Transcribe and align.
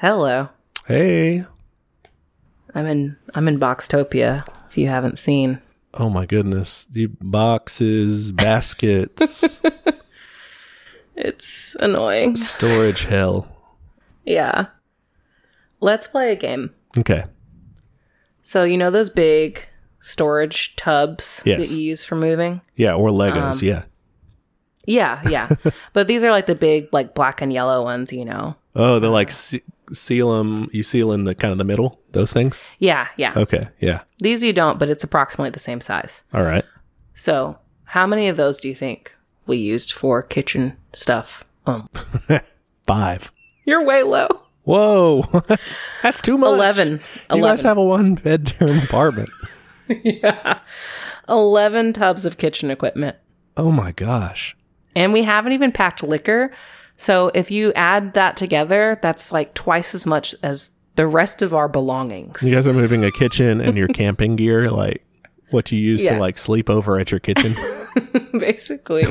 Hello. 0.00 0.48
Hey. 0.86 1.44
I'm 2.74 2.86
in 2.86 3.16
I'm 3.34 3.48
in 3.48 3.58
Boxtopia 3.58 4.46
if 4.68 4.78
you 4.78 4.86
haven't 4.86 5.18
seen. 5.18 5.60
Oh 5.94 6.08
my 6.08 6.24
goodness. 6.24 6.86
The 6.90 7.06
boxes, 7.20 8.32
baskets, 8.32 9.60
It's 11.16 11.76
annoying. 11.80 12.36
storage 12.36 13.04
hell. 13.04 13.48
Yeah. 14.24 14.66
Let's 15.80 16.06
play 16.06 16.32
a 16.32 16.36
game. 16.36 16.72
Okay. 16.96 17.24
So 18.42 18.64
you 18.64 18.78
know 18.78 18.90
those 18.90 19.10
big 19.10 19.66
storage 19.98 20.76
tubs 20.76 21.42
Yes. 21.44 21.60
that 21.60 21.74
you 21.74 21.78
use 21.82 22.04
for 22.04 22.14
moving? 22.16 22.62
Yeah, 22.74 22.94
or 22.94 23.10
Legos, 23.10 23.60
um, 23.60 23.68
yeah. 23.68 23.84
Yeah, 24.86 25.20
yeah. 25.28 25.50
but 25.92 26.06
these 26.06 26.24
are 26.24 26.30
like 26.30 26.46
the 26.46 26.54
big 26.54 26.88
like 26.92 27.14
black 27.14 27.42
and 27.42 27.52
yellow 27.52 27.82
ones, 27.82 28.12
you 28.14 28.24
know. 28.24 28.56
Oh, 28.74 28.98
they're 28.98 29.10
like 29.10 29.28
uh, 29.28 29.32
se- 29.32 29.62
seal 29.92 30.30
them, 30.30 30.68
you 30.72 30.82
seal 30.82 31.12
in 31.12 31.24
the 31.24 31.34
kind 31.34 31.52
of 31.52 31.58
the 31.58 31.64
middle, 31.64 32.00
those 32.12 32.32
things? 32.32 32.60
Yeah, 32.78 33.08
yeah. 33.16 33.32
Okay, 33.36 33.68
yeah. 33.80 34.02
These 34.18 34.42
you 34.42 34.52
don't, 34.52 34.78
but 34.78 34.88
it's 34.88 35.04
approximately 35.04 35.50
the 35.50 35.58
same 35.58 35.80
size. 35.80 36.24
All 36.32 36.42
right. 36.42 36.64
So, 37.14 37.58
how 37.84 38.06
many 38.06 38.28
of 38.28 38.36
those 38.36 38.60
do 38.60 38.68
you 38.68 38.74
think 38.74 39.14
we 39.46 39.56
used 39.56 39.92
for 39.92 40.22
kitchen 40.22 40.76
stuff? 40.92 41.44
Um, 41.66 41.88
Five. 42.86 43.30
you're 43.64 43.84
way 43.84 44.02
low. 44.02 44.28
Whoa. 44.64 45.24
That's 46.02 46.22
too 46.22 46.38
much. 46.38 46.48
11. 46.48 46.88
You 46.88 46.98
11. 47.30 47.42
guys 47.42 47.62
have 47.62 47.78
a 47.78 47.84
one 47.84 48.14
bedroom 48.14 48.78
apartment. 48.78 49.30
yeah 49.88 50.60
11 51.30 51.92
tubs 51.92 52.26
of 52.26 52.36
kitchen 52.36 52.70
equipment. 52.70 53.16
Oh 53.56 53.70
my 53.70 53.92
gosh. 53.92 54.56
And 54.96 55.12
we 55.12 55.22
haven't 55.22 55.52
even 55.52 55.72
packed 55.72 56.02
liquor. 56.02 56.50
So 57.00 57.30
if 57.34 57.50
you 57.50 57.72
add 57.72 58.12
that 58.12 58.36
together, 58.36 58.98
that's 59.00 59.32
like 59.32 59.54
twice 59.54 59.94
as 59.94 60.04
much 60.04 60.34
as 60.42 60.72
the 60.96 61.06
rest 61.06 61.40
of 61.40 61.54
our 61.54 61.66
belongings. 61.66 62.42
You 62.42 62.54
guys 62.54 62.66
are 62.66 62.74
moving 62.74 63.04
a 63.04 63.10
kitchen 63.10 63.60
and 63.60 63.78
your 63.78 63.88
camping 63.88 64.36
gear, 64.36 64.70
like 64.70 65.02
what 65.50 65.72
you 65.72 65.78
use 65.78 66.02
Yeah. 66.02 66.14
to 66.14 66.20
like 66.20 66.36
sleep 66.36 66.68
over 66.68 66.98
at 66.98 67.10
your 67.10 67.18
kitchen. 67.20 67.54
Basically. 68.38 69.04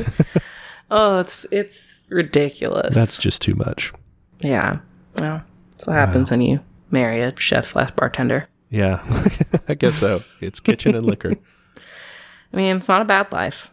oh, 0.91 1.17
it's 1.19 1.45
it's 1.51 2.05
ridiculous. 2.11 2.93
That's 2.93 3.19
just 3.19 3.41
too 3.41 3.55
much. 3.55 3.91
yeah. 4.39 4.79
Well, 5.17 5.41
that's 5.71 5.87
what 5.87 5.93
happens 5.93 6.29
when 6.29 6.41
you 6.41 6.59
marry 6.91 7.21
a 7.21 7.35
chef 7.39 7.65
slash 7.65 7.89
bartender. 7.91 8.47
Yeah, 8.69 9.01
I 9.67 9.73
guess 9.73 9.95
so. 9.95 10.23
It's 10.41 10.59
kitchen 10.59 10.93
and 10.95 11.05
liquor. 11.07 11.33
I 12.53 12.57
mean, 12.57 12.77
it's 12.77 12.87
not 12.87 13.01
a 13.01 13.05
bad 13.05 13.31
life. 13.31 13.71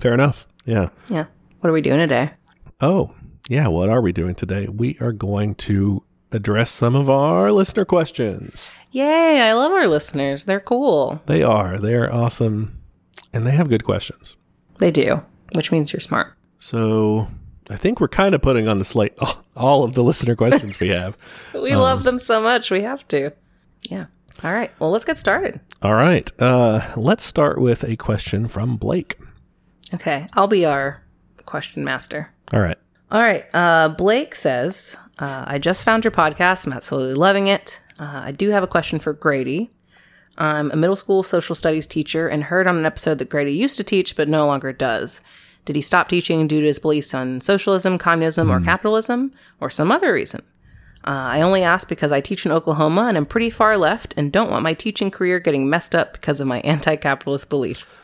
Fair 0.00 0.14
enough. 0.14 0.46
Yeah. 0.64 0.88
Yeah. 1.08 1.26
What 1.60 1.70
are 1.70 1.72
we 1.72 1.80
doing 1.80 1.98
today? 1.98 2.32
Oh, 2.80 3.14
yeah. 3.48 3.68
What 3.68 3.88
are 3.88 4.00
we 4.00 4.12
doing 4.12 4.34
today? 4.34 4.66
We 4.66 4.96
are 5.00 5.12
going 5.12 5.54
to 5.56 6.02
address 6.32 6.70
some 6.70 6.94
of 6.94 7.08
our 7.08 7.52
listener 7.52 7.84
questions. 7.84 8.70
Yay! 8.90 9.40
I 9.40 9.52
love 9.52 9.72
our 9.72 9.86
listeners. 9.86 10.44
They're 10.44 10.60
cool. 10.60 11.22
They 11.26 11.42
are. 11.42 11.78
They 11.78 11.94
are 11.94 12.12
awesome. 12.12 12.80
And 13.32 13.46
they 13.46 13.52
have 13.52 13.68
good 13.68 13.84
questions. 13.84 14.36
They 14.78 14.90
do, 14.90 15.22
which 15.54 15.70
means 15.70 15.92
you're 15.92 16.00
smart. 16.00 16.34
So 16.58 17.28
I 17.68 17.76
think 17.76 18.00
we're 18.00 18.08
kind 18.08 18.34
of 18.34 18.42
putting 18.42 18.68
on 18.68 18.78
the 18.78 18.84
slate 18.84 19.14
all, 19.18 19.44
all 19.56 19.84
of 19.84 19.94
the 19.94 20.02
listener 20.02 20.36
questions 20.36 20.80
we 20.80 20.88
have. 20.88 21.16
We 21.54 21.74
love 21.74 22.04
them 22.04 22.18
so 22.18 22.40
much. 22.42 22.70
We 22.70 22.82
have 22.82 23.06
to. 23.08 23.32
Yeah. 23.82 24.06
All 24.44 24.52
right. 24.52 24.70
Well, 24.78 24.90
let's 24.90 25.04
get 25.04 25.18
started. 25.18 25.58
All 25.82 25.94
right. 25.94 26.30
Uh, 26.40 26.92
let's 26.96 27.24
start 27.24 27.60
with 27.60 27.82
a 27.82 27.96
question 27.96 28.46
from 28.46 28.76
Blake. 28.76 29.18
Okay. 29.94 30.26
I'll 30.34 30.46
be 30.48 30.64
our 30.64 31.02
question 31.44 31.82
master. 31.82 32.32
All 32.52 32.60
right. 32.60 32.78
All 33.10 33.20
right. 33.20 33.44
Uh, 33.54 33.88
Blake 33.90 34.34
says, 34.34 34.96
uh, 35.18 35.44
I 35.46 35.58
just 35.58 35.84
found 35.84 36.04
your 36.04 36.10
podcast. 36.10 36.66
I'm 36.66 36.72
absolutely 36.72 37.14
loving 37.14 37.46
it. 37.46 37.80
Uh, 37.98 38.22
I 38.24 38.32
do 38.32 38.50
have 38.50 38.62
a 38.62 38.68
question 38.68 38.98
for 38.98 39.12
Grady. 39.12 39.70
I'm 40.38 40.70
a 40.70 40.76
middle 40.76 40.96
school 40.96 41.22
social 41.22 41.54
studies 41.54 41.86
teacher 41.86 42.28
and 42.28 42.44
heard 42.44 42.66
on 42.66 42.76
an 42.76 42.84
episode 42.84 43.18
that 43.18 43.30
Grady 43.30 43.52
used 43.52 43.76
to 43.76 43.84
teach 43.84 44.16
but 44.16 44.28
no 44.28 44.46
longer 44.46 44.72
does. 44.72 45.20
Did 45.64 45.76
he 45.76 45.82
stop 45.82 46.08
teaching 46.08 46.46
due 46.46 46.60
to 46.60 46.66
his 46.66 46.78
beliefs 46.78 47.14
on 47.14 47.40
socialism, 47.40 47.98
communism, 47.98 48.50
or 48.50 48.60
capitalism, 48.60 49.32
or 49.60 49.68
some 49.68 49.90
other 49.90 50.12
reason? 50.12 50.42
Uh, 51.04 51.10
I 51.10 51.40
only 51.40 51.62
ask 51.62 51.88
because 51.88 52.12
I 52.12 52.20
teach 52.20 52.46
in 52.46 52.52
Oklahoma 52.52 53.02
and 53.02 53.16
I'm 53.16 53.26
pretty 53.26 53.50
far 53.50 53.76
left 53.76 54.14
and 54.16 54.32
don't 54.32 54.50
want 54.50 54.62
my 54.62 54.74
teaching 54.74 55.10
career 55.10 55.40
getting 55.40 55.68
messed 55.68 55.94
up 55.94 56.12
because 56.12 56.40
of 56.40 56.46
my 56.46 56.60
anti 56.60 56.96
capitalist 56.96 57.48
beliefs. 57.48 58.02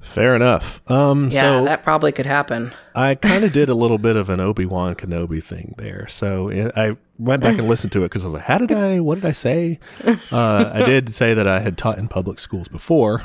Fair 0.00 0.34
enough. 0.34 0.80
Um, 0.90 1.30
Yeah, 1.30 1.40
so 1.40 1.64
that 1.64 1.82
probably 1.82 2.10
could 2.12 2.26
happen. 2.26 2.72
I 2.94 3.14
kind 3.16 3.44
of 3.44 3.52
did 3.52 3.68
a 3.68 3.74
little 3.74 3.98
bit 3.98 4.16
of 4.16 4.28
an 4.28 4.40
Obi 4.40 4.64
Wan 4.66 4.94
Kenobi 4.94 5.42
thing 5.42 5.74
there. 5.78 6.08
So 6.08 6.50
I 6.76 6.96
went 7.18 7.42
back 7.42 7.58
and 7.58 7.68
listened 7.68 7.92
to 7.92 8.00
it 8.00 8.06
because 8.06 8.24
I 8.24 8.26
was 8.28 8.34
like, 8.34 8.44
how 8.44 8.58
did 8.58 8.72
I, 8.72 9.00
what 9.00 9.16
did 9.16 9.24
I 9.26 9.32
say? 9.32 9.78
Uh, 10.32 10.70
I 10.72 10.82
did 10.82 11.10
say 11.12 11.34
that 11.34 11.46
I 11.46 11.60
had 11.60 11.76
taught 11.76 11.98
in 11.98 12.08
public 12.08 12.38
schools 12.38 12.68
before. 12.68 13.24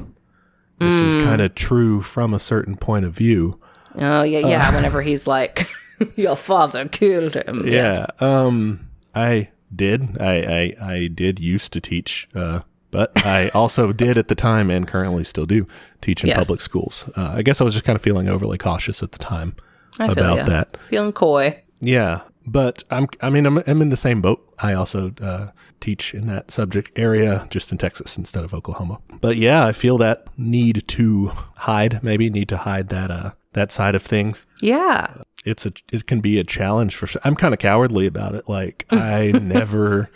This 0.80 0.96
is 0.96 1.16
kind 1.16 1.42
of 1.42 1.56
true 1.56 2.02
from 2.02 2.34
a 2.34 2.40
certain 2.40 2.76
point 2.76 3.06
of 3.06 3.14
view. 3.14 3.60
Oh 3.98 4.24
yeah, 4.24 4.40
yeah. 4.40 4.76
Whenever 4.76 5.02
he's 5.02 5.26
like, 5.26 5.70
"Your 6.18 6.36
father 6.36 6.86
killed 6.90 7.36
him." 7.36 7.64
Yeah. 7.66 7.72
Yes. 7.72 8.22
Um, 8.22 8.90
I 9.14 9.50
did. 9.74 10.18
I, 10.20 10.74
I, 10.82 10.94
I 10.94 11.08
did 11.08 11.40
used 11.40 11.72
to 11.74 11.80
teach, 11.82 12.28
uh, 12.36 12.62
but 12.96 13.26
I 13.26 13.50
also 13.50 13.92
did 13.92 14.18
at 14.18 14.28
the 14.28 14.36
time 14.36 14.70
and 14.70 14.88
currently 14.88 15.24
still 15.24 15.46
do 15.46 15.68
teach 16.02 16.24
in 16.24 16.28
Yes. 16.30 16.38
public 16.40 16.62
schools. 16.62 17.10
Uh, 17.18 17.34
I 17.38 17.42
guess 17.42 17.60
I 17.62 17.64
was 17.64 17.74
just 17.74 17.86
kind 17.86 17.96
of 17.96 18.02
feeling 18.02 18.30
overly 18.30 18.58
cautious 18.58 19.04
at 19.04 19.12
the 19.12 19.18
time 19.20 19.56
I 20.00 20.06
about 20.12 20.38
ya. 20.38 20.44
that. 20.46 20.78
Feeling 20.90 21.12
coy. 21.14 21.62
Yeah, 21.82 22.22
but 22.48 22.84
I'm. 22.92 23.08
I 23.22 23.30
mean, 23.30 23.46
I'm. 23.46 23.58
I'm 23.68 23.82
in 23.82 23.90
the 23.90 23.98
same 23.98 24.22
boat. 24.22 24.40
I 24.60 24.74
also 24.74 25.12
uh, 25.22 25.48
teach 25.82 26.14
in 26.14 26.28
that 26.28 26.52
subject 26.52 26.98
area, 26.98 27.48
just 27.50 27.72
in 27.72 27.78
Texas 27.78 28.18
instead 28.18 28.44
of 28.46 28.54
Oklahoma. 28.54 29.00
But 29.22 29.36
yeah, 29.38 29.66
I 29.66 29.74
feel 29.74 29.98
that 30.00 30.26
need 30.38 30.88
to 30.90 31.32
hide. 31.58 32.02
Maybe 32.04 32.30
need 32.30 32.48
to 32.50 32.58
hide 32.58 32.88
that. 32.90 33.12
Uh, 33.12 33.32
that 33.54 33.72
side 33.72 33.96
of 33.96 34.04
things. 34.04 34.46
Yeah. 34.62 35.08
It's 35.46 35.66
a. 35.66 35.72
It 35.92 36.08
can 36.08 36.20
be 36.22 36.40
a 36.40 36.44
challenge 36.44 36.96
for. 36.96 37.08
sure. 37.08 37.22
I'm 37.26 37.36
kind 37.36 37.54
of 37.54 37.60
cowardly 37.60 38.06
about 38.06 38.36
it. 38.36 38.48
Like 38.50 38.86
I 38.92 39.32
never. 39.42 40.10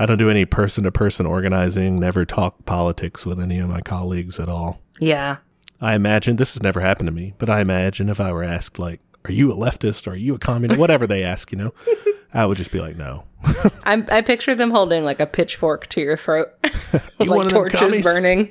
I 0.00 0.06
don't 0.06 0.16
do 0.16 0.30
any 0.30 0.46
person 0.46 0.84
to 0.84 0.90
person 0.90 1.26
organizing. 1.26 2.00
Never 2.00 2.24
talk 2.24 2.64
politics 2.64 3.26
with 3.26 3.38
any 3.38 3.58
of 3.58 3.68
my 3.68 3.82
colleagues 3.82 4.40
at 4.40 4.48
all. 4.48 4.80
Yeah. 4.98 5.36
I 5.78 5.94
imagine 5.94 6.36
this 6.36 6.54
has 6.54 6.62
never 6.62 6.80
happened 6.80 7.08
to 7.08 7.12
me, 7.12 7.34
but 7.36 7.50
I 7.50 7.60
imagine 7.60 8.08
if 8.08 8.18
I 8.18 8.32
were 8.32 8.42
asked 8.42 8.78
like, 8.78 9.00
"Are 9.26 9.32
you 9.32 9.52
a 9.52 9.54
leftist? 9.54 10.06
Or 10.06 10.12
are 10.12 10.16
you 10.16 10.34
a 10.36 10.38
communist?" 10.38 10.80
Whatever 10.80 11.06
they 11.06 11.22
ask, 11.22 11.52
you 11.52 11.58
know, 11.58 11.74
I 12.34 12.46
would 12.46 12.56
just 12.56 12.72
be 12.72 12.80
like, 12.80 12.96
"No." 12.96 13.24
I 13.84 14.02
I 14.10 14.22
picture 14.22 14.54
them 14.54 14.70
holding 14.70 15.04
like 15.04 15.20
a 15.20 15.26
pitchfork 15.26 15.86
to 15.88 16.00
your 16.00 16.16
throat, 16.16 16.48
with 16.62 17.02
You 17.20 17.26
like 17.26 17.48
torches 17.50 18.00
burning. 18.00 18.50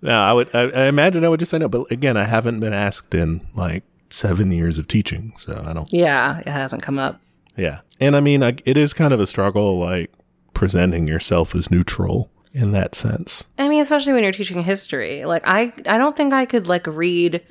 No, 0.00 0.20
I 0.20 0.32
would. 0.32 0.54
I, 0.54 0.60
I 0.60 0.84
imagine 0.86 1.24
I 1.24 1.28
would 1.28 1.40
just 1.40 1.50
say 1.50 1.58
no. 1.58 1.68
But 1.68 1.90
again, 1.90 2.16
I 2.16 2.24
haven't 2.24 2.60
been 2.60 2.72
asked 2.72 3.14
in 3.14 3.44
like 3.56 3.82
seven 4.10 4.52
years 4.52 4.78
of 4.78 4.86
teaching, 4.86 5.32
so 5.38 5.60
I 5.66 5.72
don't. 5.72 5.92
yeah, 5.92 6.38
it 6.38 6.46
hasn't 6.46 6.82
come 6.84 7.00
up. 7.00 7.20
Yeah, 7.56 7.80
and 8.00 8.16
I 8.16 8.20
mean, 8.20 8.40
like, 8.40 8.62
it 8.64 8.76
is 8.76 8.92
kind 8.92 9.12
of 9.14 9.20
a 9.20 9.26
struggle, 9.26 9.78
like 9.78 10.12
presenting 10.54 11.06
yourself 11.06 11.54
as 11.54 11.70
neutral 11.70 12.30
in 12.52 12.72
that 12.72 12.94
sense. 12.94 13.46
I 13.58 13.68
mean, 13.68 13.82
especially 13.82 14.14
when 14.14 14.22
you're 14.22 14.32
teaching 14.32 14.62
history. 14.62 15.24
Like 15.26 15.42
I 15.46 15.72
I 15.86 15.98
don't 15.98 16.16
think 16.16 16.32
I 16.32 16.46
could 16.46 16.66
like 16.66 16.86
read 16.86 17.44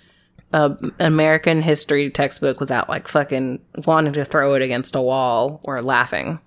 a 0.52 0.76
American 1.00 1.62
history 1.62 2.10
textbook 2.10 2.60
without 2.60 2.90
like 2.90 3.08
fucking 3.08 3.60
wanting 3.86 4.14
to 4.14 4.26
throw 4.26 4.56
it 4.56 4.62
against 4.62 4.96
a 4.96 5.02
wall 5.02 5.62
or 5.64 5.82
laughing, 5.82 6.40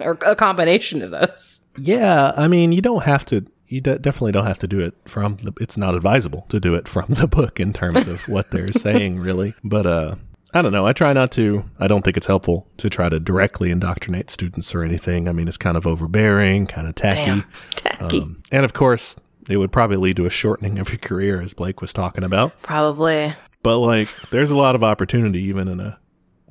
or 0.00 0.18
a 0.26 0.34
combination 0.34 1.02
of 1.02 1.12
those. 1.12 1.62
Yeah, 1.78 2.32
I 2.36 2.48
mean, 2.48 2.72
you 2.72 2.82
don't 2.82 3.04
have 3.04 3.24
to. 3.26 3.46
You 3.68 3.80
de- 3.80 3.98
definitely 4.00 4.32
don't 4.32 4.46
have 4.46 4.58
to 4.58 4.66
do 4.68 4.80
it 4.80 4.94
from. 5.06 5.36
The, 5.36 5.52
it's 5.60 5.76
not 5.76 5.94
advisable 5.94 6.46
to 6.48 6.58
do 6.58 6.74
it 6.74 6.88
from 6.88 7.06
the 7.10 7.28
book 7.28 7.60
in 7.60 7.72
terms 7.72 8.06
of 8.08 8.28
what 8.28 8.50
they're 8.50 8.72
saying, 8.76 9.20
really. 9.20 9.54
But 9.62 9.86
uh, 9.86 10.14
I 10.54 10.60
don't 10.60 10.72
know. 10.72 10.86
I 10.86 10.92
try 10.92 11.12
not 11.12 11.32
to. 11.32 11.64
I 11.78 11.88
don't 11.88 12.02
think 12.02 12.16
it's 12.16 12.26
helpful 12.26 12.68
to 12.76 12.90
try 12.90 13.08
to 13.08 13.18
directly 13.18 13.70
indoctrinate 13.70 14.30
students 14.30 14.74
or 14.74 14.82
anything. 14.82 15.28
I 15.28 15.32
mean, 15.32 15.48
it's 15.48 15.56
kind 15.56 15.76
of 15.76 15.86
overbearing, 15.86 16.66
kind 16.66 16.86
of 16.86 16.94
tacky. 16.94 17.16
Damn, 17.16 17.44
tacky. 17.70 18.20
Um, 18.20 18.42
and 18.52 18.64
of 18.64 18.72
course, 18.74 19.16
it 19.48 19.56
would 19.56 19.72
probably 19.72 19.96
lead 19.96 20.16
to 20.16 20.26
a 20.26 20.30
shortening 20.30 20.78
of 20.78 20.90
your 20.90 20.98
career, 20.98 21.40
as 21.40 21.54
Blake 21.54 21.80
was 21.80 21.92
talking 21.92 22.22
about. 22.22 22.60
Probably. 22.62 23.34
But 23.62 23.78
like, 23.78 24.08
there's 24.30 24.50
a 24.50 24.56
lot 24.56 24.74
of 24.74 24.84
opportunity, 24.84 25.40
even 25.44 25.68
in 25.68 25.80
a 25.80 25.98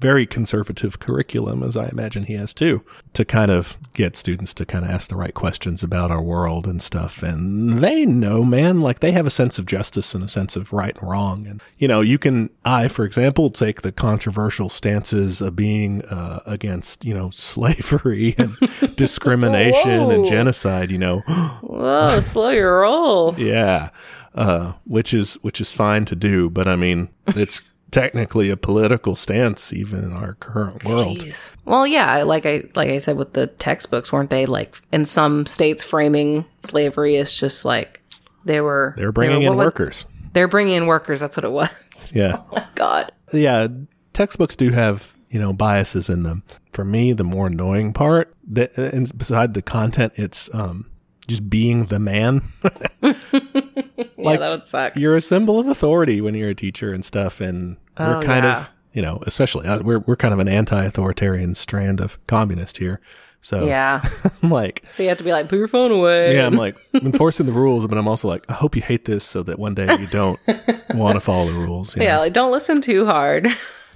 very 0.01 0.25
conservative 0.25 1.00
curriculum, 1.00 1.62
as 1.62 1.77
I 1.77 1.88
imagine 1.88 2.24
he 2.24 2.33
has 2.33 2.56
too, 2.56 2.83
to 3.13 3.24
kind 3.24 3.51
of 3.51 3.77
get 3.94 4.18
students 4.18 4.53
to 4.56 4.65
kind 4.65 4.83
of 4.83 4.89
ask 4.89 5.09
the 5.09 5.15
right 5.15 5.33
questions 5.33 5.83
about 5.83 6.09
our 6.09 6.21
world 6.21 6.65
and 6.65 6.81
stuff. 6.81 7.21
And 7.21 7.80
they 7.80 8.06
know, 8.06 8.44
man, 8.44 8.81
like 8.81 9.00
they 9.00 9.12
have 9.12 9.27
a 9.27 9.30
sense 9.30 9.59
of 9.59 9.68
justice 9.68 10.15
and 10.15 10.24
a 10.24 10.27
sense 10.27 10.56
of 10.56 10.74
right 10.74 10.98
and 11.00 11.09
wrong. 11.09 11.45
And, 11.45 11.62
you 11.77 11.88
know, 11.88 12.01
you 12.01 12.18
can, 12.18 12.50
I, 12.65 12.88
for 12.88 13.06
example, 13.06 13.51
take 13.51 13.83
the 13.83 13.92
controversial 13.92 14.69
stances 14.69 15.39
of 15.39 15.56
being 15.56 16.04
uh, 16.06 16.42
against, 16.47 17.06
you 17.06 17.13
know, 17.13 17.30
slavery 17.33 18.33
and 18.38 18.57
discrimination 18.95 20.12
and 20.12 20.25
genocide, 20.25 20.89
you 20.89 20.97
know. 20.97 21.19
Whoa, 21.62 22.19
slow 22.21 22.50
your 22.50 22.81
roll. 22.81 23.39
Yeah. 23.39 23.92
Uh, 24.33 24.74
which 24.86 25.13
is 25.13 25.33
which 25.42 25.59
is 25.59 25.74
fine 25.74 26.06
to 26.06 26.15
do, 26.15 26.50
but 26.50 26.65
I 26.65 26.77
mean, 26.77 27.09
it's 27.36 27.62
technically 27.91 28.49
a 28.49 28.57
political 28.57 29.15
stance 29.15 29.71
even 29.73 30.03
in 30.03 30.13
our 30.13 30.33
current 30.35 30.83
world. 30.85 31.17
Jeez. 31.17 31.51
Well, 31.65 31.85
yeah, 31.85 32.23
like 32.23 32.45
I 32.45 32.63
like 32.75 32.89
I 32.89 32.99
said 32.99 33.17
with 33.17 33.33
the 33.33 33.47
textbooks, 33.47 34.11
weren't 34.11 34.29
they 34.29 34.45
like 34.45 34.81
in 34.91 35.05
some 35.05 35.45
states 35.45 35.83
framing 35.83 36.45
slavery 36.59 37.17
as 37.17 37.33
just 37.33 37.65
like 37.65 38.01
they 38.45 38.61
were 38.61 38.93
They're 38.97 39.11
bringing 39.11 39.41
they 39.41 39.45
in 39.45 39.51
were, 39.51 39.57
what- 39.57 39.65
workers. 39.67 40.05
They're 40.33 40.47
bringing 40.47 40.75
in 40.75 40.88
workers. 40.88 41.19
That's 41.19 41.35
what 41.38 41.43
it 41.43 41.51
was. 41.51 41.69
Yeah. 42.13 42.38
Oh 42.51 42.55
my 42.55 42.67
God. 42.75 43.11
yeah, 43.31 43.67
textbooks 44.11 44.55
do 44.57 44.71
have, 44.71 45.13
you 45.29 45.39
know, 45.39 45.53
biases 45.53 46.09
in 46.09 46.23
them. 46.23 46.44
For 46.73 46.83
me, 46.83 47.13
the 47.13 47.23
more 47.23 47.47
annoying 47.47 47.94
part, 47.94 48.35
that, 48.49 48.75
and 48.77 49.15
beside 49.17 49.53
the 49.53 49.61
content, 49.61 50.13
it's 50.15 50.53
um 50.53 50.89
just 51.27 51.49
being 51.49 51.85
the 51.85 51.99
man. 51.99 52.51
yeah, 54.23 54.38
that 54.38 54.50
would 54.50 54.68
suck. 54.68 54.95
you're 54.95 55.15
a 55.15 55.21
symbol 55.21 55.59
of 55.59 55.68
authority 55.68 56.21
when 56.21 56.33
you're 56.35 56.50
a 56.50 56.56
teacher 56.56 56.91
and 56.94 57.03
stuff 57.06 57.41
and 57.41 57.77
Oh, 57.97 58.19
we're 58.19 58.25
kind 58.25 58.45
yeah. 58.45 58.62
of 58.62 58.69
you 58.94 59.01
know 59.01 59.21
especially 59.27 59.68
uh, 59.68 59.79
we're, 59.79 60.00
we're 60.00 60.15
kind 60.15 60.33
of 60.33 60.39
an 60.39 60.47
anti-authoritarian 60.47 61.56
strand 61.56 62.00
of 62.00 62.18
communist 62.27 62.77
here 62.77 63.00
so 63.41 63.65
Yeah. 63.65 64.07
i'm 64.44 64.50
like 64.50 64.83
So 64.88 65.03
you 65.03 65.09
have 65.09 65.18
to 65.19 65.23
be 65.23 65.31
like, 65.31 65.50
put 65.50 65.57
your 65.59 65.68
phone 65.68 65.91
away. 65.91 66.35
yeah 66.35 66.45
i'm 66.45 66.56
like 66.56 66.75
enforcing 66.94 67.45
the 67.45 67.51
rules 67.51 67.85
but 67.88 67.97
i'm 67.97 68.07
also 68.07 68.27
like 68.27 68.50
i 68.50 68.53
hope 68.53 68.75
you 68.75 68.81
hate 68.81 69.06
this 69.06 69.23
so 69.23 69.44
that 69.44 69.59
one 69.59 69.73
day 69.75 69.88
you 70.00 70.07
don't 70.07 70.39
want 70.94 71.15
to 71.15 71.21
follow 71.21 71.51
the 71.51 71.59
rules 71.59 71.95
you 71.95 72.03
Yeah, 72.03 72.15
know? 72.15 72.19
like 72.21 72.33
don't 72.33 72.51
listen 72.51 72.81
too 72.81 73.06
hard. 73.06 73.47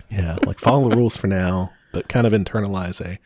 yeah 0.09 0.37
like 0.45 0.59
follow 0.59 0.89
the 0.89 0.95
rules 0.95 1.15
for 1.17 1.27
now 1.27 1.71
but 1.91 2.07
kind 2.09 2.27
of 2.27 2.33
internalize 2.33 2.99
a 3.01 3.17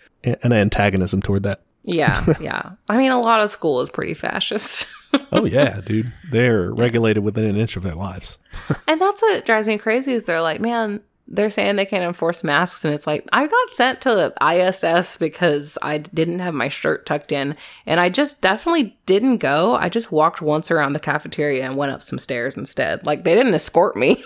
an 0.44 0.52
antagonism 0.54 1.22
toward 1.22 1.44
that 1.44 1.62
yeah, 1.90 2.26
yeah. 2.40 2.72
I 2.88 2.98
mean, 2.98 3.12
a 3.12 3.20
lot 3.20 3.42
of 3.42 3.50
school 3.50 3.82
is 3.82 3.90
pretty 3.90 4.14
fascist. 4.14 4.88
oh 5.32 5.44
yeah 5.44 5.82
dude 5.84 6.14
they're 6.30 6.72
regulated 6.72 7.24
within 7.24 7.44
an 7.44 7.56
inch 7.56 7.76
of 7.76 7.82
their 7.82 7.96
lives 7.96 8.38
and 8.88 9.02
that's 9.02 9.24
what 9.24 9.44
drives 9.44 9.68
me 9.68 9.76
crazy 9.76 10.14
is 10.14 10.26
they're 10.26 10.40
like, 10.40 10.62
man, 10.62 11.02
they're 11.28 11.50
saying 11.50 11.76
they 11.76 11.86
can't 11.86 12.04
enforce 12.04 12.44
masks. 12.44 12.84
And 12.84 12.94
it's 12.94 13.06
like, 13.06 13.28
I 13.32 13.46
got 13.46 13.70
sent 13.70 14.02
to 14.02 14.10
the 14.10 14.34
ISS 14.44 15.18
because 15.18 15.78
I 15.82 16.00
didn't 16.00 16.40
have 16.40 16.56
my 16.56 16.70
shirt 16.70 17.06
tucked 17.06 17.32
in. 17.32 17.56
And 17.86 18.00
I 18.00 18.10
just 18.10 18.42
definitely 18.42 18.98
didn't 19.06 19.38
go. 19.38 19.76
I 19.76 19.90
just 19.90 20.12
walked 20.12 20.42
once 20.42 20.72
around 20.72 20.94
the 20.94 21.00
cafeteria 21.00 21.66
and 21.66 21.78
went 21.78 21.92
up 21.92 22.02
some 22.02 22.18
stairs 22.18 22.58
instead. 22.58 23.06
Like, 23.06 23.24
they 23.26 23.36
didn't 23.36 23.54
escort 23.54 23.96
me, 23.96 24.24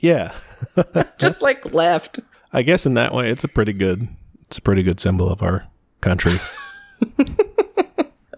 yeah 0.00 0.32
just 1.18 1.42
like 1.42 1.74
left. 1.74 2.20
i 2.52 2.62
guess 2.62 2.86
in 2.86 2.94
that 2.94 3.12
way 3.12 3.30
it's 3.30 3.44
a 3.44 3.48
pretty 3.48 3.72
good 3.72 4.08
it's 4.42 4.58
a 4.58 4.62
pretty 4.62 4.82
good 4.82 5.00
symbol 5.00 5.30
of 5.30 5.42
our 5.42 5.66
country 6.00 6.34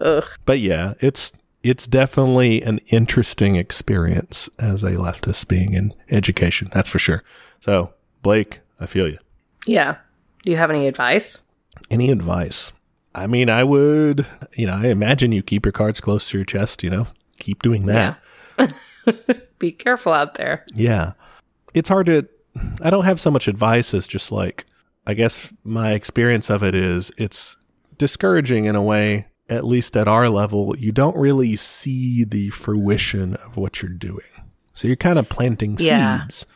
Ugh. 0.01 0.25
but 0.45 0.59
yeah, 0.59 0.93
it's 0.99 1.33
it's 1.63 1.87
definitely 1.87 2.61
an 2.61 2.79
interesting 2.87 3.55
experience 3.55 4.49
as 4.57 4.81
a 4.83 4.91
leftist 4.91 5.47
being 5.47 5.73
in 5.73 5.93
education. 6.09 6.69
That's 6.71 6.87
for 6.87 6.99
sure. 6.99 7.23
So, 7.59 7.93
Blake, 8.21 8.61
I 8.79 8.85
feel 8.85 9.09
you. 9.09 9.17
Yeah. 9.65 9.97
Do 10.43 10.51
you 10.51 10.57
have 10.57 10.71
any 10.71 10.87
advice? 10.87 11.43
Any 11.91 12.11
advice? 12.11 12.71
I 13.13 13.27
mean, 13.27 13.49
I 13.49 13.63
would, 13.63 14.25
you 14.53 14.67
know, 14.67 14.73
I 14.73 14.87
imagine 14.87 15.31
you 15.31 15.43
keep 15.43 15.65
your 15.65 15.71
cards 15.73 15.99
close 15.99 16.29
to 16.29 16.37
your 16.37 16.45
chest, 16.45 16.83
you 16.83 16.89
know, 16.89 17.07
keep 17.39 17.61
doing 17.61 17.85
that. 17.85 18.19
Be 19.59 19.71
careful 19.71 20.13
out 20.13 20.35
there. 20.35 20.65
Yeah. 20.73 21.13
It's 21.73 21.89
hard 21.89 22.05
to, 22.05 22.27
I 22.81 22.89
don't 22.89 23.05
have 23.05 23.19
so 23.19 23.31
much 23.31 23.47
advice 23.47 23.93
as 23.93 24.07
just 24.07 24.31
like, 24.31 24.65
I 25.05 25.13
guess 25.13 25.51
my 25.63 25.91
experience 25.91 26.49
of 26.49 26.63
it 26.63 26.75
is 26.75 27.11
it's 27.17 27.57
discouraging 27.99 28.65
in 28.65 28.75
a 28.75 28.81
way, 28.81 29.27
at 29.47 29.63
least 29.63 29.95
at 29.95 30.07
our 30.07 30.27
level. 30.29 30.75
You 30.77 30.91
don't 30.91 31.15
really 31.15 31.55
see 31.55 32.23
the 32.23 32.49
fruition 32.49 33.35
of 33.35 33.55
what 33.57 33.81
you're 33.83 33.91
doing. 33.91 34.25
So 34.73 34.87
you're 34.87 34.97
kind 34.97 35.19
of 35.19 35.29
planting 35.29 35.77
Yeah. 35.79 36.21
seeds, 36.21 36.47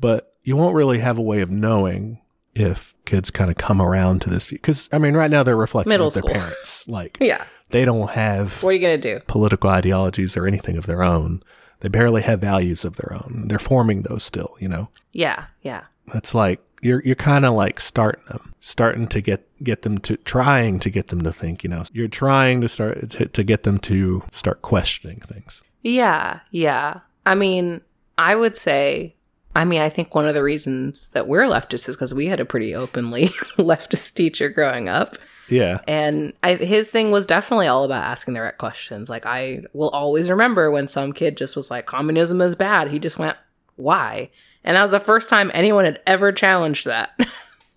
but 0.00 0.32
you 0.42 0.56
won't 0.56 0.74
really 0.74 1.00
have 1.00 1.18
a 1.18 1.22
way 1.22 1.40
of 1.40 1.50
knowing 1.50 2.20
if 2.54 2.94
kids 3.04 3.30
kind 3.30 3.50
of 3.50 3.56
come 3.58 3.82
around 3.82 4.22
to 4.22 4.30
this. 4.30 4.46
view. 4.46 4.56
Because, 4.58 4.88
I 4.92 4.98
mean, 4.98 5.14
right 5.14 5.30
now 5.30 5.42
they're 5.42 5.56
reflecting 5.56 5.90
Middle 5.90 6.08
their 6.08 6.22
parents. 6.22 6.86
Like, 6.88 7.18
Yeah. 7.20 7.44
they 7.70 7.84
don't 7.84 8.10
have 8.10 8.62
What 8.62 8.70
are 8.70 8.72
you 8.72 8.78
going 8.78 8.98
to 9.00 9.14
do? 9.18 9.24
political 9.26 9.68
ideologies 9.68 10.36
or 10.36 10.46
anything 10.46 10.76
of 10.78 10.86
their 10.86 11.02
own. 11.02 11.42
They 11.80 11.88
barely 11.88 12.22
have 12.22 12.40
values 12.40 12.84
of 12.84 12.96
their 12.96 13.12
own. 13.12 13.44
They're 13.48 13.58
forming 13.58 14.02
those 14.02 14.22
still, 14.24 14.54
you 14.60 14.68
know. 14.68 14.88
Yeah. 15.12 15.46
Yeah. 15.62 15.82
It's 16.14 16.34
like 16.34 16.60
you're 16.82 17.02
you're 17.04 17.14
kind 17.14 17.44
of 17.44 17.54
like 17.54 17.80
starting 17.80 18.24
them, 18.28 18.54
starting 18.60 19.06
to 19.08 19.20
get 19.20 19.46
get 19.62 19.82
them 19.82 19.98
to 19.98 20.16
trying 20.18 20.78
to 20.80 20.90
get 20.90 21.08
them 21.08 21.22
to 21.22 21.32
think, 21.32 21.64
you 21.64 21.70
know. 21.70 21.84
You're 21.92 22.08
trying 22.08 22.60
to 22.60 22.68
start 22.68 23.10
to, 23.10 23.26
to 23.26 23.44
get 23.44 23.62
them 23.62 23.78
to 23.80 24.22
start 24.30 24.62
questioning 24.62 25.20
things. 25.20 25.62
Yeah, 25.82 26.40
yeah. 26.50 27.00
I 27.24 27.34
mean, 27.34 27.80
I 28.18 28.34
would 28.34 28.56
say, 28.56 29.14
I 29.54 29.64
mean, 29.64 29.80
I 29.80 29.88
think 29.88 30.14
one 30.14 30.26
of 30.26 30.34
the 30.34 30.42
reasons 30.42 31.10
that 31.10 31.28
we're 31.28 31.44
leftists 31.44 31.88
is 31.88 31.96
because 31.96 32.14
we 32.14 32.26
had 32.26 32.40
a 32.40 32.44
pretty 32.44 32.74
openly 32.74 33.24
leftist 33.56 34.14
teacher 34.14 34.48
growing 34.48 34.88
up. 34.88 35.16
Yeah. 35.48 35.78
And 35.86 36.32
I, 36.42 36.54
his 36.54 36.90
thing 36.90 37.10
was 37.10 37.26
definitely 37.26 37.68
all 37.68 37.84
about 37.84 38.04
asking 38.04 38.34
the 38.34 38.42
right 38.42 38.56
questions. 38.58 39.08
Like, 39.08 39.26
I 39.26 39.62
will 39.72 39.90
always 39.90 40.28
remember 40.28 40.70
when 40.70 40.88
some 40.88 41.12
kid 41.12 41.36
just 41.36 41.56
was 41.56 41.70
like, 41.70 41.86
communism 41.86 42.40
is 42.40 42.54
bad. 42.54 42.90
He 42.90 42.98
just 42.98 43.18
went, 43.18 43.36
why? 43.76 44.30
And 44.66 44.76
that 44.76 44.82
was 44.82 44.90
the 44.90 45.00
first 45.00 45.30
time 45.30 45.50
anyone 45.54 45.84
had 45.84 46.00
ever 46.06 46.32
challenged 46.32 46.86
that. 46.86 47.18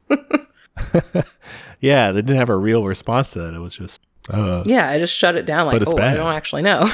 Yeah, 1.79 2.11
they 2.11 2.21
didn't 2.21 2.37
have 2.37 2.49
a 2.49 2.57
real 2.57 2.83
response 2.83 3.31
to 3.31 3.39
that. 3.39 3.53
It 3.53 3.59
was 3.59 3.75
just 3.75 4.01
uh 4.29 4.63
yeah, 4.65 4.89
I 4.89 4.99
just 4.99 5.15
shut 5.15 5.35
it 5.35 5.45
down 5.45 5.65
like, 5.65 5.75
But 5.75 5.81
it's 5.83 5.91
oh, 5.91 5.97
I 5.97 6.13
don't 6.13 6.33
actually 6.33 6.61
know. 6.61 6.89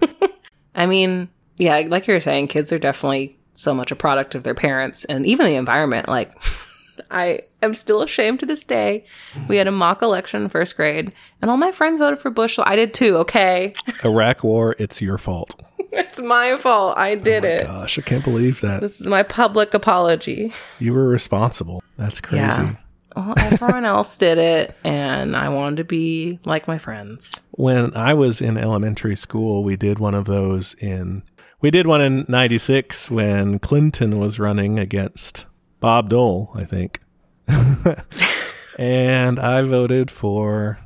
I 0.74 0.86
mean, 0.86 1.28
yeah, 1.58 1.84
like 1.86 2.06
you 2.06 2.14
were 2.14 2.20
saying, 2.20 2.48
kids 2.48 2.72
are 2.72 2.78
definitely 2.78 3.38
so 3.52 3.74
much 3.74 3.90
a 3.90 3.96
product 3.96 4.34
of 4.34 4.44
their 4.44 4.54
parents 4.54 5.04
and 5.04 5.26
even 5.26 5.46
the 5.46 5.56
environment. 5.56 6.08
Like, 6.08 6.32
I 7.10 7.40
am 7.62 7.74
still 7.74 8.02
ashamed 8.02 8.40
to 8.40 8.46
this 8.46 8.64
day. 8.64 9.04
We 9.48 9.56
had 9.56 9.66
a 9.66 9.72
mock 9.72 10.02
election 10.02 10.42
in 10.42 10.48
first 10.48 10.76
grade, 10.76 11.12
and 11.42 11.50
all 11.50 11.56
my 11.56 11.72
friends 11.72 11.98
voted 11.98 12.20
for 12.20 12.30
Bush. 12.30 12.58
I 12.62 12.76
did 12.76 12.94
too, 12.94 13.16
okay? 13.18 13.72
Iraq 14.04 14.44
war, 14.44 14.76
it's 14.78 15.02
your 15.02 15.18
fault. 15.18 15.60
it's 15.92 16.20
my 16.20 16.56
fault. 16.56 16.98
I 16.98 17.12
oh 17.12 17.16
did 17.16 17.44
it. 17.44 17.66
Gosh, 17.66 17.98
I 17.98 18.02
can't 18.02 18.24
believe 18.24 18.60
that. 18.60 18.80
This 18.80 19.00
is 19.00 19.08
my 19.08 19.22
public 19.22 19.74
apology. 19.74 20.52
You 20.78 20.92
were 20.92 21.08
responsible. 21.08 21.82
That's 21.96 22.20
crazy. 22.20 22.42
Yeah. 22.42 22.76
Well, 23.16 23.34
everyone 23.38 23.84
else 23.84 24.16
did 24.16 24.38
it, 24.38 24.76
and 24.84 25.34
I 25.34 25.48
wanted 25.48 25.76
to 25.76 25.84
be 25.84 26.38
like 26.44 26.68
my 26.68 26.78
friends. 26.78 27.42
when 27.52 27.96
I 27.96 28.14
was 28.14 28.40
in 28.40 28.56
elementary 28.56 29.16
school, 29.16 29.64
we 29.64 29.76
did 29.76 29.98
one 29.98 30.14
of 30.14 30.26
those 30.26 30.74
in 30.74 31.22
we 31.60 31.72
did 31.72 31.88
one 31.88 32.00
in 32.00 32.24
96 32.28 33.10
when 33.10 33.58
Clinton 33.58 34.18
was 34.18 34.38
running 34.38 34.78
against 34.78 35.46
Bob 35.80 36.10
Dole, 36.10 36.52
I 36.54 36.64
think. 36.64 37.00
and 38.78 39.40
I 39.40 39.62
voted 39.62 40.10
for 40.10 40.78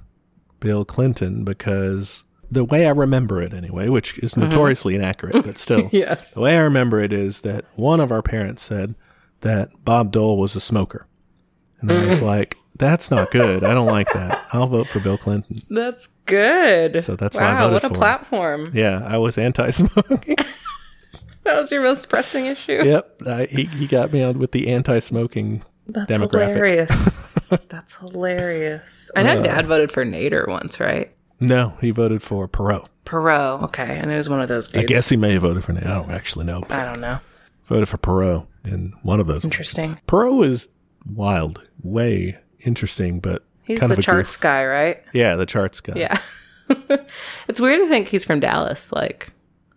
Bill 0.60 0.86
Clinton 0.86 1.44
because 1.44 2.24
the 2.52 2.64
way 2.64 2.86
I 2.86 2.90
remember 2.90 3.40
it 3.40 3.54
anyway, 3.54 3.88
which 3.88 4.18
is 4.18 4.36
uh-huh. 4.36 4.48
notoriously 4.48 4.94
inaccurate, 4.94 5.44
but 5.44 5.58
still. 5.58 5.88
Yes. 5.92 6.34
The 6.34 6.42
way 6.42 6.56
I 6.56 6.60
remember 6.60 7.00
it 7.00 7.12
is 7.12 7.40
that 7.42 7.64
one 7.76 8.00
of 8.00 8.12
our 8.12 8.22
parents 8.22 8.62
said 8.62 8.94
that 9.40 9.84
Bob 9.84 10.12
Dole 10.12 10.36
was 10.36 10.54
a 10.54 10.60
smoker. 10.60 11.06
And 11.80 11.90
I 11.90 12.06
was 12.06 12.20
like, 12.34 12.56
that's 12.76 13.10
not 13.10 13.30
good. 13.30 13.64
I 13.64 13.74
don't 13.74 13.86
like 13.86 14.12
that. 14.12 14.46
I'll 14.52 14.66
vote 14.66 14.86
for 14.86 15.00
Bill 15.00 15.18
Clinton. 15.18 15.62
That's 15.70 16.08
good. 16.26 17.02
So 17.02 17.16
that's 17.16 17.36
why 17.36 17.44
I 17.44 17.54
wow, 17.54 17.72
what 17.72 17.84
a 17.84 17.88
for 17.88 17.94
him. 17.94 17.98
platform. 17.98 18.70
Yeah, 18.74 19.02
I 19.06 19.18
was 19.18 19.38
anti-smoking. 19.38 20.36
That 21.44 21.60
was 21.60 21.72
your 21.72 21.82
most 21.82 22.08
pressing 22.08 22.46
issue. 22.46 22.84
yep, 22.84 23.20
I, 23.26 23.46
he 23.46 23.64
he 23.64 23.88
got 23.88 24.12
me 24.12 24.22
on 24.22 24.38
with 24.38 24.52
the 24.52 24.68
anti-smoking 24.68 25.64
That's 25.88 26.08
demographic. 26.08 26.30
hilarious. 26.30 27.10
That's 27.68 27.94
hilarious. 27.96 29.10
I 29.16 29.24
know 29.24 29.42
Dad 29.42 29.66
voted 29.66 29.90
for 29.90 30.04
Nader 30.04 30.46
once, 30.46 30.78
right? 30.78 31.12
No, 31.42 31.74
he 31.80 31.90
voted 31.90 32.22
for 32.22 32.48
Perot. 32.48 32.86
Perot. 33.04 33.64
Okay, 33.64 33.98
and 33.98 34.10
it 34.10 34.14
was 34.16 34.28
one 34.28 34.40
of 34.40 34.48
those 34.48 34.68
dudes. 34.68 34.84
I 34.84 34.86
guess 34.86 35.08
he 35.08 35.16
may 35.16 35.32
have 35.32 35.42
voted 35.42 35.64
for. 35.64 35.72
I 35.72 35.80
don't 35.80 36.10
actually 36.10 36.44
know. 36.44 36.62
I 36.70 36.84
don't 36.84 37.00
know. 37.00 37.18
Voted 37.66 37.88
for 37.88 37.98
Perot 37.98 38.46
in 38.64 38.94
one 39.02 39.18
of 39.20 39.26
those. 39.26 39.44
Interesting. 39.44 39.98
Perot 40.06 40.46
is 40.46 40.68
wild, 41.12 41.62
way 41.82 42.38
interesting, 42.60 43.18
but 43.20 43.44
He's 43.64 43.80
kind 43.80 43.90
the 43.90 43.94
of 43.94 43.98
a 43.98 44.02
charts 44.02 44.36
goof. 44.36 44.42
guy, 44.42 44.64
right? 44.64 45.02
Yeah, 45.12 45.36
the 45.36 45.46
charts 45.46 45.80
guy. 45.80 45.94
Yeah. 45.96 46.18
it's 47.48 47.60
weird 47.60 47.80
to 47.80 47.88
think 47.88 48.08
he's 48.08 48.24
from 48.24 48.40
Dallas. 48.40 48.92
Like, 48.92 49.32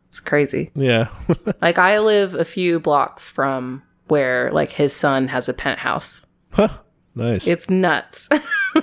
it's 0.07 0.19
crazy. 0.19 0.71
yeah. 0.75 1.07
Like, 1.61 1.79
I 1.79 1.99
live 1.99 2.35
a 2.35 2.45
few 2.45 2.79
blocks 2.79 3.29
from 3.29 3.81
where, 4.07 4.51
like, 4.51 4.71
his 4.71 4.93
son 4.93 5.27
has 5.29 5.49
a 5.49 5.53
penthouse. 5.53 6.25
Huh, 6.51 6.69
nice. 7.15 7.47
It's 7.47 7.69
nuts. 7.69 8.29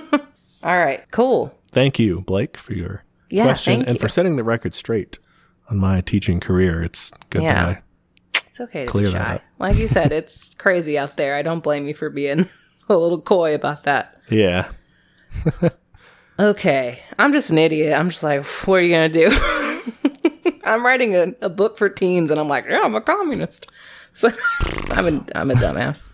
All 0.63 0.77
right, 0.77 1.03
cool. 1.11 1.57
Thank 1.73 1.99
you, 1.99 2.21
Blake, 2.21 2.57
for 2.57 2.73
your 2.73 3.03
Yeah, 3.29 3.43
question 3.43 3.81
and 3.83 3.95
you. 3.95 3.99
for 3.99 4.07
setting 4.07 4.35
the 4.35 4.43
record 4.43 4.75
straight 4.75 5.19
on 5.69 5.77
my 5.79 6.01
teaching 6.01 6.39
career. 6.39 6.81
It's 6.83 7.11
good 7.29 7.41
Yeah. 7.43 7.53
that 7.65 7.83
I 8.35 8.39
It's 8.49 8.59
okay 8.61 8.85
to 8.85 8.91
Clear 8.91 9.07
be 9.07 9.13
that 9.13 9.39
shy. 9.39 9.45
Like 9.59 9.77
you 9.77 9.87
said, 9.87 10.11
it's 10.19 10.53
crazy 10.53 10.97
out 10.97 11.17
there. 11.17 11.35
I 11.35 11.41
don't 11.41 11.63
blame 11.63 11.87
you 11.87 11.93
for 11.93 12.09
being 12.09 12.47
a 12.89 12.95
little 12.97 13.21
coy 13.21 13.53
about 13.55 13.83
that. 13.83 14.19
Yeah. 14.29 14.69
Okay, 16.39 16.99
I'm 17.19 17.31
just 17.31 17.51
an 17.51 17.59
idiot. 17.59 17.93
I'm 17.97 18.09
just 18.09 18.23
like, 18.23 18.43
what 18.43 18.77
are 18.79 18.81
you 18.81 18.91
gonna 18.91 19.07
do? 19.07 19.29
I'm 20.63 20.83
writing 20.83 21.15
a, 21.15 21.27
a 21.43 21.49
book 21.49 21.77
for 21.77 21.89
teens, 21.89 22.31
and 22.31 22.39
I'm 22.39 22.47
like, 22.47 22.65
yeah, 22.67 22.81
I'm 22.83 22.95
a 22.95 23.01
communist. 23.01 23.67
So 24.13 24.31
I'm 24.89 25.05
a 25.05 25.25
I'm 25.35 25.51
a 25.51 25.53
dumbass. 25.53 26.09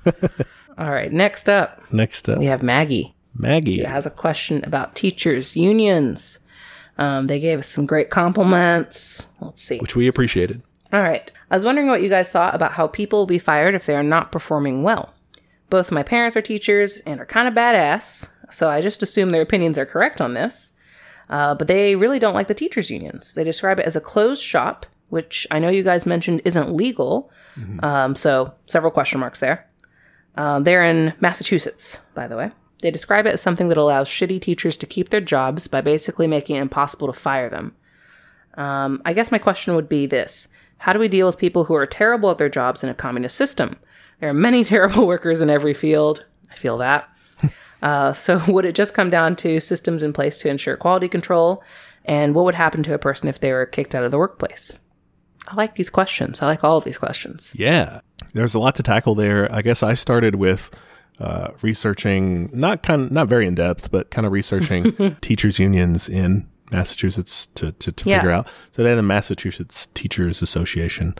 All 0.78 0.92
right, 0.92 1.10
next 1.12 1.48
up 1.48 1.82
Next 1.94 2.28
up, 2.28 2.38
we 2.38 2.46
have 2.48 2.62
Maggie. 2.62 3.16
Maggie. 3.40 3.84
Has 3.84 4.06
a 4.06 4.12
question 4.12 4.64
about 4.66 4.96
teachers 4.96 5.56
unions. 5.56 6.40
Um, 6.98 7.28
they 7.28 7.40
gave 7.40 7.60
us 7.60 7.68
some 7.68 7.86
great 7.86 8.10
compliments. 8.10 9.26
Let's 9.40 9.62
see. 9.62 9.78
which 9.80 9.96
we 9.96 10.08
appreciated. 10.08 10.62
All 10.92 11.02
right. 11.02 11.32
I 11.50 11.56
was 11.56 11.64
wondering 11.64 11.88
what 11.88 12.02
you 12.02 12.10
guys 12.10 12.30
thought 12.30 12.54
about 12.54 12.74
how 12.74 12.88
people 12.88 13.20
will 13.20 13.26
be 13.26 13.40
fired 13.40 13.74
if 13.74 13.86
they 13.86 13.96
are 13.96 14.04
not 14.04 14.32
performing 14.32 14.84
well. 14.84 15.14
Both 15.70 15.92
my 15.92 16.04
parents 16.04 16.36
are 16.36 16.42
teachers 16.42 16.98
and 17.06 17.20
are 17.20 17.26
kind 17.26 17.48
of 17.48 17.54
badass, 17.54 18.28
so 18.52 18.70
I 18.70 18.82
just 18.82 19.02
assume 19.04 19.30
their 19.30 19.42
opinions 19.42 19.78
are 19.78 19.86
correct 19.86 20.20
on 20.20 20.34
this. 20.34 20.72
Uh, 21.30 21.54
but 21.54 21.68
they 21.68 21.96
really 21.96 22.18
don't 22.20 22.34
like 22.34 22.48
the 22.48 22.56
teachers' 22.56 22.90
unions. 22.90 23.36
They 23.36 23.44
describe 23.44 23.80
it 23.80 23.86
as 23.86 23.96
a 23.96 24.02
closed 24.02 24.44
shop, 24.44 24.88
which 25.10 25.46
I 25.52 25.60
know 25.60 25.70
you 25.70 25.84
guys 25.84 26.06
mentioned 26.08 26.42
isn't 26.44 26.74
legal. 26.74 27.32
Um, 27.84 28.16
so 28.16 28.54
several 28.66 28.92
question 28.92 29.20
marks 29.20 29.40
there. 29.42 29.68
Uh, 30.36 30.60
they're 30.62 30.84
in 30.84 31.14
Massachusetts, 31.20 32.00
by 32.16 32.28
the 32.28 32.38
way. 32.38 32.52
They 32.82 32.92
describe 32.92 33.26
it 33.26 33.34
as 33.34 33.42
something 33.42 33.68
that 33.70 33.78
allows 33.78 34.10
shitty 34.10 34.42
teachers 34.42 34.78
to 34.78 34.86
keep 34.86 35.10
their 35.10 35.22
jobs 35.22 35.68
by 35.68 35.82
basically 35.82 36.28
making 36.28 36.56
it 36.56 36.62
impossible 36.62 37.08
to 37.08 37.14
fire 37.14 37.50
them. 37.50 37.76
Um, 38.56 39.02
I 39.06 39.14
guess 39.14 39.32
my 39.32 39.38
question 39.38 39.76
would 39.76 39.90
be 39.90 40.06
this 40.06 40.48
How 40.78 40.94
do 40.94 41.00
we 41.00 41.08
deal 41.08 41.28
with 41.28 41.38
people 41.38 41.66
who 41.66 41.76
are 41.76 41.86
terrible 41.86 42.30
at 42.32 42.38
their 42.38 42.50
jobs 42.50 42.84
in 42.84 42.90
a 42.90 42.94
communist 42.94 43.36
system? 43.36 43.78
There 44.20 44.30
are 44.30 44.34
many 44.34 44.64
terrible 44.66 45.08
workers 45.08 45.42
in 45.42 45.50
every 45.50 45.74
field. 45.74 46.26
I 46.52 46.56
feel 46.56 46.78
that. 46.78 47.10
uh, 47.82 48.14
so, 48.14 48.42
would 48.48 48.66
it 48.66 48.76
just 48.76 48.94
come 48.94 49.10
down 49.10 49.36
to 49.38 49.60
systems 49.60 50.04
in 50.04 50.14
place 50.14 50.40
to 50.40 50.50
ensure 50.50 50.78
quality 50.78 51.10
control? 51.10 51.64
And 52.06 52.34
what 52.34 52.46
would 52.46 52.56
happen 52.56 52.82
to 52.84 52.94
a 52.94 53.00
person 53.00 53.28
if 53.28 53.40
they 53.40 53.52
were 53.52 53.66
kicked 53.66 53.94
out 53.94 54.06
of 54.06 54.12
the 54.12 54.18
workplace? 54.18 54.80
I 55.48 55.56
like 55.56 55.76
these 55.76 55.90
questions. 55.90 56.42
I 56.42 56.48
like 56.48 56.64
all 56.64 56.78
of 56.78 56.84
these 56.84 56.98
questions. 56.98 57.54
Yeah, 57.56 58.02
there's 58.34 58.54
a 58.54 58.60
lot 58.60 58.76
to 58.76 58.84
tackle 58.84 59.16
there. 59.16 59.54
I 59.54 59.62
guess 59.62 59.84
I 59.84 59.96
started 59.96 60.36
with 60.36 60.72
uh, 61.20 61.52
researching, 61.62 62.50
not 62.54 62.84
kind 62.84 63.04
of, 63.04 63.12
not 63.12 63.28
very 63.28 63.46
in 63.48 63.56
depth, 63.56 63.92
but 63.92 64.10
kind 64.12 64.26
of 64.26 64.32
researching 64.32 65.16
teachers 65.22 65.60
unions 65.60 66.08
in 66.10 66.48
Massachusetts 66.72 67.48
to 67.56 67.72
to, 67.74 67.92
to 67.92 68.10
Yeah. 68.10 68.18
figure 68.18 68.32
out. 68.32 68.48
So 68.72 68.84
they 68.84 68.90
had 68.90 68.98
the 68.98 69.04
Massachusetts 69.04 69.88
Teachers 69.94 70.42
Association, 70.42 71.16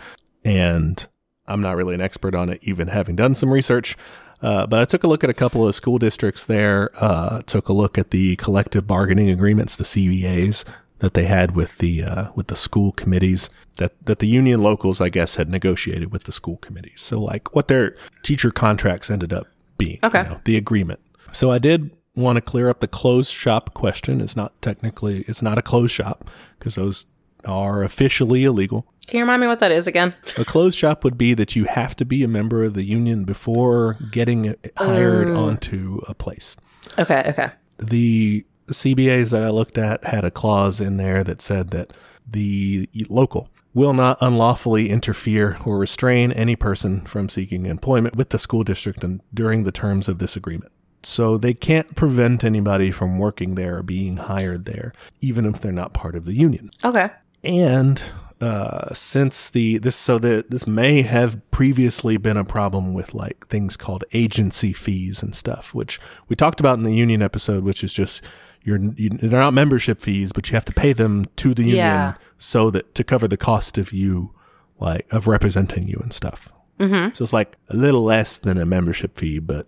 and 0.46 1.06
I'm 1.48 1.62
not 1.62 1.76
really 1.76 1.96
an 1.96 2.02
expert 2.02 2.36
on 2.36 2.50
it, 2.50 2.60
even 2.64 2.88
having 2.88 3.16
done 3.16 3.36
some 3.36 3.52
research. 3.52 3.98
Uh, 4.42 4.66
but 4.66 4.80
I 4.80 4.86
took 4.86 5.04
a 5.04 5.08
look 5.08 5.24
at 5.26 5.30
a 5.30 5.34
couple 5.34 5.68
of 5.68 5.76
school 5.76 5.98
districts 5.98 6.46
there. 6.46 6.92
Uh, 6.96 7.42
took 7.42 7.68
a 7.68 7.74
look 7.74 7.98
at 7.98 8.12
the 8.12 8.38
collective 8.38 8.88
bargaining 8.88 9.30
agreements, 9.30 9.76
the 9.76 9.84
CBAs 9.84 10.64
that 11.00 11.14
they 11.14 11.26
had 11.26 11.56
with 11.58 11.78
the 11.80 12.04
uh, 12.04 12.30
with 12.36 12.48
the 12.48 12.56
school 12.56 12.94
committees 12.94 13.50
that 13.78 13.92
that 14.06 14.20
the 14.20 14.28
union 14.28 14.62
locals, 14.64 15.02
I 15.02 15.10
guess, 15.10 15.36
had 15.36 15.50
negotiated 15.50 16.14
with 16.14 16.24
the 16.24 16.32
school 16.32 16.56
committees. 16.58 17.02
So 17.02 17.20
like 17.20 17.54
what 17.54 17.68
their 17.68 17.96
teacher 18.24 18.50
contracts 18.52 19.10
ended 19.10 19.34
up 19.34 19.48
being. 19.80 19.98
Okay. 20.04 20.22
you 20.22 20.30
know, 20.30 20.42
the 20.46 20.58
agreement. 20.58 21.00
So 21.32 21.50
I 21.50 21.58
did 21.58 21.90
want 22.16 22.36
to 22.36 22.42
clear 22.42 22.70
up 22.70 22.82
the 22.82 22.88
closed 22.88 23.32
shop 23.32 23.74
question. 23.74 24.22
It's 24.22 24.36
not 24.36 24.62
technically 24.62 25.26
it's 25.28 25.42
not 25.42 25.58
a 25.58 25.64
closed 25.64 25.94
shop 25.94 26.30
because 26.60 26.76
those 26.76 27.08
are 27.46 27.82
officially 27.82 28.44
illegal. 28.44 28.86
Can 29.08 29.18
you 29.18 29.24
remind 29.24 29.42
me 29.42 29.48
what 29.48 29.60
that 29.60 29.72
is 29.72 29.88
again? 29.88 30.14
A 30.38 30.46
closed 30.46 30.78
shop 30.78 31.04
would 31.04 31.18
be 31.18 31.34
that 31.34 31.56
you 31.56 31.66
have 31.66 31.96
to 31.96 32.06
be 32.06 32.24
a 32.24 32.28
member 32.28 32.64
of 32.64 32.76
the 32.76 32.84
union 32.84 33.24
before 33.24 33.98
getting 34.12 34.56
hired 34.78 35.30
oh. 35.30 35.46
onto 35.48 36.02
a 36.08 36.14
place. 36.14 36.56
Okay, 37.00 37.24
okay. 37.28 37.52
The 37.80 38.46
CBAs 38.68 39.32
that 39.32 39.44
I 39.44 39.50
looked 39.50 39.80
at 39.80 40.04
had 40.04 40.26
a 40.26 40.30
clause 40.30 40.80
in 40.80 40.98
there 40.98 41.24
that 41.24 41.42
said 41.42 41.72
that 41.72 41.94
the 42.28 42.88
local 43.10 43.50
will 43.74 43.94
not 43.94 44.18
unlawfully 44.22 44.90
interfere 44.90 45.58
or 45.66 45.78
restrain 45.78 46.32
any 46.32 46.56
person 46.56 47.02
from 47.06 47.30
seeking 47.30 47.66
employment 47.66 48.16
with 48.16 48.30
the 48.30 48.40
school 48.40 48.64
district 48.64 49.04
and 49.04 49.22
during 49.34 49.64
the 49.64 49.72
terms 49.72 50.08
of 50.08 50.18
this 50.20 50.36
agreement. 50.36 50.72
So 51.04 51.38
they 51.38 51.54
can't 51.54 51.96
prevent 51.96 52.44
anybody 52.44 52.92
from 52.92 53.20
working 53.20 53.56
there 53.56 53.78
or 53.78 53.84
being 53.84 54.18
hired 54.18 54.66
there, 54.66 54.92
even 55.22 55.46
if 55.46 55.60
they're 55.60 55.72
not 55.72 55.94
part 55.94 56.16
of 56.16 56.26
the 56.26 56.34
union 56.34 56.72
Okay. 56.84 57.10
and 57.44 58.02
uh, 58.42 58.94
since 58.94 59.50
the 59.50 59.78
this 59.80 59.98
so 59.98 60.18
the 60.18 60.46
this 60.48 60.66
may 60.66 61.02
have 61.02 61.40
previously 61.52 62.16
been 62.16 62.38
a 62.38 62.46
problem 62.46 62.94
with 62.94 63.14
like 63.14 63.46
things 63.50 63.76
called 63.76 64.06
agency 64.14 64.72
fees 64.72 65.22
and 65.22 65.36
stuff, 65.36 65.74
which 65.74 66.00
we 66.30 66.38
talked 66.38 66.62
about 66.62 66.78
in 66.78 66.84
the 66.86 66.94
union 66.96 67.22
episode, 67.22 67.66
which 67.66 67.84
is 67.84 67.92
just 67.92 68.22
you're 68.64 68.80
you, 68.96 69.10
they're 69.10 69.40
not 69.40 69.54
membership 69.54 70.02
fees, 70.02 70.32
but 70.32 70.50
you 70.50 70.56
have 70.56 70.66
to 70.66 70.74
pay 70.74 70.94
them 70.94 71.26
to 71.38 71.54
the 71.54 71.64
union 71.64 71.78
Yeah. 71.78 72.14
so 72.38 72.70
that 72.72 72.94
to 72.96 73.04
cover 73.04 73.28
the 73.28 73.38
cost 73.38 73.78
of 73.78 73.92
you 73.94 74.34
like 74.80 75.06
of 75.12 75.28
representing 75.28 75.88
you 75.88 76.00
and 76.02 76.14
stuff. 76.14 76.50
Mm-hmm. 76.80 77.14
So 77.14 77.24
it's 77.24 77.34
like 77.34 77.58
a 77.70 77.76
little 77.76 78.04
less 78.04 78.38
than 78.38 78.58
a 78.58 78.66
membership 78.66 79.18
fee, 79.18 79.40
but 79.40 79.68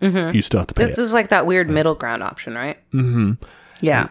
you 0.00 0.42
still 0.42 0.60
have 0.60 0.66
to 0.66 0.74
pay 0.74 0.84
This 0.86 0.98
it. 0.98 1.02
is 1.02 1.12
like 1.12 1.28
that 1.28 1.46
weird 1.46 1.70
middle 1.70 1.94
ground 1.94 2.22
option, 2.22 2.54
right? 2.54 2.76
Mm-hmm. 2.92 3.32
Yeah. 3.80 4.08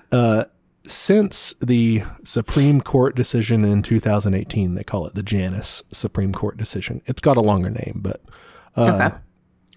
since 0.85 1.53
the 1.61 2.03
Supreme 2.23 2.81
Court 2.81 3.15
decision 3.15 3.63
in 3.65 3.81
2018, 3.83 4.73
they 4.75 4.83
call 4.83 5.05
it 5.05 5.15
the 5.15 5.21
Janus 5.23 5.83
Supreme 5.91 6.33
Court 6.33 6.57
decision. 6.57 7.01
It's 7.05 7.21
got 7.21 7.37
a 7.37 7.41
longer 7.41 7.69
name, 7.69 7.99
but 8.01 8.21
okay. 8.77 9.15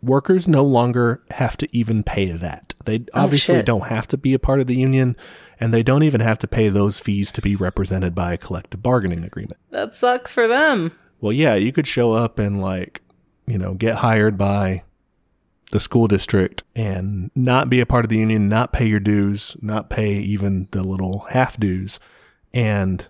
workers 0.02 0.46
no 0.48 0.62
longer 0.64 1.22
have 1.32 1.56
to 1.58 1.76
even 1.76 2.02
pay 2.04 2.30
that. 2.30 2.73
They 2.84 3.04
obviously 3.14 3.56
shit. 3.56 3.66
don't 3.66 3.86
have 3.86 4.06
to 4.08 4.16
be 4.16 4.34
a 4.34 4.38
part 4.38 4.60
of 4.60 4.66
the 4.66 4.76
union, 4.76 5.16
and 5.60 5.72
they 5.72 5.82
don't 5.82 6.02
even 6.02 6.20
have 6.20 6.38
to 6.40 6.46
pay 6.46 6.68
those 6.68 7.00
fees 7.00 7.30
to 7.32 7.40
be 7.42 7.56
represented 7.56 8.14
by 8.14 8.32
a 8.32 8.38
collective 8.38 8.82
bargaining 8.82 9.24
agreement. 9.24 9.58
That 9.70 9.94
sucks 9.94 10.32
for 10.34 10.46
them. 10.46 10.92
Well, 11.20 11.32
yeah, 11.32 11.54
you 11.54 11.72
could 11.72 11.86
show 11.86 12.12
up 12.12 12.38
and 12.38 12.60
like, 12.60 13.00
you 13.46 13.58
know, 13.58 13.74
get 13.74 13.96
hired 13.96 14.36
by 14.36 14.82
the 15.70 15.80
school 15.80 16.06
district 16.06 16.62
and 16.76 17.30
not 17.34 17.68
be 17.70 17.80
a 17.80 17.86
part 17.86 18.04
of 18.04 18.08
the 18.10 18.18
union, 18.18 18.48
not 18.48 18.72
pay 18.72 18.86
your 18.86 19.00
dues, 19.00 19.56
not 19.62 19.88
pay 19.90 20.14
even 20.18 20.68
the 20.72 20.82
little 20.82 21.20
half 21.30 21.58
dues, 21.58 21.98
and 22.52 23.08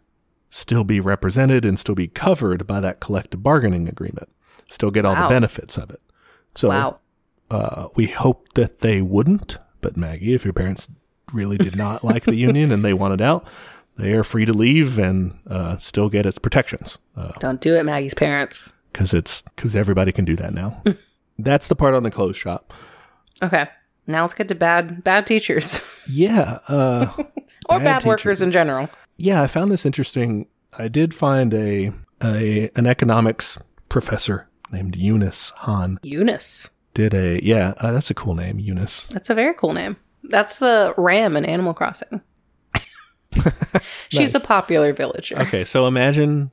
still 0.51 0.85
be 0.85 1.01
represented 1.01 1.65
and 1.65 1.79
still 1.79 1.97
be 1.97 2.07
covered 2.07 2.67
by 2.67 2.79
that 2.81 3.01
collective 3.01 3.43
bargaining 3.43 3.89
agreement. 3.89 4.29
Still 4.69 4.91
get 4.93 5.05
all 5.05 5.15
Wow. 5.15 5.29
the 5.29 5.35
benefits 5.35 5.77
of 5.77 5.91
it. 5.91 6.01
So 6.55 6.69
Wow. 6.69 6.99
uh, 7.51 7.89
we 7.97 8.07
hope 8.07 8.47
that 8.55 8.79
they 8.79 9.03
wouldn't. 9.03 9.59
But 9.85 9.99
Maggie, 9.99 10.33
if 10.33 10.45
your 10.45 10.55
parents 10.55 10.89
really 11.35 11.59
did 11.59 11.77
not 11.77 12.03
like 12.03 12.25
the 12.25 12.35
union 12.35 12.73
and 12.73 12.83
they 12.83 12.95
wanted 12.95 13.21
out, 13.21 13.47
they 13.99 14.13
are 14.15 14.25
free 14.25 14.47
to 14.47 14.53
leave 14.55 14.99
and 14.99 15.39
uh, 15.47 15.77
still 15.77 16.09
get 16.09 16.25
its 16.25 16.39
protections. 16.39 16.99
Uh, 17.15 17.33
Don't 17.39 17.61
do 17.61 17.77
it, 17.77 17.85
Maggie's 17.85 18.15
parents. 18.15 18.73
because 18.93 19.13
it's 19.13 19.43
because 19.43 19.77
everybody 19.77 20.11
can 20.11 20.25
do 20.25 20.37
that 20.37 20.55
now. 20.55 20.83
That's 21.39 21.69
the 21.69 21.77
part 21.77 21.95
on 21.95 22.03
the 22.03 22.11
closed 22.11 22.39
shop. 22.39 22.73
Okay. 23.43 23.69
Now 24.07 24.23
let's 24.23 24.33
get 24.33 24.49
to 24.49 24.55
bad 24.55 25.05
bad 25.05 25.27
teachers 25.27 25.85
Yeah, 26.09 26.61
uh, 26.69 27.13
or 27.69 27.79
Bad 27.79 27.85
bad, 27.85 28.05
workers 28.05 28.41
in 28.41 28.51
general. 28.51 28.89
yeah. 29.19 29.43
I 29.43 29.47
found 29.49 29.71
this 29.71 29.85
interesting. 29.85 30.47
I 30.79 30.89
did 30.89 31.15
find 31.15 31.53
a 31.53 31.93
a 32.23 32.71
an 32.75 32.87
economics 32.87 33.59
professor 33.91 34.49
named 34.73 34.97
Eunice 34.97 35.51
Han 35.59 35.99
Eunice. 36.03 36.71
Did 36.95 37.15
a 37.15 37.45
yeah. 37.45 37.75
Uh, 37.79 37.93
that's 37.93 38.11
a 38.11 38.15
cool 38.15 38.35
name, 38.35 38.59
Eunice. 38.59 39.07
That's 39.09 39.31
a 39.31 39.35
very 39.35 39.55
cool 39.55 39.73
name. 39.73 39.97
That's 40.23 40.59
the 40.59 40.95
ram 40.97 41.37
in 41.37 41.45
Animal 41.45 41.75
Crossing. 41.75 42.23
She's 44.09 44.35
a 44.35 44.41
popular 44.41 44.93
villager. 44.93 45.39
Okay, 45.41 45.65
so 45.65 45.87
imagine 45.87 46.51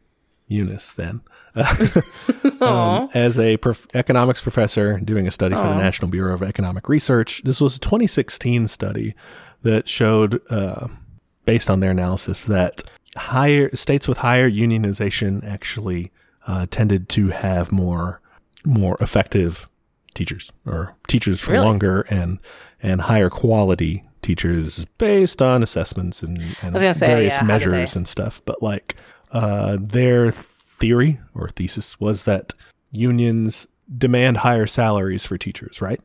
Eunice 0.48 0.92
then. 0.92 1.22
um, 2.62 3.10
as 3.14 3.38
a 3.38 3.58
prof- 3.58 3.86
economics 3.94 4.40
professor 4.40 5.00
doing 5.00 5.28
a 5.28 5.32
study 5.32 5.54
for 5.54 5.64
the 5.64 5.76
National 5.76 6.10
Bureau 6.10 6.34
of 6.34 6.42
Economic 6.42 6.88
Research. 6.88 7.42
This 7.44 7.60
was 7.60 7.76
a 7.76 7.80
2016 7.82 8.70
study 8.70 9.16
that 9.62 9.90
showed, 9.90 10.42
uh, 10.50 10.88
based 11.46 11.70
on 11.70 11.82
their 11.82 11.92
analysis, 11.92 12.46
that 12.46 12.84
higher 13.18 13.74
states 13.76 14.08
with 14.08 14.20
higher 14.20 14.50
unionization 14.50 15.46
actually 15.46 16.12
uh, 16.48 16.68
tended 16.72 17.10
to 17.10 17.30
have 17.30 17.72
more 17.72 18.22
more 18.64 18.96
effective 19.02 19.68
teachers 20.14 20.52
or 20.66 20.96
teachers 21.08 21.40
for 21.40 21.52
Really? 21.54 21.66
longer 21.66 22.02
and 22.10 22.40
and 22.82 23.02
higher 23.02 23.30
quality 23.30 24.04
teachers 24.22 24.86
based 24.98 25.42
on 25.42 25.64
assessments 25.64 26.22
and, 26.24 26.38
and 26.62 26.76
gonna 26.76 26.94
say, 26.94 27.08
various 27.08 27.38
yeah, 27.38 27.44
measures 27.44 27.96
and 27.96 28.08
stuff. 28.08 28.42
But 28.46 28.62
like 28.62 28.96
uh, 29.32 29.78
their 29.80 30.32
theory 30.80 31.20
or 31.34 31.50
thesis 31.50 32.00
was 32.00 32.26
that 32.26 32.54
unions 32.92 33.68
demand 33.98 34.38
higher 34.38 34.68
salaries 34.68 35.26
for 35.26 35.38
teachers, 35.38 35.82
right? 35.82 36.02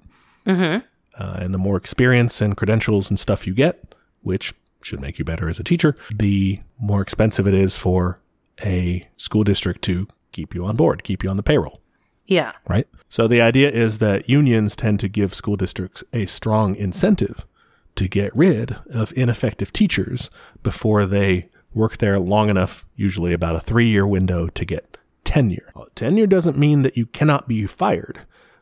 Mm-hmm. 0.46 0.84
Uh, 1.18 1.36
and 1.40 1.54
the 1.54 1.58
more 1.58 1.76
experience 1.76 2.40
and 2.40 2.56
credentials 2.56 3.08
and 3.08 3.18
stuff 3.18 3.46
you 3.46 3.54
get, 3.54 3.94
which 4.22 4.54
should 4.82 5.00
make 5.00 5.18
you 5.18 5.24
better 5.24 5.48
as 5.48 5.58
a 5.58 5.64
teacher, 5.64 5.96
the 6.14 6.60
more 6.78 7.00
expensive 7.00 7.46
it 7.46 7.54
is 7.54 7.76
for 7.76 8.20
a 8.64 9.06
school 9.16 9.44
district 9.44 9.82
to 9.82 10.06
keep 10.32 10.54
you 10.54 10.64
on 10.64 10.76
board, 10.76 11.02
keep 11.02 11.24
you 11.24 11.30
on 11.30 11.36
the 11.36 11.42
payroll 11.42 11.80
Yeah. 12.26 12.52
right? 12.68 12.86
So 13.08 13.28
the 13.28 13.40
idea 13.40 13.70
is 13.70 13.98
that 14.00 14.28
unions 14.28 14.74
tend 14.76 15.00
to 15.00 15.08
give 15.08 15.32
school 15.34 15.56
districts 15.56 16.02
a 16.12 16.26
strong 16.26 16.74
incentive 16.76 17.46
to 17.94 18.08
get 18.08 18.34
rid 18.36 18.76
of 18.90 19.12
ineffective 19.16 19.72
teachers 19.72 20.28
before 20.62 21.06
they 21.06 21.48
work 21.72 21.98
there 21.98 22.18
long 22.18 22.48
enough, 22.50 22.84
usually 22.96 23.32
about 23.32 23.56
a 23.56 23.60
three 23.60 23.86
year 23.86 24.06
window, 24.06 24.48
to 24.48 24.64
get 24.64 24.96
tenure. 25.24 25.70
Well, 25.74 25.88
tenure 25.94 26.26
doesn't 26.26 26.58
mean 26.58 26.82
that 26.82 26.96
you 26.96 27.06
cannot 27.06 27.46
be 27.48 27.66
fired, 27.66 28.20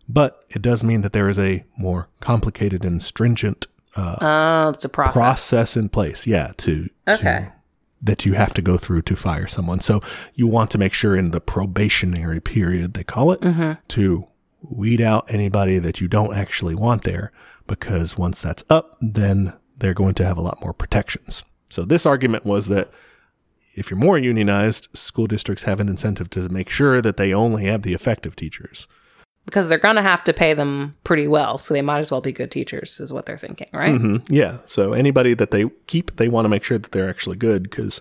but 0.09 0.45
it 0.51 0.63
does 0.63 0.85
mean 0.85 1.01
that 1.03 1.13
there 1.13 1.29
is 1.29 1.39
a 1.39 1.65
more 1.79 2.09
complicated 2.21 2.85
and 2.85 3.03
stringent 3.03 3.67
uh, 3.97 4.17
Oh, 4.21 4.69
it's 4.71 4.85
a 4.85 4.89
process. 4.89 5.17
process 5.17 5.77
in 5.77 5.89
place. 5.89 6.27
Yeah, 6.27 6.53
to, 6.59 6.89
Okay. 7.09 7.47
to 7.47 7.53
that 8.05 8.27
you 8.27 8.35
have 8.35 8.55
to 8.55 8.63
go 8.63 8.77
through 8.77 9.03
to 9.03 9.17
fire 9.17 9.49
someone. 9.49 9.81
So 9.81 10.03
you 10.35 10.47
want 10.47 10.71
to 10.73 10.79
make 10.79 10.93
sure 10.93 11.17
in 11.17 11.31
the 11.31 11.41
probationary 11.41 12.41
period 12.41 12.95
they 12.95 13.05
call 13.05 13.33
it 13.33 13.41
mm-hmm. 13.41 13.73
to 13.89 14.27
weed 14.63 15.01
out 15.01 15.25
anybody 15.29 15.79
that 15.79 16.01
you 16.01 16.09
don't 16.09 16.37
actually 16.37 16.75
want 16.75 17.03
there 17.03 17.33
because 17.67 18.19
once 18.19 18.43
that's 18.43 18.65
up, 18.69 18.97
then 19.01 19.55
they're 19.79 19.95
going 19.95 20.15
to 20.15 20.25
have 20.25 20.37
a 20.37 20.43
lot 20.43 20.61
more 20.61 20.73
protections. 20.73 21.45
So 21.71 21.85
this 21.85 22.07
argument 22.07 22.45
was 22.45 22.69
that 22.69 22.91
if 23.75 23.91
you're 23.91 23.99
more 23.99 24.19
unionized, 24.19 24.89
school 24.93 25.27
districts 25.27 25.65
have 25.65 25.81
an 25.81 25.89
incentive 25.89 26.31
to 26.31 26.49
make 26.49 26.69
sure 26.69 27.01
that 27.01 27.17
they 27.17 27.33
only 27.33 27.65
have 27.65 27.83
the 27.83 27.95
effective 27.95 28.37
teachers. 28.37 28.87
Because 29.45 29.69
they're 29.69 29.79
going 29.79 29.97
to 29.97 30.03
have 30.03 30.25
to 30.25 30.33
pay 30.33 30.55
them 30.55 30.97
pretty 31.05 31.29
well, 31.29 31.59
so 31.59 31.75
they 31.75 31.83
might 31.83 31.99
as 31.99 32.11
well 32.11 32.21
be 32.21 32.33
good 32.33 32.51
teachers, 32.51 32.99
is 33.01 33.13
what 33.13 33.27
they're 33.27 33.39
thinking, 33.39 33.69
right? 33.73 33.97
hmm 33.97 34.17
Yeah. 34.29 34.59
So 34.67 34.93
anybody 34.93 35.35
that 35.35 35.51
they 35.51 35.67
keep, 35.87 36.17
they 36.17 36.29
want 36.29 36.45
to 36.45 36.49
make 36.49 36.65
sure 36.65 36.79
that 36.79 36.93
they're 36.93 37.09
actually 37.11 37.37
good 37.37 37.65
because, 37.65 38.01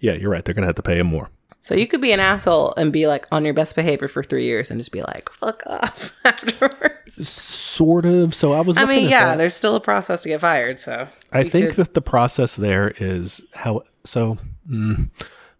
yeah, 0.00 0.12
you're 0.14 0.30
right. 0.30 0.44
They're 0.44 0.54
going 0.54 0.62
to 0.62 0.68
have 0.68 0.76
to 0.76 0.82
pay 0.82 0.98
them 0.98 1.06
more. 1.08 1.28
So 1.62 1.74
you 1.74 1.86
could 1.86 2.00
be 2.00 2.12
an 2.12 2.20
asshole 2.20 2.72
and 2.78 2.90
be 2.90 3.06
like 3.06 3.26
on 3.30 3.44
your 3.44 3.52
best 3.52 3.76
behavior 3.76 4.08
for 4.08 4.22
three 4.22 4.46
years 4.46 4.70
and 4.70 4.80
just 4.80 4.92
be 4.92 5.02
like, 5.02 5.30
fuck 5.30 5.62
off 5.66 6.10
afterwards. 6.24 7.28
Sort 7.28 8.06
of. 8.06 8.34
So 8.34 8.52
I 8.54 8.60
was. 8.62 8.78
I 8.78 8.86
mean, 8.86 9.10
yeah, 9.10 9.26
that. 9.26 9.36
there's 9.38 9.54
still 9.54 9.76
a 9.76 9.80
process 9.80 10.22
to 10.22 10.30
get 10.30 10.40
fired. 10.40 10.78
So 10.78 11.06
I 11.32 11.44
think 11.44 11.68
could- 11.68 11.76
that 11.76 11.94
the 11.94 12.00
process 12.00 12.56
there 12.56 12.94
is 12.96 13.42
how. 13.54 13.82
So 14.04 14.38
mm, 14.68 15.10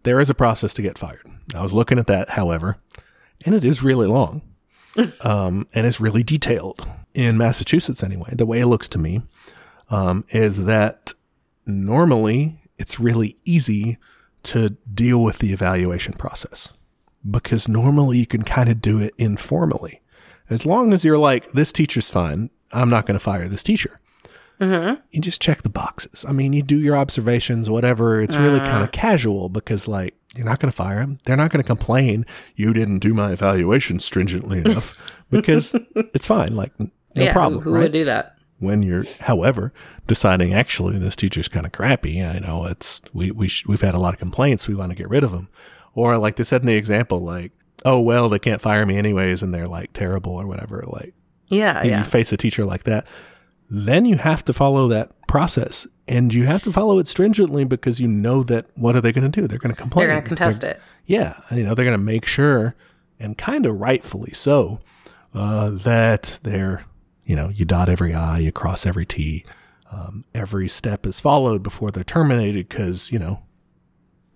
there 0.01 0.19
is 0.19 0.29
a 0.31 0.33
process 0.33 0.73
to 0.73 0.81
get 0.81 0.97
fired. 0.97 1.25
I 1.53 1.61
was 1.61 1.73
looking 1.73 1.99
at 1.99 2.07
that, 2.07 2.31
however, 2.31 2.77
and 3.45 3.53
it 3.53 3.63
is 3.63 3.83
really 3.83 4.07
long, 4.07 4.41
um, 5.21 5.67
and 5.73 5.85
it's 5.87 5.99
really 5.99 6.23
detailed 6.23 6.87
in 7.13 7.37
Massachusetts. 7.37 8.03
Anyway, 8.03 8.33
the 8.33 8.45
way 8.45 8.59
it 8.59 8.67
looks 8.67 8.89
to 8.89 8.97
me 8.97 9.21
um, 9.89 10.25
is 10.29 10.65
that 10.65 11.13
normally 11.65 12.61
it's 12.77 12.99
really 12.99 13.37
easy 13.45 13.97
to 14.43 14.71
deal 14.93 15.21
with 15.21 15.39
the 15.39 15.53
evaluation 15.53 16.13
process 16.13 16.73
because 17.29 17.67
normally 17.67 18.17
you 18.17 18.25
can 18.25 18.43
kind 18.43 18.69
of 18.69 18.81
do 18.81 18.99
it 18.99 19.13
informally. 19.17 20.01
As 20.49 20.65
long 20.65 20.91
as 20.91 21.05
you're 21.05 21.17
like, 21.17 21.51
this 21.51 21.71
teacher's 21.71 22.09
fine, 22.09 22.49
I'm 22.71 22.89
not 22.89 23.05
going 23.05 23.17
to 23.17 23.23
fire 23.23 23.47
this 23.47 23.63
teacher. 23.63 23.99
You 25.11 25.21
just 25.21 25.41
check 25.41 25.61
the 25.63 25.69
boxes. 25.69 26.25
I 26.27 26.33
mean, 26.33 26.53
you 26.53 26.61
do 26.61 26.79
your 26.79 26.95
observations, 26.95 27.69
whatever. 27.69 28.21
It's 28.21 28.35
really 28.37 28.59
kind 28.59 28.83
of 28.83 28.91
casual 28.91 29.49
because, 29.49 29.87
like, 29.87 30.15
you're 30.35 30.45
not 30.45 30.59
going 30.59 30.71
to 30.71 30.75
fire 30.75 30.99
them. 30.99 31.19
They're 31.25 31.37
not 31.37 31.51
going 31.51 31.61
to 31.63 31.67
complain. 31.67 32.25
You 32.55 32.73
didn't 32.73 32.99
do 32.99 33.13
my 33.13 33.31
evaluation 33.31 33.99
stringently 33.99 34.59
enough 34.65 34.97
because 35.29 35.75
it's 35.95 36.27
fine. 36.27 36.55
Like, 36.55 36.77
no 36.79 36.89
yeah, 37.15 37.33
problem. 37.33 37.61
Who, 37.61 37.69
who 37.69 37.75
right? 37.75 37.83
would 37.83 37.91
do 37.93 38.05
that? 38.05 38.37
when 38.59 38.83
you're, 38.83 39.03
however, 39.21 39.73
deciding 40.05 40.53
actually 40.53 40.99
this 40.99 41.15
teacher's 41.15 41.47
kind 41.47 41.65
of 41.65 41.71
crappy. 41.71 42.23
I 42.23 42.37
know 42.37 42.65
it's 42.67 43.01
we 43.11 43.31
we 43.31 43.47
sh- 43.47 43.65
we've 43.65 43.81
had 43.81 43.95
a 43.95 43.99
lot 43.99 44.13
of 44.13 44.19
complaints. 44.19 44.67
We 44.67 44.75
want 44.75 44.91
to 44.91 44.95
get 44.95 45.09
rid 45.09 45.23
of 45.23 45.31
them, 45.31 45.49
or 45.95 46.17
like 46.19 46.35
they 46.35 46.43
said 46.43 46.61
in 46.61 46.67
the 46.67 46.75
example, 46.75 47.19
like 47.21 47.51
oh 47.85 47.99
well, 47.99 48.29
they 48.29 48.37
can't 48.37 48.61
fire 48.61 48.85
me 48.85 48.97
anyways, 48.97 49.41
and 49.41 49.51
they're 49.51 49.65
like 49.67 49.93
terrible 49.93 50.33
or 50.33 50.45
whatever. 50.45 50.83
Like 50.85 51.15
Yeah, 51.47 51.81
you 51.83 51.89
yeah. 51.89 52.03
face 52.03 52.31
a 52.31 52.37
teacher 52.37 52.63
like 52.63 52.83
that, 52.83 53.07
then 53.67 54.05
you 54.05 54.17
have 54.17 54.45
to 54.45 54.53
follow 54.53 54.87
that 54.89 55.09
process, 55.27 55.87
and 56.11 56.33
you 56.33 56.45
have 56.45 56.61
to 56.63 56.73
follow 56.73 56.99
it 56.99 57.07
stringently 57.07 57.63
because 57.63 58.01
you 58.01 58.07
know 58.07 58.43
that 58.43 58.65
what 58.75 58.97
are 58.97 59.01
they 59.01 59.13
going 59.13 59.31
to 59.31 59.41
do? 59.41 59.47
They're 59.47 59.57
going 59.57 59.73
to 59.73 59.81
complain. 59.81 60.07
They're 60.07 60.15
going 60.15 60.23
to 60.23 60.27
contest 60.27 60.63
it. 60.65 60.81
Yeah, 61.05 61.39
you 61.51 61.63
know 61.63 61.73
they're 61.73 61.85
going 61.85 61.97
to 61.97 62.03
make 62.03 62.25
sure, 62.25 62.75
and 63.17 63.37
kind 63.37 63.65
of 63.65 63.79
rightfully 63.79 64.33
so, 64.33 64.81
uh, 65.33 65.69
that 65.69 66.37
they're 66.43 66.83
you 67.23 67.35
know 67.35 67.47
you 67.49 67.63
dot 67.63 67.87
every 67.87 68.13
i, 68.13 68.39
you 68.39 68.51
cross 68.51 68.85
every 68.85 69.05
t, 69.05 69.45
um, 69.89 70.25
every 70.35 70.67
step 70.67 71.05
is 71.05 71.21
followed 71.21 71.63
before 71.63 71.91
they're 71.91 72.03
terminated 72.03 72.67
because 72.67 73.09
you 73.11 73.17
know 73.17 73.41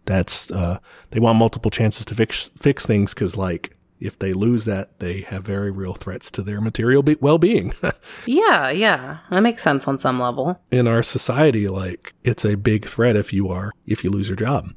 that's 0.05 0.51
uh, 0.51 0.79
they 1.11 1.19
want 1.19 1.37
multiple 1.37 1.71
chances 1.71 2.05
to 2.05 2.15
fix 2.15 2.51
fix 2.57 2.85
things 2.85 3.13
because 3.13 3.35
like 3.35 3.74
if 3.99 4.19
they 4.19 4.33
lose 4.33 4.65
that 4.65 4.99
they 4.99 5.21
have 5.21 5.43
very 5.43 5.71
real 5.71 5.93
threats 5.93 6.29
to 6.31 6.41
their 6.41 6.59
material 6.61 7.01
be- 7.03 7.17
well-being 7.21 7.73
Yeah, 8.25 8.69
yeah. 8.69 9.19
That 9.29 9.41
makes 9.41 9.63
sense 9.63 9.87
on 9.87 9.97
some 9.97 10.19
level. 10.19 10.59
in 10.71 10.87
our 10.87 11.01
society 11.03 11.67
like 11.69 12.13
it's 12.23 12.43
a 12.45 12.55
big 12.55 12.85
threat 12.85 13.15
if 13.15 13.31
you 13.33 13.49
are 13.49 13.71
if 13.85 14.03
you 14.03 14.09
lose 14.09 14.27
your 14.29 14.35
job 14.37 14.73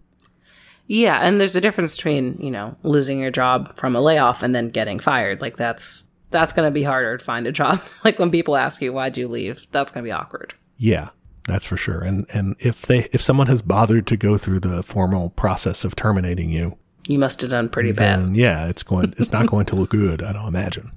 Yeah, 0.87 1.19
and 1.19 1.41
there's 1.41 1.57
a 1.57 1.61
difference 1.61 1.97
between, 1.97 2.39
you 2.41 2.51
know, 2.51 2.77
losing 2.83 3.19
your 3.21 3.31
job 3.31 3.77
from 3.77 3.95
a 3.97 4.01
layoff 4.01 4.43
and 4.43 4.55
then 4.55 4.69
getting 4.71 4.99
fired. 4.99 5.41
Like 5.41 5.57
that's 5.57 6.07
that's 6.31 6.53
going 6.53 6.67
to 6.67 6.71
be 6.71 6.83
harder 6.83 7.17
to 7.19 7.25
find 7.25 7.47
a 7.47 7.53
job. 7.53 7.81
like 8.05 8.19
when 8.19 8.31
people 8.31 8.57
ask 8.57 8.81
you 8.83 8.93
why'd 8.93 9.17
you 9.19 9.29
leave, 9.29 9.67
that's 9.71 9.91
going 9.91 10.03
to 10.05 10.09
be 10.09 10.13
awkward. 10.13 10.55
Yeah, 10.77 11.09
that's 11.47 11.65
for 11.67 11.77
sure. 11.77 12.01
And 12.01 12.27
and 12.33 12.55
if 12.59 12.83
they 12.83 13.09
if 13.13 13.21
someone 13.23 13.49
has 13.49 13.63
bothered 13.63 14.07
to 14.07 14.17
go 14.17 14.39
through 14.39 14.61
the 14.61 14.83
formal 14.83 15.31
process 15.31 15.85
of 15.85 15.95
terminating 15.97 16.51
you, 16.51 16.79
You 17.09 17.19
must 17.19 17.41
have 17.41 17.51
done 17.51 17.69
pretty 17.71 17.93
bad. 17.93 18.37
yeah, 18.37 18.67
it's 18.67 18.83
going 18.83 19.15
it's 19.17 19.33
not 19.33 19.47
going 19.47 19.67
to 19.67 19.77
look 19.77 19.91
good, 19.91 20.23
I 20.23 20.33
don't 20.33 20.47
imagine. 20.47 20.93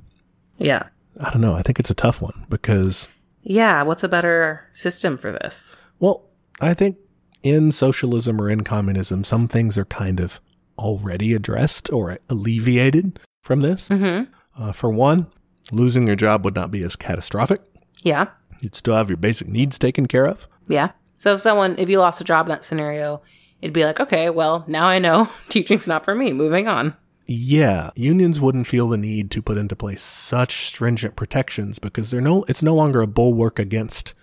Yeah. 0.57 0.83
I 1.19 1.29
don't 1.31 1.41
know. 1.41 1.55
I 1.55 1.61
think 1.61 1.79
it's 1.79 1.89
a 1.89 1.93
tough 1.95 2.21
one 2.21 2.45
because 2.49 3.09
Yeah, 3.43 3.81
what's 3.83 4.03
a 4.03 4.09
better 4.09 4.67
system 4.73 5.17
for 5.17 5.31
this? 5.31 5.77
well, 5.99 6.25
I 6.59 6.73
think 6.73 6.97
in 7.43 7.71
socialism 7.71 8.39
or 8.41 8.49
in 8.49 8.61
communism, 8.63 9.23
some 9.23 9.47
things 9.47 9.77
are 9.77 9.85
kind 9.85 10.19
of 10.19 10.39
already 10.77 11.33
addressed 11.33 11.91
or 11.91 12.19
alleviated 12.29 13.19
from 13.41 13.61
this. 13.61 13.87
Mhm. 13.89 14.27
Uh, 14.57 14.71
for 14.71 14.89
one, 14.91 15.27
losing 15.71 16.05
your 16.07 16.15
job 16.15 16.43
would 16.45 16.55
not 16.55 16.71
be 16.71 16.83
as 16.83 16.95
catastrophic. 16.95 17.61
Yeah. 18.03 18.25
You'd 18.59 18.75
still 18.75 18.95
have 18.95 19.09
your 19.09 19.17
basic 19.17 19.47
needs 19.47 19.79
taken 19.79 20.07
care 20.07 20.25
of. 20.27 20.47
Yeah. 20.67 20.89
So 21.17 21.33
if 21.35 21.41
someone 21.41 21.75
if 21.79 21.89
you 21.89 21.99
lost 21.99 22.19
a 22.21 22.23
job 22.25 22.47
in 22.47 22.49
that 22.51 22.63
scenario, 22.63 23.21
it'd 23.61 23.73
be 23.73 23.85
like, 23.85 23.99
okay, 23.99 24.29
well, 24.29 24.63
now 24.67 24.85
I 24.85 24.99
know 24.99 25.29
teaching's 25.49 25.87
not 25.87 26.05
for 26.05 26.15
me. 26.15 26.33
Moving 26.33 26.67
on. 26.67 26.95
Yeah, 27.27 27.91
unions 27.95 28.41
wouldn't 28.41 28.67
feel 28.67 28.89
the 28.89 28.97
need 28.97 29.31
to 29.31 29.41
put 29.41 29.57
into 29.57 29.75
place 29.75 30.03
such 30.03 30.67
stringent 30.67 31.15
protections 31.15 31.79
because 31.79 32.11
they're 32.11 32.19
no 32.19 32.43
it's 32.43 32.61
no 32.61 32.75
longer 32.75 32.99
a 33.01 33.07
bulwark 33.07 33.57
against 33.57 34.13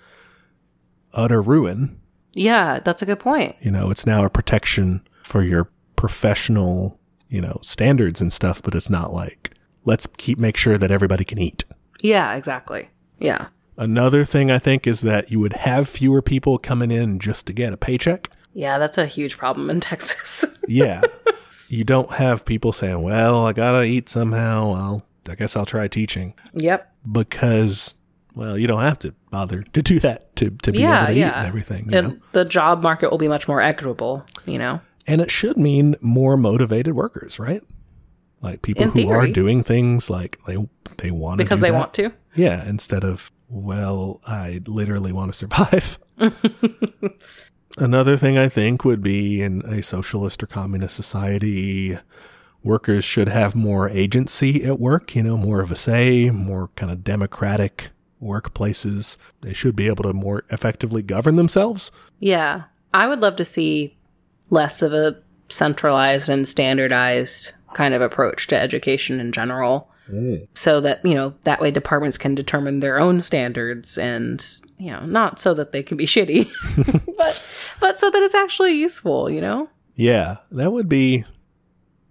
utter 1.15 1.41
ruin. 1.41 2.01
Yeah, 2.35 2.81
that's 2.81 3.01
a 3.01 3.07
good 3.07 3.19
point. 3.19 3.57
You 3.61 3.71
know, 3.71 3.91
it's 3.91 4.05
now 4.05 4.25
a 4.25 4.31
protection 4.31 5.07
for 5.23 5.43
your 5.43 5.71
professional, 5.97 7.01
you 7.29 7.41
know, 7.41 7.59
standards 7.63 8.21
and 8.21 8.33
stuff, 8.33 8.63
but 8.63 8.75
it's 8.75 8.91
not 8.91 9.13
like 9.13 9.53
let's 9.85 10.07
keep 10.19 10.39
make 10.39 10.57
sure 10.57 10.77
that 10.77 10.91
everybody 10.91 11.25
can 11.25 11.39
eat. 11.39 11.65
Yeah, 12.03 12.35
exactly. 12.35 12.91
Yeah. 13.19 13.49
Another 13.77 14.25
thing 14.25 14.51
I 14.51 14.59
think 14.59 14.87
is 14.87 15.01
that 15.03 15.31
you 15.31 15.41
would 15.41 15.55
have 15.55 15.89
fewer 15.89 16.21
people 16.21 16.59
coming 16.59 16.91
in 16.91 17.19
just 17.21 17.47
to 17.47 17.53
get 17.53 17.73
a 17.73 17.77
paycheck. 17.77 18.29
Yeah, 18.53 18.79
that's 18.79 18.99
a 18.99 19.07
huge 19.07 19.37
problem 19.39 19.71
in 19.71 19.81
Texas. 19.91 20.45
Yeah. 20.67 21.03
you 21.69 21.85
don't 21.85 22.11
have 22.13 22.45
people 22.45 22.73
saying, 22.73 23.03
"Well, 23.03 23.47
I 23.47 23.53
got 23.53 23.73
to 23.73 23.83
eat 23.83 24.09
somehow. 24.09 24.73
I'll 24.73 25.07
I 25.29 25.35
guess 25.35 25.57
I'll 25.57 25.67
try 25.67 25.89
teaching." 25.89 26.35
yep. 26.55 26.93
because 27.11 27.95
well, 28.35 28.57
you 28.57 28.67
don't 28.67 28.83
have 28.83 28.99
to 29.01 29.15
bother 29.31 29.63
to 29.63 29.83
do 29.83 29.99
that 30.01 30.35
to 30.37 30.51
to 30.63 30.73
be 30.73 30.79
Yeah, 30.81 31.05
able 31.05 31.15
to 31.15 31.19
eat 31.21 31.23
and 31.25 31.47
everything. 31.47 31.85
You 31.87 31.91
know? 31.91 31.99
And 32.11 32.21
the 32.33 32.45
job 32.45 32.83
market 32.83 33.11
will 33.11 33.19
be 33.19 33.29
much 33.29 33.49
more 33.49 33.61
equitable, 33.61 34.25
you 34.47 34.59
know? 34.59 34.81
And 35.07 35.21
it 35.21 35.31
should 35.31 35.57
mean 35.57 35.97
more 36.01 36.37
motivated 36.37 36.95
workers, 36.95 37.39
right? 37.39 37.63
Like 38.41 38.63
people 38.63 38.85
In 38.85 38.91
who 38.91 39.11
are 39.11 39.27
doing 39.27 39.65
things 39.65 40.09
like 40.11 40.39
they 40.47 40.57
they 40.99 41.11
want 41.11 41.39
to 41.39 41.45
Because 41.45 41.61
they 41.61 41.71
that. 41.71 41.79
want 41.79 41.95
to. 41.95 42.13
Yeah, 42.35 42.67
instead 42.69 43.05
of 43.05 43.33
well, 43.49 44.21
I 44.27 44.61
literally 44.67 45.13
want 45.13 45.33
to 45.33 45.37
survive. 45.39 45.99
Another 47.81 48.17
thing 48.17 48.39
I 48.39 48.49
think 48.49 48.85
would 48.85 49.03
be 49.03 49.43
in 49.43 49.63
a 49.63 49.83
socialist 49.83 50.43
or 50.43 50.47
communist 50.47 50.95
society, 50.97 51.99
workers 52.63 53.05
should 53.05 53.29
have 53.29 53.55
more 53.55 53.89
agency 53.89 54.65
at 54.65 54.79
work, 54.81 55.15
you 55.15 55.23
know, 55.23 55.37
more 55.37 55.61
of 55.61 55.71
a 55.71 55.77
say, 55.77 56.31
more 56.31 56.69
kind 56.77 56.91
of 56.91 57.05
democratic 57.05 57.91
workplaces. 58.23 59.17
They 59.41 59.53
should 59.53 59.77
be 59.77 59.87
able 59.87 60.05
to 60.05 60.13
more 60.13 60.45
effectively 60.51 61.03
govern 61.03 61.37
themselves. 61.37 61.91
Yeah. 62.19 62.65
I 62.93 63.07
would 63.07 63.21
love 63.21 63.37
to 63.37 63.45
see 63.45 63.97
less 64.51 64.83
of 64.83 64.93
a 64.93 65.21
centralized 65.49 66.29
and 66.29 66.47
standardized 66.47 67.53
kind 67.75 67.95
of 67.95 68.03
approach 68.03 68.47
to 68.49 68.57
education 68.57 69.21
in 69.21 69.33
general. 69.33 69.91
Mm. 70.11 70.49
So 70.55 70.81
that, 70.81 71.05
you 71.05 71.15
know, 71.15 71.35
that 71.43 71.61
way 71.61 71.71
departments 71.71 72.17
can 72.17 72.35
determine 72.35 72.81
their 72.81 72.99
own 72.99 73.23
standards 73.23 73.99
and, 73.99 74.45
you 74.79 74.91
know, 74.91 75.05
not 75.05 75.39
so 75.39 75.53
that 75.55 75.73
they 75.73 75.83
can 75.83 75.99
be 75.99 76.07
shitty, 76.07 76.51
but 77.19 77.43
but 77.81 77.99
so 77.99 78.11
that 78.11 78.23
it's 78.23 78.35
actually 78.35 78.73
useful, 78.79 79.29
you 79.31 79.41
know? 79.41 79.69
Yeah, 79.95 80.37
that 80.53 80.73
would 80.73 80.89
be 80.89 81.25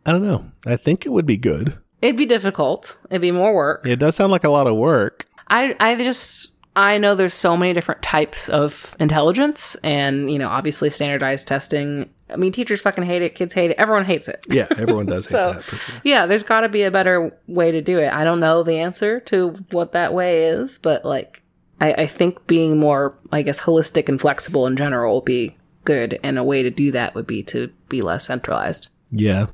I 0.05 0.11
don't 0.11 0.23
know. 0.23 0.51
I 0.65 0.77
think 0.77 1.05
it 1.05 1.09
would 1.09 1.25
be 1.25 1.37
good. 1.37 1.77
It'd 2.01 2.15
be 2.17 2.25
difficult. 2.25 2.97
It'd 3.09 3.21
be 3.21 3.31
more 3.31 3.53
work. 3.55 3.85
It 3.85 3.97
does 3.97 4.15
sound 4.15 4.31
like 4.31 4.43
a 4.43 4.49
lot 4.49 4.67
of 4.67 4.75
work. 4.75 5.25
I 5.49 5.75
I 5.79 5.95
just 5.95 6.51
I 6.75 6.97
know 6.99 7.15
there's 7.15 7.33
so 7.33 7.57
many 7.57 7.73
different 7.73 8.03
types 8.03 8.49
of 8.49 8.95
intelligence, 8.99 9.75
and 9.83 10.29
you 10.31 10.37
know, 10.37 10.47
obviously 10.47 10.89
standardized 10.91 11.47
testing. 11.47 12.09
I 12.29 12.35
mean, 12.35 12.51
teachers 12.51 12.81
fucking 12.81 13.05
hate 13.05 13.21
it, 13.21 13.35
kids 13.35 13.53
hate 13.53 13.71
it, 13.71 13.77
everyone 13.79 14.05
hates 14.05 14.27
it. 14.27 14.45
Yeah, 14.49 14.67
everyone 14.77 15.05
does 15.07 15.27
So- 15.29 15.53
hate 15.53 15.55
that 15.55 15.63
for 15.63 15.75
sure. 15.77 16.01
Yeah, 16.03 16.25
there's 16.27 16.43
got 16.43 16.61
to 16.61 16.69
be 16.69 16.83
a 16.83 16.91
better 16.91 17.35
way 17.47 17.71
to 17.71 17.81
do 17.81 17.99
it. 17.99 18.13
I 18.13 18.23
don't 18.25 18.39
know 18.39 18.61
the 18.63 18.77
answer 18.79 19.19
to 19.21 19.51
what 19.71 19.93
that 19.93 20.13
way 20.13 20.43
is, 20.45 20.77
but 20.77 21.03
like, 21.03 21.41
I, 21.79 21.93
I 21.93 22.07
think 22.07 22.47
being 22.47 22.77
more, 22.79 23.17
I 23.31 23.41
guess, 23.41 23.61
holistic 23.61 24.09
and 24.09 24.19
flexible 24.19 24.65
in 24.67 24.75
general 24.75 25.13
will 25.13 25.21
be 25.21 25.57
good, 25.83 26.19
and 26.23 26.37
a 26.37 26.43
way 26.43 26.63
to 26.63 26.69
do 26.69 26.91
that 26.91 27.15
would 27.15 27.27
be 27.27 27.43
to 27.43 27.71
be 27.89 28.01
less 28.01 28.25
centralized. 28.27 28.89
Yeah. 29.11 29.47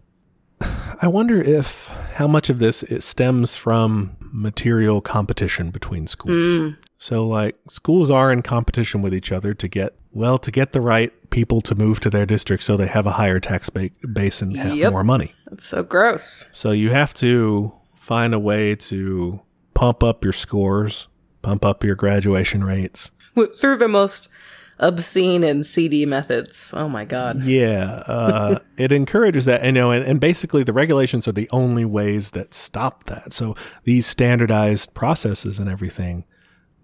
I 1.02 1.08
wonder 1.08 1.42
if 1.42 1.88
how 2.16 2.28
much 2.28 2.50
of 2.50 2.60
this 2.60 2.84
it 2.84 3.04
stems 3.04 3.56
from 3.56 4.16
material 4.22 5.02
competition 5.02 5.72
between 5.72 6.08
schools. 6.08 6.48
Mm. 6.48 6.78
So 6.98 7.28
like 7.28 7.58
schools 7.68 8.10
are 8.10 8.32
in 8.32 8.42
competition 8.44 9.02
with 9.02 9.14
each 9.14 9.32
other 9.32 9.54
to 9.56 9.68
get 9.68 9.94
well 10.14 10.38
to 10.40 10.52
get 10.52 10.72
the 10.72 10.80
right 10.80 11.12
people 11.32 11.60
to 11.62 11.76
move 11.76 12.00
to 12.02 12.10
their 12.10 12.26
district 12.26 12.64
so 12.64 12.78
they 12.78 12.88
have 12.88 13.06
a 13.06 13.12
higher 13.14 13.40
tax 13.42 13.70
ba- 13.70 13.90
base 14.14 14.42
and 14.42 14.56
have 14.56 14.78
Yep. 14.78 14.92
more 14.94 15.04
money. 15.04 15.34
That's 15.48 15.66
so 15.66 15.84
gross. 15.84 16.46
So 16.54 16.72
you 16.72 16.92
have 16.92 17.14
to 17.16 17.74
find 17.98 18.34
a 18.34 18.40
way 18.40 18.76
to 18.76 19.42
pump 19.74 20.02
up 20.04 20.24
your 20.24 20.34
scores, 20.34 21.08
pump 21.44 21.64
up 21.64 21.84
your 21.84 21.96
graduation 21.96 22.64
rates. 22.64 23.12
Through 23.36 23.78
the 23.78 23.88
most 23.88 24.30
obscene 24.80 25.44
and 25.44 25.66
seedy 25.66 26.06
methods. 26.06 26.74
Oh 26.76 26.90
my 26.90 27.06
god. 27.06 27.44
Yeah, 27.44 28.04
uh, 28.08 28.60
it 28.78 28.92
encourages 28.92 29.46
that, 29.46 29.64
you 29.64 29.72
know, 29.72 29.92
and, 29.92 30.06
and 30.06 30.20
basically 30.20 30.64
the 30.64 30.74
regulations 30.74 31.28
are 31.28 31.34
the 31.34 31.50
only 31.52 31.86
ways 31.86 32.32
that 32.32 32.54
stop 32.54 33.06
that. 33.06 33.34
So 33.34 33.56
these 33.84 34.08
standardized 34.08 34.94
processes 34.94 35.60
and 35.60 35.70
everything, 35.70 36.26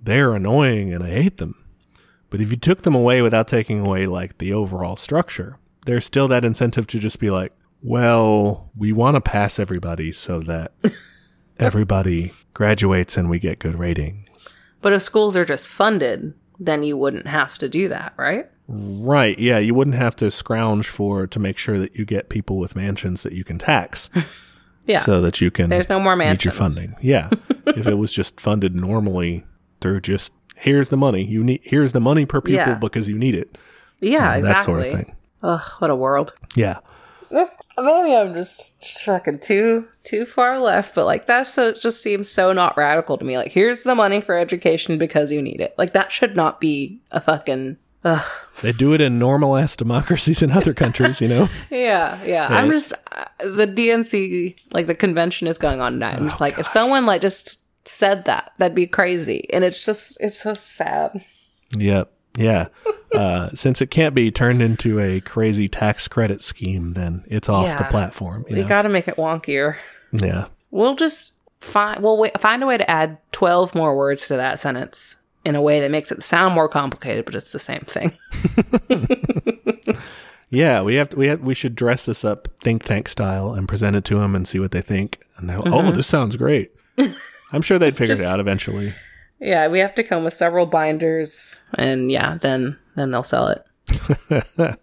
they're 0.02 0.34
annoying 0.34 0.94
and 0.94 1.04
I 1.04 1.10
hate 1.10 1.38
them. 1.38 1.56
But 2.30 2.42
if 2.42 2.52
you 2.52 2.58
took 2.58 2.84
them 2.84 2.96
away 2.96 3.22
without 3.22 3.48
taking 3.48 3.80
away 3.80 4.06
like 4.06 4.38
the 4.38 4.54
overall 4.54 4.96
structure, 4.96 5.58
there's 5.86 6.06
still 6.06 6.28
that 6.28 6.46
incentive 6.46 6.86
to 6.88 7.00
just 7.00 7.20
be 7.20 7.32
like, 7.32 7.54
well, 7.82 8.70
we 8.78 8.92
want 8.92 9.16
to 9.16 9.22
pass 9.22 9.58
everybody 9.58 10.12
so 10.12 10.40
that 10.42 10.74
everybody 11.60 12.34
graduates 12.54 13.18
and 13.18 13.30
we 13.30 13.40
get 13.40 13.58
good 13.58 13.80
ratings. 13.80 14.29
But 14.82 14.94
if 14.94 15.02
schools 15.02 15.36
are 15.36 15.46
just 15.46 15.68
funded, 15.70 16.34
then 16.60 16.84
you 16.84 16.98
wouldn't 16.98 17.28
have 17.28 17.58
to 17.60 17.70
do 17.70 17.88
that, 17.90 18.14
right? 18.18 18.50
Right. 18.68 19.38
Yeah. 19.40 19.58
You 19.58 19.74
wouldn't 19.74 19.96
have 19.96 20.16
to 20.18 20.30
scrounge 20.32 20.88
for 20.88 21.26
to 21.28 21.40
make 21.40 21.58
sure 21.58 21.80
that 21.80 21.96
you 21.96 22.06
get 22.06 22.30
people 22.30 22.58
with 22.58 22.76
mansions 22.76 23.24
that 23.24 23.34
you 23.34 23.44
can 23.44 23.58
tax 23.58 24.10
Yeah. 24.86 25.00
so 25.00 25.22
that 25.22 25.42
you 25.42 25.52
can 25.52 25.70
There's 25.70 25.90
no 25.90 26.00
more 26.00 26.16
meet 26.16 26.44
your 26.46 26.52
funding. 26.54 26.96
Yeah. 27.02 27.30
if 27.68 27.88
it 27.88 27.96
was 27.96 28.14
just 28.14 28.40
funded 28.40 28.76
normally 28.76 29.44
through 29.82 30.02
just 30.02 30.34
here's 30.56 30.90
the 30.90 30.98
money 30.98 31.24
you 31.24 31.44
need 31.44 31.62
here's 31.64 31.94
the 31.94 32.00
money 32.02 32.26
per 32.26 32.42
pupil 32.42 32.66
Yeah. 32.74 32.74
because 32.76 33.08
you 33.08 33.18
need 33.18 33.34
it. 33.36 33.58
yeah, 34.02 34.32
that 34.34 34.40
exactly. 34.40 34.66
sort 34.66 34.80
of 34.82 34.92
thing. 34.92 35.16
Ugh, 35.42 35.62
what 35.80 35.90
a 35.90 35.96
world. 35.96 36.34
Yeah. 36.56 36.80
This 37.30 37.58
maybe 37.78 38.16
I'm 38.16 38.34
just 38.34 39.02
fucking 39.02 39.40
too 39.40 39.88
too 40.04 40.26
far 40.26 40.60
left, 40.60 40.96
but 40.96 41.06
like 41.06 41.28
that 41.28 41.48
so 41.48 41.72
just 41.74 42.02
seems 42.02 42.30
so 42.30 42.54
not 42.54 42.76
radical 42.78 43.18
to 43.18 43.26
me. 43.26 43.38
Like 43.38 43.52
here's 43.52 43.84
the 43.84 43.96
money 43.96 44.22
for 44.22 44.36
education 44.36 44.98
because 44.98 45.32
you 45.32 45.42
need 45.42 45.62
it. 45.62 45.76
Like 45.78 45.94
that 45.94 46.12
should 46.12 46.36
not 46.36 46.60
be 46.60 47.02
a 47.12 47.22
fucking 47.22 47.78
ugh. 48.04 48.32
They 48.62 48.72
do 48.72 48.94
it 48.94 49.02
in 49.02 49.20
normal 49.20 49.56
ass 49.56 49.76
democracies 49.76 50.42
in 50.42 50.52
other 50.52 50.74
countries, 50.74 51.22
you 51.22 51.28
know? 51.28 51.50
Yeah, 51.70 52.22
yeah. 52.24 52.48
I'm 52.50 52.72
just 52.72 52.94
uh, 53.12 53.26
the 53.40 53.68
DNC 53.68 54.58
like 54.74 54.88
the 54.88 54.96
convention 54.96 55.48
is 55.48 55.58
going 55.58 55.82
on 55.82 56.00
now. 56.00 56.12
I'm 56.12 56.28
just 56.28 56.42
like 56.42 56.58
if 56.58 56.68
someone 56.68 57.06
like 57.06 57.22
just 57.22 57.60
said 57.88 58.26
that, 58.26 58.54
that'd 58.58 58.76
be 58.76 58.88
crazy. 58.88 59.48
And 59.54 59.64
it's 59.64 59.86
just 59.86 60.18
it's 60.20 60.42
so 60.42 60.56
sad. 60.56 61.24
Yep. 61.78 62.12
Yeah. 62.38 62.68
Uh, 63.14 63.50
since 63.56 63.82
it 63.82 63.90
can't 63.90 64.14
be 64.14 64.30
turned 64.32 64.62
into 64.62 65.00
a 65.00 65.20
crazy 65.22 65.68
tax 65.68 66.08
credit 66.08 66.42
scheme, 66.44 66.94
then 66.94 67.24
it's 67.28 67.50
off 67.50 67.78
the 67.78 67.84
platform. 67.86 68.46
You 68.48 68.58
We 68.58 68.64
got 68.64 68.84
to 68.84 68.90
make 68.90 69.08
it 69.08 69.16
wonkier. 69.18 69.78
yeah. 70.12 70.46
We'll 70.72 70.96
just 70.96 71.34
find 71.62 72.02
we'll 72.04 72.18
wait, 72.18 72.40
find 72.40 72.62
a 72.64 72.68
way 72.68 72.78
to 72.78 72.90
add 72.90 73.18
12 73.32 73.74
more 73.76 73.96
words 73.98 74.28
to 74.28 74.36
that 74.38 74.60
sentence 74.60 75.16
in 75.44 75.56
a 75.56 75.62
way 75.62 75.80
that 75.80 75.90
makes 75.90 76.12
it 76.12 76.24
sound 76.24 76.54
more 76.54 76.70
complicated, 76.70 77.26
but 77.26 77.34
it's 77.36 77.52
the 77.52 77.60
same 77.60 77.82
thing. 77.82 78.12
Yeah, 80.52 80.82
we 80.82 80.96
have 80.96 81.12
to, 81.12 81.16
we 81.16 81.28
have, 81.28 81.42
we 81.42 81.54
should 81.54 81.76
dress 81.76 82.08
this 82.08 82.26
up 82.26 82.48
think 82.64 82.84
tank 82.84 83.08
style 83.08 83.54
and 83.54 83.68
present 83.68 83.96
it 83.96 84.04
to 84.06 84.16
them 84.20 84.34
and 84.36 84.48
see 84.48 84.60
what 84.60 84.72
they 84.72 84.82
think. 84.82 85.20
And 85.38 85.48
they'll, 85.48 85.62
oh, 85.68 85.92
this 85.92 86.08
sounds 86.08 86.36
great. 86.38 86.72
I'm 87.52 87.62
sure 87.62 87.78
they'd 87.78 87.96
figure 87.96 88.16
it 88.16 88.18
Mm-hmm. 88.20 88.34
Out 88.34 88.40
eventually. 88.40 88.94
Yeah, 89.40 89.68
we 89.68 89.78
have 89.78 89.94
to 89.96 90.04
come 90.04 90.24
with 90.24 90.34
several 90.34 90.66
binders 90.66 91.62
and 91.76 92.12
yeah, 92.12 92.40
then 92.42 92.80
then 93.00 93.12
they'll 93.12 93.24
sell 93.24 93.48
it. 93.48 93.64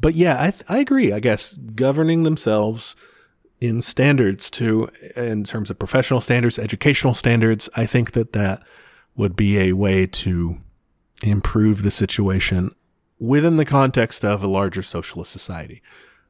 But 0.00 0.14
yeah, 0.14 0.52
I 0.68 0.74
I 0.74 0.78
agree. 0.78 1.12
I 1.12 1.20
guess 1.20 1.54
governing 1.54 2.24
themselves 2.24 2.94
in 3.60 3.80
standards 3.80 4.50
too, 4.50 4.88
in 5.16 5.44
terms 5.44 5.70
of 5.70 5.78
professional 5.78 6.20
standards, 6.20 6.58
educational 6.58 7.14
standards. 7.14 7.70
I 7.76 7.86
think 7.86 8.12
that 8.12 8.32
that 8.32 8.62
would 9.16 9.36
be 9.36 9.58
a 9.58 9.72
way 9.72 10.06
to 10.06 10.58
improve 11.22 11.82
the 11.82 11.90
situation 11.92 12.74
within 13.18 13.56
the 13.56 13.64
context 13.64 14.24
of 14.24 14.42
a 14.42 14.48
larger 14.48 14.82
socialist 14.82 15.30
society. 15.32 15.80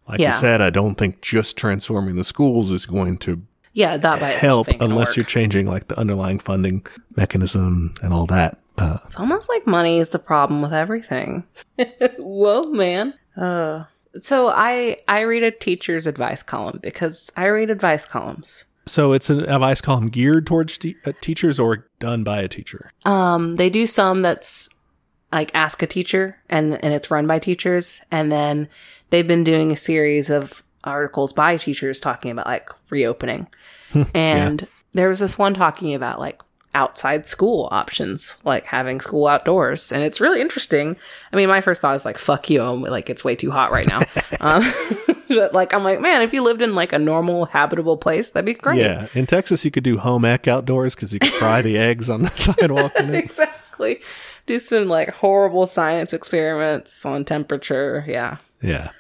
Like 0.09 0.21
Yeah. 0.21 0.29
you 0.29 0.35
said, 0.39 0.61
I 0.61 0.71
don't 0.71 0.97
think 0.97 1.23
just 1.23 1.57
transforming 1.57 2.17
the 2.17 2.25
schools 2.25 2.71
is 2.71 2.85
going 2.87 3.17
to 3.19 3.43
Yeah, 3.73 3.97
that 3.97 4.21
by 4.21 4.29
help 4.29 4.69
unless 4.81 5.17
you're 5.17 5.25
changing 5.25 5.67
like 5.67 5.89
the 5.89 5.99
underlying 5.99 6.39
funding 6.39 6.87
mechanism 7.17 7.95
and 8.03 8.13
all 8.13 8.27
that. 8.27 8.59
Uh, 8.79 8.99
It's 9.07 9.17
almost 9.17 9.49
like 9.49 9.67
money 9.67 9.99
is 9.99 10.09
the 10.11 10.19
problem 10.19 10.63
with 10.63 10.73
everything. 10.73 11.45
Whoa, 12.19 12.63
man. 12.65 13.15
Uh, 13.37 13.85
so 14.21 14.49
I 14.49 14.97
I 15.09 15.21
read 15.23 15.43
a 15.43 15.51
teacher's 15.51 16.07
advice 16.07 16.43
column 16.43 16.81
because 16.83 17.31
I 17.37 17.47
read 17.47 17.71
advice 17.71 18.05
columns. 18.07 18.65
so 18.87 19.13
it's 19.13 19.31
an 19.31 19.41
advice 19.49 19.81
column 19.81 20.09
geared 20.09 20.47
towards 20.47 20.77
te- 20.79 20.97
uh, 21.07 21.13
teachers 21.21 21.59
or 21.59 21.87
done 22.01 22.23
by 22.25 22.41
a 22.41 22.49
teacher. 22.49 22.91
Um, 23.05 23.57
they 23.57 23.71
do 23.71 23.87
some 23.87 24.23
that's 24.23 24.69
like 25.33 25.51
ask 25.55 25.83
a 25.83 25.87
teacher, 25.87 26.39
and 26.49 26.75
and 26.85 26.95
it's 26.95 27.11
run 27.11 27.27
by 27.27 27.39
teachers, 27.41 28.01
and 28.11 28.31
then 28.31 28.69
they've 29.11 29.27
been 29.27 29.43
doing 29.45 29.73
a 29.73 29.77
series 29.77 30.31
of 30.31 30.63
articles 30.85 31.33
by 31.33 31.57
teachers 31.57 31.99
talking 32.01 32.31
about 32.31 32.47
like 32.47 32.69
reopening, 32.91 33.49
and 34.15 34.67
there 34.93 35.09
was 35.09 35.19
this 35.19 35.37
one 35.39 35.55
talking 35.55 35.95
about 35.95 36.21
like 36.21 36.41
outside 36.75 37.27
school 37.27 37.69
options, 37.71 38.37
like 38.45 38.65
having 38.65 39.01
school 39.01 39.27
outdoors, 39.27 39.93
and 39.93 40.03
it's 40.03 40.21
really 40.21 40.41
interesting. 40.41 40.97
I 41.33 41.37
mean, 41.37 41.49
my 41.49 41.61
first 41.61 41.81
thought 41.83 41.97
is 41.97 42.05
like, 42.05 42.19
"Fuck 42.19 42.51
you," 42.51 42.63
I'm, 42.63 42.83
like 42.83 43.09
it's 43.09 43.25
way 43.25 43.37
too 43.37 43.51
hot 43.51 43.71
right 43.71 43.87
now. 43.87 44.03
um, 44.41 44.63
but 45.29 45.55
like, 45.55 45.73
I'm 45.73 45.85
like, 45.85 46.01
man, 46.01 46.23
if 46.23 46.33
you 46.33 46.43
lived 46.43 46.63
in 46.63 46.75
like 46.75 46.93
a 46.93 46.99
normal 46.99 47.47
habitable 47.47 47.97
place, 47.97 48.31
that'd 48.33 48.47
be 48.47 48.55
great. 48.55 48.81
Yeah, 48.81 49.07
in 49.15 49.27
Texas 49.27 49.65
you 49.65 49.71
could 49.71 49.85
do 49.85 49.99
home 49.99 50.25
ec 50.25 50.49
outdoors 50.49 50.95
because 50.95 51.13
you 51.13 51.21
could 51.21 51.33
fry 51.33 51.63
the 51.63 51.79
eggs 51.79 52.11
on 52.11 52.23
the 52.23 52.31
sidewalk. 52.31 52.93
And 52.97 53.15
exactly. 53.15 54.01
Do 54.47 54.59
some 54.59 54.89
like 54.89 55.11
horrible 55.11 55.67
science 55.67 56.13
experiments 56.13 57.05
on 57.07 57.25
temperature. 57.25 58.05
Yeah. 58.07 58.37
Yeah. 58.61 58.91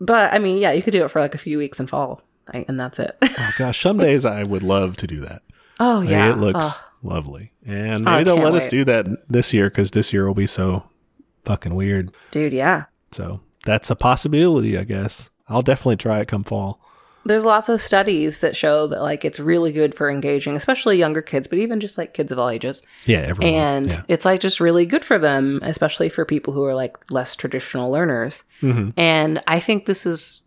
But 0.00 0.32
I 0.32 0.38
mean, 0.38 0.58
yeah, 0.58 0.72
you 0.72 0.82
could 0.82 0.92
do 0.92 1.04
it 1.04 1.10
for 1.10 1.20
like 1.20 1.34
a 1.34 1.38
few 1.38 1.58
weeks 1.58 1.80
in 1.80 1.86
fall, 1.86 2.22
right? 2.52 2.64
and 2.68 2.78
that's 2.78 2.98
it. 2.98 3.16
Oh 3.22 3.50
gosh, 3.58 3.80
some 3.80 3.98
days 3.98 4.24
I 4.24 4.44
would 4.44 4.62
love 4.62 4.96
to 4.98 5.06
do 5.06 5.20
that. 5.20 5.42
Oh 5.80 6.00
Like, 6.00 6.08
yeah, 6.10 6.30
it 6.30 6.38
looks 6.38 6.58
Ugh. 6.78 6.84
lovely, 7.02 7.52
and 7.66 8.06
Oh, 8.06 8.12
maybe 8.12 8.24
they'll 8.24 8.36
can't 8.36 8.52
let 8.54 8.62
us 8.62 8.68
do 8.68 8.84
that 8.84 9.06
this 9.28 9.52
year 9.52 9.68
because 9.68 9.90
this 9.92 10.12
year 10.12 10.26
will 10.26 10.34
be 10.34 10.46
so 10.46 10.84
fucking 11.44 11.74
weird. 11.74 12.12
dude. 12.30 12.52
Yeah, 12.52 12.84
So 13.12 13.40
that's 13.64 13.90
a 13.90 13.96
possibility, 13.96 14.76
I 14.78 14.84
guess. 14.84 15.30
I'll 15.48 15.62
definitely 15.62 15.96
try 15.96 16.20
it 16.20 16.28
come 16.28 16.44
fall. 16.44 16.80
there's 17.24 17.44
lots 17.44 17.68
of 17.68 17.80
studies 17.80 18.40
that 18.40 18.56
show 18.56 18.86
that 18.86 19.00
like 19.02 19.24
it's 19.24 19.38
really 19.40 19.72
good 19.72 19.94
for 19.94 20.08
engaging, 20.10 20.56
especially 20.56 20.96
younger 20.98 21.20
kids, 21.22 21.46
but 21.46 21.58
even 21.58 21.78
just 21.80 21.98
like 21.98 22.14
kids 22.14 22.32
of 22.32 22.38
all 22.38 22.48
ages. 22.48 22.82
Yeah, 23.06 23.18
everyone. 23.18 23.54
and 23.54 23.90
yeah. 23.92 24.02
it's 24.08 24.24
like 24.24 24.40
just 24.40 24.60
really 24.60 24.86
good 24.86 25.04
for 25.04 25.18
them, 25.18 25.60
especially 25.62 26.08
for 26.08 26.24
people 26.24 26.52
who 26.54 26.64
are 26.64 26.74
like 26.74 26.96
less 27.10 27.34
traditional 27.36 27.90
learners. 27.90 28.44
Mm-hmm. 28.62 28.90
And 28.98 29.42
I 29.46 29.60
think 29.60 29.84
this 29.86 30.06
is 30.06 30.42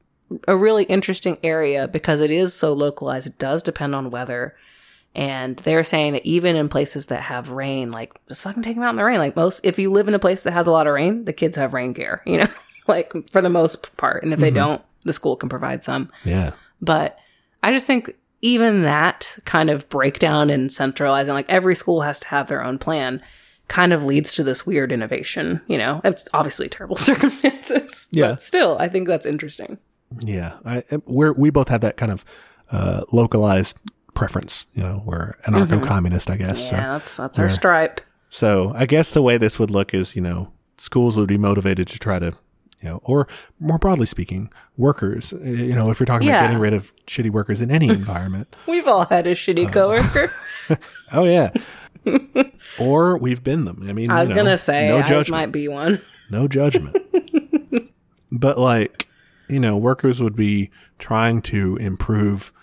a 0.47 0.55
really 0.55 0.85
interesting 0.85 1.37
area 1.43 1.87
because 1.87 2.21
it 2.21 2.31
is 2.31 2.53
so 2.53 2.73
localized. 2.73 3.27
It 3.27 3.37
does 3.37 3.61
depend 3.63 3.93
on 3.93 4.09
weather. 4.09 4.55
And 5.13 5.57
they're 5.57 5.83
saying 5.83 6.13
that 6.13 6.25
even 6.25 6.55
in 6.55 6.69
places 6.69 7.07
that 7.07 7.21
have 7.21 7.49
rain, 7.49 7.91
like 7.91 8.13
just 8.27 8.43
fucking 8.43 8.63
take 8.63 8.75
them 8.75 8.83
out 8.83 8.91
in 8.91 8.95
the 8.95 9.03
rain. 9.03 9.17
Like 9.19 9.35
most, 9.35 9.59
if 9.65 9.77
you 9.77 9.91
live 9.91 10.07
in 10.07 10.13
a 10.13 10.19
place 10.19 10.43
that 10.43 10.51
has 10.51 10.67
a 10.67 10.71
lot 10.71 10.87
of 10.87 10.93
rain, 10.93 11.25
the 11.25 11.33
kids 11.33 11.57
have 11.57 11.73
rain 11.73 11.91
gear, 11.93 12.21
you 12.25 12.37
know, 12.37 12.47
like 12.87 13.11
for 13.29 13.41
the 13.41 13.49
most 13.49 13.95
part. 13.97 14.23
And 14.23 14.31
if 14.31 14.37
Mm-hmm. 14.37 14.43
they 14.43 14.51
don't, 14.51 14.81
the 15.03 15.13
school 15.13 15.35
can 15.35 15.49
provide 15.49 15.83
some. 15.83 16.09
yeah. 16.23 16.51
But 16.81 17.17
I 17.61 17.71
just 17.71 17.85
think 17.87 18.15
even 18.41 18.83
that 18.83 19.37
kind 19.45 19.69
of 19.69 19.87
breakdown 19.89 20.49
and 20.49 20.71
centralizing, 20.71 21.33
like 21.33 21.49
every 21.49 21.75
school 21.75 22.01
has 22.01 22.19
to 22.21 22.27
have 22.29 22.47
their 22.47 22.63
own 22.63 22.79
plan, 22.79 23.21
kind 23.67 23.93
of 23.93 24.03
leads 24.03 24.33
to 24.35 24.43
this 24.43 24.65
weird 24.65 24.91
innovation. 24.91 25.61
You 25.67 25.77
know, 25.77 26.01
it's 26.03 26.25
obviously 26.33 26.69
terrible 26.69 26.95
circumstances. 27.41 28.07
Yeah. 28.11 28.31
But 28.31 28.41
still, 28.41 28.77
I 28.79 28.87
think 28.87 29.07
that's 29.07 29.25
interesting. 29.25 29.77
Yeah, 30.19 30.53
I, 30.65 30.83
we're 31.05 31.33
we 31.33 31.49
both 31.51 31.67
have 31.69 31.81
that 31.81 31.97
kind 31.97 32.11
of 32.11 32.25
uh, 32.71 33.03
localized 33.11 33.77
preference. 34.21 34.67
You 34.75 34.83
know, 34.83 35.01
we're 35.03 35.33
anarcho-communist, 35.47 36.29
I 36.29 36.37
guess. 36.37 36.71
Yeah, 36.71 36.77
So 36.77 36.77
that's 36.77 37.17
that's 37.17 37.39
our 37.39 37.49
stripe. 37.49 38.01
So 38.29 38.71
I 38.75 38.85
guess 38.85 39.13
the 39.13 39.21
way 39.23 39.37
this 39.37 39.57
would 39.59 39.71
look 39.71 39.93
is, 39.95 40.15
you 40.15 40.21
know, 40.21 40.51
schools 40.77 41.17
would 41.17 41.27
be 41.27 41.37
motivated 41.39 41.87
to 41.87 41.97
try 41.99 42.19
to, 42.19 42.33
you 42.81 42.89
know, 42.89 42.99
or 43.03 43.27
more 43.59 43.77
broadly 43.79 44.05
speaking, 44.05 44.51
workers, 44.77 45.33
uh, 45.33 45.37
you 45.39 45.73
know, 45.73 45.89
if 45.89 45.99
you're 45.99 46.05
talking 46.05 46.27
Yeah. 46.27 46.35
about 46.35 46.47
getting 46.47 46.59
rid 46.59 46.73
of 46.73 46.93
shitty 47.07 47.31
workers 47.31 47.61
in 47.61 47.71
any 47.71 47.89
environment. 47.89 48.55
We've 48.67 48.87
all 48.87 49.05
had 49.05 49.25
a 49.27 49.33
shitty 49.33 49.67
Uh, 49.67 49.71
coworker. 49.71 50.31
Oh 51.11 51.25
yeah. 51.25 51.49
or 52.79 53.17
we've 53.17 53.43
been 53.43 53.65
them. 53.65 53.85
I 53.89 53.93
mean, 53.93 54.09
I 54.11 54.21
was 54.21 54.29
you 54.29 54.35
know, 54.35 54.43
gonna 54.43 54.57
say 54.57 54.87
no 54.87 54.97
I 54.99 55.01
judgment. 55.01 55.29
might 55.41 55.51
be 55.51 55.67
one. 55.67 55.99
no 56.29 56.47
judgment. 56.47 56.95
but 58.31 58.57
like, 58.57 59.07
you 59.49 59.59
know, 59.59 59.75
workers 59.77 60.21
would 60.21 60.35
be 60.35 60.69
trying 60.99 61.41
to 61.43 61.75
improve 61.77 62.53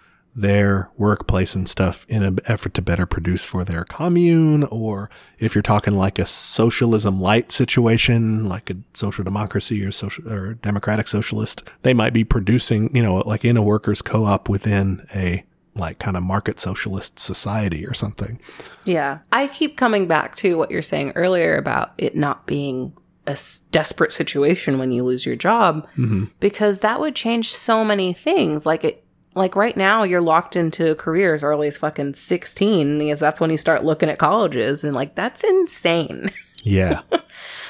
their 0.40 0.88
workplace 0.96 1.54
and 1.54 1.68
stuff 1.68 2.06
in 2.08 2.22
an 2.22 2.38
effort 2.46 2.72
to 2.74 2.82
better 2.82 3.06
produce 3.06 3.44
for 3.44 3.64
their 3.64 3.84
commune, 3.84 4.64
or 4.64 5.10
if 5.38 5.54
you're 5.54 5.62
talking 5.62 5.96
like 5.96 6.18
a 6.18 6.26
socialism 6.26 7.20
light 7.20 7.50
situation, 7.50 8.48
like 8.48 8.70
a 8.70 8.76
social 8.94 9.24
democracy 9.24 9.84
or 9.84 9.90
social 9.90 10.30
or 10.30 10.54
democratic 10.54 11.08
socialist, 11.08 11.64
they 11.82 11.92
might 11.92 12.12
be 12.12 12.24
producing, 12.24 12.94
you 12.94 13.02
know, 13.02 13.16
like 13.16 13.44
in 13.44 13.56
a 13.56 13.62
workers 13.62 14.00
co-op 14.00 14.48
within 14.48 15.04
a 15.14 15.44
like 15.74 15.98
kind 15.98 16.16
of 16.16 16.22
market 16.22 16.60
socialist 16.60 17.18
society 17.18 17.84
or 17.86 17.94
something. 17.94 18.40
Yeah. 18.84 19.18
I 19.32 19.48
keep 19.48 19.76
coming 19.76 20.06
back 20.06 20.34
to 20.36 20.56
what 20.56 20.70
you're 20.70 20.82
saying 20.82 21.12
earlier 21.14 21.56
about 21.56 21.92
it 21.98 22.16
not 22.16 22.46
being 22.46 22.92
a 23.26 23.32
s- 23.32 23.60
desperate 23.70 24.12
situation 24.12 24.78
when 24.78 24.90
you 24.90 25.04
lose 25.04 25.26
your 25.26 25.36
job 25.36 25.86
mm-hmm. 25.96 26.24
because 26.40 26.80
that 26.80 27.00
would 27.00 27.14
change 27.14 27.54
so 27.54 27.84
many 27.84 28.12
things. 28.12 28.66
Like 28.66 28.84
it 28.84 29.04
like 29.34 29.54
right 29.56 29.76
now 29.76 30.02
you're 30.02 30.20
locked 30.20 30.56
into 30.56 30.90
a 30.90 30.94
career 30.94 31.34
as 31.34 31.44
early 31.44 31.68
as 31.68 31.76
fucking 31.76 32.14
16 32.14 32.98
because 32.98 33.20
that's 33.20 33.40
when 33.40 33.50
you 33.50 33.56
start 33.56 33.84
looking 33.84 34.08
at 34.08 34.18
colleges 34.18 34.84
and 34.84 34.94
like 34.94 35.14
that's 35.14 35.44
insane. 35.44 36.30
Yeah. 36.64 37.02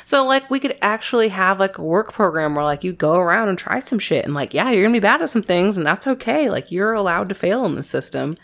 So 0.06 0.24
like 0.24 0.48
we 0.50 0.58
could 0.58 0.76
actually 0.80 1.28
have 1.28 1.60
like 1.60 1.76
a 1.76 1.82
work 1.82 2.10
program 2.10 2.54
where 2.54 2.64
like 2.64 2.82
you 2.82 2.94
go 2.94 3.16
around 3.16 3.50
and 3.50 3.58
try 3.58 3.80
some 3.80 3.98
shit 3.98 4.24
and 4.24 4.32
like 4.32 4.54
yeah, 4.54 4.70
you're 4.70 4.82
going 4.82 4.94
to 4.94 4.98
be 4.98 5.02
bad 5.02 5.20
at 5.20 5.28
some 5.28 5.42
things 5.42 5.76
and 5.76 5.84
that's 5.84 6.06
okay. 6.06 6.48
Like 6.48 6.72
you're 6.72 6.94
allowed 6.94 7.28
to 7.28 7.34
fail 7.34 7.66
in 7.66 7.74
the 7.74 7.82
system 7.82 8.38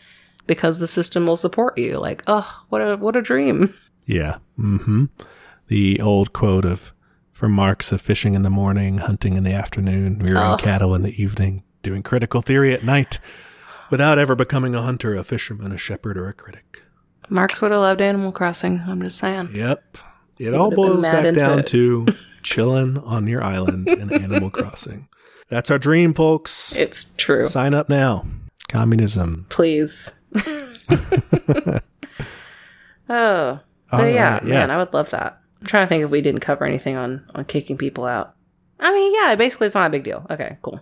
because 0.46 0.78
the 0.78 0.86
system 0.86 1.26
will 1.26 1.38
support 1.38 1.78
you. 1.78 1.98
Like, 1.98 2.22
oh, 2.26 2.62
what 2.68 2.80
a 2.82 2.96
what 2.98 3.16
a 3.16 3.22
dream. 3.22 3.74
Yeah. 4.06 4.36
Mm-hmm. 4.58 5.06
The 5.68 5.98
old 6.02 6.34
quote 6.34 6.66
of 6.66 6.92
from 7.32 7.52
Marx 7.52 7.90
of 7.90 8.02
fishing 8.02 8.34
in 8.34 8.42
the 8.42 8.50
morning, 8.50 8.98
hunting 8.98 9.38
in 9.38 9.44
the 9.44 9.54
afternoon, 9.54 10.18
rearing 10.18 10.36
Oh. 10.36 10.56
cattle 10.58 10.94
in 10.94 11.02
the 11.02 11.20
evening, 11.20 11.62
doing 11.84 12.02
critical 12.02 12.40
theory 12.40 12.72
at 12.72 12.82
night, 12.82 13.20
without 13.90 14.18
ever 14.18 14.34
becoming 14.34 14.74
a 14.74 14.82
hunter, 14.82 15.14
a 15.14 15.22
fisherman, 15.22 15.70
a 15.70 15.78
shepherd, 15.78 16.18
or 16.18 16.28
a 16.28 16.32
critic. 16.32 16.82
Marx 17.28 17.60
would 17.60 17.70
have 17.70 17.80
loved 17.80 18.00
Animal 18.00 18.32
Crossing. 18.32 18.82
I'm 18.88 19.00
just 19.00 19.18
saying. 19.18 19.50
Yep. 19.54 19.98
It 20.38 20.52
all 20.52 20.70
boils 20.70 21.04
back 21.04 21.34
down 21.36 21.60
it. 21.60 21.66
to 21.68 22.08
chilling 22.42 22.98
on 22.98 23.28
your 23.28 23.42
island 23.42 23.88
in 23.88 24.12
Animal 24.12 24.50
Crossing. 24.50 25.08
That's 25.48 25.70
our 25.70 25.78
dream, 25.78 26.14
folks. 26.14 26.74
It's 26.74 27.14
true. 27.16 27.46
Sign 27.46 27.74
up 27.74 27.88
now. 27.88 28.26
Communism. 28.68 29.46
Please. 29.50 30.14
oh, 30.34 30.50
but 33.08 34.12
yeah, 34.12 34.34
right, 34.34 34.42
yeah. 34.42 34.42
man, 34.42 34.70
I 34.70 34.78
would 34.78 34.92
love 34.92 35.10
that. 35.10 35.40
I'm 35.60 35.66
trying 35.66 35.84
to 35.84 35.88
think 35.88 36.04
if 36.04 36.10
we 36.10 36.20
didn't 36.20 36.40
cover 36.40 36.64
anything 36.64 36.96
on 36.96 37.30
on 37.34 37.44
kicking 37.44 37.78
people 37.78 38.04
out. 38.04 38.34
I 38.80 38.92
mean, 38.92 39.14
yeah, 39.14 39.34
basically, 39.36 39.66
it's 39.66 39.74
not 39.76 39.86
a 39.86 39.90
big 39.90 40.02
deal. 40.02 40.26
Okay, 40.28 40.58
cool. 40.62 40.80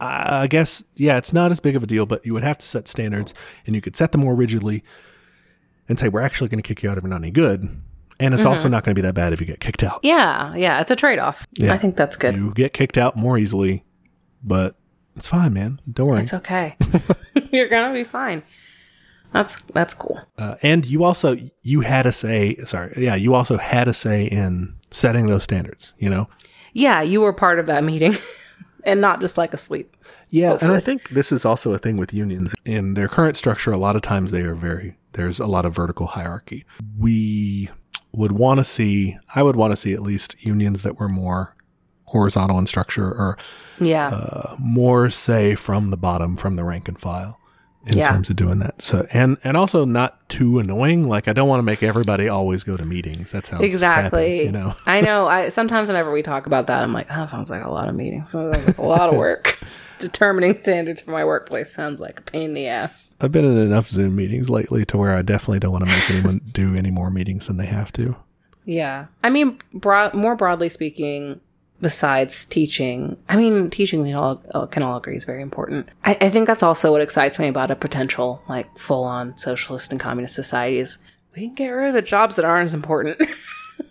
I 0.00 0.46
guess, 0.46 0.84
yeah, 0.96 1.16
it's 1.16 1.32
not 1.32 1.50
as 1.52 1.60
big 1.60 1.74
of 1.76 1.82
a 1.82 1.86
deal, 1.86 2.04
but 2.06 2.24
you 2.26 2.34
would 2.34 2.44
have 2.44 2.58
to 2.58 2.66
set 2.66 2.86
standards 2.88 3.32
and 3.66 3.74
you 3.74 3.80
could 3.80 3.96
set 3.96 4.12
them 4.12 4.20
more 4.20 4.34
rigidly 4.34 4.84
and 5.88 5.98
say, 5.98 6.08
we're 6.08 6.20
actually 6.20 6.48
going 6.48 6.62
to 6.62 6.66
kick 6.66 6.82
you 6.82 6.90
out 6.90 6.98
if 6.98 7.04
you're 7.04 7.10
not 7.10 7.22
any 7.22 7.30
good. 7.30 7.62
And 8.18 8.32
it's 8.34 8.42
Mm-hmm. 8.42 8.48
also 8.50 8.68
not 8.68 8.84
going 8.84 8.94
to 8.94 9.00
be 9.00 9.06
that 9.06 9.14
bad 9.14 9.32
if 9.32 9.40
you 9.40 9.46
get 9.46 9.60
kicked 9.60 9.82
out. 9.82 10.00
Yeah, 10.02 10.54
yeah, 10.54 10.80
it's 10.80 10.90
a 10.90 10.96
trade 10.96 11.18
off. 11.18 11.46
Yeah. 11.54 11.72
I 11.72 11.78
think 11.78 11.96
that's 11.96 12.16
good. 12.16 12.34
You 12.36 12.52
get 12.54 12.72
kicked 12.72 12.96
out 12.98 13.14
more 13.16 13.36
easily, 13.38 13.84
but 14.42 14.74
it's 15.16 15.28
fine, 15.28 15.52
man. 15.52 15.80
Don't 15.90 16.08
worry. 16.08 16.22
It's 16.22 16.32
okay. 16.34 16.76
You're 17.52 17.68
gonna 17.68 17.92
be 17.94 18.04
fine. 18.04 18.42
That's 19.32 19.60
that's 19.74 19.92
cool. 19.92 20.18
Uh, 20.38 20.54
and 20.62 20.86
you 20.86 21.04
also, 21.04 21.36
you 21.62 21.80
had 21.82 22.06
a 22.06 22.12
say, 22.12 22.56
sorry, 22.64 22.94
yeah, 22.96 23.14
you 23.16 23.34
also 23.34 23.58
had 23.58 23.86
a 23.88 23.92
say 23.92 24.24
in 24.26 24.74
setting 24.90 25.26
those 25.26 25.44
standards, 25.44 25.92
you 25.98 26.08
know? 26.08 26.28
Yeah, 26.72 27.02
you 27.02 27.20
were 27.20 27.32
part 27.34 27.58
of 27.58 27.66
that 27.66 27.84
meeting, 27.84 28.14
and 28.86 29.00
not 29.00 29.20
just 29.20 29.36
like 29.36 29.52
asleep. 29.52 29.96
Yeah, 30.30 30.58
and 30.60 30.72
I 30.72 30.80
think 30.80 31.10
this 31.10 31.30
is 31.30 31.44
also 31.44 31.72
a 31.72 31.78
thing 31.78 31.96
with 31.96 32.12
unions. 32.12 32.54
In 32.64 32.94
their 32.94 33.08
current 33.08 33.36
structure, 33.36 33.70
a 33.70 33.78
lot 33.78 33.94
of 33.94 34.02
times 34.02 34.32
they 34.32 34.42
are 34.42 34.54
very, 34.54 34.96
there's 35.12 35.38
a 35.38 35.46
lot 35.46 35.64
of 35.64 35.74
vertical 35.74 36.06
hierarchy. 36.08 36.64
We 36.98 37.70
would 38.12 38.32
want 38.32 38.58
to 38.58 38.64
see, 38.64 39.18
I 39.34 39.42
would 39.42 39.56
want 39.56 39.72
to 39.72 39.76
see 39.76 39.92
at 39.92 40.02
least 40.02 40.34
unions 40.44 40.82
that 40.82 40.98
were 40.98 41.08
more 41.08 41.54
horizontal 42.06 42.58
in 42.58 42.66
structure 42.66 43.08
or 43.08 43.36
Yeah, 43.78 44.08
uh, 44.08 44.56
more 44.58 45.10
say 45.10 45.54
from 45.54 45.90
the 45.90 45.96
bottom, 45.96 46.36
from 46.36 46.56
the 46.56 46.64
rank 46.64 46.88
and 46.88 46.98
file 46.98 47.38
in 47.86 47.98
Yeah. 47.98 48.08
terms 48.08 48.28
of 48.30 48.36
doing 48.36 48.58
that. 48.58 48.82
So, 48.82 49.06
and, 49.12 49.36
and 49.44 49.56
also 49.56 49.84
not 49.84 50.28
too 50.28 50.58
annoying. 50.58 51.08
Like, 51.08 51.28
I 51.28 51.32
don't 51.32 51.48
want 51.48 51.58
to 51.60 51.62
make 51.64 51.82
everybody 51.82 52.28
always 52.28 52.64
go 52.64 52.76
to 52.76 52.84
meetings. 52.84 53.32
That 53.32 53.46
sounds 53.46 53.62
exactly. 53.62 54.38
crappy, 54.38 54.44
you 54.44 54.52
know? 54.52 54.74
I 54.86 55.00
know. 55.00 55.26
I 55.28 55.48
sometimes 55.50 55.88
whenever 55.88 56.10
we 56.12 56.22
talk 56.22 56.46
about 56.46 56.66
that, 56.66 56.82
I'm 56.82 56.92
like, 56.92 57.08
that 57.08 57.28
sounds 57.28 57.48
like 57.50 57.64
a 57.64 57.70
lot 57.70 57.88
of 57.88 57.94
meetings. 57.94 58.32
Sounds 58.32 58.66
like 58.66 58.76
a 58.78 58.82
lot 58.82 59.08
of 59.08 59.14
work. 59.18 59.58
Determining 59.98 60.54
standards 60.58 61.00
for 61.00 61.10
my 61.12 61.24
workplace 61.24 61.72
sounds 61.72 62.00
like 62.00 62.18
a 62.20 62.22
pain 62.22 62.42
in 62.50 62.54
the 62.54 62.66
ass. 62.66 63.14
I've 63.20 63.32
been 63.32 63.46
in 63.46 63.56
enough 63.56 63.88
Zoom 63.88 64.14
meetings 64.16 64.50
lately 64.50 64.84
to 64.86 64.98
where 64.98 65.14
I 65.16 65.22
definitely 65.22 65.60
don't 65.60 65.72
want 65.72 65.86
to 65.86 65.90
make 65.90 66.10
anyone 66.10 66.42
do 66.52 66.74
any 66.74 66.90
more 66.90 67.10
meetings 67.10 67.46
than 67.46 67.56
they 67.56 67.64
have 67.66 67.92
to. 67.92 68.14
Yeah. 68.66 69.06
I 69.24 69.30
mean, 69.30 69.58
broad, 69.72 70.12
more 70.12 70.36
broadly 70.36 70.68
speaking, 70.68 71.40
besides 71.80 72.46
teaching, 72.46 73.16
I 73.28 73.36
mean, 73.36 73.70
teaching 73.70 74.02
we 74.02 74.12
all 74.12 74.36
can 74.70 74.82
all 74.82 74.96
agree 74.96 75.16
is 75.16 75.24
very 75.24 75.42
important. 75.42 75.90
I, 76.04 76.16
I 76.20 76.28
think 76.28 76.46
that's 76.46 76.62
also 76.62 76.92
what 76.92 77.00
excites 77.00 77.38
me 77.38 77.48
about 77.48 77.70
a 77.70 77.76
potential 77.76 78.42
like 78.48 78.78
full 78.78 79.04
on 79.04 79.36
socialist 79.36 79.90
and 79.90 80.00
communist 80.00 80.34
society 80.34 80.78
is 80.78 80.98
we 81.34 81.46
can 81.46 81.54
get 81.54 81.68
rid 81.68 81.88
of 81.88 81.94
the 81.94 82.02
jobs 82.02 82.36
that 82.36 82.44
aren't 82.44 82.66
as 82.66 82.74
important. 82.74 83.20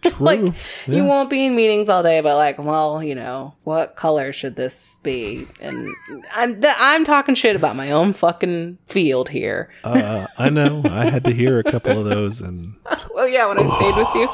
True. 0.02 0.12
like 0.20 0.40
you 0.88 1.04
won't 1.04 1.30
be 1.30 1.46
in 1.46 1.56
meetings 1.56 1.90
all 1.90 2.02
day, 2.02 2.20
but 2.22 2.36
like, 2.36 2.58
well, 2.58 3.04
you 3.04 3.14
know, 3.14 3.54
what 3.64 3.96
color 3.96 4.34
should 4.34 4.56
this 4.56 5.00
be? 5.04 5.48
And 5.60 5.94
I'm 6.34 6.60
I'm 6.64 7.06
talking 7.06 7.36
shit 7.36 7.56
about 7.56 7.76
my 7.76 7.92
own 7.92 8.14
fucking 8.14 8.80
field 8.86 9.30
here. 9.30 9.70
uh, 9.84 10.28
I 10.38 10.50
know. 10.50 10.82
I 10.86 11.06
had 11.06 11.24
to 11.26 11.32
hear 11.32 11.60
a 11.60 11.64
couple 11.64 12.00
of 12.00 12.06
those, 12.06 12.42
and 12.42 12.76
Well, 13.14 13.28
yeah, 13.28 13.48
when 13.48 13.60
I 13.60 13.68
stayed 13.76 13.96
with 13.96 14.16
you, 14.16 14.30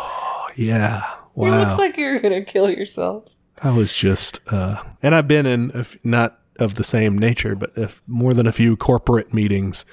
yeah, 0.68 1.04
wow. 1.36 1.48
you 1.48 1.52
wow. 1.52 1.78
like 1.78 1.98
you 1.98 2.12
were 2.12 2.20
gonna 2.20 2.44
kill 2.44 2.70
yourself. 2.70 3.26
I 3.62 3.72
was 3.72 3.94
just, 3.94 4.40
uh, 4.52 4.82
and 5.04 5.14
I've 5.14 5.28
been 5.28 5.46
in 5.46 5.72
a 5.76 5.80
f- 5.80 5.96
not 6.04 6.40
of 6.60 6.76
the 6.76 6.84
same 6.84 7.18
nature, 7.18 7.56
but 7.56 7.72
if 7.76 8.02
more 8.08 8.34
than 8.34 8.48
a 8.48 8.52
few 8.52 8.76
corporate 8.76 9.34
meetings 9.34 9.86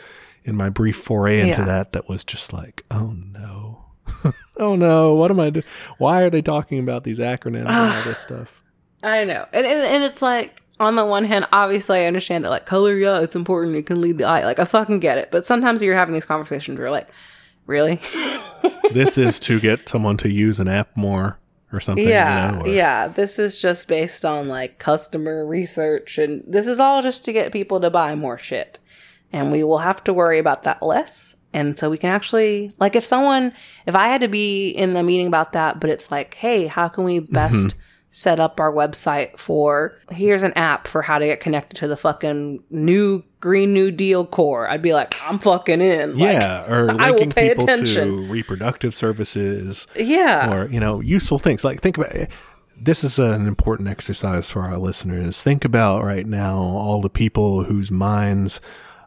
in 0.44 0.56
my 0.56 0.68
brief 0.70 0.96
foray 0.96 1.40
into 1.40 1.60
Yeah. 1.60 1.64
that. 1.66 1.92
That 1.92 2.08
was 2.08 2.24
just 2.24 2.52
like, 2.52 2.84
oh 2.90 3.14
no, 3.14 3.84
oh 4.56 4.74
no, 4.76 5.14
what 5.14 5.30
am 5.30 5.40
I 5.40 5.50
doing? 5.50 5.64
Why 5.98 6.22
are 6.22 6.30
they 6.30 6.42
talking 6.42 6.78
about 6.78 7.04
these 7.04 7.18
acronyms 7.18 7.66
and 7.66 7.68
all 7.68 8.04
this 8.04 8.18
stuff? 8.22 8.62
I 9.02 9.24
know. 9.24 9.46
And, 9.52 9.66
and 9.66 9.78
and 9.80 10.04
it's 10.04 10.22
like 10.22 10.62
on 10.80 10.94
the 10.94 11.04
one 11.04 11.24
hand, 11.24 11.46
obviously 11.52 12.00
I 12.00 12.06
understand 12.06 12.44
that 12.44 12.50
like 12.50 12.66
color, 12.66 12.94
yeah, 12.96 13.20
it's 13.20 13.36
important. 13.36 13.76
It 13.76 13.86
can 13.86 14.00
lead 14.00 14.18
the 14.18 14.24
eye. 14.24 14.44
Like 14.44 14.58
I 14.58 14.64
fucking 14.64 15.00
get 15.00 15.18
it. 15.18 15.30
But 15.30 15.44
sometimes 15.46 15.82
you're 15.82 15.94
having 15.94 16.14
these 16.14 16.24
conversations 16.24 16.78
where 16.78 16.86
you're 16.86 16.90
like, 16.92 17.08
really? 17.66 18.00
this 18.92 19.18
is 19.18 19.38
to 19.40 19.60
get 19.60 19.88
someone 19.88 20.16
to 20.18 20.30
use 20.30 20.58
an 20.58 20.68
app 20.68 20.96
more 20.96 21.38
or 21.72 21.80
something. 21.80 22.08
yeah. 22.08 22.52
you 22.52 22.58
know, 22.58 22.64
or- 22.64 22.68
yeah. 22.68 23.08
This 23.08 23.38
is 23.38 23.60
just 23.60 23.88
based 23.88 24.24
on 24.24 24.48
like 24.48 24.78
customer 24.78 25.46
research 25.46 26.18
and 26.18 26.42
this 26.46 26.66
is 26.66 26.80
all 26.80 27.02
just 27.02 27.24
to 27.26 27.32
get 27.32 27.52
people 27.52 27.80
to 27.80 27.90
buy 27.90 28.14
more 28.14 28.38
shit. 28.38 28.78
And 29.32 29.52
we 29.52 29.62
will 29.62 29.78
have 29.78 30.02
to 30.04 30.12
worry 30.14 30.38
about 30.38 30.62
that 30.62 30.82
less. 30.82 31.36
And 31.52 31.78
so 31.78 31.90
we 31.90 31.98
can 31.98 32.10
actually 32.10 32.70
like 32.78 32.96
if 32.96 33.04
someone 33.04 33.52
if 33.86 33.94
I 33.94 34.08
had 34.08 34.20
to 34.22 34.28
be 34.28 34.70
in 34.70 34.94
the 34.94 35.02
meeting 35.02 35.26
about 35.26 35.52
that, 35.52 35.80
but 35.80 35.90
it's 35.90 36.10
like, 36.10 36.34
hey, 36.34 36.66
how 36.66 36.88
can 36.88 37.04
we 37.04 37.20
best 37.20 37.54
Mm-hmm. 37.56 37.78
Set 38.18 38.40
up 38.40 38.58
our 38.58 38.72
website 38.72 39.38
for 39.38 39.96
here's 40.10 40.42
an 40.42 40.52
app 40.54 40.88
for 40.88 41.02
how 41.02 41.20
to 41.20 41.26
get 41.26 41.38
connected 41.38 41.76
to 41.76 41.86
the 41.86 41.96
fucking 41.96 42.64
new 42.68 43.22
Green 43.38 43.72
New 43.72 43.92
Deal 43.92 44.26
corps. 44.26 44.68
I'd 44.68 44.82
be 44.82 44.92
like, 44.92 45.14
I'm 45.22 45.38
fucking 45.38 45.80
in. 45.80 46.18
Like, 46.18 46.32
yeah, 46.32 46.68
or 46.68 46.90
I 46.98 47.12
will 47.12 47.18
linking 47.20 47.30
pay 47.30 47.54
people 47.54 47.66
to 47.66 48.26
reproductive 48.26 48.92
services 48.96 49.86
yeah. 49.94 50.52
or 50.52 50.66
you 50.68 50.80
know 50.80 51.00
useful 51.00 51.38
things. 51.38 51.62
Like 51.62 51.80
think 51.80 51.96
about 51.96 52.28
this 52.76 53.04
is 53.04 53.20
an 53.20 53.46
important 53.46 53.88
exercise 53.88 54.48
for 54.48 54.62
our 54.62 54.78
listeners. 54.78 55.40
Think 55.40 55.64
about 55.64 56.02
right 56.02 56.26
now 56.26 56.58
all 56.58 57.00
the 57.00 57.08
people 57.08 57.64
whose 57.64 57.92
minds 57.92 58.60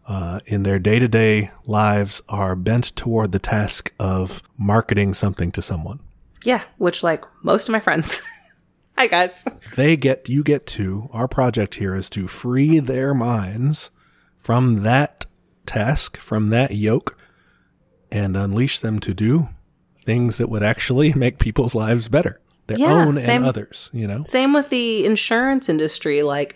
uh, 0.08 0.40
in 0.46 0.64
their 0.64 0.80
day 0.80 1.00
to 1.00 1.10
day 1.10 1.52
lives 1.66 2.22
are 2.30 2.56
bent 2.56 2.96
toward 2.96 3.34
the 3.34 3.40
task 3.40 3.94
of 4.00 4.42
marketing 4.58 5.14
something 5.14 5.52
to 5.52 5.62
someone. 5.62 6.00
yeah. 6.46 6.64
Which 6.78 7.04
like 7.04 7.26
most 7.44 7.68
of 7.68 7.74
my 7.74 7.82
friends. 7.82 8.22
Hi 9.02 9.08
guys. 9.08 9.44
They 9.76 9.98
get 9.98 10.30
you 10.30 10.44
get 10.44 10.68
to 10.68 11.10
our 11.12 11.28
project 11.28 11.74
here 11.74 11.96
is 11.96 12.08
to 12.12 12.28
free 12.28 12.78
their 12.78 13.16
minds 13.16 13.90
from 14.38 14.84
that 14.84 15.26
task, 15.66 16.18
from 16.18 16.50
that 16.50 16.76
yoke, 16.76 17.18
and 18.12 18.38
unleash 18.38 18.78
them 18.78 19.00
to 19.00 19.16
do 19.16 19.50
things 20.06 20.38
that 20.38 20.50
would 20.50 20.62
actually 20.62 21.14
make 21.16 21.40
people's 21.40 21.74
lives 21.74 22.10
better, 22.10 22.40
their 22.68 22.78
Yeah, 22.78 22.94
own 22.94 23.20
same. 23.20 23.38
and 23.38 23.46
others. 23.46 23.90
You 23.92 24.06
know, 24.06 24.24
Same 24.28 24.54
with 24.54 24.70
the 24.70 25.04
insurance 25.04 25.68
industry. 25.68 26.22
Like, 26.22 26.56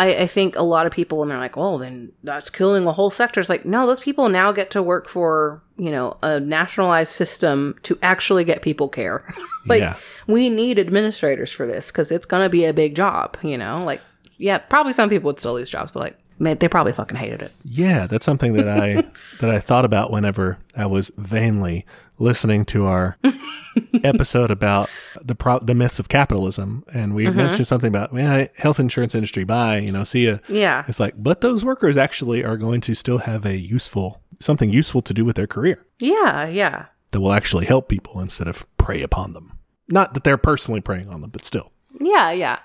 I, 0.00 0.22
I 0.22 0.26
think 0.26 0.56
a 0.56 0.62
lot 0.62 0.86
of 0.86 0.92
people, 0.92 1.18
when 1.18 1.28
they're 1.28 1.36
like, 1.38 1.56
well, 1.56 1.76
then 1.76 2.10
that's 2.24 2.48
killing 2.48 2.86
a 2.86 2.92
whole 2.92 3.10
sector. 3.10 3.38
It's 3.38 3.50
like, 3.50 3.66
no, 3.66 3.86
those 3.86 4.00
people 4.00 4.28
now 4.30 4.50
get 4.50 4.70
to 4.70 4.82
work 4.82 5.08
for, 5.08 5.62
you 5.76 5.90
know, 5.90 6.16
a 6.22 6.40
nationalized 6.40 7.12
system 7.12 7.74
to 7.82 7.98
actually 8.02 8.44
get 8.44 8.62
people 8.62 8.88
care. 8.88 9.22
like, 9.66 9.80
Yeah. 9.80 9.96
we 10.26 10.48
need 10.48 10.78
administrators 10.78 11.52
for 11.52 11.66
this 11.66 11.90
because 11.92 12.10
it's 12.10 12.24
going 12.24 12.42
to 12.42 12.48
be 12.48 12.64
a 12.64 12.72
big 12.72 12.94
job, 12.96 13.36
you 13.42 13.58
know? 13.58 13.76
Like, 13.84 14.00
yeah, 14.38 14.56
probably 14.56 14.94
some 14.94 15.10
people 15.10 15.26
would 15.28 15.38
still 15.38 15.52
lose 15.54 15.68
jobs, 15.68 15.90
but 15.90 16.00
like, 16.00 16.16
they 16.40 16.68
probably 16.68 16.92
fucking 16.92 17.18
hated 17.18 17.42
it. 17.42 17.52
Yeah, 17.64 18.06
that's 18.06 18.24
something 18.24 18.54
that 18.54 18.68
I 18.68 19.04
that 19.40 19.50
I 19.50 19.58
thought 19.58 19.84
about 19.84 20.10
whenever 20.10 20.58
I 20.76 20.86
was 20.86 21.10
vainly 21.16 21.86
listening 22.18 22.64
to 22.66 22.86
our 22.86 23.16
episode 24.04 24.50
about 24.50 24.90
the 25.20 25.34
pro- 25.34 25.58
the 25.60 25.74
myths 25.74 25.98
of 25.98 26.08
capitalism, 26.08 26.84
and 26.92 27.14
we 27.14 27.26
mm-hmm. 27.26 27.36
mentioned 27.36 27.66
something 27.66 27.88
about 27.88 28.14
yeah, 28.14 28.46
health 28.56 28.80
insurance 28.80 29.14
industry. 29.14 29.44
Bye, 29.44 29.78
you 29.78 29.92
know, 29.92 30.04
see 30.04 30.26
ya. 30.26 30.38
Yeah. 30.48 30.84
It's 30.88 31.00
like, 31.00 31.14
but 31.16 31.40
those 31.40 31.64
workers 31.64 31.96
actually 31.96 32.44
are 32.44 32.56
going 32.56 32.80
to 32.82 32.94
still 32.94 33.18
have 33.18 33.44
a 33.44 33.56
useful 33.56 34.20
something 34.40 34.70
useful 34.70 35.02
to 35.02 35.14
do 35.14 35.24
with 35.24 35.36
their 35.36 35.46
career 35.46 35.84
Yeah. 36.00 36.46
Yeah. 36.46 36.86
that 37.10 37.20
will 37.20 37.32
actually 37.32 37.66
help 37.66 37.88
people 37.88 38.20
instead 38.20 38.48
of 38.48 38.66
prey 38.78 39.02
upon 39.02 39.34
them. 39.34 39.58
Not 39.88 40.14
that 40.14 40.24
they're 40.24 40.38
personally 40.38 40.80
preying 40.80 41.08
on 41.08 41.20
them, 41.20 41.30
but 41.30 41.44
still. 41.44 41.72
Yeah, 42.00 42.30
yeah. 42.30 42.60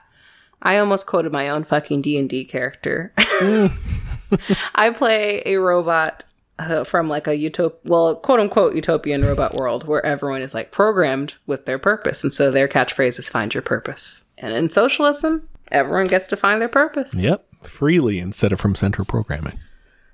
I 0.61 0.77
almost 0.77 1.05
quoted 1.05 1.31
my 1.31 1.49
own 1.49 1.63
fucking 1.63 2.01
D 2.01 2.17
and 2.17 2.29
D 2.29 2.45
character. 2.45 3.13
I 4.75 4.89
play 4.89 5.43
a 5.45 5.57
robot 5.57 6.23
uh, 6.57 6.83
from 6.83 7.07
like 7.07 7.27
a 7.27 7.31
utop, 7.31 7.73
well, 7.83 8.15
quote 8.15 8.39
unquote 8.39 8.75
utopian 8.75 9.23
robot 9.23 9.53
world 9.53 9.87
where 9.87 10.05
everyone 10.05 10.41
is 10.41 10.53
like 10.53 10.71
programmed 10.71 11.35
with 11.45 11.65
their 11.65 11.79
purpose, 11.79 12.23
and 12.23 12.31
so 12.31 12.51
their 12.51 12.67
catchphrase 12.67 13.19
is 13.19 13.29
"Find 13.29 13.53
your 13.53 13.63
purpose." 13.63 14.25
And 14.37 14.53
in 14.53 14.69
socialism, 14.69 15.47
everyone 15.71 16.07
gets 16.07 16.27
to 16.27 16.37
find 16.37 16.61
their 16.61 16.69
purpose. 16.69 17.15
Yep, 17.19 17.45
freely 17.63 18.19
instead 18.19 18.51
of 18.51 18.59
from 18.59 18.75
central 18.75 19.05
programming. 19.05 19.59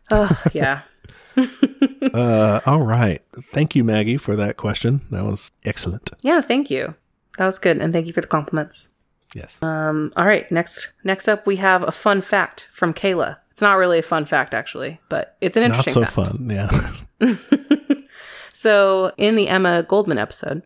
Oh, 0.10 0.42
yeah. 0.54 0.82
Uh, 2.14 2.60
all 2.66 2.82
right. 2.82 3.22
Thank 3.54 3.74
you, 3.74 3.86
Maggie, 3.86 4.18
for 4.18 4.36
that 4.36 4.58
question. 4.58 5.00
That 5.12 5.24
was 5.24 5.50
excellent. 5.64 6.12
Yeah, 6.22 6.42
thank 6.42 6.70
you. 6.70 6.96
That 7.38 7.46
was 7.46 7.58
good, 7.58 7.78
and 7.78 7.94
thank 7.94 8.06
you 8.08 8.12
for 8.12 8.20
the 8.20 8.28
compliments. 8.28 8.90
Yes. 9.36 9.58
Um, 9.62 10.12
all 10.18 10.26
right, 10.26 10.52
next 10.52 10.94
next 11.04 11.28
up 11.28 11.48
we 11.48 11.56
have 11.58 11.84
a 11.84 11.92
fun 11.92 12.22
fact 12.22 12.68
from 12.72 12.94
Kayla. 12.94 13.38
It's 13.52 13.62
not 13.62 13.78
really 13.78 14.00
a 14.00 14.04
fun 14.04 14.26
fact 14.26 14.54
actually, 14.54 15.00
but 15.10 15.38
it's 15.42 15.56
an 15.58 15.64
Not 15.64 15.78
interesting 15.78 15.94
so 15.94 16.02
fact. 16.02 16.14
fun. 16.14 16.50
Yeah. 16.50 17.28
So, 18.54 19.12
in 19.18 19.36
the 19.36 19.48
Emma 19.48 19.84
Goldman 19.84 20.18
episode, 20.18 20.64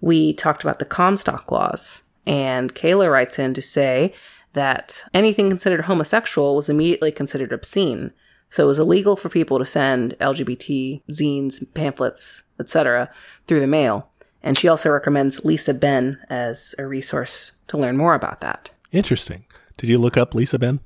we 0.00 0.32
talked 0.34 0.62
about 0.62 0.78
the 0.78 0.84
Comstock 0.84 1.50
laws, 1.50 2.02
and 2.26 2.74
Kayla 2.74 3.10
writes 3.10 3.38
in 3.38 3.54
to 3.54 3.62
say 3.62 4.12
that 4.52 5.04
anything 5.14 5.48
considered 5.48 5.82
homosexual 5.82 6.56
was 6.56 6.68
immediately 6.68 7.12
considered 7.12 7.52
obscene. 7.52 8.12
So, 8.48 8.64
it 8.64 8.66
was 8.66 8.78
illegal 8.78 9.16
for 9.16 9.28
people 9.28 9.58
to 9.58 9.64
send 9.64 10.18
LGBT 10.18 11.02
zines, 11.10 11.62
pamphlets, 11.72 12.42
etc., 12.58 13.08
through 13.46 13.60
the 13.60 13.66
mail. 13.66 14.09
And 14.42 14.56
she 14.56 14.68
also 14.68 14.90
recommends 14.90 15.44
Lisa 15.44 15.74
Ben 15.74 16.18
as 16.28 16.74
a 16.78 16.86
resource 16.86 17.52
to 17.68 17.76
learn 17.76 17.96
more 17.96 18.14
about 18.14 18.40
that. 18.40 18.70
Interesting. 18.92 19.44
Did 19.76 19.88
you 19.88 19.98
look 19.98 20.16
up 20.16 20.34
Lisa 20.34 20.58
Ben? 20.58 20.80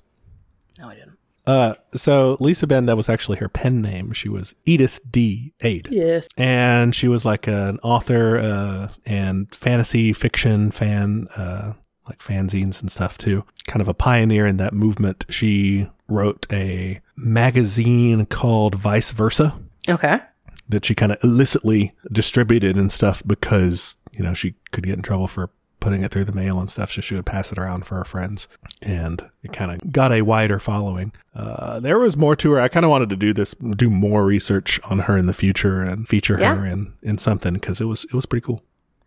No, 0.79 0.89
I 0.89 0.95
didn't. 0.95 1.19
Uh, 1.47 1.75
so 1.95 2.37
Lisa 2.41 2.67
Ben, 2.67 2.87
that 2.87 2.97
was 2.97 3.09
actually 3.09 3.39
her 3.39 3.49
pen 3.49 3.81
name. 3.81 4.13
She 4.13 4.29
was 4.29 4.55
Edythe 4.67 4.99
D. 5.11 5.53
Eyde. 5.63 5.89
Yes. 5.91 6.27
And 6.37 6.95
she 6.95 7.07
was 7.07 7.25
like 7.25 7.47
an 7.47 7.79
author 7.83 8.39
uh, 8.39 8.89
and 9.07 9.55
fantasy 9.55 10.13
fiction 10.13 10.71
fan, 10.71 11.29
uh, 11.37 11.75
like 12.09 12.21
fanzines 12.21 12.81
and 12.81 12.91
stuff 12.91 13.19
too. 13.19 13.45
Kind 13.67 13.81
of 13.81 13.89
a 13.89 13.95
pioneer 13.95 14.47
in 14.47 14.57
that 14.57 14.73
movement. 14.73 15.27
She 15.29 15.89
wrote 16.09 16.47
a 16.53 17.01
magazine 17.17 18.27
called 18.27 18.75
Vice 18.75 19.13
Versa 19.13 19.59
Okay. 19.89 20.21
That 20.69 20.85
she 20.85 20.95
kind 20.95 21.13
of 21.13 21.19
illicitly 21.23 21.95
distributed 22.11 22.77
and 22.77 22.91
stuff 22.91 23.23
because, 23.27 23.97
you 24.13 24.23
know, 24.25 24.35
she 24.35 24.55
could 24.73 24.85
get 24.85 24.95
in 24.97 25.03
trouble 25.03 25.27
for 25.29 25.51
putting 25.81 26.03
it 26.03 26.11
through 26.11 26.25
the 26.25 26.33
mail 26.33 26.59
and 26.59 26.71
stuff. 26.71 26.91
So 26.93 27.03
she 27.03 27.15
would 27.15 27.27
pass 27.27 27.53
it 27.53 27.59
around 27.59 27.85
for 27.85 27.97
her 27.97 28.05
friends 28.05 28.49
and 28.81 29.29
it 29.43 29.53
kind 29.53 29.71
of 29.71 29.93
got 29.93 30.13
a 30.13 30.23
wider 30.23 30.59
following. 30.59 31.13
Uh, 31.35 31.79
there 31.81 31.99
was 31.99 32.17
more 32.17 32.35
to 32.37 32.53
her. 32.53 32.61
I 32.61 32.69
kind 32.69 32.85
of 32.85 32.91
wanted 32.91 33.11
to 33.11 33.17
do 33.17 33.35
this, 33.35 33.55
do 33.77 33.91
more 33.91 34.25
research 34.25 34.81
on 34.85 35.01
her 35.01 35.19
in 35.19 35.27
the 35.27 35.35
future 35.35 35.83
and 35.83 36.09
feature 36.09 36.39
Yeah. 36.41 36.55
her 36.55 36.65
in, 36.65 36.95
in 37.03 37.19
something 37.19 37.53
because 37.55 37.83
it 37.83 37.85
was, 37.85 38.05
it 38.05 38.15
was 38.15 38.25
pretty 38.25 38.45
cool. 38.47 38.63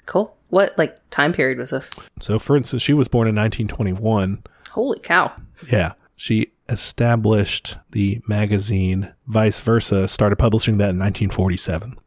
Cool. 0.06 0.38
What 0.50 0.78
like 0.78 0.98
time 1.10 1.34
period 1.34 1.58
was 1.58 1.72
this? 1.72 1.91
So 2.22 2.38
for 2.38 2.56
instance, 2.56 2.84
she 2.84 2.93
was 2.93 3.08
born 3.08 3.28
in 3.28 3.36
1921. 3.36 4.43
Holy 4.70 5.00
cow. 5.00 5.32
Yeah. 5.72 5.93
She 6.17 6.51
established 6.67 7.77
the 7.91 8.21
magazine 8.27 9.13
Vice 9.27 9.60
Versa, 9.60 10.08
started 10.08 10.36
publishing 10.36 10.77
that 10.80 10.89
in 10.89 10.99
1947. 10.99 11.97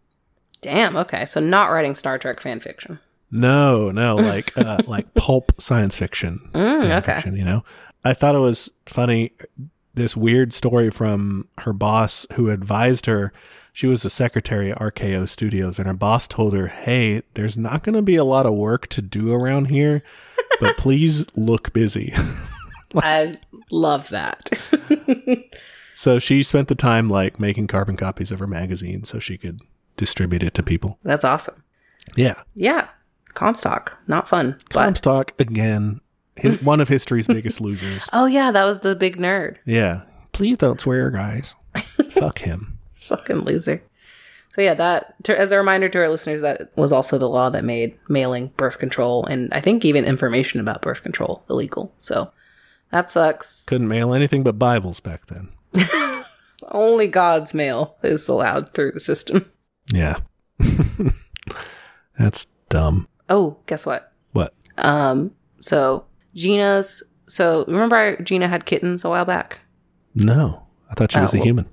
Damn. 0.61 0.97
Okay. 0.97 1.25
So 1.25 1.41
not 1.41 1.71
writing 1.71 1.95
Star 1.95 2.19
Trek 2.19 2.41
fan 2.41 2.61
fiction. 2.61 2.99
No, 3.31 3.91
no, 3.91 4.17
like 4.17 4.57
uh, 4.59 4.83
like 4.87 5.15
pulp 5.15 5.53
science 5.61 5.97
fiction. 5.97 6.51
Mm, 6.53 6.99
okay. 6.99 7.15
fiction, 7.15 7.37
you 7.37 7.45
know, 7.45 7.65
I 8.05 8.13
thought 8.13 8.35
it 8.35 8.39
was 8.39 8.71
funny. 8.87 9.33
This 9.95 10.17
weird 10.17 10.53
story 10.53 10.91
from 10.91 11.49
her 11.59 11.73
boss, 11.73 12.27
who 12.35 12.51
advised 12.51 13.07
her. 13.07 13.33
She 13.73 13.87
was 13.87 14.05
a 14.05 14.11
secretary 14.11 14.73
at 14.73 14.79
RKO 14.79 15.29
Studios, 15.29 15.79
and 15.79 15.87
her 15.87 15.95
boss 15.95 16.27
told 16.27 16.55
her, 16.55 16.67
"Hey, 16.67 17.23
there's 17.35 17.57
not 17.57 17.85
going 17.85 17.95
to 17.95 18.03
be 18.03 18.17
a 18.17 18.25
lot 18.25 18.47
of 18.47 18.55
work 18.55 18.89
to 18.89 19.03
do 19.03 19.33
around 19.33 19.67
here, 19.67 20.03
but 20.61 20.77
please 20.79 21.27
look 21.37 21.73
busy." 21.73 22.13
I 23.03 23.37
love 23.71 24.09
that. 24.11 24.51
so 25.95 26.19
she 26.19 26.43
spent 26.43 26.69
the 26.69 26.75
time 26.75 27.09
like 27.11 27.39
making 27.41 27.67
carbon 27.67 27.97
copies 27.97 28.31
of 28.31 28.39
her 28.39 28.47
magazine 28.47 29.05
so 29.05 29.19
she 29.19 29.37
could 29.37 29.61
distribute 29.97 30.43
it 30.43 30.55
to 30.55 30.63
people. 30.63 30.99
That's 31.03 31.25
awesome. 31.25 31.63
Yeah, 32.17 32.43
Yeah. 32.55 32.89
Comstock. 33.35 33.97
Not 34.09 34.29
fun. 34.29 34.57
But 34.73 34.85
Comstock 34.87 35.35
again, 35.39 36.01
his, 36.35 36.61
one 36.65 36.81
of 36.81 36.89
history's 36.89 37.29
biggest 37.29 37.61
losers. 37.61 38.09
oh 38.13 38.27
yeah, 38.27 38.51
that 38.51 38.65
was 38.65 38.81
the 38.81 38.97
big 38.97 39.19
nerd. 39.19 39.57
Yeah. 39.65 40.03
Please 40.33 40.57
don't 40.59 40.81
swear, 40.81 41.11
guys. 41.11 41.55
Fuck 42.11 42.41
him. 42.41 42.79
Fucking 43.03 43.37
loser. 43.39 43.83
So 44.53 44.63
yeah, 44.63 44.75
that 44.75 45.23
to, 45.25 45.39
as 45.39 45.53
a 45.53 45.59
reminder 45.59 45.89
to 45.89 45.99
our 45.99 46.09
listeners, 46.09 46.43
that 46.43 46.77
was 46.77 46.91
also 46.91 47.19
the 47.19 47.29
law 47.29 47.51
that 47.51 47.65
made 47.65 47.97
mailing 48.09 48.49
birth 48.57 48.81
control 48.81 49.25
and 49.27 49.53
I 49.53 49.61
think 49.61 49.85
even 49.85 50.05
information 50.05 50.59
about 50.59 50.83
birth 50.83 51.03
control 51.05 51.45
illegal. 51.49 51.95
So 51.99 52.33
that 52.93 53.11
sucks. 53.11 53.65
Couldn't 53.67 53.89
mail 53.89 54.13
anything 54.15 54.43
but 54.43 54.59
Bibles 54.59 55.01
back 55.01 55.23
then. 55.27 55.49
Only 56.71 57.07
God's 57.09 57.55
mail 57.55 57.97
is 58.03 58.29
allowed 58.29 58.73
through 58.73 58.93
the 58.93 59.01
system. 59.01 59.51
Yeah. 59.93 60.17
That's 62.19 62.47
dumb. 62.69 63.09
Oh, 63.29 63.57
guess 63.67 63.87
what? 63.87 64.13
What? 64.33 64.55
Um, 64.79 65.33
so 65.61 66.05
Gina's. 66.35 67.03
So 67.27 67.65
remember, 67.69 67.97
I, 67.97 68.17
Gina 68.17 68.49
had 68.49 68.67
kittens 68.67 69.05
a 69.05 69.09
while 69.09 69.25
back. 69.25 69.61
No. 70.15 70.65
I 70.91 70.95
thought 70.95 71.13
she 71.13 71.21
was 71.21 71.33
Oh, 71.35 71.37
a 71.37 71.41
well- 71.41 71.45
human. 71.47 71.67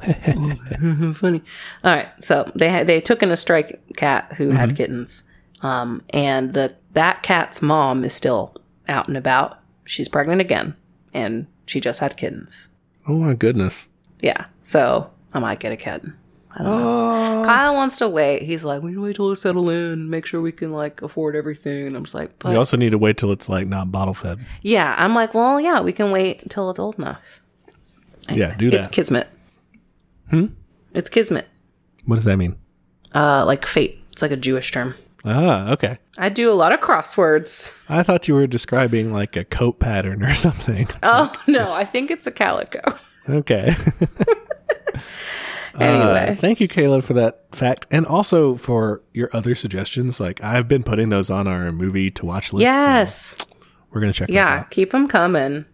Funny. 1.14 1.42
All 1.84 1.94
right, 1.94 2.08
so 2.20 2.50
they 2.54 2.70
had, 2.70 2.86
they 2.86 3.02
took 3.02 3.22
in 3.22 3.30
a 3.30 3.36
stray 3.36 3.70
cat 3.96 4.32
who 4.38 4.48
had 4.50 4.74
kittens, 4.74 5.24
um, 5.60 6.02
and 6.10 6.54
the 6.54 6.74
that 6.94 7.22
cat's 7.22 7.60
mom 7.60 8.02
is 8.02 8.14
still 8.14 8.56
out 8.88 9.08
and 9.08 9.16
about. 9.18 9.59
She's 9.90 10.08
pregnant 10.08 10.40
again, 10.40 10.76
and 11.12 11.48
she 11.66 11.80
just 11.80 11.98
had 11.98 12.16
kittens. 12.16 12.68
Oh 13.08 13.14
my 13.14 13.34
goodness. 13.34 13.88
Yeah, 14.20 14.44
so 14.60 15.10
I 15.34 15.40
might 15.40 15.58
get 15.58 15.72
a 15.72 15.76
kitten. 15.76 16.16
I 16.52 16.62
don't 16.62 16.80
know. 16.80 17.42
Kyle 17.44 17.74
wants 17.74 17.98
to 17.98 18.08
wait. 18.08 18.42
He's 18.42 18.62
like, 18.62 18.82
we 18.82 18.90
need 18.90 18.94
to 18.94 19.02
wait 19.02 19.16
till 19.16 19.28
we 19.28 19.34
settle 19.34 19.68
in, 19.68 20.08
make 20.08 20.26
sure 20.26 20.40
we 20.40 20.52
can 20.52 20.72
like 20.72 21.02
afford 21.02 21.34
everything. 21.34 21.88
And 21.88 21.96
I'm 21.96 22.04
just 22.04 22.14
like, 22.14 22.38
but 22.38 22.50
We 22.50 22.56
also 22.56 22.76
need 22.76 22.90
to 22.90 22.98
wait 22.98 23.16
till 23.16 23.32
it's 23.32 23.48
like 23.48 23.66
not 23.66 23.90
bottle 23.90 24.14
fed. 24.14 24.38
yeah, 24.62 24.94
I'm 24.96 25.12
like, 25.12 25.34
well, 25.34 25.60
yeah, 25.60 25.80
we 25.80 25.92
can 25.92 26.12
wait 26.12 26.40
until 26.44 26.70
it's 26.70 26.78
old 26.78 26.96
enough. 26.96 27.40
Yeah, 28.30 28.54
do 28.56 28.70
that. 28.70 28.78
It's 28.80 28.88
kismet. 28.88 29.26
Hmm. 30.30 30.46
It's 30.94 31.10
kismet. 31.10 31.48
What 32.04 32.14
does 32.14 32.24
that 32.26 32.36
mean? 32.36 32.56
Uh, 33.12 33.44
like 33.44 33.66
fate. 33.66 34.04
It's 34.12 34.22
like 34.22 34.30
a 34.30 34.36
Jewish 34.36 34.70
term. 34.70 34.94
Ah, 35.24 35.70
okay. 35.72 35.98
I 36.18 36.28
do 36.30 36.50
a 36.50 36.54
lot 36.54 36.72
of 36.72 36.80
crosswords. 36.80 37.76
I 37.88 38.02
thought 38.02 38.26
you 38.28 38.34
were 38.34 38.46
describing 38.46 39.12
like 39.12 39.36
a 39.36 39.44
coat 39.44 39.78
pattern 39.78 40.22
or 40.22 40.34
something. 40.46 40.88
Oh 41.02 41.30
no, 41.46 41.70
I 41.72 41.84
think 41.84 42.10
it's 42.10 42.26
a 42.26 42.30
calico. 42.32 42.80
Okay. 43.28 43.74
Anyway, 45.78 46.30
Uh, 46.30 46.34
thank 46.34 46.60
you, 46.60 46.66
Caleb, 46.66 47.04
for 47.04 47.14
that 47.14 47.44
fact, 47.52 47.86
and 47.92 48.04
also 48.04 48.56
for 48.56 49.02
your 49.14 49.30
other 49.32 49.54
suggestions. 49.54 50.18
Like 50.18 50.42
I've 50.42 50.66
been 50.66 50.82
putting 50.82 51.10
those 51.10 51.30
on 51.30 51.46
our 51.46 51.70
movie 51.70 52.10
to 52.10 52.26
watch 52.26 52.52
list. 52.52 52.60
so 52.66 52.72
yes, 52.72 53.38
we're 53.90 54.00
gonna 54.00 54.12
check. 54.12 54.28
those 54.28 54.34
yeah, 54.34 54.48
out. 54.48 54.58
Um, 54.58 54.66
keep 54.70 54.90
them 54.90 55.06
coming. 55.06 55.64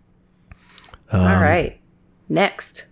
All 1.13 1.21
right, 1.21 1.81
next, 2.29 2.87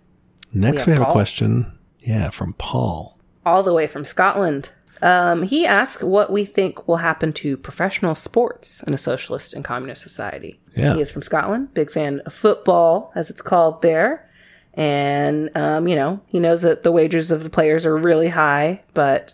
Next, 0.51 0.87
we 0.87 0.91
we 0.91 0.93
have 0.97 1.03
have, 1.03 1.09
a 1.09 1.13
question. 1.13 1.77
Yeah, 1.99 2.31
from 2.31 2.53
Paul. 2.53 3.19
all 3.45 3.61
the 3.61 3.73
way 3.73 3.85
from 3.87 4.03
Scotland. 4.03 4.71
Um, 5.01 5.43
he 5.43 5.65
asked 5.65 6.03
what 6.03 6.31
we 6.31 6.45
think 6.45 6.87
will 6.87 6.97
happen 6.97 7.33
to 7.33 7.57
professional 7.57 8.15
sports 8.15 8.81
in 8.83 8.93
a 8.93 8.97
socialist 8.97 9.53
and 9.53 9.63
communist 9.63 10.01
society. 10.01 10.59
Yeah. 10.75 10.95
He 10.95 11.01
is 11.01 11.11
from 11.11 11.21
Scotland, 11.21 11.73
big 11.73 11.91
fan 11.91 12.21
of 12.25 12.33
football, 12.33 13.11
as 13.15 13.29
it's 13.29 13.41
called 13.41 13.81
there. 13.81 14.29
And, 14.73 15.55
um, 15.55 15.87
you 15.87 15.95
know, 15.95 16.21
he 16.27 16.39
knows 16.39 16.61
that 16.63 16.83
the 16.83 16.91
wages 16.91 17.31
of 17.31 17.43
the 17.43 17.49
players 17.49 17.85
are 17.85 17.95
really 17.95 18.29
high, 18.29 18.83
but 18.93 19.33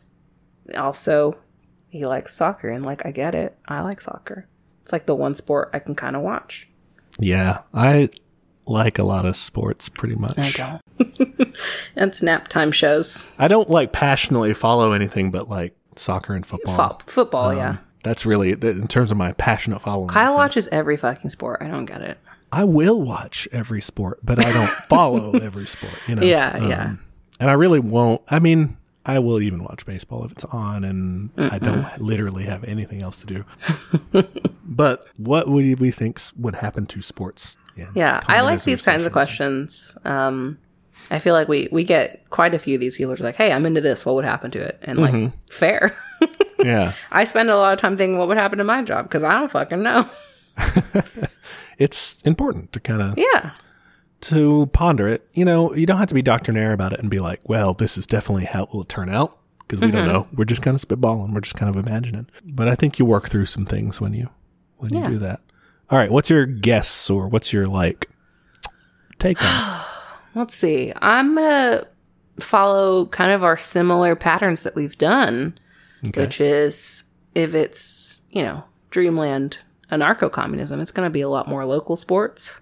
also 0.77 1.37
he 1.89 2.05
likes 2.05 2.33
soccer. 2.33 2.69
And, 2.69 2.85
like, 2.85 3.05
I 3.05 3.11
get 3.11 3.33
it. 3.33 3.57
I 3.67 3.81
like 3.81 4.01
soccer. 4.01 4.47
It's 4.83 4.91
like 4.91 5.05
the 5.05 5.15
one 5.15 5.35
sport 5.35 5.69
I 5.73 5.79
can 5.79 5.95
kind 5.95 6.15
of 6.15 6.21
watch. 6.21 6.67
Yeah, 7.19 7.59
I 7.73 8.09
like 8.65 8.99
a 8.99 9.03
lot 9.03 9.25
of 9.25 9.35
sports 9.35 9.89
pretty 9.89 10.15
much. 10.15 10.37
I 10.37 10.51
don't. 10.51 10.81
It's 11.95 12.21
nap 12.21 12.47
time 12.47 12.71
shows. 12.71 13.33
I 13.37 13.47
don't 13.47 13.69
like 13.69 13.91
passionately 13.91 14.53
follow 14.53 14.93
anything 14.93 15.31
but 15.31 15.49
like 15.49 15.75
soccer 15.95 16.33
and 16.33 16.45
football. 16.45 16.75
Fo- 16.75 16.97
football, 17.05 17.53
yeah. 17.53 17.77
That's 18.03 18.25
really 18.25 18.51
in 18.51 18.87
terms 18.87 19.11
of 19.11 19.17
my 19.17 19.33
passionate 19.33 19.81
following. 19.81 20.09
Kyle 20.09 20.33
watches 20.35 20.67
every 20.69 20.97
fucking 20.97 21.29
sport. 21.29 21.61
I 21.61 21.67
don't 21.67 21.85
get 21.85 22.01
it. 22.01 22.17
I 22.51 22.63
will 22.63 23.01
watch 23.01 23.47
every 23.51 23.81
sport, 23.81 24.19
but 24.23 24.43
I 24.43 24.51
don't 24.51 24.69
follow 24.89 25.31
every 25.33 25.67
sport. 25.67 25.93
You 26.07 26.15
know. 26.15 26.23
Yeah, 26.23 26.57
yeah. 26.65 26.95
And 27.39 27.49
I 27.49 27.53
really 27.53 27.79
won't. 27.79 28.21
I 28.29 28.39
mean, 28.39 28.77
I 29.05 29.19
will 29.19 29.41
even 29.41 29.63
watch 29.63 29.85
baseball 29.85 30.25
if 30.25 30.31
it's 30.31 30.45
on, 30.45 30.83
and 30.83 31.29
I 31.37 31.57
don't 31.59 32.01
literally 32.01 32.43
have 32.43 32.63
anything 32.63 33.01
else 33.01 33.23
to 33.23 33.25
do. 33.25 33.45
but 34.63 35.05
what 35.17 35.47
would 35.47 35.79
we 35.79 35.91
think 35.91 36.19
would 36.37 36.55
happen 36.55 36.85
to 36.87 37.01
sports? 37.01 37.55
in 37.75 37.87
Yeah, 37.95 38.21
I 38.27 38.41
like 38.41 38.63
these 38.63 38.81
kinds 38.81 39.05
of 39.05 39.11
questions. 39.11 39.97
Um, 40.05 40.57
I 41.11 41.19
feel 41.19 41.33
like 41.35 41.47
we 41.47 41.67
we 41.71 41.83
get 41.83 42.27
quite 42.31 42.53
a 42.55 42.59
few 42.59 42.75
of 42.75 42.81
these 42.81 42.95
people 42.95 43.13
who 43.15 43.21
are 43.21 43.25
like, 43.27 43.35
"Hey, 43.35 43.51
I'm 43.51 43.65
into 43.67 43.81
this. 43.81 44.05
What 44.05 44.15
would 44.15 44.25
happen 44.25 44.49
to 44.51 44.59
it?" 44.59 44.79
And 44.81 44.97
like, 44.97 45.13
Mm-hmm. 45.13 45.37
fair. 45.49 45.95
Yeah, 46.63 46.93
I 47.11 47.23
spend 47.23 47.49
a 47.49 47.57
lot 47.57 47.73
of 47.73 47.79
time 47.79 47.97
thinking, 47.97 48.17
"What 48.19 48.27
would 48.27 48.37
happen 48.37 48.59
to 48.59 48.63
my 48.63 48.83
job?" 48.83 49.05
Because 49.05 49.23
I 49.23 49.33
don't 49.39 49.49
fucking 49.51 49.81
know. 49.81 50.07
it's 51.79 52.21
important 52.21 52.71
to 52.73 52.79
kind 52.79 53.01
of 53.01 53.15
Yeah, 53.17 53.53
to 54.21 54.67
ponder 54.67 55.07
it. 55.07 55.27
You 55.33 55.43
know, 55.45 55.73
you 55.73 55.85
don't 55.87 55.97
have 55.97 56.09
to 56.09 56.13
be 56.13 56.21
doctrinaire 56.21 56.73
about 56.73 56.93
it 56.93 56.99
and 56.99 57.09
be 57.09 57.19
like, 57.19 57.39
well, 57.49 57.73
this 57.73 57.97
is 57.97 58.05
definitely 58.05 58.45
how 58.45 58.63
it 58.63 58.73
will 58.73 58.83
turn 58.85 59.09
out 59.09 59.37
because 59.61 59.79
we 59.81 59.87
Mm-hmm. 59.87 59.95
don't 59.97 60.05
know. 60.05 60.27
We're 60.35 60.45
just 60.45 60.61
kind 60.61 60.75
of 60.75 60.87
spitballing. 60.87 61.33
We're 61.33 61.41
just 61.41 61.55
kind 61.55 61.75
of 61.75 61.83
imagining. 61.83 62.27
But 62.45 62.67
I 62.67 62.75
think 62.75 62.99
you 62.99 63.05
work 63.05 63.29
through 63.29 63.45
some 63.47 63.65
things 63.65 63.99
when 63.99 64.13
you 64.13 64.29
when 64.77 64.93
Yeah. 64.93 65.05
you 65.05 65.13
do 65.13 65.19
that. 65.19 65.41
All 65.89 65.97
right, 65.97 66.11
what's 66.11 66.29
your 66.29 66.45
guess 66.45 67.09
or 67.09 67.27
what's 67.27 67.51
your 67.51 67.65
like 67.65 68.07
take 69.19 69.41
on? 69.43 69.81
let's 70.35 70.55
see. 70.55 70.93
I'm 71.01 71.35
gonna 71.35 71.85
follow 72.39 73.05
kind 73.07 73.31
of 73.31 73.43
our 73.43 73.57
similar 73.57 74.15
patterns 74.15 74.63
that 74.63 74.75
we've 74.75 74.97
done, 74.97 75.57
Okay. 76.07 76.21
which 76.21 76.41
is 76.41 77.03
if 77.35 77.53
it's 77.53 78.21
you 78.31 78.43
know 78.43 78.63
Dreamland 78.89 79.57
anarcho 79.91 80.31
communism, 80.31 80.79
it's 80.79 80.91
gonna 80.91 81.09
be 81.09 81.21
a 81.21 81.29
lot 81.29 81.47
more 81.47 81.65
local 81.65 81.95
sports, 81.95 82.61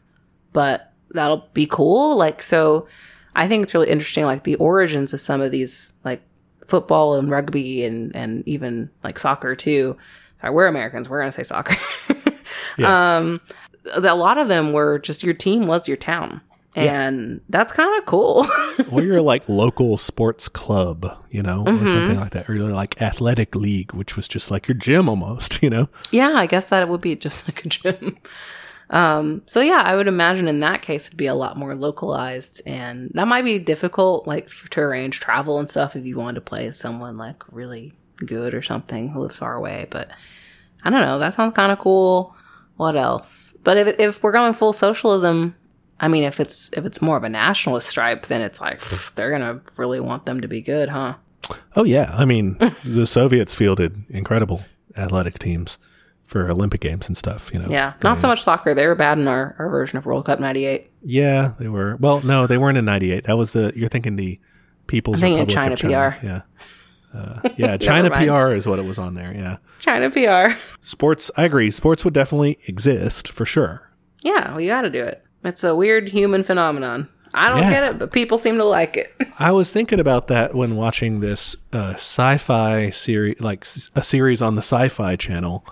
but 0.53 0.91
that'll 1.11 1.47
be 1.53 1.65
cool. 1.65 2.15
Like 2.15 2.41
so, 2.41 2.87
I 3.35 3.47
think 3.47 3.63
it's 3.63 3.73
really 3.73 3.89
interesting. 3.89 4.25
Like 4.25 4.43
the 4.43 4.55
origins 4.55 5.13
of 5.13 5.19
some 5.19 5.41
of 5.41 5.51
these 5.51 5.93
like 6.03 6.21
football 6.65 7.15
and 7.15 7.29
rugby 7.29 7.83
and 7.85 8.15
and 8.15 8.47
even 8.47 8.89
like 9.03 9.17
soccer 9.19 9.55
too. 9.55 9.95
Sorry, 10.41 10.53
we're 10.53 10.67
Americans. 10.67 11.09
We're 11.09 11.19
gonna 11.19 11.31
say 11.31 11.43
soccer. 11.43 11.75
Um, 12.83 13.41
a 13.93 13.99
lot 14.15 14.37
of 14.37 14.47
them 14.47 14.71
were 14.71 14.99
just 14.99 15.21
your 15.23 15.33
team 15.33 15.67
was 15.67 15.87
your 15.87 15.97
town. 15.97 16.39
And 16.75 17.41
that's 17.49 17.73
kind 17.73 17.97
of 17.99 18.05
cool. 18.05 18.45
or 18.91 19.01
your 19.01 19.21
like 19.21 19.49
local 19.49 19.97
sports 19.97 20.47
club, 20.47 21.17
you 21.29 21.41
know, 21.41 21.63
Mm-hmm. 21.65 21.85
or 21.85 21.87
something 21.89 22.19
like 22.19 22.31
that. 22.31 22.49
Or 22.49 22.55
your 22.55 22.69
like 22.71 23.01
athletic 23.01 23.55
league, 23.55 23.91
which 23.93 24.15
was 24.15 24.27
just 24.27 24.51
like 24.51 24.67
your 24.67 24.75
gym 24.77 25.09
almost, 25.09 25.59
you 25.63 25.69
know? 25.69 25.89
yeah, 26.11 26.33
I 26.35 26.45
guess 26.45 26.67
that 26.67 26.87
would 26.87 27.01
be 27.01 27.15
just 27.15 27.47
like 27.47 27.65
a 27.65 27.69
gym. 27.69 28.17
Um, 28.91 29.43
so 29.45 29.61
yeah, 29.61 29.83
I 29.85 29.95
would 29.95 30.07
imagine 30.07 30.47
in 30.47 30.61
that 30.61 30.81
case 30.81 31.05
it'd 31.07 31.17
be 31.17 31.27
a 31.27 31.35
lot 31.35 31.57
more 31.57 31.75
localized, 31.75 32.61
and 32.65 33.11
that 33.13 33.27
might 33.27 33.43
be 33.45 33.59
difficult, 33.59 34.25
like 34.27 34.45
f- 34.45 34.67
to 34.71 34.79
arrange 34.81 35.19
travel 35.19 35.59
and 35.59 35.69
stuff 35.69 35.95
if 35.95 36.05
you 36.05 36.17
wanted 36.17 36.35
to 36.35 36.41
play 36.41 36.65
as 36.65 36.79
someone 36.79 37.15
like 37.17 37.43
really 37.53 37.93
good 38.17 38.53
or 38.55 38.61
something 38.63 39.09
who 39.09 39.19
lives 39.21 39.37
far 39.37 39.53
away. 39.55 39.85
But 39.91 40.09
I 40.83 40.89
don't 40.89 41.01
know, 41.01 41.19
that 41.19 41.35
sounds 41.35 41.53
kind 41.55 41.71
of 41.71 41.77
cool. 41.77 42.35
What 42.77 42.95
else? 42.95 43.55
But 43.63 43.77
if 43.77 43.99
if 43.99 44.23
we're 44.23 44.31
going 44.31 44.53
full 44.53 44.73
socialism, 44.73 45.55
I 45.99 46.07
mean, 46.07 46.23
if 46.23 46.39
it's 46.39 46.71
if 46.73 46.85
it's 46.85 47.01
more 47.01 47.17
of 47.17 47.23
a 47.23 47.29
nationalist 47.29 47.87
stripe, 47.89 48.27
then 48.27 48.41
it's 48.41 48.61
like 48.61 48.79
pff, 48.79 49.13
they're 49.15 49.31
gonna 49.31 49.61
really 49.77 49.99
want 49.99 50.25
them 50.25 50.41
to 50.41 50.47
be 50.47 50.61
good, 50.61 50.89
huh? 50.89 51.15
Oh 51.75 51.83
yeah, 51.83 52.13
I 52.13 52.25
mean, 52.25 52.57
the 52.83 53.05
Soviets 53.07 53.55
fielded 53.55 54.03
incredible 54.09 54.61
athletic 54.97 55.39
teams 55.39 55.77
for 56.25 56.49
Olympic 56.49 56.81
games 56.81 57.07
and 57.07 57.17
stuff, 57.17 57.49
you 57.51 57.59
know. 57.59 57.67
Yeah, 57.69 57.93
not 58.03 58.19
so 58.19 58.27
much 58.27 58.43
soccer. 58.43 58.73
They 58.73 58.85
were 58.85 58.95
bad 58.95 59.17
in 59.17 59.27
our, 59.27 59.55
our 59.57 59.69
version 59.69 59.97
of 59.97 60.05
World 60.05 60.25
Cup 60.25 60.39
'98. 60.39 60.89
Yeah, 61.03 61.53
they 61.59 61.67
were. 61.67 61.97
Well, 61.97 62.21
no, 62.21 62.47
they 62.47 62.57
weren't 62.57 62.77
in 62.77 62.85
'98. 62.85 63.25
That 63.25 63.37
was 63.37 63.53
the. 63.53 63.73
You're 63.75 63.89
thinking 63.89 64.15
the 64.15 64.39
People's 64.87 65.17
I'm 65.17 65.21
thinking 65.21 65.41
of 65.41 65.47
China 65.47 65.77
PR. 65.77 66.25
Yeah, 66.25 66.41
uh, 67.13 67.41
yeah. 67.57 67.77
China. 67.77 68.09
PR 68.09 68.55
is 68.55 68.65
what 68.65 68.79
it 68.79 68.85
was 68.85 68.97
on 68.97 69.15
there. 69.15 69.33
Yeah, 69.33 69.57
China 69.79 70.09
PR. 70.09 70.55
sports. 70.81 71.29
I 71.35 71.43
agree. 71.43 71.71
Sports 71.71 72.05
would 72.05 72.13
definitely 72.13 72.59
exist 72.67 73.29
for 73.31 73.45
sure. 73.45 73.91
Yeah, 74.21 74.51
well, 74.51 74.61
you 74.61 74.67
got 74.67 74.81
to 74.81 74.89
do 74.89 75.03
it. 75.03 75.23
It's 75.43 75.63
a 75.63 75.75
weird 75.75 76.09
human 76.09 76.43
phenomenon. 76.43 77.07
I 77.33 77.49
don't 77.49 77.59
Yeah. 77.59 77.69
get 77.69 77.83
it, 77.83 77.99
but 77.99 78.11
people 78.11 78.37
seem 78.37 78.57
to 78.57 78.63
like 78.65 78.97
it. 78.97 79.13
I 79.37 79.51
was 79.51 79.71
thinking 79.71 79.99
about 79.99 80.27
that 80.27 80.55
when 80.55 80.75
watching 80.75 81.19
this 81.19 81.55
uh, 81.71 81.93
sci-fi 81.93 82.89
series, 82.89 83.39
like 83.39 83.65
a 83.95 84.01
series 84.03 84.41
on 84.41 84.55
the 84.55 84.61
Sci-Fi 84.61 85.15
Channel. 85.15 85.65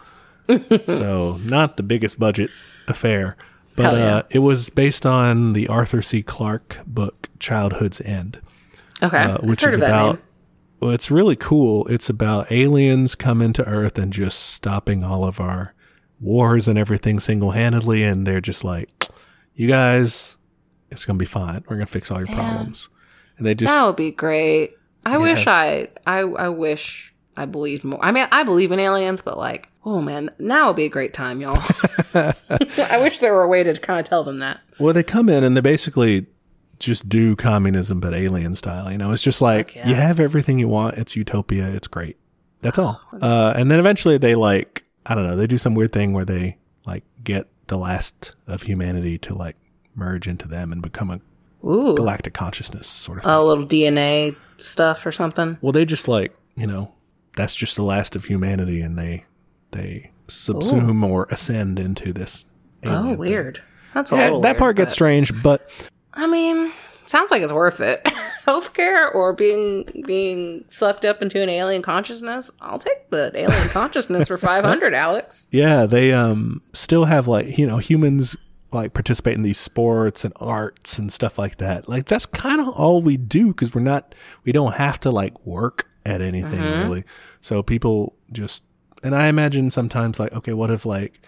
so 0.88 1.40
not 1.44 1.78
the 1.78 1.84
biggest 1.84 2.20
budget 2.20 2.52
affair, 2.88 3.36
but 3.76 3.96
yeah. 3.98 4.16
uh, 4.18 4.24
it 4.30 4.40
was 4.40 4.70
based 4.70 5.06
on 5.06 5.54
the 5.54 5.68
Arthur 5.68 6.02
C. 6.02 6.24
Clarke 6.24 6.78
book 6.86 7.28
"Childhood's 7.40 8.00
End." 8.02 8.40
Okay, 9.04 9.18
uh, 9.18 9.34
I've 9.40 9.44
which 9.44 9.62
heard 9.62 9.70
is 9.70 9.74
of 9.76 9.80
that 9.82 9.90
about 9.90 10.20
well, 10.80 10.92
it's 10.92 11.10
really 11.12 11.36
cool. 11.36 11.86
It's 11.88 12.10
about 12.10 12.52
aliens 12.52 13.16
coming 13.16 13.52
to 13.54 13.68
Earth 13.68 13.98
and 13.98 14.14
just 14.14 14.40
stopping 14.40 15.04
all 15.04 15.26
of 15.26 15.40
our 15.42 15.74
wars 16.20 16.68
and 16.68 16.78
everything 16.80 17.20
single 17.20 17.52
handedly, 17.52 18.04
and 18.04 18.26
they're 18.26 18.40
just 18.42 18.64
like, 18.64 18.97
"You 19.58 19.68
guys, 19.68 20.38
it's 20.90 21.04
gonna 21.04 21.20
be 21.20 21.26
fine. 21.26 21.66
We're 21.68 21.76
gonna 21.76 21.88
fix 21.88 22.10
all 22.10 22.20
your 22.20 22.28
problems." 22.28 22.88
And 23.38 23.46
they 23.46 23.54
just 23.54 23.74
That 23.74 23.86
would 23.86 23.98
be 23.98 24.12
great. 24.12 24.78
I 25.06 25.18
wish 25.18 25.48
I, 25.48 25.90
I, 26.06 26.20
I 26.20 26.50
wish 26.50 27.14
I 27.36 27.46
believed 27.46 27.84
more. 27.84 28.04
I 28.04 28.12
mean, 28.12 28.28
I 28.32 28.44
believe 28.44 28.72
in 28.72 28.80
aliens, 28.80 29.22
but 29.22 29.38
like, 29.38 29.70
oh 29.86 30.02
man, 30.02 30.32
now 30.40 30.68
would 30.68 30.76
be 30.76 30.86
a 30.86 30.90
great 30.90 31.14
time, 31.14 31.40
y'all. 31.42 31.62
I 32.14 33.00
wish 33.02 33.20
there 33.20 33.34
were 33.34 33.44
a 33.44 33.48
way 33.48 33.64
to 33.64 33.74
kind 33.76 34.00
of 34.00 34.08
tell 34.08 34.24
them 34.24 34.38
that. 34.40 34.60
well, 34.80 34.94
they 34.94 35.04
come 35.04 35.30
in 35.30 35.44
and 35.44 35.56
they 35.56 35.62
basically 35.62 36.26
just 36.80 37.10
do 37.10 37.36
communism 37.36 38.00
but 38.00 38.14
alien 38.14 38.56
style. 38.56 38.92
You 38.92 38.98
know, 38.98 39.12
it's 39.12 39.22
just 39.22 39.42
like 39.42 39.76
yeah. 39.76 39.88
you 39.88 39.96
have 39.96 40.20
everything 40.20 40.60
you 40.60 40.68
want. 40.68 40.98
It's 40.98 41.16
utopia. 41.16 41.70
It's 41.70 41.88
great. 41.88 42.18
That's 42.60 42.80
all. 42.80 43.00
Uh, 43.22 43.54
and 43.56 43.70
then 43.70 43.80
eventually 43.80 44.18
they 44.18 44.36
like 44.36 44.84
I 45.06 45.16
don't 45.16 45.26
know. 45.26 45.36
They 45.36 45.48
do 45.48 45.58
some 45.58 45.76
weird 45.76 45.94
thing 45.94 46.14
where 46.14 46.26
they 46.26 46.58
like 46.86 47.04
get 47.24 47.48
the 47.68 47.78
last 47.78 48.36
of 48.48 48.64
humanity 48.64 49.18
to 49.20 49.34
like 49.36 49.56
merge 49.96 50.28
into 50.28 50.48
them 50.48 50.72
and 50.72 50.82
become 50.82 51.10
a 51.10 51.20
Ooh, 51.68 51.96
galactic 51.96 52.34
consciousness 52.34 52.88
sort 52.88 53.18
of 53.20 53.24
thing. 53.24 53.34
a 53.34 53.42
little 53.44 53.66
DNA 53.66 54.36
stuff 54.58 55.06
or 55.06 55.12
something. 55.12 55.58
Well, 55.62 55.72
they 55.72 55.86
just 55.86 56.08
like 56.08 56.36
you 56.56 56.68
know 56.68 56.94
that's 57.36 57.56
just 57.56 57.76
the 57.76 57.84
last 57.84 58.16
of 58.16 58.26
humanity, 58.26 58.82
and 58.82 58.98
they 58.98 59.26
they 59.72 60.12
subsume 60.28 61.04
or 61.08 61.28
ascend 61.30 61.80
into 61.80 62.14
this. 62.14 62.46
Oh, 62.84 62.90
alien 62.90 63.08
thing. 63.10 63.18
weird. 63.18 63.64
That's 63.94 64.12
a 64.12 64.16
Yeah, 64.16 64.30
that 64.30 64.40
weird, 64.42 64.58
part 64.58 64.76
gets 64.78 64.92
but- 64.92 64.94
strange, 64.94 65.44
but 65.44 65.70
I 66.14 66.28
mean, 66.28 66.72
sounds 67.10 67.32
like 67.32 67.42
it's 67.42 67.54
worth 67.54 67.80
it. 67.80 68.04
Healthcare 68.46 69.14
or 69.14 69.34
being 69.34 70.04
being 70.06 70.66
sucked 70.70 71.06
up 71.06 71.22
into 71.22 71.42
an 71.42 71.50
alien 71.50 71.82
consciousness. 71.82 72.52
I'll 72.62 72.80
take 72.80 73.10
the 73.10 73.32
alien 73.36 73.70
consciousness 73.70 74.28
for 74.28 74.38
five 74.38 74.64
hundred, 74.64 74.94
Alex. 74.94 75.48
Yeah, 75.52 75.86
they 75.86 76.14
um 76.14 76.62
still 76.74 77.06
have 77.06 77.28
like 77.28 77.58
you 77.58 77.68
know 77.68 77.78
humans 77.78 78.36
like 78.72 78.94
participate 78.94 79.36
in 79.36 79.44
these 79.44 79.58
sports 79.58 80.26
and 80.26 80.34
arts 80.38 81.00
and 81.00 81.12
stuff 81.12 81.38
like 81.38 81.58
that. 81.58 81.88
Like 81.88 82.06
that's 82.08 82.26
kind 82.26 82.62
of 82.62 82.70
all 82.70 83.02
we 83.02 83.18
do 83.18 83.48
because 83.48 83.74
we're 83.74 83.82
not 83.82 84.14
we 84.44 84.52
don't 84.52 84.76
have 84.76 85.00
to 85.02 85.12
like 85.12 85.46
work 85.46 85.90
at 86.06 86.22
anything 86.22 86.62
really. 86.62 87.04
So 87.42 87.64
people 87.64 88.16
just 88.32 88.64
and 89.04 89.16
I 89.16 89.28
imagine 89.28 89.72
sometimes 89.72 90.20
like 90.20 90.34
okay, 90.34 90.54
what 90.54 90.72
if 90.72 90.86
like 90.86 91.22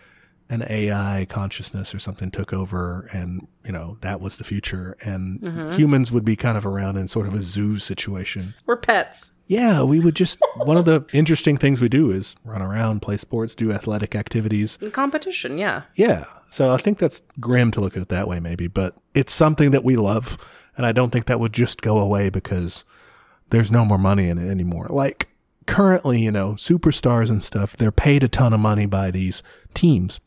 an 0.50 0.66
AI 0.68 1.28
consciousness 1.30 1.94
or 1.94 2.00
something 2.00 2.32
took 2.32 2.52
over 2.52 3.08
and 3.14 3.48
you 3.64 3.72
know 3.72 3.98
that 4.02 4.20
was 4.20 4.38
the 4.38 4.44
future 4.44 4.98
and 5.06 5.40
mm-hmm. 5.40 5.72
humans 5.74 6.12
would 6.12 6.26
be 6.26 6.36
kind 6.36 6.58
of 6.58 6.66
around 6.66 6.98
in 6.98 7.08
sort 7.08 7.28
of 7.28 7.34
a 7.34 7.42
zoo 7.42 7.78
situation. 7.78 8.56
We're 8.66 8.78
pets. 8.78 9.34
Yeah, 9.48 9.84
we 9.84 10.00
would 10.00 10.16
just 10.16 10.40
one 10.56 10.78
of 10.78 10.86
the 10.86 11.06
interesting 11.14 11.58
things 11.58 11.82
we 11.82 11.90
do 11.90 12.12
is 12.12 12.36
run 12.44 12.62
around, 12.62 13.02
play 13.02 13.18
sports, 13.18 13.54
do 13.54 13.72
athletic 13.72 14.16
activities. 14.16 14.78
In 14.82 14.92
competition, 14.92 15.58
yeah. 15.58 15.84
Yeah. 15.96 16.26
So 16.50 16.74
I 16.74 16.78
think 16.78 16.98
that's 16.98 17.22
grim 17.40 17.70
to 17.72 17.82
look 17.82 17.96
at 17.96 18.02
it 18.02 18.10
that 18.10 18.28
way, 18.28 18.40
maybe, 18.40 18.68
but 18.68 18.96
it's 19.14 19.34
something 19.34 19.70
that 19.72 19.84
we 19.84 19.96
love. 19.96 20.38
And 20.76 20.86
I 20.86 20.92
don't 20.92 21.12
think 21.12 21.28
that 21.28 21.40
would 21.40 21.54
just 21.54 21.82
go 21.82 22.00
away 22.00 22.30
because 22.30 22.86
there's 23.52 23.72
no 23.72 23.86
more 23.86 23.98
money 23.98 24.30
in 24.30 24.40
it 24.40 24.50
anymore. 24.50 24.88
Like 24.90 25.30
currently, 25.68 26.22
you 26.22 26.32
know, 26.32 26.54
superstars 26.54 27.30
and 27.30 27.44
stuff, 27.44 27.78
they're 27.78 27.92
paid 27.92 28.24
a 28.24 28.28
ton 28.28 28.54
of 28.54 28.60
money 28.60 28.88
by 28.88 29.12
these 29.12 29.44
teams. 29.76 30.20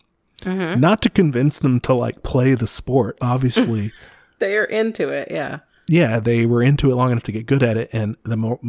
Mm-hmm. 0.43 0.81
Not 0.81 1.03
to 1.03 1.11
convince 1.11 1.59
them 1.59 1.81
to 1.81 1.95
like 1.95 2.23
play 2.23 2.55
the 2.55 2.67
sport. 2.67 3.17
Obviously, 3.21 3.93
They're 4.39 4.65
into 4.65 5.09
it. 5.11 5.29
Yeah. 5.31 5.61
yeah, 5.89 6.19
they 6.21 6.47
were 6.47 6.63
into 6.63 6.91
it 6.91 6.95
long 6.97 7.13
enough 7.13 7.23
to 7.25 7.33
get 7.33 7.47
good 7.47 7.63
at 7.63 7.77
it, 7.77 7.91
and 7.93 8.17
the 8.25 8.37
mo- 8.37 8.61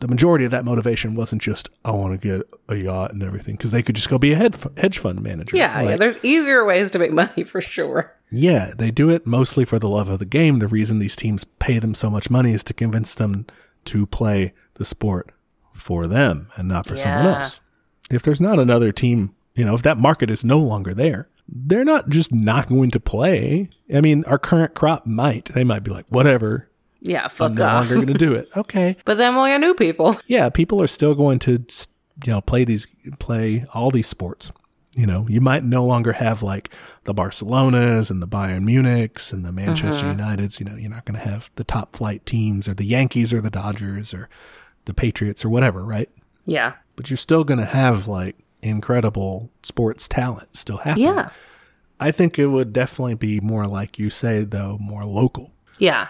the 0.00 0.08
majority 0.08 0.44
of 0.44 0.50
that 0.50 0.64
motivation 0.64 1.14
wasn't 1.14 1.40
just 1.42 1.68
I 1.84 1.90
want 1.92 2.20
to 2.20 2.28
get 2.28 2.46
a 2.68 2.76
yacht 2.76 3.12
and 3.12 3.22
everything 3.22 3.56
because 3.56 3.70
they 3.70 3.82
could 3.82 3.96
just 3.96 4.08
go 4.10 4.18
be 4.18 4.32
a 4.32 4.36
hedge 4.36 4.54
fu- 4.54 4.70
hedge 4.76 4.98
fund 4.98 5.22
manager. 5.22 5.56
Yeah. 5.56 5.80
yeah. 5.82 5.96
There's 5.96 6.22
easier 6.24 6.64
ways 6.64 6.90
to 6.92 6.98
make 6.98 7.12
money 7.12 7.44
for 7.44 7.60
sure. 7.60 8.12
yeah, 8.30 8.72
they 8.76 8.90
do 8.90 9.08
it 9.10 9.26
mostly 9.26 9.64
for 9.64 9.78
the 9.78 9.88
love 9.88 10.08
of 10.08 10.18
the 10.18 10.24
game. 10.26 10.58
The 10.58 10.68
reason 10.68 10.98
these 10.98 11.16
teams 11.16 11.44
pay 11.44 11.78
them 11.78 11.94
so 11.94 12.10
much 12.10 12.28
money 12.30 12.52
is 12.52 12.62
to 12.64 12.74
convince 12.74 13.14
them 13.14 13.46
to 13.86 14.04
play 14.06 14.52
the 14.74 14.84
sport 14.84 15.30
for 15.74 16.06
them 16.06 16.48
and 16.56 16.68
not 16.68 16.86
for 16.86 16.96
someone 16.96 17.26
else. 17.26 17.60
If 18.10 18.22
there's 18.22 18.40
not 18.40 18.58
another 18.58 18.92
team, 18.92 19.34
you 19.56 19.64
know, 19.64 19.74
if 19.74 19.82
that 19.82 19.96
market 19.98 20.30
is 20.30 20.44
no 20.44 20.58
longer 20.58 20.94
there, 20.94 21.28
they're 21.48 21.84
not 21.84 22.08
just 22.08 22.32
not 22.32 22.68
going 22.68 22.90
to 22.90 23.00
play. 23.00 23.68
I 23.92 24.00
mean, 24.00 24.24
our 24.24 24.38
current 24.38 24.74
crop 24.74 25.06
might. 25.06 25.46
They 25.46 25.64
might 25.64 25.82
be 25.82 25.90
like, 25.90 26.06
whatever, 26.08 26.68
Yeah. 27.00 27.28
Fuck 27.28 27.50
I'm 27.50 27.54
no 27.56 27.64
off. 27.64 27.74
longer 27.74 27.94
going 27.94 28.06
to 28.08 28.14
do 28.14 28.34
it. 28.34 28.48
Okay. 28.56 28.96
but 29.04 29.16
then 29.16 29.34
we'll 29.34 29.46
get 29.46 29.58
new 29.60 29.74
people. 29.74 30.16
yeah, 30.26 30.48
people 30.50 30.80
are 30.82 30.86
still 30.86 31.14
going 31.14 31.38
to, 31.40 31.52
you 32.24 32.32
know, 32.32 32.40
play 32.40 32.64
these, 32.64 32.86
play 33.18 33.64
all 33.72 33.90
these 33.90 34.08
sports. 34.08 34.52
You 34.96 35.06
know, 35.06 35.26
you 35.28 35.42
might 35.42 35.62
no 35.62 35.84
longer 35.84 36.12
have 36.14 36.42
like 36.42 36.70
the 37.04 37.12
Barcelonas 37.14 38.10
and 38.10 38.22
the 38.22 38.26
Bayern 38.26 38.64
Munichs 38.64 39.30
and 39.30 39.44
the 39.44 39.52
Manchester 39.52 40.06
mm-hmm. 40.06 40.20
Uniteds. 40.20 40.58
You 40.58 40.64
know, 40.64 40.74
you're 40.74 40.90
not 40.90 41.04
going 41.04 41.20
to 41.20 41.28
have 41.28 41.50
the 41.56 41.64
top 41.64 41.94
flight 41.94 42.24
teams 42.24 42.66
or 42.66 42.72
the 42.72 42.86
Yankees 42.86 43.32
or 43.32 43.42
the 43.42 43.50
Dodgers 43.50 44.14
or 44.14 44.30
the 44.86 44.94
Patriots 44.94 45.44
or 45.44 45.50
whatever, 45.50 45.84
right? 45.84 46.08
Yeah. 46.46 46.72
But 46.96 47.10
you're 47.10 47.18
still 47.18 47.44
going 47.44 47.60
to 47.60 47.66
have 47.66 48.08
like 48.08 48.36
incredible 48.66 49.50
sports 49.62 50.08
talent 50.08 50.56
still 50.56 50.78
happening. 50.78 51.06
Yeah. 51.06 51.28
I 51.98 52.10
think 52.10 52.38
it 52.38 52.46
would 52.48 52.72
definitely 52.72 53.14
be 53.14 53.40
more 53.40 53.64
like 53.66 53.98
you 53.98 54.10
say, 54.10 54.44
though, 54.44 54.76
more 54.78 55.02
local 55.02 55.52
Yeah. 55.78 56.08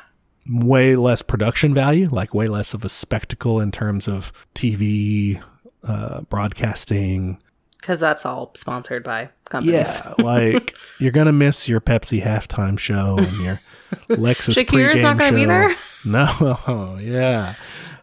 way 0.50 0.96
less 0.96 1.22
production 1.22 1.74
value, 1.74 2.08
like 2.10 2.34
way 2.34 2.48
less 2.48 2.74
of 2.74 2.84
a 2.84 2.88
spectacle 2.88 3.60
in 3.60 3.70
terms 3.70 4.08
of 4.08 4.32
TV, 4.54 5.40
uh, 5.86 6.22
broadcasting. 6.22 7.38
Because 7.80 8.00
that's 8.00 8.26
all 8.26 8.50
sponsored 8.56 9.04
by 9.04 9.30
companies. 9.48 10.02
Yeah, 10.18 10.24
like 10.24 10.76
you're 10.98 11.12
gonna 11.12 11.32
miss 11.32 11.68
your 11.68 11.80
Pepsi 11.80 12.20
halftime 12.20 12.76
show 12.78 13.16
and 13.18 13.32
your 13.40 13.60
Lexus 14.08 14.54
Shakira's 14.56 15.04
not 15.04 15.18
gonna 15.18 15.36
be 15.36 15.44
there? 15.44 15.70
No, 16.04 16.98
yeah. 17.00 17.54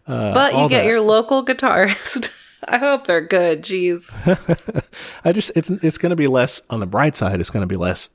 but 0.06 0.54
you 0.54 0.68
get 0.70 0.84
that. 0.84 0.86
your 0.88 1.00
local 1.02 1.46
guitarist. 1.46 2.34
I 2.68 2.78
hope 2.78 3.08
they're 3.08 3.22
good. 3.22 3.64
Jeez. 3.64 4.16
I 5.26 5.32
just 5.32 5.52
it's 5.56 5.70
it's 5.70 5.98
gonna 5.98 6.16
be 6.16 6.28
less 6.28 6.62
on 6.70 6.80
the 6.80 6.86
bright 6.86 7.16
side. 7.16 7.40
It's 7.40 7.50
gonna 7.50 7.68
be 7.68 7.76
less 7.78 8.10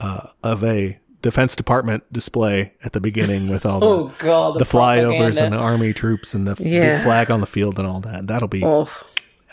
uh, 0.00 0.28
of 0.42 0.62
a 0.64 0.98
Defense 1.22 1.56
Department 1.56 2.04
display 2.12 2.74
at 2.84 2.92
the 2.92 3.00
beginning 3.00 3.48
with 3.48 3.64
all 3.64 3.80
the 3.80 3.86
Oh, 3.86 4.14
God. 4.18 4.58
the 4.58 4.64
flyovers 4.64 5.40
and 5.40 5.52
the 5.52 5.58
army 5.58 5.92
troops 5.92 6.34
and 6.34 6.46
the 6.46 6.56
Yeah. 6.62 7.02
flag 7.02 7.30
on 7.30 7.40
the 7.40 7.46
field 7.46 7.78
and 7.78 7.86
all 7.88 8.00
that. 8.00 8.26
That'll 8.26 8.48
be 8.48 8.62
Oh, 8.64 8.90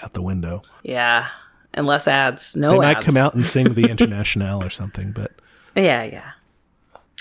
out 0.04 0.14
the 0.14 0.22
window. 0.22 0.62
yeah. 0.84 1.28
And 1.74 1.86
less 1.88 2.06
ads. 2.08 2.56
No 2.58 2.72
They 2.82 2.86
ads. 2.88 2.98
might 2.98 3.06
come 3.06 3.16
out 3.18 3.34
and 3.34 3.46
sing 3.46 3.74
the 3.76 3.86
Internationale 3.90 4.62
or 4.62 4.70
something, 4.70 5.14
but 5.14 5.32
Yeah, 5.76 6.04
yeah. 6.04 6.32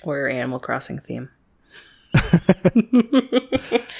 Or 0.03 0.17
your 0.17 0.29
Animal 0.29 0.59
Crossing 0.59 0.99
theme. 0.99 1.29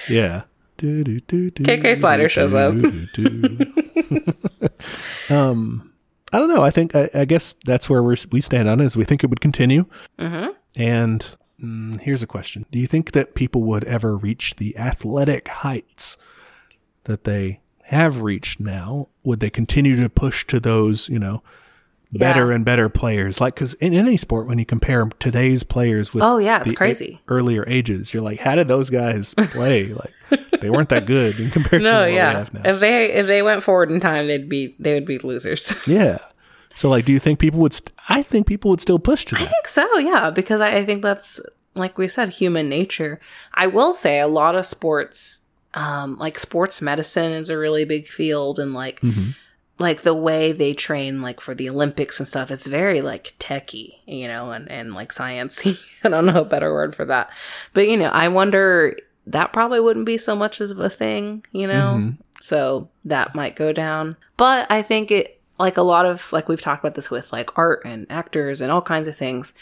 yeah. 0.09 0.43
KK 0.81 1.99
Slider 1.99 2.29
shows 2.29 2.55
up. 2.55 2.75
um, 5.31 5.93
I 6.33 6.39
don't 6.39 6.49
know. 6.49 6.63
I 6.63 6.71
think 6.71 6.95
I, 6.95 7.11
I 7.15 7.25
guess 7.25 7.57
that's 7.65 7.91
where 7.91 8.03
we 8.03 8.17
we 8.31 8.41
stand 8.41 8.69
on 8.69 8.81
it. 8.81 8.85
Is 8.85 8.97
we 8.97 9.05
think 9.05 9.25
it 9.25 9.31
would 9.31 9.41
continue. 9.41 9.87
Mm-hmm. 10.19 10.51
And 10.77 11.37
mm, 11.63 12.01
here's 12.01 12.23
a 12.23 12.27
question: 12.27 12.67
Do 12.71 12.79
you 12.79 12.87
think 12.87 13.13
that 13.13 13.35
people 13.35 13.63
would 13.63 13.85
ever 13.85 14.17
reach 14.17 14.57
the 14.57 14.77
athletic 14.77 15.49
heights 15.49 16.17
that 17.05 17.25
they 17.25 17.61
have 17.85 18.23
reached 18.23 18.61
now? 18.61 19.09
Would 19.25 19.41
they 19.41 19.51
continue 19.51 19.97
to 19.97 20.09
push 20.09 20.47
to 20.47 20.61
those? 20.61 21.09
You 21.09 21.19
know. 21.19 21.43
Better 22.13 22.49
Yeah. 22.49 22.57
and 22.57 22.65
better 22.65 22.89
players, 22.89 23.41
like 23.41 23.55
because 23.55 23.75
in 23.75 23.95
any 23.95 24.17
sport, 24.17 24.47
when 24.49 24.59
you 24.59 24.67
compare 24.67 25.05
today's 25.21 25.63
players 25.63 26.13
with 26.13 26.25
Oh, 26.25 26.39
yeah, 26.39 26.63
it's 26.63 26.73
crazy. 26.73 27.21
earlier 27.29 27.65
ages, 27.69 28.13
you're 28.13 28.23
like, 28.23 28.41
how 28.41 28.57
did 28.57 28.67
those 28.67 28.91
guys 28.91 29.33
play? 29.35 29.93
like 30.31 30.51
they 30.61 30.71
weren't 30.71 30.89
that 30.89 31.07
good 31.07 31.39
in 31.39 31.51
comparison 31.51 31.85
No, 31.85 31.93
to 31.93 31.99
what 32.01 32.07
we 32.11 32.15
yeah. 32.17 32.33
have 32.33 32.53
now. 32.55 32.61
If 32.65 32.81
they 32.81 33.13
if 33.13 33.27
they 33.29 33.43
went 33.43 33.63
forward 33.63 33.93
in 33.93 34.01
time, 34.01 34.27
they'd 34.27 34.49
be 34.49 34.75
they 34.81 34.95
would 34.95 35.07
be 35.07 35.19
losers. 35.19 35.75
Yeah. 35.87 36.19
So, 36.75 36.89
like, 36.89 37.05
do 37.05 37.13
you 37.13 37.19
think 37.21 37.39
people 37.41 37.61
would? 37.61 37.73
St- 37.73 37.91
I 38.09 38.23
think 38.23 38.47
people 38.47 38.71
would 38.71 38.81
still 38.81 38.99
push 39.01 39.25
to 39.27 39.37
I 39.37 39.41
think 39.45 39.67
so, 39.69 39.99
yeah, 39.99 40.31
because 40.31 40.61
I, 40.61 40.77
I 40.79 40.85
think 40.85 41.03
that's 41.03 41.41
like 41.75 41.97
we 41.99 42.09
said, 42.09 42.29
human 42.31 42.69
nature. 42.69 43.21
I 43.55 43.67
will 43.69 43.93
say 43.93 44.19
a 44.21 44.27
lot 44.29 44.55
of 44.57 44.65
sports, 44.67 45.41
um, 45.75 46.17
like 46.19 46.39
sports 46.39 46.81
medicine 46.83 47.33
is 47.33 47.51
a 47.51 47.59
really 47.59 47.85
big 47.85 48.07
field, 48.07 48.59
and 48.59 48.73
like 48.75 49.01
like 49.81 50.03
the 50.03 50.15
way 50.15 50.53
they 50.53 50.75
train, 50.75 51.23
like 51.23 51.41
for 51.41 51.55
the 51.55 51.69
Olympics 51.69 52.21
and 52.21 52.29
stuff, 52.29 52.51
it's 52.51 52.67
very 52.67 53.01
like 53.01 53.33
techy, 53.39 54.03
you 54.07 54.29
know, 54.29 54.53
and 54.53 54.71
and 54.71 54.95
like 54.95 55.11
sciencey. 55.11 55.81
I 56.05 56.09
don't 56.11 56.27
know 56.27 56.43
a 56.43 56.45
better 56.45 56.73
word 56.73 56.95
for 56.95 57.05
that, 57.07 57.31
but 57.73 57.89
you 57.89 57.97
know, 57.97 58.11
I 58.11 58.29
wonder 58.29 58.97
that 59.27 59.53
probably 59.53 59.81
wouldn't 59.81 60.07
be 60.07 60.19
so 60.19 60.37
much 60.37 60.61
of 60.61 60.79
a 60.79 60.91
thing, 60.91 61.45
you 61.53 61.67
know. 61.67 61.97
Mm-hmm. 61.99 62.23
So 62.41 62.89
that 63.05 63.35
might 63.35 63.57
go 63.57 63.73
down. 63.73 64.17
But 64.37 64.71
I 64.71 64.83
think 64.83 65.11
it, 65.11 65.41
like 65.59 65.77
a 65.77 65.83
lot 65.83 66.07
of, 66.07 66.33
like 66.33 66.49
we've 66.49 66.61
talked 66.61 66.83
about 66.83 66.95
this 66.95 67.11
with 67.11 67.33
like 67.33 67.57
art 67.59 67.83
and 67.85 68.07
actors 68.11 68.61
and 68.61 68.73
all 68.73 68.83
kinds 68.83 69.09
of 69.09 69.17
things, 69.17 69.53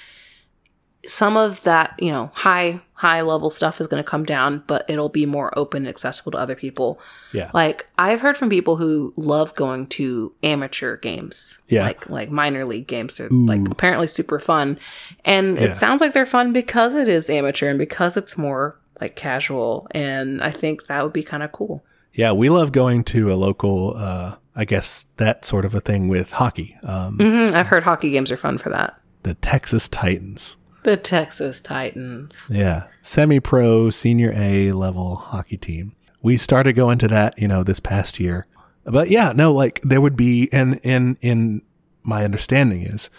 some 1.06 1.36
of 1.36 1.62
that, 1.62 1.94
you 1.98 2.10
know, 2.10 2.30
high, 2.34 2.80
high 2.92 3.20
level 3.20 3.50
stuff 3.50 3.80
is 3.80 3.86
going 3.86 4.02
to 4.02 4.08
come 4.08 4.24
down, 4.24 4.64
but 4.66 4.84
it'll 4.88 5.08
be 5.08 5.26
more 5.26 5.56
open 5.56 5.82
and 5.82 5.88
accessible 5.88 6.32
to 6.32 6.38
other 6.38 6.56
people. 6.56 7.00
Yeah. 7.32 7.50
Like 7.54 7.86
I've 7.98 8.20
heard 8.20 8.36
from 8.36 8.50
people 8.50 8.76
who 8.76 9.12
love 9.16 9.54
going 9.54 9.86
to 9.88 10.34
amateur 10.42 10.96
games. 10.96 11.60
Yeah. 11.68 11.84
Like, 11.84 12.10
like 12.10 12.30
minor 12.30 12.64
league 12.64 12.88
games. 12.88 13.16
They're 13.16 13.28
like 13.30 13.68
apparently 13.70 14.08
super 14.08 14.40
fun. 14.40 14.78
And 15.24 15.58
it 15.58 15.76
sounds 15.76 16.00
like 16.00 16.12
they're 16.12 16.26
fun 16.26 16.52
because 16.52 16.94
it 16.94 17.08
is 17.08 17.30
amateur 17.30 17.68
and 17.70 17.78
because 17.78 18.16
it's 18.16 18.36
more 18.36 18.78
like 19.00 19.14
casual. 19.14 19.86
And 19.92 20.42
I 20.42 20.50
think 20.50 20.88
that 20.88 21.04
would 21.04 21.12
be 21.12 21.22
kind 21.22 21.42
of 21.44 21.52
cool. 21.52 21.84
Yeah, 22.12 22.32
we 22.32 22.48
love 22.48 22.72
going 22.72 23.04
to 23.04 23.32
a 23.32 23.36
local. 23.36 23.94
uh 23.96 24.34
I 24.56 24.64
guess 24.64 25.06
that 25.18 25.44
sort 25.44 25.64
of 25.64 25.76
a 25.76 25.80
thing 25.80 26.08
with 26.08 26.32
hockey. 26.32 26.76
Um, 26.82 27.18
hmm 27.18 27.54
I've 27.54 27.68
heard 27.68 27.84
hockey 27.84 28.10
games 28.10 28.32
are 28.32 28.36
fun 28.36 28.58
for 28.58 28.70
that. 28.70 29.00
The 29.22 29.34
Texas 29.34 29.88
Titans. 29.88 30.56
The 30.88 30.96
Texas 30.96 31.60
Titans. 31.60 32.48
Yeah, 32.50 32.84
semi-pro, 33.02 33.90
senior 33.90 34.32
A 34.34 34.72
level 34.72 35.16
hockey 35.16 35.58
team. 35.58 35.94
We 36.22 36.38
started 36.38 36.72
going 36.72 36.96
to 37.00 37.08
that, 37.08 37.38
you 37.38 37.46
know, 37.46 37.62
this 37.62 37.78
past 37.78 38.18
year. 38.18 38.46
But 38.84 39.10
yeah, 39.10 39.32
no, 39.36 39.52
like 39.52 39.82
there 39.82 40.00
would 40.00 40.16
be, 40.16 40.48
and 40.50 40.80
in 40.82 41.18
in 41.20 41.60
my 42.04 42.24
understanding 42.24 42.80
is, 42.80 43.10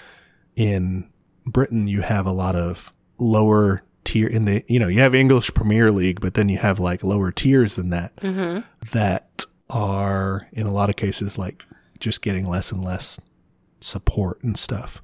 in 0.56 1.12
Britain 1.46 1.88
you 1.88 2.02
have 2.02 2.26
a 2.26 2.32
lot 2.32 2.56
of 2.56 2.92
lower 3.20 3.84
tier 4.04 4.28
in 4.28 4.46
the, 4.46 4.66
you 4.68 4.80
know, 4.80 4.88
you 4.88 5.02
have 5.02 5.14
English 5.14 5.54
Premier 5.54 5.92
League, 5.92 6.22
but 6.22 6.34
then 6.34 6.50
you 6.50 6.58
have 6.58 6.80
like 6.80 7.04
lower 7.04 7.32
tiers 7.32 7.76
than 7.76 7.92
that 7.92 8.14
that 8.94 9.46
are 9.70 10.48
in 10.54 10.66
a 10.66 10.74
lot 10.74 10.90
of 10.90 10.96
cases 10.96 11.38
like 11.38 11.62
just 12.00 12.24
getting 12.24 12.50
less 12.50 12.72
and 12.72 12.84
less 12.84 13.20
support 13.80 14.42
and 14.44 14.58
stuff 14.58 15.04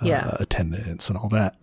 Yeah. 0.00 0.26
uh, 0.28 0.36
attendance 0.40 1.10
and 1.10 1.18
all 1.18 1.28
that 1.28 1.56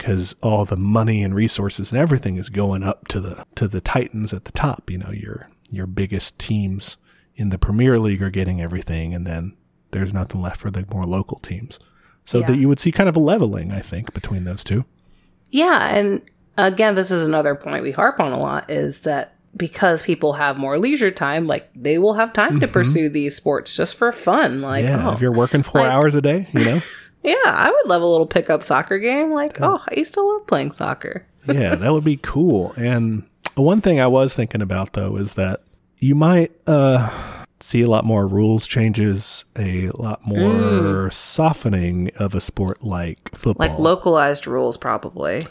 because 0.00 0.34
all 0.40 0.64
the 0.64 0.78
money 0.78 1.22
and 1.22 1.34
resources 1.34 1.92
and 1.92 2.00
everything 2.00 2.38
is 2.38 2.48
going 2.48 2.82
up 2.82 3.06
to 3.08 3.20
the 3.20 3.44
to 3.54 3.68
the 3.68 3.82
titans 3.82 4.32
at 4.32 4.46
the 4.46 4.52
top. 4.52 4.90
You 4.90 4.96
know 4.96 5.10
your 5.10 5.50
your 5.70 5.86
biggest 5.86 6.38
teams 6.38 6.96
in 7.36 7.50
the 7.50 7.58
premier 7.58 7.98
league 7.98 8.22
are 8.22 8.30
getting 8.30 8.62
everything 8.62 9.12
and 9.14 9.26
then 9.26 9.54
there's 9.90 10.14
nothing 10.14 10.40
left 10.40 10.58
for 10.58 10.70
the 10.70 10.86
more 10.90 11.04
local 11.04 11.38
teams. 11.38 11.78
So 12.24 12.38
Yeah. 12.38 12.46
that 12.46 12.56
you 12.56 12.66
would 12.68 12.80
see 12.80 12.92
kind 12.92 13.08
of 13.08 13.16
a 13.16 13.20
leveling 13.20 13.72
i 13.72 13.80
think 13.80 14.14
between 14.14 14.44
those 14.44 14.64
two. 14.64 14.84
Yeah, 15.50 15.94
and 15.94 16.22
again, 16.56 16.94
this 16.94 17.10
is 17.10 17.26
another 17.28 17.54
point 17.54 17.82
we 17.82 17.90
harp 17.90 18.20
on 18.20 18.32
a 18.32 18.38
lot 18.38 18.70
is 18.70 19.02
that 19.02 19.34
because 19.56 20.00
people 20.02 20.32
have 20.34 20.56
more 20.56 20.78
leisure 20.78 21.10
time, 21.10 21.46
like 21.46 21.68
they 21.74 21.98
will 21.98 22.14
have 22.14 22.32
time 22.32 22.60
to 22.60 22.66
mm-hmm. 22.66 22.72
pursue 22.72 23.08
these 23.08 23.34
sports 23.34 23.76
just 23.76 23.96
for 23.96 24.12
fun. 24.12 24.62
Like, 24.62 24.84
yeah 24.84 25.08
oh, 25.08 25.12
if 25.12 25.20
you're 25.20 25.32
working 25.32 25.62
four 25.62 25.82
like- 25.82 25.90
hours 25.90 26.14
a 26.14 26.22
day 26.22 26.48
you 26.52 26.64
know 26.64 26.80
yeah, 27.22 27.34
I 27.44 27.70
would 27.70 27.88
love 27.88 28.02
a 28.02 28.06
little 28.06 28.26
pickup 28.26 28.62
soccer 28.62 28.98
game. 28.98 29.32
Like, 29.32 29.60
oh, 29.60 29.82
I 29.88 29.94
used 29.96 30.14
to 30.14 30.22
love 30.22 30.46
playing 30.46 30.72
soccer. 30.72 31.26
yeah, 31.46 31.74
that 31.74 31.92
would 31.92 32.04
be 32.04 32.18
cool. 32.22 32.72
And 32.76 33.24
one 33.54 33.80
thing 33.80 34.00
I 34.00 34.06
was 34.06 34.34
thinking 34.34 34.62
about 34.62 34.94
though 34.94 35.16
is 35.16 35.34
that 35.34 35.62
you 35.98 36.14
might 36.14 36.52
uh, 36.66 37.44
see 37.60 37.82
a 37.82 37.88
lot 37.88 38.04
more 38.04 38.26
rules 38.26 38.66
changes, 38.66 39.44
a 39.58 39.88
lot 39.90 40.26
more 40.26 41.10
softening 41.10 42.10
of 42.18 42.34
a 42.34 42.40
sport 42.40 42.82
like 42.82 43.34
football. 43.34 43.68
Like 43.68 43.78
localized 43.78 44.46
rules, 44.46 44.76
probably. 44.76 45.46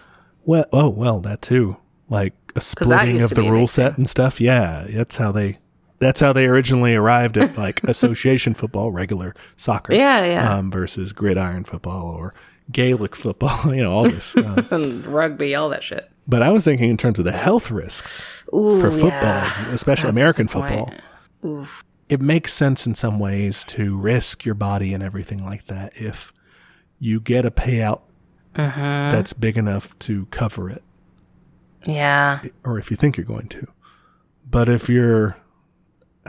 well, 0.45 0.65
oh 0.73 0.89
well, 0.89 1.19
that 1.21 1.41
too. 1.41 1.77
Like 2.09 2.33
a 2.55 2.61
splitting 2.61 3.21
of 3.21 3.29
the 3.31 3.43
rule 3.43 3.67
set 3.67 3.97
and 3.97 4.09
stuff. 4.09 4.41
Yeah, 4.41 4.85
that's 4.89 5.17
how 5.17 5.31
they 5.31 5.59
that's 5.99 6.19
how 6.19 6.33
they 6.33 6.47
originally 6.47 6.95
arrived 6.95 7.37
at 7.37 7.57
like 7.57 7.83
association 7.85 8.53
football, 8.53 8.91
regular 8.91 9.33
soccer, 9.55 9.93
Yeah, 9.93 10.25
yeah. 10.25 10.53
um, 10.55 10.71
versus 10.71 11.13
gridiron 11.13 11.63
football 11.65 12.07
or 12.07 12.33
Gaelic 12.71 13.15
football. 13.15 13.73
You 13.75 13.83
know, 13.83 13.91
all 13.91 14.03
this. 14.03 14.35
Uh, 14.35 14.63
and 14.71 15.05
rugby, 15.05 15.55
all 15.55 15.69
that 15.69 15.83
shit. 15.83 16.09
but 16.27 16.41
I 16.41 16.51
was 16.51 16.63
thinking 16.65 16.89
in 16.89 16.97
terms 16.97 17.19
of 17.19 17.25
the 17.25 17.31
health 17.31 17.69
risks 17.71 18.43
Ooh, 18.53 18.79
for 18.81 18.91
football, 18.91 19.09
yeah. 19.11 19.71
especially 19.73 20.11
That's 20.11 20.17
American 20.17 20.47
football. 20.47 20.93
It 22.09 22.21
makes 22.21 22.53
sense 22.53 22.87
in 22.87 22.95
some 22.95 23.19
ways 23.19 23.63
to 23.65 23.95
risk 23.97 24.43
your 24.45 24.55
body 24.55 24.93
and 24.95 25.03
everything 25.03 25.43
like 25.45 25.67
that 25.67 25.95
if 25.95 26.33
you 26.99 27.19
get 27.19 27.45
a 27.45 27.51
payout 27.51 28.01
Mm-hmm. 28.55 29.11
that's 29.15 29.31
big 29.31 29.57
enough 29.57 29.97
to 29.99 30.25
cover 30.31 30.69
it. 30.71 30.81
Yeah. 31.85 32.41
or 32.65 32.77
if 32.79 32.89
you 32.91 32.97
think 32.97 33.15
you're 33.15 33.25
going 33.25 33.47
to. 33.49 33.67
But 34.49 34.67
if 34.67 34.89
you're, 34.89 35.37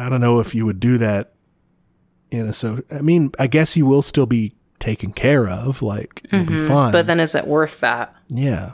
I 0.00 0.08
don't 0.08 0.20
know 0.20 0.40
if 0.40 0.54
you 0.54 0.66
would 0.66 0.80
do 0.80 0.98
that 0.98 1.34
in 2.30 2.46
a 2.46 2.54
so. 2.54 2.82
I 2.90 3.00
mean, 3.00 3.32
I 3.38 3.46
guess 3.46 3.76
you 3.76 3.86
will 3.86 4.02
still 4.02 4.26
be 4.26 4.54
taken 4.78 5.12
care 5.12 5.48
of. 5.48 5.82
Like 5.82 6.26
you'll 6.32 6.44
be 6.44 6.66
fine. 6.66 6.68
Mm-hmm. 6.68 6.92
But 6.92 7.06
then 7.06 7.20
is 7.20 7.34
it 7.34 7.46
worth 7.46 7.80
that? 7.80 8.14
yeah, 8.28 8.72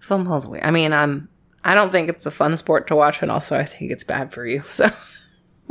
Football's 0.00 0.46
weird. 0.46 0.64
I 0.64 0.70
mean, 0.70 0.92
I'm 0.92 1.28
I 1.62 1.74
don't 1.74 1.92
think 1.92 2.08
it's 2.08 2.26
a 2.26 2.30
fun 2.30 2.56
sport 2.56 2.86
to 2.88 2.96
watch, 2.96 3.22
and 3.22 3.30
also 3.30 3.56
I 3.56 3.64
think 3.64 3.90
it's 3.92 4.04
bad 4.04 4.32
for 4.32 4.46
you. 4.46 4.62
So, 4.70 4.90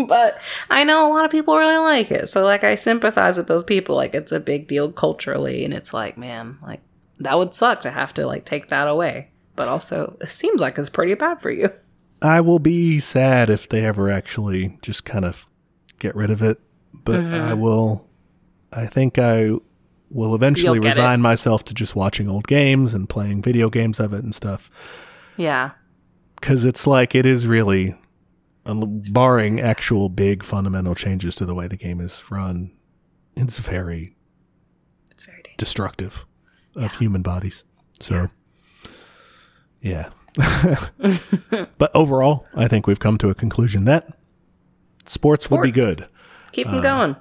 but 0.07 0.41
I 0.69 0.85
know 0.85 1.07
a 1.07 1.13
lot 1.13 1.25
of 1.25 1.31
people 1.31 1.57
really 1.57 1.77
like 1.77 2.09
it. 2.09 2.29
So, 2.29 2.45
like, 2.45 2.63
I 2.63 2.75
sympathize 2.75 3.37
with 3.37 3.47
those 3.47 3.65
people. 3.65 3.97
Like, 3.97 4.15
it's 4.15 4.31
a 4.31 4.39
big 4.39 4.67
deal 4.67 4.93
culturally, 4.93 5.65
and 5.65 5.73
it's 5.73 5.93
like, 5.93 6.17
man, 6.17 6.57
like 6.61 6.79
that 7.19 7.37
would 7.37 7.53
suck 7.53 7.81
to 7.81 7.91
have 7.91 8.13
to 8.13 8.25
like 8.25 8.45
take 8.45 8.67
that 8.67 8.87
away. 8.87 9.31
But 9.55 9.67
also, 9.67 10.15
it 10.21 10.29
seems 10.29 10.61
like 10.61 10.77
it's 10.77 10.89
pretty 10.89 11.15
bad 11.15 11.41
for 11.41 11.51
you. 11.51 11.69
I 12.22 12.41
will 12.41 12.59
be 12.59 12.99
sad 12.99 13.49
if 13.49 13.70
they 13.70 13.86
ever 13.86 14.09
actually 14.09 14.78
just 14.82 15.05
kind 15.05 15.26
of 15.26 15.45
get 15.99 16.15
rid 16.15 16.30
of 16.32 16.41
it. 16.41 16.59
But 17.03 17.22
Mm-hmm. 17.22 17.34
I 17.34 17.53
will. 17.53 18.07
I 18.74 18.86
think 18.88 19.17
I 19.17 19.51
will 20.11 20.36
eventually 20.36 20.78
You'll 20.78 20.86
it. 20.86 20.89
resign 20.89 21.22
myself 21.22 21.63
to 21.65 21.74
just 21.74 21.95
watching 21.95 22.28
old 22.30 22.47
games 22.47 22.93
and 22.93 23.07
playing 23.09 23.41
video 23.41 23.70
games 23.70 23.99
of 23.99 24.13
it 24.13 24.24
and 24.24 24.34
stuff. 24.36 24.70
Yeah. 25.38 25.72
because 26.39 26.65
it's 26.65 26.86
like 26.88 27.15
it 27.15 27.26
is 27.26 27.47
really 27.47 27.95
barring 28.65 29.59
actual 29.61 30.09
big 30.09 30.43
fundamental 30.43 30.93
changes 30.95 31.34
to 31.36 31.45
the 31.45 31.55
way 31.55 31.67
the 31.67 31.78
game 31.78 31.99
is 32.01 32.22
run 32.30 32.72
it's 33.36 33.57
very 33.57 34.15
It's 35.11 35.24
very 35.24 35.38
dangerous. 35.38 35.57
destructive 35.57 36.26
of 36.76 36.93
human 36.95 37.22
bodies 37.22 37.63
so 38.01 38.30
yeah, 39.82 40.09
but 41.77 41.91
overall 41.95 42.45
i 42.55 42.67
think 42.67 42.88
we've 42.88 42.99
come 42.99 43.17
to 43.17 43.30
a 43.30 43.36
conclusion 43.36 43.86
that 43.86 44.07
sports, 45.05 45.49
would 45.49 45.61
be 45.61 45.71
good 45.71 46.05
Keep 46.51 46.67
Uh, 46.67 46.71
them 46.71 46.82
going. 46.82 47.15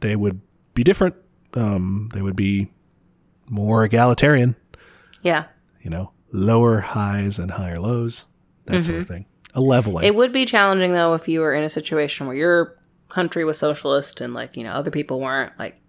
they 0.00 0.16
would 0.16 0.40
be 0.74 0.84
different 0.84 1.14
um, 1.54 2.08
they 2.12 2.20
would 2.22 2.36
be 2.36 2.72
more 3.48 3.84
egalitarian 3.84 4.56
Yeah. 5.22 5.44
you 5.82 5.90
know 5.90 6.12
lower 6.32 6.80
highs 6.80 7.38
and 7.38 7.52
higher 7.52 7.78
lows 7.78 8.24
that 8.66 8.84
sort 8.84 9.00
of 9.00 9.06
thing 9.08 9.26
a 9.54 9.60
leveling 9.60 9.98
Mm-hmm. 9.98 10.06
It 10.06 10.14
would 10.16 10.32
be 10.32 10.44
challenging 10.44 10.92
though 10.94 11.14
if 11.14 11.28
you 11.28 11.40
were 11.40 11.54
in 11.54 11.62
a 11.62 11.68
situation 11.68 12.26
where 12.26 12.34
your 12.36 12.76
country 13.08 13.44
was 13.44 13.56
socialist 13.58 14.20
and 14.20 14.34
like 14.34 14.56
you 14.56 14.64
know 14.64 14.72
other 14.72 14.90
people 14.90 15.20
weren't. 15.20 15.52
Like 15.60 15.80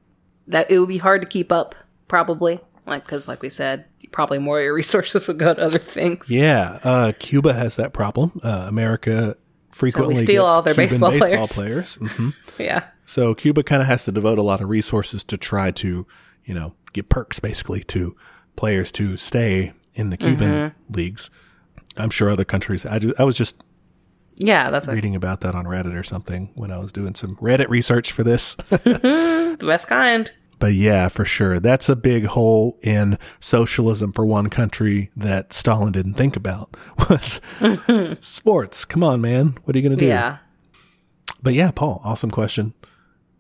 that, 0.48 0.70
it 0.70 0.78
would 0.78 0.90
be 0.90 1.00
hard 1.00 1.22
to 1.24 1.28
keep 1.28 1.52
up 1.52 1.74
probably. 2.08 2.60
Like 2.86 3.04
because 3.06 3.28
like 3.28 3.42
we 3.42 3.50
said, 3.50 3.86
probably 4.16 4.40
more 4.40 4.58
of 4.60 4.64
your 4.64 4.74
resources 4.74 5.28
would 5.28 5.38
go 5.38 5.54
to 5.54 5.62
other 5.62 5.78
things. 5.80 6.32
Yeah, 6.32 6.80
uh, 6.84 7.12
Cuba 7.20 7.54
has 7.54 7.76
that 7.76 7.94
problem. 7.94 8.40
Uh, 8.44 8.66
America 8.68 9.36
frequently 9.72 10.16
steal 10.16 10.44
gets 10.46 10.54
all 10.54 10.62
their 10.64 10.74
Cuban 10.74 10.90
baseball 10.90 11.12
baseball 11.12 11.28
players. 11.48 11.98
players. 11.98 12.14
hmm 12.16 12.30
Yeah. 12.58 12.86
So 13.06 13.36
Cuba 13.36 13.62
kind 13.62 13.82
of 13.82 13.88
has 13.88 14.06
to 14.06 14.12
devote 14.12 14.40
a 14.40 14.42
lot 14.42 14.62
of 14.62 14.70
resources 14.70 15.24
to 15.26 15.38
try 15.38 15.70
to, 15.72 16.08
you 16.46 16.54
know, 16.56 16.74
give 16.94 17.10
perks 17.10 17.40
basically 17.40 17.84
to 17.84 18.16
players 18.56 18.92
to 18.94 19.18
stay 19.18 19.74
in 19.94 20.10
the 20.10 20.18
Cuban 20.18 20.50
Mm-hmm. 20.50 20.94
leagues. 20.94 21.30
I'm 21.98 22.10
sure 22.10 22.30
other 22.30 22.46
countries. 22.46 22.86
I, 22.86 23.00
do, 23.00 23.14
I 23.20 23.24
was 23.26 23.36
just 23.36 23.64
Yeah, 24.38 24.70
that's 24.72 24.88
reading 24.88 25.16
about 25.16 25.42
that 25.42 25.56
on 25.56 25.66
Reddit 25.66 25.94
or 25.98 26.04
something 26.04 26.52
when 26.56 26.72
I 26.72 26.78
was 26.78 26.92
doing 26.92 27.16
some 27.16 27.36
Reddit 27.36 27.70
research 27.70 28.12
for 28.12 28.24
this. 28.24 28.56
the 28.70 29.58
best 29.60 29.88
kind. 29.88 30.32
But 30.66 30.74
yeah, 30.74 31.10
for 31.10 31.26
sure. 31.26 31.60
That's 31.60 31.90
a 31.90 31.96
big 31.96 32.26
hole 32.26 32.80
in 32.82 33.20
socialism 33.40 34.12
for 34.12 34.26
one 34.26 34.50
country 34.50 35.12
that 35.16 35.54
Stalin 35.54 35.92
didn't 35.92 36.16
think 36.16 36.36
about 36.36 36.76
was 37.08 37.40
sports. 38.22 38.84
Come 38.84 39.04
on, 39.04 39.22
man. 39.22 39.60
What 39.64 39.76
are 39.76 39.78
you 39.78 39.88
going 39.88 39.96
to 39.96 40.04
do? 40.04 40.10
Yeah. 40.10 40.38
But 41.44 41.54
yeah, 41.54 41.70
Paul, 41.70 42.02
awesome 42.04 42.32
question. 42.32 42.74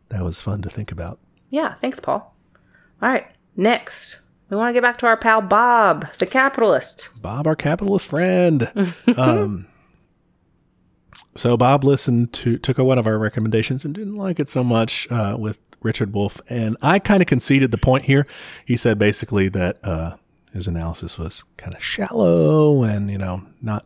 That 0.09 0.23
was 0.23 0.39
fun 0.39 0.61
to 0.61 0.69
think 0.69 0.91
about. 0.91 1.17
Yeah. 1.49 1.73
Thanks, 1.82 1.99
Paul. 1.99 2.32
All 3.01 3.09
right. 3.09 3.26
Next, 3.55 4.21
we 4.51 4.57
want 4.57 4.69
to 4.69 4.73
get 4.73 4.84
back 4.84 4.99
to 4.99 5.07
our 5.07 5.17
pal 5.17 5.41
Bob, 5.41 6.05
the 6.19 6.28
capitalist. 6.28 7.09
Bob, 7.23 7.47
our 7.47 7.55
capitalist 7.55 8.05
friend. 8.05 8.71
um, 9.17 9.65
so 11.36 11.57
Bob 11.57 11.84
listened 11.84 12.34
to 12.34 12.59
took 12.59 12.78
one 12.78 12.99
of 12.99 13.07
our 13.07 13.17
recommendations 13.17 13.84
and 13.84 13.95
didn't 13.95 14.15
like 14.15 14.39
it 14.39 14.47
so 14.47 14.63
much 14.63 15.11
uh, 15.11 15.36
with 15.39 15.59
Richard 15.86 16.13
Wolff, 16.13 16.41
and 16.49 16.75
I 16.81 16.99
kind 16.99 17.21
of 17.21 17.27
conceded 17.27 17.71
the 17.71 17.77
point 17.77 18.05
here. 18.05 18.27
He 18.65 18.75
said 18.75 18.99
basically 18.99 19.47
that 19.49 19.77
uh, 19.83 20.17
his 20.51 20.67
analysis 20.67 21.17
was 21.17 21.43
kind 21.57 21.73
of 21.73 21.83
shallow 21.83 22.83
and 22.83 23.09
you 23.09 23.17
know 23.17 23.43
not 23.61 23.86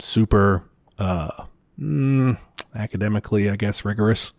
super 0.00 0.64
uh, 0.98 1.44
mm, 1.78 2.38
academically, 2.74 3.50
I 3.50 3.56
guess, 3.56 3.84
rigorous. 3.84 4.32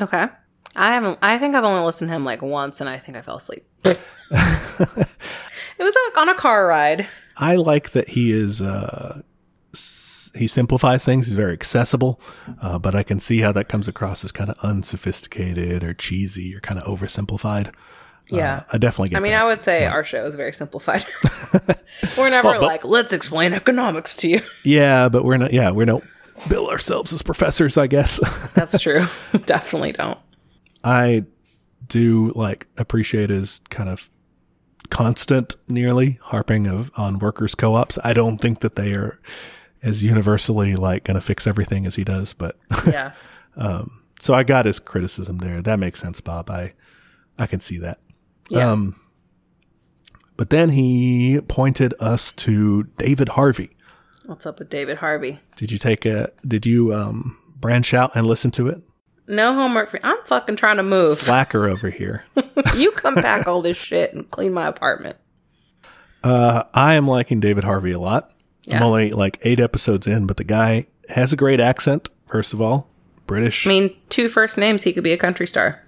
Okay. 0.00 0.28
I 0.76 0.92
haven't. 0.92 1.18
I 1.22 1.38
think 1.38 1.54
I've 1.54 1.64
only 1.64 1.84
listened 1.84 2.10
to 2.10 2.14
him 2.14 2.24
like 2.24 2.42
once, 2.42 2.80
and 2.80 2.90
I 2.90 2.98
think 2.98 3.16
I 3.16 3.22
fell 3.22 3.36
asleep. 3.36 3.64
it 3.84 3.98
was 5.78 5.96
on 6.16 6.28
a 6.28 6.34
car 6.34 6.66
ride. 6.66 7.08
I 7.36 7.56
like 7.56 7.90
that 7.92 8.08
he 8.08 8.32
is. 8.32 8.60
Uh, 8.60 9.22
he 10.34 10.46
simplifies 10.48 11.04
things. 11.04 11.26
He's 11.26 11.34
very 11.34 11.52
accessible, 11.52 12.20
uh, 12.60 12.78
but 12.78 12.94
I 12.94 13.02
can 13.02 13.20
see 13.20 13.40
how 13.40 13.52
that 13.52 13.68
comes 13.68 13.86
across 13.88 14.24
as 14.24 14.32
kind 14.32 14.50
of 14.50 14.58
unsophisticated 14.62 15.82
or 15.84 15.94
cheesy 15.94 16.54
or 16.54 16.60
kind 16.60 16.80
of 16.80 16.86
oversimplified. 16.86 17.72
Yeah. 18.30 18.54
Uh, 18.56 18.62
I 18.74 18.78
definitely 18.78 19.10
get. 19.10 19.18
I 19.18 19.20
mean, 19.20 19.32
that. 19.32 19.42
I 19.42 19.44
would 19.46 19.60
say 19.62 19.84
our 19.86 20.02
show 20.02 20.24
is 20.24 20.34
very 20.34 20.52
simplified. 20.52 21.04
We're 22.16 22.30
never 22.30 22.48
Well, 22.48 22.60
but- 22.60 22.66
like, 22.66 22.84
let's 22.84 23.12
explain 23.12 23.52
economics 23.52 24.16
to 24.16 24.28
you. 24.28 24.40
yeah, 24.64 25.08
but 25.08 25.24
we're 25.24 25.36
not. 25.36 25.52
Yeah, 25.52 25.70
we 25.72 25.84
don't 25.84 26.04
bill 26.48 26.68
ourselves 26.68 27.12
as 27.12 27.22
professors. 27.22 27.76
I 27.78 27.86
guess 27.86 28.18
That's 28.54 28.78
true. 28.78 29.06
Definitely 29.46 29.92
don't. 29.92 30.18
I 30.82 31.24
do 31.86 32.32
like 32.34 32.66
appreciate 32.78 33.28
his 33.30 33.60
kind 33.70 33.88
of 33.90 34.08
constant, 34.90 35.56
nearly 35.68 36.18
harping 36.22 36.66
of 36.66 36.90
on 36.96 37.18
workers' 37.18 37.54
co-ops. 37.54 37.98
I 38.04 38.12
don't 38.14 38.38
think 38.38 38.60
that 38.60 38.76
they 38.76 38.94
are 38.94 39.20
as 39.84 40.02
universally 40.02 40.74
like 40.74 41.04
going 41.04 41.14
to 41.14 41.20
fix 41.20 41.46
everything 41.46 41.86
as 41.86 41.94
he 41.94 42.02
does, 42.02 42.32
but 42.32 42.58
Yeah. 42.86 43.12
So 44.20 44.32
I 44.32 44.42
got 44.42 44.64
his 44.64 44.80
criticism 44.80 45.38
there. 45.38 45.60
That 45.60 45.78
makes 45.78 46.00
sense, 46.00 46.20
Bob. 46.20 46.50
I 46.50 46.72
I 47.38 47.46
can 47.46 47.60
see 47.60 47.78
that. 47.78 48.00
Yeah. 48.48 48.70
Um, 48.70 48.96
but 50.36 50.50
then 50.50 50.70
he 50.70 51.40
pointed 51.46 51.94
us 52.00 52.32
to 52.32 52.84
David 52.96 53.30
Harvey. 53.30 53.70
What's 54.26 54.46
up 54.46 54.58
with 54.58 54.70
David 54.70 54.98
Harvey? 54.98 55.40
Did 55.56 55.70
you 55.70 55.78
take 55.78 56.06
a? 56.06 56.32
Did 56.46 56.64
you 56.64 56.94
um 56.94 57.36
branch 57.56 57.92
out 57.92 58.16
and 58.16 58.26
listen 58.26 58.50
to 58.52 58.68
it? 58.68 58.80
No 59.26 59.54
homework 59.54 59.88
for 59.90 60.00
I'm 60.02 60.18
fucking 60.24 60.56
trying 60.56 60.76
to 60.76 60.82
move. 60.82 61.18
Slacker 61.18 61.68
over 61.68 61.90
here. 61.90 62.24
you 62.76 62.90
come 62.92 63.14
pack 63.16 63.46
all 63.46 63.62
this 63.62 63.76
shit 63.76 64.12
and 64.14 64.30
clean 64.30 64.52
my 64.52 64.66
apartment. 64.66 65.16
Uh, 66.22 66.64
I 66.72 66.94
am 66.94 67.06
liking 67.06 67.40
David 67.40 67.64
Harvey 67.64 67.92
a 67.92 67.98
lot. 67.98 68.33
I'm 68.72 68.82
only 68.82 69.10
like 69.10 69.38
eight 69.42 69.60
episodes 69.60 70.06
in, 70.06 70.26
but 70.26 70.36
the 70.36 70.44
guy 70.44 70.86
has 71.10 71.32
a 71.32 71.36
great 71.36 71.60
accent. 71.60 72.08
First 72.26 72.54
of 72.54 72.60
all, 72.60 72.88
British. 73.26 73.66
I 73.66 73.70
mean, 73.70 73.96
two 74.08 74.28
first 74.28 74.56
names, 74.58 74.82
he 74.84 74.92
could 74.92 75.04
be 75.04 75.12
a 75.12 75.18
country 75.18 75.46
star. 75.46 75.82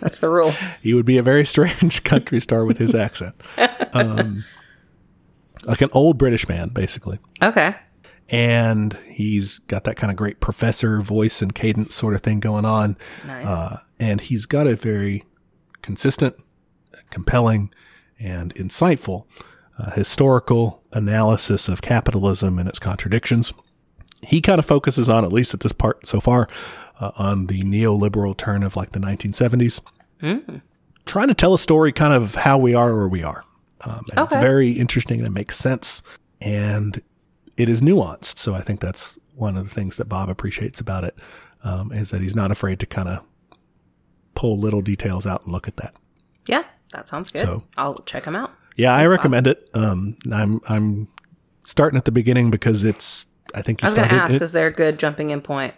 That's 0.00 0.20
the 0.20 0.28
rule. 0.28 0.52
he 0.82 0.94
would 0.94 1.06
be 1.06 1.18
a 1.18 1.22
very 1.22 1.44
strange 1.46 2.04
country 2.04 2.40
star 2.40 2.64
with 2.64 2.78
his 2.78 2.94
accent, 2.94 3.34
um, 3.92 4.44
like 5.64 5.80
an 5.80 5.88
old 5.92 6.18
British 6.18 6.48
man, 6.48 6.68
basically. 6.68 7.18
Okay. 7.42 7.74
and 8.28 8.94
he's 9.08 9.58
got 9.60 9.84
that 9.84 9.96
kind 9.96 10.10
of 10.10 10.16
great 10.16 10.40
professor 10.40 11.00
voice 11.00 11.42
and 11.42 11.54
cadence 11.54 11.94
sort 11.94 12.14
of 12.14 12.20
thing 12.22 12.40
going 12.40 12.64
on. 12.64 12.96
Nice. 13.26 13.46
Uh, 13.46 13.76
and 13.98 14.20
he's 14.20 14.46
got 14.46 14.66
a 14.66 14.76
very 14.76 15.24
consistent, 15.82 16.36
compelling, 17.10 17.72
and 18.18 18.54
insightful 18.54 19.24
uh, 19.78 19.90
historical 19.90 20.82
analysis 20.92 21.68
of 21.68 21.82
capitalism 21.82 22.58
and 22.58 22.68
its 22.68 22.78
contradictions. 22.78 23.52
He 24.22 24.40
kind 24.40 24.58
of 24.58 24.64
focuses 24.64 25.08
on, 25.08 25.24
at 25.24 25.32
least 25.32 25.52
at 25.54 25.60
this 25.60 25.72
part 25.72 26.06
so 26.06 26.20
far, 26.20 26.48
uh, 27.00 27.10
on 27.16 27.46
the 27.46 27.62
neoliberal 27.62 28.36
turn 28.36 28.62
of 28.62 28.76
like 28.76 28.92
the 28.92 28.98
1970s, 29.00 29.80
trying 31.06 31.28
to 31.28 31.34
tell 31.34 31.52
a 31.54 31.58
story 31.58 31.92
kind 31.92 32.12
of 32.14 32.34
how 32.36 32.56
we 32.56 32.74
are 32.74 32.94
where 32.94 33.08
we 33.08 33.22
are. 33.22 33.44
Um, 33.82 34.04
and 34.10 34.20
It's 34.24 34.34
very 34.34 34.70
interesting 34.72 35.18
and 35.18 35.26
it 35.26 35.32
makes 35.32 35.56
sense. 35.56 36.02
And 36.40 37.02
it 37.56 37.68
is 37.68 37.82
nuanced. 37.82 38.38
So 38.38 38.54
I 38.54 38.62
think 38.62 38.80
that's 38.80 39.18
one 39.34 39.56
of 39.56 39.68
the 39.68 39.74
things 39.74 39.96
that 39.98 40.08
Bob 40.08 40.28
appreciates 40.30 40.80
about 40.80 41.04
it 41.04 41.16
um, 41.62 41.92
is 41.92 42.10
that 42.10 42.20
he's 42.22 42.36
not 42.36 42.50
afraid 42.50 42.78
to 42.80 42.86
kind 42.86 43.08
of 43.08 43.22
pull 44.34 44.58
little 44.58 44.80
details 44.82 45.26
out 45.26 45.42
and 45.44 45.52
look 45.52 45.68
at 45.68 45.76
that. 45.76 45.94
Yeah, 46.46 46.64
that 46.92 47.08
sounds 47.08 47.30
good. 47.30 47.44
So- 47.44 47.64
I'll 47.76 47.96
check 48.06 48.24
him 48.24 48.36
out. 48.36 48.52
Yeah, 48.76 48.92
I 48.94 49.06
recommend 49.06 49.46
it. 49.46 49.68
Um, 49.74 50.16
I'm 50.32 50.60
I'm 50.68 51.08
starting 51.64 51.96
at 51.96 52.04
the 52.04 52.12
beginning 52.12 52.50
because 52.50 52.84
it's. 52.84 53.26
I 53.54 53.62
think 53.62 53.80
he 53.80 53.84
I 53.84 53.86
was 53.86 53.94
going 53.94 54.08
to 54.08 54.14
ask, 54.16 54.34
it- 54.34 54.42
is 54.42 54.52
there 54.52 54.66
a 54.66 54.72
good 54.72 54.98
jumping 54.98 55.30
in 55.30 55.40
point? 55.40 55.74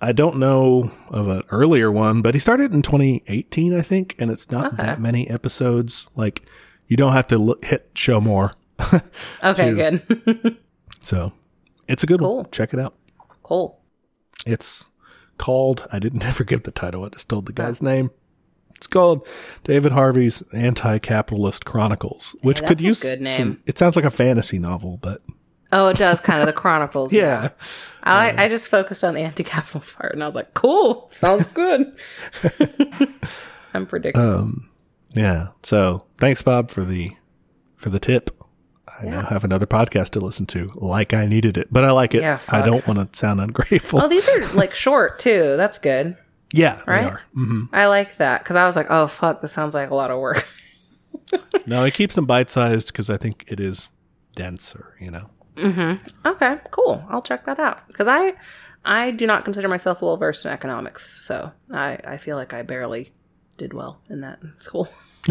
I 0.00 0.10
don't 0.10 0.38
know 0.38 0.90
of 1.10 1.28
an 1.28 1.42
earlier 1.50 1.92
one, 1.92 2.22
but 2.22 2.34
he 2.34 2.40
started 2.40 2.72
in 2.74 2.82
2018, 2.82 3.72
I 3.78 3.82
think, 3.82 4.16
and 4.18 4.28
it's 4.32 4.50
not 4.50 4.72
Okay. 4.74 4.82
that 4.82 5.00
many 5.00 5.30
episodes. 5.30 6.08
Like 6.16 6.42
you 6.88 6.96
don't 6.96 7.12
have 7.12 7.28
to 7.28 7.38
look, 7.38 7.64
hit 7.64 7.90
show 7.94 8.20
more. 8.20 8.50
Okay, 9.44 9.72
good. 9.72 10.56
So 11.02 11.32
it's 11.88 12.02
a 12.02 12.06
good 12.06 12.18
Cool. 12.20 12.36
one. 12.38 12.46
Check 12.50 12.74
it 12.74 12.80
out. 12.80 12.96
cool. 13.44 13.78
It's 14.46 14.86
called. 15.38 15.86
I 15.92 15.98
didn't 16.00 16.24
ever 16.24 16.42
give 16.42 16.64
the 16.64 16.70
title. 16.72 17.04
I 17.04 17.08
just 17.10 17.28
told 17.28 17.46
the 17.46 17.52
guy's 17.52 17.80
name. 17.82 18.10
It's 18.82 18.88
called 18.88 19.24
David 19.62 19.92
Harvey's 19.92 20.42
Anti-Capitalist 20.52 21.64
Chronicles, 21.64 22.34
which 22.42 22.58
that's 22.58 22.68
could 22.68 22.80
a 22.80 22.84
use 22.84 23.00
good 23.00 23.20
name. 23.20 23.36
some. 23.36 23.62
It 23.64 23.78
sounds 23.78 23.94
like 23.94 24.04
a 24.04 24.10
fantasy 24.10 24.58
novel, 24.58 24.98
but 25.00 25.20
Oh, 25.70 25.86
it 25.86 25.96
does 25.96 26.20
kind 26.20 26.40
of 26.40 26.48
the 26.48 26.52
Chronicles. 26.52 27.12
yeah, 27.12 27.50
I, 28.02 28.46
I 28.46 28.48
just 28.48 28.68
focused 28.68 29.04
on 29.04 29.14
the 29.14 29.20
anti-capitalist 29.20 29.96
part, 29.96 30.14
and 30.14 30.22
I 30.24 30.26
was 30.26 30.34
like, 30.34 30.52
"Cool, 30.54 31.06
sounds 31.10 31.46
good." 31.46 31.96
I'm 33.72 33.86
predicting. 33.86 34.20
Um, 34.20 34.68
yeah. 35.12 35.50
So 35.62 36.04
thanks, 36.18 36.42
Bob, 36.42 36.68
for 36.72 36.84
the 36.84 37.12
for 37.76 37.88
the 37.88 38.00
tip. 38.00 38.36
I 39.00 39.04
now 39.04 39.22
have 39.22 39.44
another 39.44 39.66
podcast 39.66 40.10
to 40.10 40.20
listen 40.20 40.46
to, 40.46 40.72
like 40.74 41.14
I 41.14 41.26
needed 41.26 41.56
it, 41.56 41.68
but 41.70 41.84
I 41.84 41.92
like 41.92 42.14
it. 42.16 42.22
Yeah, 42.22 42.40
I 42.48 42.62
don't 42.62 42.84
want 42.88 42.98
to 43.12 43.16
sound 43.16 43.40
ungrateful. 43.40 44.02
oh, 44.02 44.08
these 44.08 44.28
are 44.28 44.40
like 44.54 44.74
short 44.74 45.20
too. 45.20 45.56
That's 45.56 45.78
good. 45.78 46.16
Yeah, 46.52 46.80
right? 46.86 47.02
they 47.02 47.08
are. 47.08 47.22
hmm 47.34 47.64
I 47.72 47.86
like 47.86 48.16
that 48.16 48.42
because 48.42 48.56
I 48.56 48.64
was 48.64 48.76
like, 48.76 48.86
"Oh 48.90 49.06
fuck, 49.06 49.40
this 49.40 49.52
sounds 49.52 49.74
like 49.74 49.90
a 49.90 49.94
lot 49.94 50.10
of 50.10 50.18
work." 50.20 50.46
No, 51.66 51.84
it 51.84 51.94
keeps 51.94 52.14
them 52.16 52.26
bite 52.26 52.50
sized 52.50 52.88
because 52.88 53.08
I 53.08 53.16
think 53.16 53.44
it 53.48 53.60
is 53.60 53.90
denser. 54.34 54.96
You 55.00 55.12
know. 55.12 55.30
okay, 56.26 56.58
cool. 56.70 57.02
I'll 57.08 57.22
check 57.22 57.46
that 57.46 57.58
out 57.58 57.86
because 57.86 58.08
I 58.08 58.34
I 58.84 59.12
do 59.12 59.26
not 59.26 59.44
consider 59.44 59.68
myself 59.68 60.02
well 60.02 60.16
versed 60.16 60.44
in 60.44 60.50
economics, 60.50 61.24
so 61.24 61.52
I 61.70 61.98
I 62.04 62.16
feel 62.18 62.36
like 62.36 62.52
I 62.52 62.62
barely 62.62 63.12
did 63.56 63.72
well 63.72 64.00
in 64.10 64.20
that 64.20 64.40
in 64.42 64.52
school. 64.58 64.88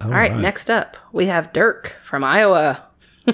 All 0.00 0.08
right, 0.10 0.34
next 0.36 0.68
up 0.68 0.96
we 1.12 1.26
have 1.26 1.52
Dirk 1.52 1.96
from 2.02 2.24
Iowa. 2.24 2.84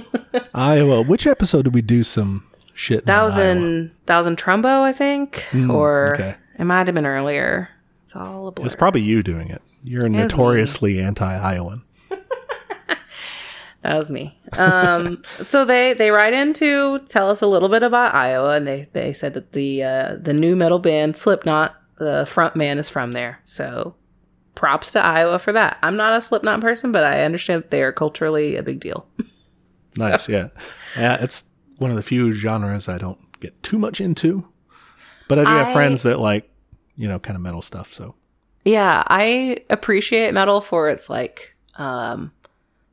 Iowa. 0.54 1.02
Which 1.02 1.26
episode 1.26 1.62
did 1.62 1.74
we 1.74 1.82
do 1.82 2.04
some 2.04 2.44
shit? 2.78 3.00
in 3.00 3.04
That 3.06 3.22
was 3.22 3.36
Iowa? 3.36 3.50
in 3.50 3.90
that 4.06 4.16
was 4.18 4.26
in 4.26 4.36
Trumbo, 4.36 4.80
I 4.82 4.92
think, 4.92 5.46
or 5.68 6.14
okay. 6.14 6.36
it 6.58 6.64
might 6.64 6.86
have 6.86 6.94
been 6.94 7.06
earlier. 7.06 7.68
It's 8.04 8.16
all 8.16 8.48
a 8.48 8.52
blur. 8.52 8.66
It's 8.66 8.74
probably 8.74 9.02
you 9.02 9.22
doing 9.22 9.50
it. 9.50 9.60
You're 9.84 10.08
me. 10.08 10.18
notoriously 10.18 11.00
anti-Iowan. 11.00 11.82
That 13.82 13.96
was 13.96 14.10
me. 14.10 14.36
Um, 14.54 15.22
so 15.42 15.64
they 15.64 15.94
they 15.94 16.10
write 16.10 16.34
in 16.34 16.52
to 16.54 16.98
tell 17.08 17.30
us 17.30 17.42
a 17.42 17.46
little 17.46 17.68
bit 17.68 17.82
about 17.84 18.14
Iowa, 18.14 18.56
and 18.56 18.66
they 18.66 18.88
they 18.92 19.12
said 19.12 19.34
that 19.34 19.52
the 19.52 19.84
uh, 19.84 20.16
the 20.20 20.32
nu 20.32 20.56
metal 20.56 20.80
band 20.80 21.16
Slipknot, 21.16 21.76
the 21.96 22.26
front 22.26 22.56
man 22.56 22.78
is 22.78 22.88
from 22.88 23.12
there. 23.12 23.40
So 23.44 23.94
props 24.56 24.92
to 24.92 25.02
Iowa 25.02 25.38
for 25.38 25.52
that. 25.52 25.78
I'm 25.82 25.96
not 25.96 26.12
a 26.12 26.20
Slipknot 26.20 26.60
person, 26.60 26.90
but 26.90 27.04
I 27.04 27.22
understand 27.22 27.62
that 27.62 27.70
they 27.70 27.82
are 27.82 27.92
culturally 27.92 28.56
a 28.56 28.62
big 28.62 28.80
deal. 28.80 29.06
Nice, 29.96 30.28
yeah. 30.28 30.48
Yeah, 30.96 31.16
it's 31.20 31.44
one 31.78 31.90
of 31.90 31.96
the 31.96 32.02
few 32.02 32.32
genres 32.32 32.88
I 32.88 32.98
don't 32.98 33.18
get 33.40 33.60
too 33.62 33.78
much 33.78 34.00
into. 34.00 34.46
But 35.28 35.38
I 35.38 35.44
do 35.44 35.50
I- 35.50 35.58
have 35.64 35.72
friends 35.72 36.02
that 36.04 36.20
like, 36.20 36.50
you 36.96 37.08
know, 37.08 37.18
kind 37.18 37.36
of 37.36 37.42
metal 37.42 37.62
stuff. 37.62 37.92
So 37.94 38.14
Yeah, 38.64 39.02
I 39.06 39.58
appreciate 39.70 40.32
metal 40.34 40.60
for 40.60 40.88
its 40.88 41.08
like 41.10 41.54
um 41.76 42.32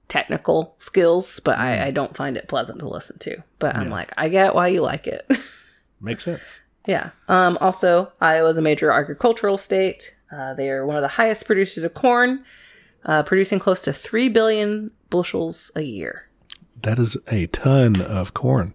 technical 0.07 0.75
skills, 0.79 1.39
but 1.43 1.57
I, 1.57 1.87
I 1.87 1.91
don't 1.91 2.15
find 2.15 2.37
it 2.37 2.47
pleasant 2.47 2.79
to 2.79 2.87
listen 2.87 3.17
to. 3.19 3.37
But 3.59 3.75
I'm 3.75 3.89
like, 3.89 4.11
I 4.17 4.29
get 4.29 4.53
why 4.53 4.67
you 4.67 4.81
like 4.81 5.07
it. 5.07 5.25
makes 6.01 6.23
sense. 6.23 6.61
yeah. 6.87 7.09
Um 7.27 7.57
also 7.61 8.11
Iowa 8.21 8.49
is 8.49 8.57
a 8.57 8.61
major 8.61 8.91
agricultural 8.91 9.57
state. 9.57 10.15
Uh, 10.31 10.53
they 10.53 10.69
are 10.69 10.85
one 10.85 10.95
of 10.97 11.01
the 11.01 11.07
highest 11.07 11.45
producers 11.45 11.83
of 11.83 11.93
corn, 11.93 12.43
uh, 13.05 13.23
producing 13.23 13.57
close 13.59 13.81
to 13.83 13.93
three 13.93 14.27
billion 14.27 14.91
bushels 15.09 15.71
a 15.75 15.81
year. 15.81 16.24
That 16.81 16.99
is 16.99 17.17
a 17.31 17.47
ton 17.47 18.01
of 18.01 18.33
corn. 18.33 18.73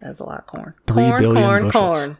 That's 0.00 0.20
a 0.20 0.24
lot 0.24 0.38
of 0.40 0.46
corn. 0.46 0.74
Three 0.86 1.04
corn, 1.04 1.20
billion 1.22 1.44
corn, 1.44 1.64
bushels. 1.64 1.98
corn. 1.98 2.16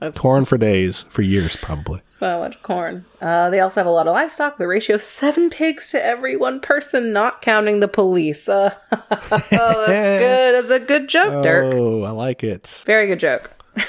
That's 0.00 0.18
Corn 0.18 0.44
for 0.46 0.58
days, 0.58 1.04
for 1.10 1.22
years, 1.22 1.54
probably. 1.54 2.02
So 2.04 2.40
much 2.40 2.60
corn. 2.64 3.04
Uh, 3.20 3.50
they 3.50 3.60
also 3.60 3.78
have 3.78 3.86
a 3.86 3.90
lot 3.90 4.08
of 4.08 4.14
livestock. 4.14 4.58
The 4.58 4.66
ratio 4.66 4.96
of 4.96 5.02
seven 5.02 5.48
pigs 5.48 5.92
to 5.92 6.04
every 6.04 6.34
one 6.34 6.58
person, 6.58 7.12
not 7.12 7.40
counting 7.40 7.78
the 7.78 7.86
police. 7.86 8.48
Uh, 8.48 8.74
oh, 8.90 8.98
that's 9.06 9.48
good. 9.50 10.54
That's 10.56 10.70
a 10.70 10.80
good 10.80 11.08
joke, 11.08 11.44
Dirk. 11.44 11.74
Oh, 11.76 12.02
I 12.02 12.10
like 12.10 12.42
it. 12.42 12.82
Very 12.84 13.06
good 13.06 13.20
joke. 13.20 13.52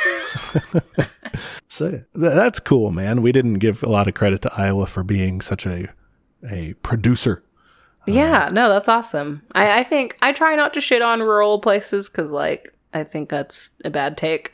So 1.68 1.90
th- 1.90 2.04
that's 2.14 2.60
cool, 2.60 2.92
man. 2.92 3.24
We 3.24 3.32
didn't 3.32 3.56
give 3.56 3.82
a 3.82 3.90
lot 3.90 4.08
of 4.08 4.14
credit 4.14 4.44
to 4.44 4.54
Iowa 4.56 4.86
for 4.86 5.02
being 5.02 5.42
such 5.42 5.66
a 5.66 5.88
a 6.48 6.74
producer. 6.84 7.44
Yeah, 8.06 8.50
no, 8.52 8.70
that's 8.70 8.88
awesome. 8.90 9.44
I, 9.54 9.80
I 9.80 9.84
think 9.84 10.18
I 10.22 10.34
try 10.34 10.56
not 10.56 10.74
to 10.74 10.82
shit 10.82 11.02
on 11.02 11.22
rural 11.22 11.60
places 11.60 12.10
because, 12.10 12.32
like, 12.32 12.74
I 12.94 13.04
think 13.04 13.30
that's 13.30 13.72
a 13.86 13.90
bad 13.90 14.18
take. 14.18 14.52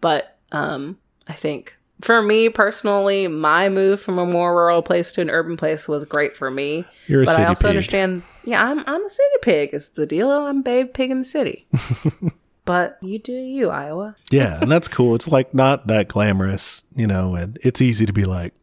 But 0.00 0.36
um, 0.52 0.98
I 1.28 1.32
think 1.32 1.76
for 2.00 2.22
me 2.22 2.48
personally, 2.48 3.28
my 3.28 3.68
move 3.68 4.00
from 4.00 4.18
a 4.18 4.26
more 4.26 4.54
rural 4.54 4.82
place 4.82 5.12
to 5.14 5.20
an 5.20 5.30
urban 5.30 5.56
place 5.56 5.88
was 5.88 6.04
great 6.04 6.36
for 6.36 6.50
me. 6.50 6.84
You're 7.06 7.22
a 7.22 7.26
but 7.26 7.32
city 7.32 7.42
I 7.44 7.48
also 7.48 7.62
pig. 7.62 7.70
understand. 7.70 8.22
Yeah, 8.44 8.64
I'm 8.64 8.80
I'm 8.86 9.04
a 9.04 9.10
city 9.10 9.36
pig. 9.42 9.70
It's 9.72 9.90
the 9.90 10.06
deal? 10.06 10.30
I'm 10.30 10.62
babe 10.62 10.92
pig 10.94 11.10
in 11.10 11.20
the 11.20 11.24
city. 11.24 11.66
but 12.64 12.98
you 13.02 13.18
do 13.18 13.32
you, 13.32 13.70
Iowa. 13.70 14.16
Yeah, 14.30 14.60
and 14.60 14.70
that's 14.70 14.88
cool. 14.88 15.14
It's 15.14 15.28
like 15.28 15.54
not 15.54 15.86
that 15.88 16.08
glamorous, 16.08 16.82
you 16.96 17.06
know, 17.06 17.34
and 17.34 17.58
it's 17.62 17.80
easy 17.80 18.06
to 18.06 18.12
be 18.12 18.24
like 18.24 18.54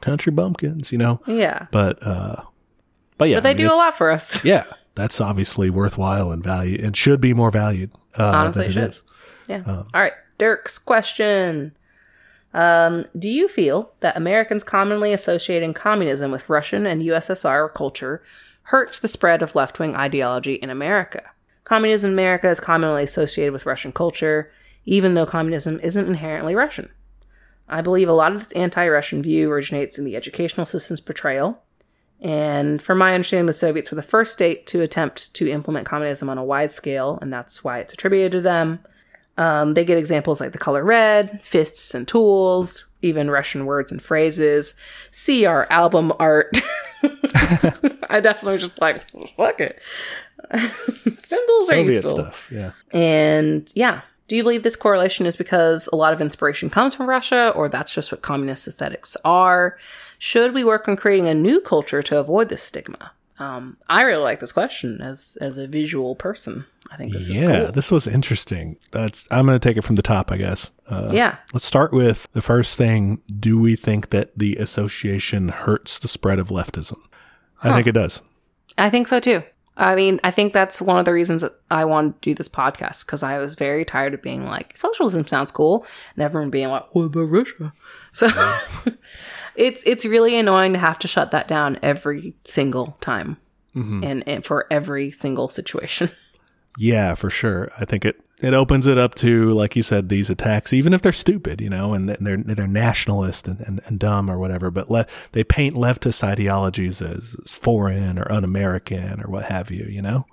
country 0.00 0.32
bumpkins, 0.32 0.92
you 0.92 0.98
know. 0.98 1.20
Yeah, 1.26 1.66
But 1.72 2.02
uh 2.06 2.36
but 3.20 3.28
yeah, 3.28 3.36
but 3.36 3.42
they 3.42 3.50
I 3.50 3.54
mean, 3.54 3.66
do 3.66 3.74
a 3.74 3.76
lot 3.76 3.98
for 3.98 4.10
us. 4.10 4.42
Yeah, 4.46 4.64
that's 4.94 5.20
obviously 5.20 5.68
worthwhile 5.68 6.32
and 6.32 6.42
value 6.42 6.80
and 6.82 6.96
should 6.96 7.20
be 7.20 7.34
more 7.34 7.50
valued 7.50 7.90
uh, 8.18 8.24
Honestly, 8.24 8.68
than 8.68 8.82
it 8.82 8.84
it 8.86 8.90
is. 8.90 9.02
Yeah. 9.46 9.62
Um, 9.66 9.86
All 9.92 10.00
right, 10.00 10.14
Dirk's 10.38 10.78
question. 10.78 11.76
Um, 12.54 13.04
do 13.18 13.28
you 13.28 13.46
feel 13.46 13.92
that 14.00 14.16
Americans 14.16 14.64
commonly 14.64 15.12
associating 15.12 15.74
communism 15.74 16.30
with 16.30 16.48
Russian 16.48 16.86
and 16.86 17.02
USSR 17.02 17.72
culture 17.74 18.22
hurts 18.64 18.98
the 18.98 19.06
spread 19.06 19.42
of 19.42 19.54
left 19.54 19.78
wing 19.78 19.94
ideology 19.94 20.54
in 20.54 20.70
America? 20.70 21.22
Communism 21.64 22.08
in 22.08 22.14
America 22.14 22.48
is 22.48 22.58
commonly 22.58 23.02
associated 23.02 23.52
with 23.52 23.66
Russian 23.66 23.92
culture, 23.92 24.50
even 24.86 25.12
though 25.12 25.26
communism 25.26 25.78
isn't 25.80 26.06
inherently 26.06 26.54
Russian. 26.54 26.88
I 27.68 27.82
believe 27.82 28.08
a 28.08 28.14
lot 28.14 28.32
of 28.32 28.40
this 28.40 28.52
anti 28.52 28.88
Russian 28.88 29.22
view 29.22 29.52
originates 29.52 29.98
in 29.98 30.06
the 30.06 30.16
educational 30.16 30.64
system's 30.64 31.02
portrayal. 31.02 31.62
And 32.22 32.82
from 32.82 32.98
my 32.98 33.14
understanding, 33.14 33.46
the 33.46 33.52
Soviets 33.52 33.90
were 33.90 33.96
the 33.96 34.02
first 34.02 34.32
state 34.32 34.66
to 34.68 34.82
attempt 34.82 35.34
to 35.34 35.50
implement 35.50 35.86
communism 35.86 36.28
on 36.28 36.38
a 36.38 36.44
wide 36.44 36.72
scale, 36.72 37.18
and 37.22 37.32
that's 37.32 37.64
why 37.64 37.78
it's 37.78 37.92
attributed 37.92 38.32
to 38.32 38.40
them. 38.40 38.80
Um, 39.38 39.72
they 39.72 39.86
get 39.86 39.96
examples 39.96 40.40
like 40.40 40.52
the 40.52 40.58
color 40.58 40.84
red, 40.84 41.40
fists 41.42 41.94
and 41.94 42.06
tools, 42.06 42.86
even 43.00 43.30
Russian 43.30 43.64
words 43.64 43.90
and 43.90 44.02
phrases. 44.02 44.74
See 45.12 45.46
our 45.46 45.66
album 45.70 46.12
art. 46.18 46.58
I 47.02 48.20
definitely 48.20 48.52
was 48.52 48.60
just 48.60 48.80
like, 48.80 49.04
fuck 49.36 49.60
it. 49.60 49.80
Symbols 51.20 51.70
are 51.70 51.76
Soviet 51.76 51.86
useful. 51.86 52.10
stuff. 52.10 52.48
Yeah. 52.52 52.72
And 52.92 53.72
yeah, 53.74 54.02
do 54.28 54.36
you 54.36 54.42
believe 54.42 54.62
this 54.62 54.76
correlation 54.76 55.26
is 55.26 55.36
because 55.36 55.88
a 55.92 55.96
lot 55.96 56.12
of 56.12 56.20
inspiration 56.20 56.68
comes 56.68 56.94
from 56.94 57.08
Russia, 57.08 57.50
or 57.56 57.68
that's 57.68 57.94
just 57.94 58.12
what 58.12 58.22
communist 58.22 58.68
aesthetics 58.68 59.16
are? 59.24 59.78
Should 60.22 60.52
we 60.52 60.64
work 60.64 60.86
on 60.86 60.96
creating 60.96 61.28
a 61.28 61.34
new 61.34 61.62
culture 61.62 62.02
to 62.02 62.18
avoid 62.18 62.50
this 62.50 62.62
stigma? 62.62 63.12
Um, 63.38 63.78
I 63.88 64.02
really 64.02 64.22
like 64.22 64.40
this 64.40 64.52
question 64.52 65.00
as 65.00 65.38
as 65.40 65.56
a 65.56 65.66
visual 65.66 66.14
person. 66.14 66.66
I 66.90 66.98
think 66.98 67.14
this 67.14 67.30
is 67.30 67.40
yeah, 67.40 67.62
cool. 67.62 67.72
this 67.72 67.90
was 67.90 68.06
interesting. 68.06 68.76
That's 68.90 69.26
I'm 69.30 69.46
going 69.46 69.58
to 69.58 69.68
take 69.68 69.78
it 69.78 69.82
from 69.82 69.96
the 69.96 70.02
top, 70.02 70.30
I 70.30 70.36
guess. 70.36 70.72
Uh, 70.86 71.08
yeah. 71.10 71.38
Let's 71.54 71.64
start 71.64 71.94
with 71.94 72.28
the 72.34 72.42
first 72.42 72.76
thing. 72.76 73.22
Do 73.40 73.58
we 73.58 73.76
think 73.76 74.10
that 74.10 74.36
the 74.36 74.56
association 74.56 75.48
hurts 75.48 75.98
the 75.98 76.08
spread 76.08 76.38
of 76.38 76.48
leftism? 76.48 76.98
I 77.62 77.74
think 77.74 77.86
it 77.86 77.92
does. 77.92 78.20
I 78.76 78.90
think 78.90 79.08
so 79.08 79.20
too. 79.20 79.42
I 79.74 79.94
mean, 79.94 80.20
I 80.22 80.30
think 80.30 80.52
that's 80.52 80.82
one 80.82 80.98
of 80.98 81.06
the 81.06 81.12
reasons 81.14 81.40
that 81.40 81.54
I 81.70 81.86
wanted 81.86 82.20
to 82.20 82.30
do 82.30 82.34
this 82.34 82.50
podcast 82.50 83.06
because 83.06 83.22
I 83.22 83.38
was 83.38 83.54
very 83.54 83.86
tired 83.86 84.12
of 84.12 84.20
being 84.20 84.44
like, 84.44 84.76
socialism 84.76 85.26
sounds 85.26 85.50
cool, 85.50 85.86
and 86.14 86.22
everyone 86.22 86.50
being 86.50 86.68
like, 86.68 86.94
what 86.94 87.04
about 87.04 87.22
Russia? 87.22 87.72
So 88.12 88.28
it's 89.54 89.82
it's 89.84 90.04
really 90.04 90.36
annoying 90.36 90.72
to 90.72 90.78
have 90.78 90.98
to 91.00 91.08
shut 91.08 91.30
that 91.30 91.48
down 91.48 91.78
every 91.82 92.34
single 92.44 92.96
time, 93.00 93.36
mm-hmm. 93.74 94.04
and, 94.04 94.28
and 94.28 94.44
for 94.44 94.66
every 94.70 95.10
single 95.10 95.48
situation. 95.48 96.10
Yeah, 96.78 97.14
for 97.14 97.30
sure. 97.30 97.70
I 97.78 97.84
think 97.84 98.04
it 98.04 98.20
it 98.38 98.54
opens 98.54 98.86
it 98.86 98.96
up 98.96 99.14
to, 99.16 99.52
like 99.52 99.76
you 99.76 99.82
said, 99.82 100.08
these 100.08 100.30
attacks, 100.30 100.72
even 100.72 100.94
if 100.94 101.02
they're 101.02 101.12
stupid, 101.12 101.60
you 101.60 101.68
know, 101.68 101.92
and 101.92 102.08
they're 102.08 102.38
they're 102.38 102.66
nationalist 102.66 103.46
and, 103.46 103.60
and, 103.60 103.80
and 103.86 103.98
dumb 103.98 104.30
or 104.30 104.38
whatever. 104.38 104.70
But 104.70 104.90
le- 104.90 105.06
they 105.32 105.44
paint 105.44 105.76
leftist 105.76 106.22
ideologies 106.22 107.02
as 107.02 107.36
foreign 107.46 108.18
or 108.18 108.30
un-American 108.32 109.20
or 109.20 109.30
what 109.30 109.44
have 109.44 109.70
you, 109.70 109.84
you 109.84 110.00
know. 110.00 110.26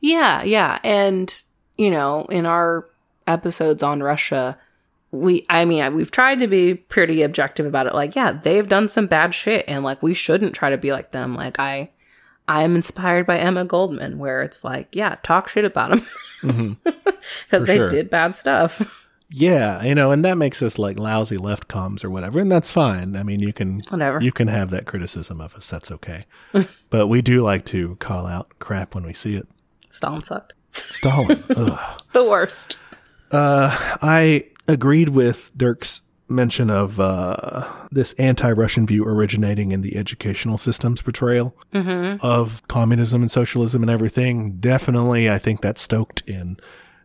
Yeah, 0.00 0.42
yeah, 0.42 0.78
and 0.84 1.42
you 1.76 1.90
know, 1.90 2.26
in 2.26 2.46
our 2.46 2.88
episodes 3.26 3.82
on 3.82 4.02
Russia, 4.02 4.56
we 5.14 5.44
I 5.48 5.64
mean, 5.64 5.94
we've 5.94 6.10
tried 6.10 6.40
to 6.40 6.46
be 6.46 6.74
pretty 6.74 7.22
objective 7.22 7.66
about 7.66 7.86
it. 7.86 7.94
Like, 7.94 8.14
yeah, 8.16 8.32
they've 8.32 8.68
done 8.68 8.88
some 8.88 9.06
bad 9.06 9.34
shit, 9.34 9.64
and 9.68 9.84
like 9.84 10.02
we 10.02 10.14
shouldn't 10.14 10.54
try 10.54 10.70
to 10.70 10.78
be 10.78 10.92
like 10.92 11.12
them. 11.12 11.34
Like, 11.34 11.58
I 11.58 11.90
I'm 12.48 12.76
inspired 12.76 13.26
by 13.26 13.38
Emma 13.38 13.64
Goldman, 13.64 14.18
where 14.18 14.42
it's 14.42 14.64
like, 14.64 14.94
yeah, 14.94 15.16
talk 15.22 15.48
shit 15.48 15.64
about 15.64 15.90
them 15.90 16.06
because 16.42 16.56
Mm-hmm. 16.56 17.64
they 17.64 17.76
sure. 17.76 17.88
did 17.88 18.10
bad 18.10 18.34
stuff. 18.34 19.00
Yeah, 19.36 19.82
you 19.82 19.96
know, 19.96 20.12
and 20.12 20.24
that 20.24 20.36
makes 20.36 20.62
us 20.62 20.78
like 20.78 20.96
lousy 20.96 21.38
left 21.38 21.66
comms 21.66 22.04
or 22.04 22.10
whatever, 22.10 22.38
and 22.38 22.52
that's 22.52 22.70
fine. 22.70 23.16
I 23.16 23.24
mean, 23.24 23.40
you 23.40 23.52
can 23.52 23.80
Whatever. 23.88 24.20
you 24.20 24.30
can 24.30 24.46
have 24.46 24.70
that 24.70 24.84
criticism 24.86 25.40
of 25.40 25.54
us. 25.56 25.68
That's 25.68 25.90
okay. 25.90 26.26
but 26.90 27.08
we 27.08 27.20
do 27.20 27.42
like 27.42 27.64
to 27.66 27.96
call 27.96 28.26
out 28.26 28.50
crap 28.60 28.94
when 28.94 29.04
we 29.04 29.12
see 29.12 29.34
it. 29.34 29.48
Stalin 29.88 30.22
sucked. 30.22 30.54
Stalin. 30.74 31.42
The 31.48 32.24
worst. 32.28 32.76
I 33.32 34.44
agreed 34.66 35.10
with 35.10 35.50
Dirk's 35.56 36.02
mention 36.28 36.70
of 36.70 36.98
uh, 36.98 37.70
this 37.90 38.12
anti-Russian 38.14 38.86
view 38.86 39.04
originating 39.04 39.72
in 39.72 39.82
the 39.82 39.96
educational 39.96 40.56
system's 40.56 41.02
portrayal 41.02 41.54
of 42.22 42.66
communism 42.68 43.22
and 43.22 43.30
socialism 43.30 43.82
and 43.82 43.90
everything. 43.90 44.56
Definitely, 44.58 45.30
I 45.30 45.38
think 45.38 45.60
that's 45.60 45.82
stoked 45.82 46.22
in 46.26 46.56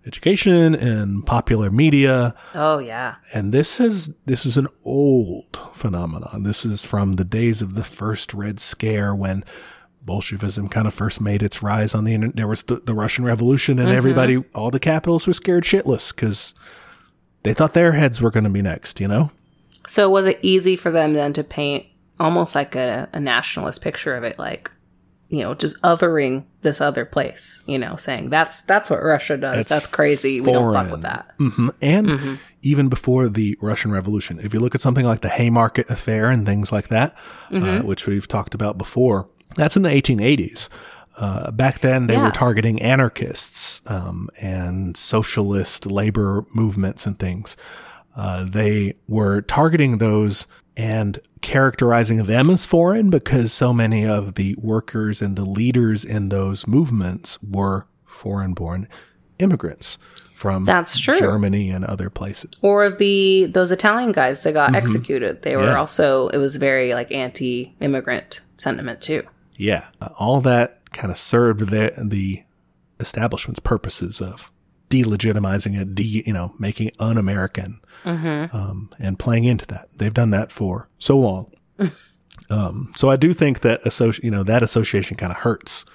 education 0.05 0.73
and 0.73 1.25
popular 1.25 1.69
media. 1.69 2.33
Oh 2.55 2.79
yeah. 2.79 3.15
And 3.33 3.51
this 3.51 3.79
is 3.79 4.13
this 4.25 4.45
is 4.45 4.55
an 4.57 4.67
old 4.85 5.59
phenomenon. 5.73 6.43
This 6.43 6.65
is 6.65 6.85
from 6.85 7.13
the 7.13 7.25
days 7.25 7.61
of 7.61 7.73
the 7.73 7.83
first 7.83 8.33
Red 8.33 8.59
Scare 8.59 9.13
when 9.13 9.43
Bolshevism 10.01 10.69
kind 10.69 10.87
of 10.87 10.93
first 10.93 11.19
made 11.19 11.43
its 11.43 11.61
rise 11.61 11.93
on 11.93 12.05
the 12.05 12.13
internet. 12.13 12.37
There 12.37 12.47
was 12.47 12.63
the, 12.63 12.77
the 12.77 12.95
Russian 12.95 13.25
Revolution, 13.25 13.77
and 13.79 13.89
everybody, 13.89 14.37
all 14.55 14.71
the 14.71 14.79
capitalists 14.79 15.27
were 15.27 15.33
scared 15.33 15.65
shitless 15.65 16.15
because 16.15 16.53
they 17.43 17.53
thought 17.53 17.73
their 17.73 17.93
heads 17.93 18.21
were 18.21 18.31
going 18.31 18.43
to 18.43 18.49
be 18.49 18.61
next. 18.61 18.99
You 18.99 19.07
know? 19.07 19.31
So 19.87 20.09
was 20.09 20.25
it 20.25 20.39
easy 20.41 20.75
for 20.75 20.91
them 20.91 21.13
then 21.13 21.33
to 21.33 21.43
paint 21.43 21.85
almost 22.19 22.53
like 22.55 22.75
a, 22.75 23.09
a 23.13 23.19
nationalist 23.19 23.81
picture 23.81 24.15
of 24.15 24.23
it, 24.23 24.37
like 24.37 24.71
you 25.29 25.43
know, 25.43 25.53
just 25.53 25.79
othering 25.83 26.43
this 26.61 26.81
other 26.81 27.05
place, 27.05 27.63
you 27.67 27.77
know, 27.77 27.95
saying 27.95 28.29
that's 28.29 28.63
that's 28.63 28.89
what 28.89 29.03
Russia 29.03 29.37
does. 29.37 29.55
That's 29.55 29.69
That's, 29.69 29.87
crazy. 29.87 30.41
We 30.41 30.51
don't 30.51 30.73
fuck 30.73 30.91
with 30.91 31.03
that. 31.03 31.31
hmm 31.37 31.69
And 31.81 32.39
even 32.61 32.89
before 32.89 33.29
the 33.29 33.57
Russian 33.61 33.91
Revolution, 33.91 34.39
if 34.39 34.53
you 34.53 34.59
look 34.59 34.75
at 34.75 34.81
something 34.81 35.05
like 35.05 35.21
the 35.21 35.29
Haymarket 35.29 35.89
Affair 35.89 36.29
and 36.29 36.45
things 36.45 36.71
like 36.71 36.89
that, 36.89 37.15
uh, 37.51 37.81
which 37.81 38.07
we've 38.07 38.27
talked 38.27 38.53
about 38.55 38.77
before, 38.77 39.29
that's 39.55 39.77
in 39.77 39.83
the 39.83 39.89
1880s. 39.89 40.67
Uh, 41.19 41.51
back 41.51 41.79
then, 41.79 42.07
they 42.07 42.13
Yeah. 42.13 42.25
were 42.25 42.31
targeting 42.31 42.81
anarchists 42.81 43.81
um, 43.87 44.29
and 44.41 44.95
socialist 44.95 45.85
labor 45.85 46.45
movements 46.55 47.05
and 47.05 47.19
things. 47.19 47.57
Uh, 48.15 48.45
they 48.45 48.93
were 49.07 49.41
targeting 49.41 49.97
those 49.97 50.47
and 50.77 51.19
characterizing 51.41 52.23
them 52.25 52.49
as 52.49 52.65
foreign 52.65 53.09
because 53.09 53.51
so 53.51 53.73
many 53.73 54.05
of 54.05 54.35
the 54.35 54.55
workers 54.61 55.21
and 55.21 55.35
the 55.35 55.43
leaders 55.43 56.05
in 56.05 56.29
those 56.29 56.65
movements 56.67 57.37
were 57.43 57.85
foreign 58.05 58.53
born 58.53 58.87
immigrants 59.39 59.97
from 60.35 60.63
That's 60.63 60.97
true. 60.99 61.19
Germany 61.19 61.69
and 61.69 61.83
other 61.83 62.09
places. 62.09 62.51
Or 62.61 62.89
the 62.89 63.47
those 63.53 63.71
Italian 63.71 64.13
guys 64.13 64.41
that 64.43 64.53
got 64.53 64.73
executed. 64.73 65.41
They 65.41 65.55
were 65.57 65.63
Mm-hmm. 65.63 65.71
Yeah. 65.71 65.79
also 65.79 66.29
it 66.29 66.37
was 66.37 66.55
very 66.55 66.93
like 66.93 67.11
anti-immigrant 67.11 68.41
sentiment 68.57 69.01
too. 69.01 69.23
Yeah, 69.57 69.87
uh, 70.01 70.09
all 70.17 70.39
that 70.41 70.78
kind 70.93 71.11
of 71.11 71.17
served 71.17 71.69
the 71.69 71.93
the 71.97 72.43
establishment's 72.99 73.59
purposes 73.59 74.21
of 74.21 74.51
delegitimizing 74.89 75.79
it, 75.79 75.93
de 75.95 76.23
you 76.25 76.33
know, 76.33 76.53
making 76.57 76.87
it 76.87 76.95
un-American, 76.99 77.79
um, 78.03 78.89
and 78.99 79.19
playing 79.19 79.43
into 79.45 79.65
that. 79.67 79.87
They've 79.95 80.13
done 80.13 80.31
that 80.31 80.51
for 80.51 80.89
so 80.97 81.17
long. 81.17 81.51
um, 82.49 82.91
so 82.97 83.09
I 83.09 83.15
do 83.15 83.33
think 83.33 83.61
that 83.61 83.83
associ- 83.83 84.23
you 84.23 84.31
know 84.31 84.43
that 84.43 84.63
association 84.63 85.15
kind 85.15 85.31
of 85.31 85.39
hurts 85.39 85.85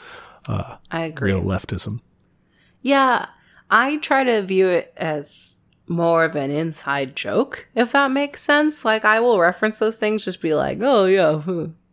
I 0.48 1.04
agree. 1.06 1.32
real 1.32 1.42
leftism. 1.42 2.00
Yeah, 2.82 3.26
I 3.70 3.96
try 3.98 4.24
to 4.24 4.42
view 4.42 4.68
it 4.68 4.92
as 4.96 5.58
more 5.86 6.24
of 6.24 6.36
an 6.36 6.50
inside 6.50 7.16
joke, 7.16 7.68
if 7.74 7.92
that 7.92 8.10
makes 8.10 8.42
sense. 8.42 8.84
Like 8.84 9.04
I 9.04 9.20
will 9.20 9.38
reference 9.38 9.78
those 9.78 9.98
things, 9.98 10.24
just 10.24 10.40
be 10.40 10.54
like, 10.54 10.78
"Oh 10.80 11.06
yeah, 11.06 11.42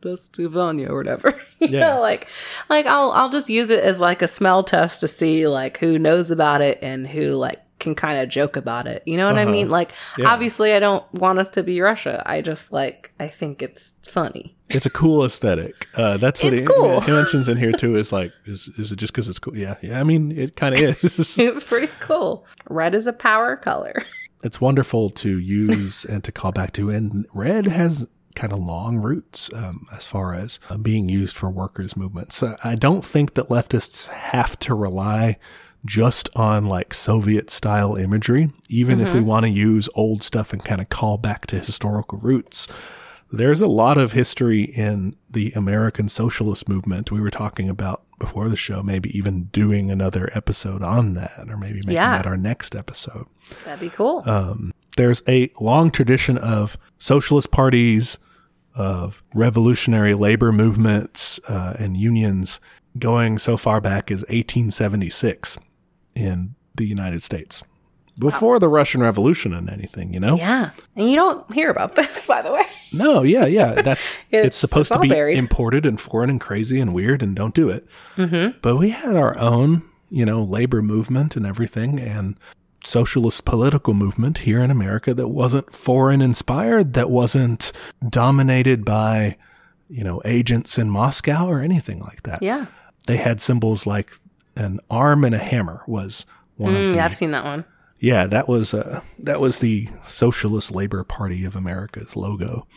that's 0.04 0.30
Ivania 0.30 0.90
or 0.90 0.98
whatever." 0.98 1.30
you 1.60 1.68
Yeah. 1.70 1.96
know, 1.96 2.02
like, 2.02 2.28
like 2.70 2.86
I'll 2.86 3.12
I'll 3.12 3.30
just 3.30 3.50
use 3.50 3.70
it 3.70 3.84
as 3.84 4.00
like 4.00 4.22
a 4.22 4.28
smell 4.28 4.64
test 4.64 5.00
to 5.02 5.08
see 5.08 5.48
like 5.48 5.78
who 5.78 5.98
knows 6.00 6.32
about 6.32 6.62
it 6.62 6.80
and 6.82 7.08
who 7.08 7.32
like 7.34 7.60
can 7.80 7.96
kind 7.96 8.20
of 8.20 8.30
joke 8.30 8.58
about 8.58 8.86
it. 8.86 9.02
You 9.08 9.18
know 9.18 9.26
what 9.26 9.40
I 9.40 9.46
mean? 9.46 9.68
Like, 9.70 9.92
Yeah. 10.16 10.28
obviously, 10.32 10.74
I 10.74 10.80
don't 10.80 11.04
want 11.16 11.40
us 11.40 11.50
to 11.52 11.64
be 11.64 11.82
Russia. 11.82 12.22
I 12.28 12.42
just 12.42 12.72
like 12.72 13.12
I 13.20 13.28
think 13.28 13.62
it's 13.64 13.96
funny. 14.08 14.56
It's 14.70 14.86
a 14.86 14.90
cool 14.92 15.26
aesthetic. 15.26 15.88
Uh, 15.96 16.16
that's 16.18 16.42
what 16.44 16.54
It's 16.54 16.62
he, 16.62 16.66
cool. 16.68 17.02
he 17.02 17.12
mentions 17.12 17.50
in 17.50 17.58
here 17.58 17.72
too. 17.74 17.96
Is 17.98 18.12
like, 18.14 18.32
is 18.46 18.70
is 18.78 18.92
it 18.92 18.98
just 18.98 19.12
because 19.14 19.28
it's 19.28 19.40
cool? 19.40 19.58
Yeah, 19.58 19.76
yeah. 19.82 20.00
I 20.00 20.04
mean, 20.04 20.32
it 20.32 20.56
kind 20.56 20.76
of 20.76 20.80
is. 21.20 21.38
it's 21.40 21.64
pretty 21.64 21.92
cool. 22.00 22.46
Red 22.70 22.94
is 22.96 23.08
a 23.08 23.14
power 23.14 23.56
color. 23.58 23.94
it's 24.44 24.62
wonderful 24.62 25.10
to 25.10 25.40
use 25.40 26.06
and 26.06 26.24
to 26.24 26.32
call 26.32 26.52
back 26.52 26.72
to. 26.74 26.90
And 26.92 27.26
red 27.34 27.66
has 27.66 28.08
kind 28.36 28.54
of 28.54 28.60
long 28.60 28.98
roots 28.98 29.50
um, 29.54 29.86
as 29.96 30.06
far 30.06 30.34
as 30.34 30.60
uh, 30.70 30.78
being 30.78 31.10
used 31.10 31.36
for 31.36 31.50
workers' 31.50 31.96
movements. 31.98 32.42
Uh, 32.44 32.58
I 32.64 32.76
don't 32.76 33.04
think 33.06 33.34
that 33.36 33.50
leftists 33.50 34.08
have 34.08 34.58
to 34.60 34.74
rely 34.76 35.38
just 35.84 36.30
on 36.36 36.66
like 36.68 36.94
Soviet 36.94 37.50
style 37.50 37.96
imagery, 37.96 38.52
even 38.70 39.00
if 39.02 39.14
we 39.14 39.20
want 39.22 39.46
to 39.46 39.50
use 39.50 39.90
old 39.96 40.22
stuff 40.22 40.54
and 40.54 40.64
kind 40.64 40.80
of 40.80 40.90
call 40.90 41.18
back 41.18 41.48
to 41.48 41.60
historical 41.60 42.20
roots. 42.20 42.68
There's 43.34 43.62
a 43.62 43.68
lot 43.68 43.98
of 43.98 44.12
history 44.12 44.62
in 44.64 45.16
the 45.30 45.52
American 45.56 46.10
socialist 46.10 46.68
movement. 46.68 47.12
We 47.12 47.22
were 47.22 47.32
talking 47.32 47.70
about 47.70 48.04
before 48.20 48.50
the 48.50 48.58
show, 48.58 48.84
maybe 48.84 49.10
even 49.18 49.46
doing 49.46 49.90
another 49.90 50.30
episode 50.36 50.84
on 50.84 51.14
that, 51.16 51.46
or 51.50 51.58
maybe 51.58 51.78
making 51.78 51.94
Yeah. 51.94 52.18
that 52.18 52.28
our 52.28 52.38
next 52.38 52.76
episode 52.76 53.26
That'd 53.66 53.80
be 53.80 53.90
cool. 53.90 54.22
there's 54.98 55.24
a 55.28 55.50
long 55.62 55.90
tradition 55.90 56.38
of 56.38 56.78
socialist 57.02 57.52
parties, 57.52 58.18
of 58.74 59.22
revolutionary 59.34 60.14
labor 60.14 60.52
movements 60.52 61.40
uh, 61.50 61.76
and 61.78 61.98
unions 61.98 62.62
going 62.98 63.38
so 63.38 63.58
far 63.58 63.82
back 63.82 64.10
as 64.10 64.20
1876 64.30 65.58
in 66.16 66.56
the 66.76 66.86
United 66.86 67.22
States. 67.22 67.64
Before 68.20 68.60
the 68.60 68.68
Russian 68.68 69.02
Revolution 69.02 69.54
and 69.54 69.70
anything, 69.70 70.14
you 70.14 70.20
know? 70.20 70.36
yeah, 70.36 70.72
and 70.96 71.10
you 71.10 71.16
don't 71.16 71.52
hear 71.54 71.70
about 71.70 71.96
this, 71.96 72.28
by 72.34 72.42
the 72.42 72.52
way. 72.54 72.64
No, 72.94 73.24
yeah, 73.24 73.46
yeah. 73.46 73.82
That's 73.82 74.14
it's, 74.30 74.46
It's- 74.46 74.56
supposed 74.56 74.92
it's 74.92 74.98
to 74.98 75.02
be 75.02 75.10
buried. 75.10 75.38
imported 75.38 75.86
and 75.86 76.00
foreign 76.00 76.30
and 76.30 76.40
crazy 76.40 76.80
and 76.80 76.94
weird 76.94 77.24
and 77.24 77.36
don't 77.36 77.56
do 77.56 77.70
it. 77.70 77.86
Mm-hmm. 78.18 78.58
But 78.62 78.76
we 78.78 78.90
had 78.92 79.16
our 79.16 79.38
own, 79.38 79.84
you 80.10 80.26
know, 80.26 80.44
labor 80.44 80.82
movement 80.82 81.36
and 81.36 81.46
everything 81.46 82.00
and 82.00 82.38
socialist 82.84 83.46
political 83.46 83.94
movement 83.94 84.40
here 84.40 84.60
in 84.62 84.72
America 84.72 85.14
that 85.14 85.28
wasn't 85.30 85.74
foreign 85.74 86.22
inspired, 86.22 86.94
that 86.94 87.10
wasn't 87.10 87.72
dominated 88.10 88.84
by, 88.86 89.38
you 89.90 90.04
know, 90.04 90.22
agents 90.26 90.78
in 90.78 90.90
Moscow 90.90 91.48
or 91.48 91.60
anything 91.62 92.00
like 92.00 92.24
that. 92.24 92.42
Yeah, 92.42 92.66
They 93.08 93.18
had 93.18 93.40
symbols 93.42 93.86
like 93.86 94.12
an 94.56 94.80
arm 94.90 95.24
and 95.24 95.34
a 95.36 95.40
hammer 95.40 95.84
was 95.88 96.26
one 96.58 96.76
of 96.76 96.82
Mm, 96.82 96.92
the 96.92 96.96
yeah, 96.98 97.06
I've 97.06 97.16
seen 97.16 97.32
that 97.32 97.46
one. 97.46 97.66
yeah, 98.00 98.28
that 98.28 98.48
was 98.48 98.74
uh, 98.74 99.02
that 99.20 99.40
was 99.40 99.60
the 99.60 99.88
Socialist 100.08 100.72
Labor 100.72 101.04
Party 101.04 101.46
of 101.46 101.56
America's 101.56 102.16
logo. 102.16 102.68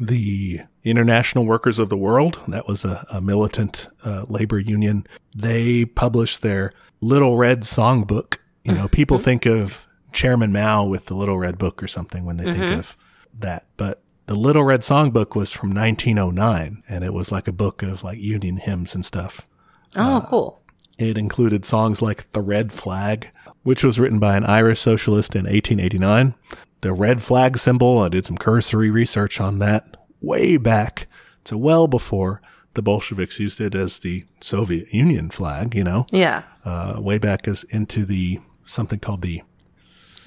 The 0.00 0.60
International 0.82 1.46
Workers 1.46 1.78
of 1.78 1.88
the 1.88 1.96
World, 1.96 2.40
that 2.48 2.66
was 2.66 2.84
a, 2.84 3.06
a 3.12 3.20
militant 3.20 3.86
uh, 4.04 4.24
labor 4.28 4.58
union. 4.58 5.06
They 5.36 5.84
published 5.84 6.42
their 6.42 6.72
Little 7.00 7.36
Red 7.36 7.60
Songbook. 7.60 8.38
You 8.64 8.72
know, 8.72 8.88
people 8.88 9.18
mm-hmm. 9.18 9.24
think 9.24 9.46
of 9.46 9.86
Chairman 10.12 10.52
Mao 10.52 10.84
with 10.86 11.06
the 11.06 11.14
Little 11.14 11.38
Red 11.38 11.58
Book 11.58 11.82
or 11.82 11.88
something 11.88 12.24
when 12.24 12.38
they 12.38 12.44
think 12.44 12.56
mm-hmm. 12.56 12.78
of 12.78 12.96
that, 13.38 13.66
but 13.76 14.02
the 14.26 14.34
Little 14.34 14.64
Red 14.64 14.80
Songbook 14.80 15.36
was 15.36 15.52
from 15.52 15.74
1909, 15.74 16.82
and 16.88 17.04
it 17.04 17.12
was 17.12 17.30
like 17.30 17.46
a 17.46 17.52
book 17.52 17.82
of 17.82 18.02
like 18.02 18.18
union 18.18 18.56
hymns 18.56 18.94
and 18.94 19.04
stuff. 19.04 19.46
Oh, 19.96 20.16
uh, 20.16 20.20
cool. 20.26 20.62
It 20.96 21.18
included 21.18 21.64
songs 21.64 22.00
like 22.00 22.30
The 22.32 22.40
Red 22.40 22.72
Flag, 22.72 23.32
which 23.64 23.84
was 23.84 23.98
written 23.98 24.18
by 24.18 24.36
an 24.36 24.44
Irish 24.44 24.80
socialist 24.80 25.34
in 25.34 25.44
1889. 25.44 26.34
The 26.80 26.92
red 26.92 27.22
flag 27.22 27.58
symbol, 27.58 28.00
I 28.00 28.08
did 28.08 28.26
some 28.26 28.36
cursory 28.36 28.90
research 28.90 29.40
on 29.40 29.58
that 29.58 29.96
way 30.20 30.56
back 30.56 31.06
to 31.44 31.58
well 31.58 31.88
before 31.88 32.40
the 32.74 32.82
Bolsheviks 32.82 33.40
used 33.40 33.60
it 33.60 33.74
as 33.74 33.98
the 33.98 34.24
Soviet 34.40 34.92
Union 34.92 35.30
flag, 35.30 35.74
you 35.74 35.84
know. 35.84 36.06
Yeah, 36.10 36.42
uh, 36.64 36.96
way 36.98 37.18
back 37.18 37.48
as 37.48 37.64
into 37.64 38.04
the 38.04 38.40
something 38.66 38.98
called 38.98 39.22
the 39.22 39.42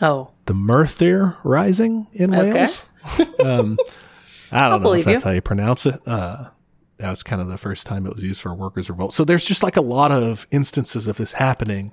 Oh, 0.02 0.30
the 0.46 0.54
Merthyr 0.54 1.38
Rising 1.44 2.08
in 2.14 2.34
Okay. 2.36 2.54
Wales. 2.54 2.88
um, 3.44 3.78
I 4.52 4.70
don't 4.70 4.84
know 4.84 4.94
if 4.94 5.06
that's 5.06 5.24
you. 5.24 5.30
how 5.30 5.34
you 5.34 5.42
pronounce 5.42 5.86
it. 5.88 6.00
Uh, 6.08 6.50
that 6.98 7.10
was 7.10 7.24
kind 7.24 7.42
of 7.42 7.48
the 7.48 7.58
first 7.58 7.86
time 7.88 8.06
it 8.06 8.14
was 8.14 8.24
used 8.24 8.42
for 8.42 8.52
a 8.52 8.56
workers' 8.56 8.90
revolt. 8.90 9.14
So 9.14 9.24
there's 9.24 9.46
just 9.46 9.64
like 9.64 9.76
a 9.78 9.82
lot 9.82 10.12
of 10.12 10.46
instances 10.52 11.08
of 11.08 11.18
this 11.18 11.34
happening 11.34 11.92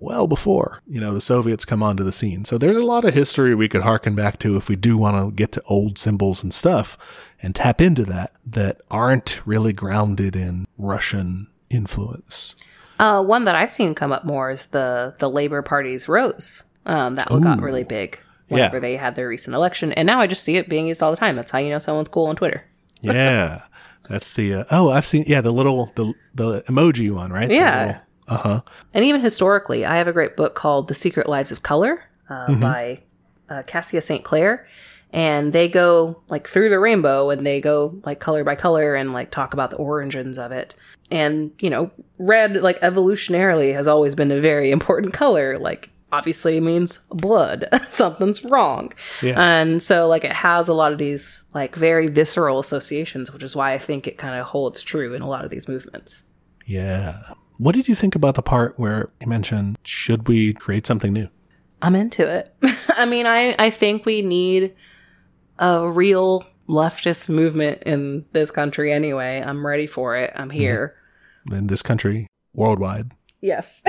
well 0.00 0.28
before 0.28 0.80
you 0.86 1.00
know 1.00 1.12
the 1.12 1.20
Soviets 1.20 1.64
come 1.64 1.82
onto 1.82 2.04
the 2.04 2.12
scene. 2.12 2.44
So 2.44 2.56
there's 2.56 2.76
a 2.76 2.84
lot 2.84 3.04
of 3.04 3.14
history 3.14 3.52
we 3.56 3.68
could 3.68 3.82
harken 3.82 4.14
back 4.14 4.38
to 4.40 4.56
if 4.56 4.68
we 4.68 4.76
do 4.76 4.96
want 4.96 5.16
to 5.16 5.34
get 5.34 5.50
to 5.52 5.62
old 5.66 5.98
symbols 5.98 6.42
and 6.44 6.54
stuff 6.54 6.96
and 7.42 7.52
tap 7.52 7.80
into 7.80 8.04
that 8.04 8.32
that 8.46 8.80
aren't 8.92 9.40
really 9.44 9.72
grounded 9.72 10.36
in 10.36 10.68
Russian 10.78 11.48
influence. 11.68 12.54
Uh, 12.98 13.22
one 13.22 13.44
that 13.44 13.54
I've 13.54 13.70
seen 13.72 13.94
come 13.94 14.12
up 14.12 14.24
more 14.24 14.50
is 14.50 14.66
the 14.66 15.14
the 15.18 15.30
Labor 15.30 15.62
Party's 15.62 16.08
rose. 16.08 16.64
Um, 16.86 17.14
that 17.16 17.30
one 17.30 17.42
got 17.42 17.60
really 17.60 17.84
big 17.84 18.18
whenever 18.48 18.76
Yeah. 18.76 18.80
they 18.80 18.96
had 18.96 19.14
their 19.14 19.28
recent 19.28 19.54
election, 19.54 19.92
and 19.92 20.06
now 20.06 20.20
I 20.20 20.26
just 20.26 20.42
see 20.42 20.56
it 20.56 20.68
being 20.68 20.86
used 20.86 21.02
all 21.02 21.10
the 21.10 21.16
time. 21.16 21.36
That's 21.36 21.50
how 21.50 21.58
you 21.58 21.70
know 21.70 21.78
someone's 21.78 22.08
cool 22.08 22.26
on 22.26 22.36
Twitter. 22.36 22.64
Yeah. 23.00 23.62
That's 24.08 24.32
the 24.34 24.54
uh, 24.54 24.64
oh 24.70 24.90
I've 24.90 25.06
seen 25.06 25.24
yeah 25.26 25.40
the 25.42 25.52
little 25.52 25.92
the 25.94 26.14
the 26.34 26.62
emoji 26.62 27.12
one 27.14 27.30
right 27.32 27.50
Yeah. 27.50 28.00
uh 28.26 28.36
huh 28.38 28.60
And 28.94 29.04
even 29.04 29.20
historically, 29.20 29.84
I 29.84 29.96
have 29.98 30.08
a 30.08 30.12
great 30.12 30.34
book 30.36 30.54
called 30.54 30.88
The 30.88 30.94
Secret 30.94 31.28
Lives 31.28 31.52
of 31.52 31.62
Color 31.62 32.02
uh, 32.30 32.54
by 32.54 33.02
uh, 33.50 33.62
Kassia 33.66 34.02
St. 34.02 34.24
Clair. 34.24 34.66
And 35.12 35.52
they 35.52 35.68
go 35.68 36.22
like 36.30 36.48
through 36.48 36.70
the 36.70 36.78
rainbow 36.78 37.30
and 37.30 37.44
they 37.46 37.60
go 37.60 38.00
like 38.04 38.18
color 38.18 38.44
by 38.44 38.54
color 38.56 38.94
and 38.94 39.12
like 39.12 39.30
talk 39.30 39.52
about 39.54 39.70
the 39.70 39.76
origins 39.76 40.38
of 40.38 40.52
it. 40.52 40.74
And, 41.10 41.52
you 41.60 41.70
know, 41.70 41.90
red, 42.18 42.56
like 42.56 42.80
evolutionarily, 42.80 43.72
has 43.72 43.86
always 43.86 44.14
been 44.14 44.30
a 44.30 44.40
very 44.40 44.70
important 44.78 45.12
color. 45.12 45.58
Like, 45.58 45.90
obviously, 46.12 46.56
it 46.56 46.62
means 46.62 46.98
blood. 47.10 47.68
Something's 47.90 48.44
wrong. 48.44 48.92
Yeah. 49.22 49.40
And 49.40 49.82
so, 49.82 50.08
like, 50.08 50.24
it 50.24 50.32
has 50.32 50.68
a 50.68 50.74
lot 50.74 50.92
of 50.92 50.98
these 50.98 51.44
like 51.54 51.74
very 51.74 52.06
visceral 52.08 52.58
associations, 52.58 53.32
which 53.32 53.42
is 53.42 53.56
why 53.56 53.72
I 53.72 53.78
think 53.78 54.06
it 54.06 54.18
kind 54.18 54.38
of 54.38 54.46
holds 54.46 54.82
true 54.82 55.14
in 55.14 55.22
a 55.22 55.28
lot 55.28 55.44
of 55.44 55.50
these 55.50 55.68
movements. 55.68 56.24
Yeah. 56.66 57.18
What 57.56 57.74
did 57.74 57.88
you 57.88 57.94
think 57.94 58.14
about 58.14 58.34
the 58.34 58.42
part 58.42 58.78
where 58.78 59.10
you 59.20 59.26
mentioned, 59.26 59.78
should 59.82 60.28
we 60.28 60.52
create 60.52 60.86
something 60.86 61.12
new? 61.12 61.28
I'm 61.82 61.96
into 61.96 62.26
it. 62.26 62.54
I 62.90 63.04
mean, 63.04 63.26
I, 63.26 63.54
I 63.58 63.70
think 63.70 64.04
we 64.06 64.22
need 64.22 64.74
a 65.58 65.88
real 65.88 66.44
leftist 66.68 67.28
movement 67.28 67.82
in 67.84 68.24
this 68.32 68.50
country 68.50 68.92
anyway. 68.92 69.42
I'm 69.44 69.66
ready 69.66 69.86
for 69.86 70.16
it. 70.16 70.32
I'm 70.36 70.50
here. 70.50 70.94
In 71.50 71.66
this 71.68 71.82
country, 71.82 72.26
worldwide, 72.54 73.12
Yes. 73.40 73.82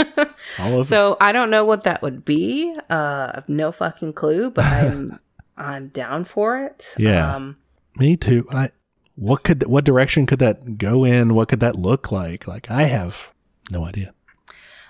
all. 0.58 0.84
So 0.84 1.16
I 1.20 1.32
don't 1.32 1.50
know 1.50 1.64
what 1.64 1.84
that 1.84 2.02
would 2.02 2.24
be. 2.24 2.74
Uh, 2.90 3.30
I 3.30 3.32
have 3.34 3.48
no 3.48 3.72
fucking 3.72 4.12
clue, 4.12 4.50
but 4.50 4.64
I'm 4.64 5.18
I'm 5.56 5.88
down 5.88 6.24
for 6.24 6.58
it. 6.64 6.94
Yeah. 6.98 7.34
Um, 7.34 7.56
Me 7.96 8.16
too. 8.16 8.46
I, 8.50 8.70
what 9.16 9.44
could, 9.44 9.66
what 9.66 9.84
direction 9.84 10.26
could 10.26 10.38
that 10.40 10.78
go 10.78 11.04
in? 11.04 11.34
What 11.34 11.48
could 11.48 11.60
that 11.60 11.76
look 11.76 12.10
like? 12.10 12.46
Like, 12.46 12.70
I 12.70 12.84
have 12.84 13.32
no 13.70 13.84
idea. 13.84 14.12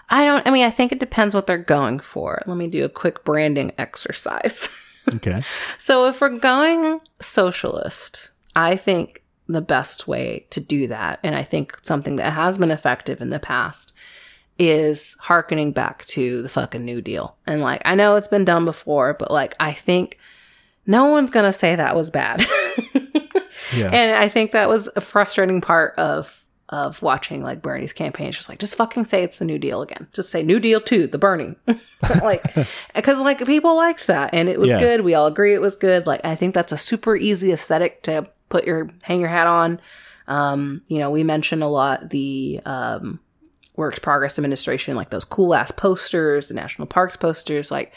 I 0.08 0.24
don't. 0.24 0.46
I 0.46 0.50
mean, 0.50 0.64
I 0.64 0.70
think 0.70 0.92
it 0.92 1.00
depends 1.00 1.34
what 1.34 1.46
they're 1.46 1.56
going 1.58 1.98
for. 1.98 2.42
Let 2.46 2.56
me 2.56 2.68
do 2.68 2.84
a 2.84 2.88
quick 2.88 3.24
branding 3.24 3.72
exercise. 3.78 4.68
Okay. 5.16 5.42
So 5.78 6.07
if 6.07 6.20
we're 6.20 6.38
going 6.38 7.00
socialist, 7.20 8.30
I 8.55 8.76
think 8.76 9.22
the 9.48 9.61
best 9.61 10.07
way 10.07 10.46
to 10.50 10.61
do 10.61 10.86
that, 10.86 11.18
and 11.24 11.34
I 11.34 11.42
think 11.42 11.76
something 11.82 12.16
that 12.16 12.32
has 12.34 12.59
been 12.59 12.70
effective 12.70 13.20
in 13.20 13.30
the 13.30 13.40
past, 13.40 13.92
is 14.59 15.16
harkening 15.18 15.72
back 15.72 16.05
to 16.07 16.42
the 16.42 16.48
fucking 16.48 16.84
New 16.84 17.00
Deal. 17.00 17.36
And 17.46 17.62
like, 17.62 17.82
I 17.84 17.94
know 17.96 18.14
it's 18.16 18.28
been 18.28 18.44
done 18.44 18.64
before, 18.64 19.14
but 19.14 19.30
like, 19.30 19.55
I 19.59 19.72
think 19.72 20.18
no 20.86 21.07
one's 21.07 21.30
gonna 21.30 21.53
say 21.53 21.74
that 21.74 21.96
was 21.96 22.11
bad. 22.11 22.44
Yeah. 23.74 23.90
and 23.90 24.16
I 24.16 24.28
think 24.28 24.50
that 24.50 24.68
was 24.68 24.90
a 24.96 25.00
frustrating 25.00 25.62
part 25.62 25.94
of 25.98 26.41
of 26.72 27.02
watching 27.02 27.44
like 27.44 27.62
Bernie's 27.62 27.92
campaign. 27.92 28.28
It's 28.28 28.38
just 28.38 28.48
like, 28.48 28.58
just 28.58 28.74
fucking 28.76 29.04
say 29.04 29.22
it's 29.22 29.36
the 29.36 29.44
New 29.44 29.58
Deal 29.58 29.82
again. 29.82 30.08
Just 30.12 30.30
say 30.30 30.42
New 30.42 30.58
Deal 30.58 30.80
two, 30.80 31.06
the 31.06 31.18
Bernie. 31.18 31.54
like, 32.22 32.42
because 32.94 33.20
like 33.20 33.44
people 33.46 33.76
liked 33.76 34.06
that 34.08 34.32
and 34.32 34.48
it 34.48 34.58
was 34.58 34.70
Yeah. 34.70 34.80
good. 34.80 35.02
We 35.02 35.14
all 35.14 35.26
agree 35.26 35.52
it 35.54 35.60
was 35.60 35.76
good. 35.76 36.06
Like, 36.06 36.22
I 36.24 36.34
think 36.34 36.54
that's 36.54 36.72
a 36.72 36.76
super 36.78 37.14
easy 37.14 37.52
aesthetic 37.52 38.02
to 38.04 38.26
put 38.48 38.64
your 38.64 38.90
hang 39.04 39.20
your 39.20 39.28
hat 39.28 39.46
on. 39.46 39.80
Um, 40.26 40.82
you 40.88 40.98
know, 40.98 41.10
we 41.10 41.24
mentioned 41.24 41.62
a 41.62 41.68
lot 41.68 42.08
the 42.10 42.60
um, 42.64 43.20
Works 43.76 43.98
Progress 43.98 44.38
Administration, 44.38 44.96
like 44.96 45.10
those 45.10 45.24
cool 45.24 45.54
ass 45.54 45.70
posters, 45.72 46.48
the 46.48 46.54
national 46.54 46.86
parks 46.86 47.16
posters, 47.16 47.70
like 47.70 47.92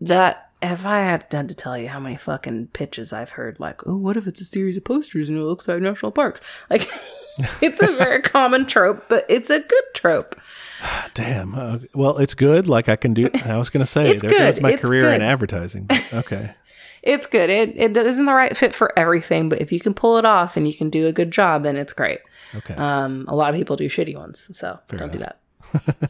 that. 0.00 0.48
If 0.64 0.86
I 0.86 1.00
had, 1.00 1.28
done 1.28 1.48
to 1.48 1.56
tell 1.56 1.76
you 1.76 1.88
how 1.88 1.98
many 1.98 2.14
fucking 2.16 2.68
pitches 2.68 3.12
I've 3.12 3.30
heard, 3.30 3.58
like, 3.58 3.84
oh, 3.84 3.96
what 3.96 4.16
if 4.16 4.28
it's 4.28 4.40
a 4.40 4.44
series 4.44 4.76
of 4.76 4.84
posters 4.84 5.28
and 5.28 5.36
it 5.36 5.42
looks 5.42 5.66
like 5.66 5.82
national 5.82 6.12
parks? 6.12 6.40
Like, 6.70 6.88
it's 7.60 7.82
a 7.82 7.86
very 7.92 8.20
common 8.22 8.66
trope, 8.66 9.08
but 9.08 9.24
it's 9.28 9.50
a 9.50 9.60
good 9.60 9.84
trope. 9.94 10.40
Damn. 11.14 11.54
Uh, 11.54 11.78
well, 11.94 12.18
it's 12.18 12.34
good. 12.34 12.68
Like 12.68 12.88
I 12.88 12.96
can 12.96 13.14
do. 13.14 13.30
I 13.46 13.56
was 13.56 13.70
going 13.70 13.84
to 13.84 13.90
say 13.90 14.10
It's 14.10 14.22
there 14.22 14.30
goes 14.30 14.54
good. 14.56 14.62
my 14.62 14.72
It's 14.72 14.82
career 14.82 15.10
in 15.12 15.22
advertising. 15.22 15.88
Okay. 16.12 16.50
It's 17.04 17.26
good. 17.26 17.50
It 17.50 17.76
it 17.76 17.96
isn't 17.96 18.26
the 18.26 18.32
right 18.32 18.56
fit 18.56 18.72
for 18.72 18.96
everything, 18.96 19.48
but 19.48 19.60
if 19.60 19.72
you 19.72 19.80
can 19.80 19.92
pull 19.92 20.18
it 20.18 20.24
off 20.24 20.56
and 20.56 20.68
you 20.68 20.72
can 20.72 20.88
do 20.88 21.08
a 21.08 21.12
good 21.12 21.32
job, 21.32 21.64
then 21.64 21.74
it's 21.76 21.92
great. 21.92 22.20
Okay. 22.54 22.74
Um, 22.74 23.24
a 23.26 23.34
lot 23.34 23.50
of 23.50 23.56
people 23.56 23.74
do 23.74 23.88
shitty 23.88 24.16
ones, 24.16 24.56
so 24.56 24.78
don't 24.86 25.10
do 25.10 25.18
that. 25.18 25.40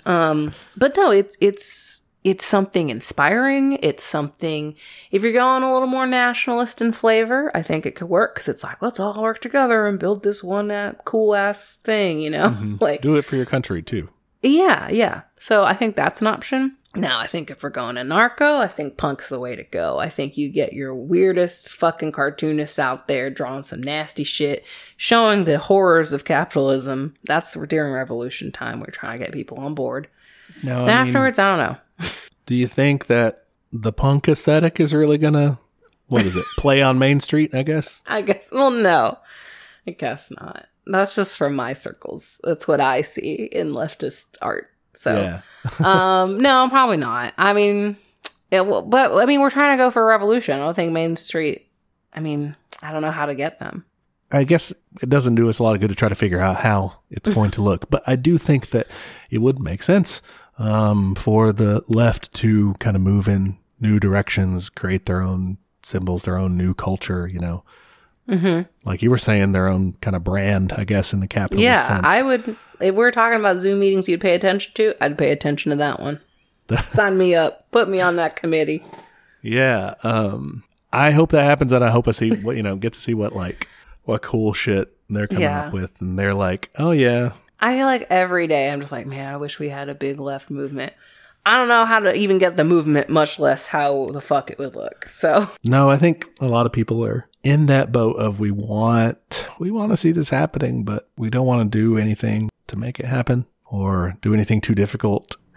um, 0.07 0.53
but 0.77 0.95
no, 0.95 1.11
it's 1.11 1.35
it's 1.41 2.02
it's 2.25 2.45
something 2.45 2.89
inspiring. 2.89 3.79
It's 3.83 4.05
something. 4.05 4.77
If 5.11 5.23
you're 5.23 5.33
going 5.33 5.62
a 5.62 5.73
little 5.73 5.89
more 5.89 6.07
nationalist 6.07 6.81
in 6.81 6.93
flavor, 6.93 7.51
I 7.55 7.62
think 7.62 7.85
it 7.85 7.95
could 7.97 8.09
work 8.09 8.35
because 8.35 8.49
it's 8.49 8.62
like 8.62 8.81
let's 8.81 9.01
all 9.01 9.23
work 9.23 9.41
together 9.41 9.87
and 9.87 9.99
build 9.99 10.23
this 10.23 10.43
one 10.43 10.70
uh, 10.70 10.95
cool 11.05 11.35
ass 11.35 11.79
thing, 11.79 12.20
you 12.20 12.31
know, 12.31 12.57
like 12.81 13.03
do 13.03 13.16
it 13.16 13.25
for 13.25 13.37
your 13.37 13.47
country 13.47 13.83
too. 13.83 14.09
yeah, 14.43 14.89
yeah. 14.91 15.23
So 15.39 15.64
I 15.64 15.75
think 15.75 15.97
that's 15.97 16.20
an 16.20 16.29
option. 16.29 16.77
Now, 16.95 17.18
I 17.18 17.27
think 17.27 17.51
if 17.51 17.62
we're 17.62 17.70
going 17.70 17.95
to 17.95 18.05
narco, 18.05 18.59
I 18.59 18.68
think 18.68 18.99
punk's 18.99 19.31
the 19.31 19.41
way 19.41 19.57
to 19.57 19.64
go. 19.64 19.99
I 19.99 20.11
think 20.11 20.37
you 20.37 20.51
get 20.51 20.75
your 20.75 20.95
weirdest 20.95 21.75
fucking 21.75 22.12
cartoonists 22.12 22.79
out 22.79 23.09
there 23.09 23.31
drawing 23.31 23.62
some 23.62 23.83
nasty 23.83 24.25
shit, 24.25 24.66
showing 24.99 25.45
the 25.45 25.59
horrors 25.59 26.12
of 26.12 26.27
capitalism. 26.27 27.14
That's 27.25 27.55
during 27.55 27.95
revolution 27.95 28.53
time. 28.53 28.81
We're 28.81 28.91
trying 28.91 29.12
to 29.12 29.18
get 29.18 29.33
people 29.33 29.59
on 29.59 29.75
board. 29.75 30.09
No. 30.62 30.85
Then 30.85 30.99
I 30.99 31.01
mean, 31.05 31.09
afterwards, 31.09 31.39
I 31.39 31.57
don't 31.57 31.66
know. 31.66 31.79
Do 32.47 32.55
you 32.55 32.66
think 32.66 33.07
that 33.07 33.47
the 33.72 33.93
punk 33.93 34.28
aesthetic 34.28 34.80
is 34.80 34.93
really 34.93 35.18
going 35.18 35.34
to, 35.34 35.59
what 36.07 36.26
is 36.26 36.36
it, 36.36 36.45
play 36.59 36.82
on 36.82 36.99
Main 36.99 37.20
Street, 37.20 37.55
I 37.55 37.62
guess? 37.62 38.03
I 38.07 38.22
guess, 38.22 38.51
well, 38.53 38.70
no, 38.70 39.18
I 39.86 39.93
guess 39.93 40.30
not. 40.30 40.66
That's 40.86 41.14
just 41.14 41.36
from 41.36 41.55
my 41.55 41.72
circles. 41.72 42.40
That's 42.45 42.66
what 42.66 42.80
I 42.80 43.03
see 43.03 43.49
in 43.53 43.72
leftist 43.72 44.36
art. 44.43 44.68
So, 44.95 45.14
Yeah. 45.22 45.40
um, 46.22 46.38
no, 46.38 46.68
probably 46.68 46.97
not. 46.97 47.34
I 47.38 47.53
mean, 47.53 47.97
it, 48.51 48.62
but 48.62 49.12
I 49.16 49.26
mean, 49.26 49.40
we're 49.40 49.51
trying 49.51 49.76
to 49.76 49.82
go 49.82 49.90
for 49.90 50.03
a 50.03 50.07
revolution. 50.07 50.55
I 50.55 50.59
don't 50.59 50.74
think 50.74 50.93
Main 50.93 51.16
Street. 51.16 51.68
I 52.12 52.20
mean, 52.20 52.57
I 52.82 52.93
don't 52.93 53.03
know 53.03 53.11
how 53.11 53.26
to 53.26 53.34
get 53.34 53.59
them. 53.59 53.84
I 54.32 54.45
guess 54.45 54.72
it 55.01 55.09
doesn't 55.09 55.34
do 55.34 55.49
us 55.49 55.59
a 55.59 55.62
lot 55.62 55.74
of 55.74 55.80
good 55.80 55.90
to 55.90 55.95
try 55.95 56.09
to 56.09 56.14
figure 56.14 56.40
out 56.40 56.57
how 56.57 56.95
it's 57.11 57.28
going 57.28 57.51
to 57.53 57.62
look, 57.62 57.90
but 57.90 58.03
I 58.07 58.16
do 58.16 58.38
think 58.38 58.70
that 58.70 58.86
it 59.30 59.38
would 59.38 59.61
make 59.61 59.82
sense 59.82 60.22
um, 60.63 61.15
for 61.15 61.53
the 61.53 61.83
left 61.89 62.33
to 62.35 62.75
kind 62.75 62.97
of 62.97 63.03
move 63.03 63.29
in 63.29 63.57
new 63.81 63.99
directions, 63.99 64.69
create 64.71 65.07
their 65.07 65.21
own 65.23 65.59
symbols, 65.83 66.23
their 66.23 66.37
own 66.39 66.57
new 66.57 66.75
culture. 66.75 67.27
You 67.27 67.41
know, 67.41 67.65
Mm-hmm. 68.29 68.89
like 68.89 69.03
you 69.03 69.11
were 69.11 69.19
saying, 69.19 69.51
their 69.51 69.67
own 69.67 69.95
kind 70.01 70.15
of 70.15 70.23
brand, 70.23 70.73
I 70.75 70.85
guess, 70.85 71.13
in 71.13 71.19
the 71.19 71.27
capitalist 71.27 71.65
Yeah, 71.65 71.83
sense. 71.83 72.07
I 72.07 72.23
would. 72.23 72.57
If 72.81 72.95
we're 72.95 73.11
talking 73.11 73.39
about 73.39 73.57
Zoom 73.57 73.81
meetings, 73.81 74.09
you'd 74.09 74.21
pay 74.21 74.35
attention 74.35 74.73
to. 74.75 74.95
I'd 75.05 75.19
pay 75.19 75.33
attention 75.33 75.71
to 75.71 75.77
that 75.77 75.99
one. 76.01 76.21
Sign 76.87 77.19
me 77.19 77.35
up. 77.35 77.71
Put 77.73 77.89
me 77.89 78.01
on 78.01 78.17
that 78.17 78.37
committee. 78.37 78.85
Yeah. 79.43 79.95
Um, 80.05 80.63
I 80.93 81.11
hope 81.11 81.31
that 81.33 81.43
happens, 81.45 81.73
and 81.73 81.85
I 81.85 81.91
hope 81.91 82.07
I 82.07 82.13
see 82.13 82.31
what 82.31 82.57
you 82.57 82.63
know, 82.63 82.77
get 82.77 82.93
to 82.93 83.01
see 83.01 83.13
what 83.13 83.33
like 83.35 83.67
what 84.05 84.23
cool 84.23 84.53
shit 84.53 84.97
they're 85.11 85.27
coming 85.27 85.43
Yeah. 85.43 85.67
up 85.67 85.73
with, 85.73 86.01
and 86.01 86.17
they're 86.19 86.33
like, 86.33 86.71
oh 86.79 86.93
yeah, 86.93 87.33
I 87.63 87.77
feel 87.77 87.87
like 87.87 88.09
every 88.11 88.49
day 88.49 88.71
I'm 88.71 88.81
just 88.81 88.91
like, 88.91 89.07
man, 89.07 89.33
I 89.33 89.37
wish 89.37 89.61
we 89.61 89.69
had 89.69 89.89
a 89.89 89.95
big 89.95 90.19
left 90.19 90.51
movement. 90.51 90.93
I 91.47 91.59
don't 91.59 91.69
know 91.69 91.85
how 91.85 92.01
to 92.01 92.15
even 92.17 92.39
get 92.39 92.57
the 92.57 92.65
movement, 92.65 93.09
much 93.09 93.39
less 93.39 93.69
how 93.69 94.07
the 94.07 94.21
fuck 94.21 94.51
it 94.51 94.59
would 94.59 94.75
look. 94.75 95.09
So 95.09 95.49
No, 95.63 95.89
I 95.89 95.97
think 95.97 96.29
a 96.41 96.49
lot 96.49 96.67
of 96.67 96.73
people 96.73 97.05
are 97.07 97.29
in 97.45 97.67
that 97.67 97.93
boat 97.93 98.15
of 98.15 98.41
we 98.41 98.51
want 98.51 99.47
we 99.61 99.71
want 99.71 99.93
to 99.93 99.97
see 99.97 100.11
this 100.11 100.31
happening, 100.31 100.85
but 100.85 101.09
we 101.17 101.31
don't 101.31 101.47
want 101.47 101.71
to 101.71 101.79
do 101.79 101.97
anything 101.97 102.51
to 102.67 102.77
make 102.77 102.99
it 102.99 103.07
happen 103.07 103.47
or 103.65 104.19
do 104.23 104.35
anything 104.35 104.61
too 104.61 104.75
difficult 104.75 105.37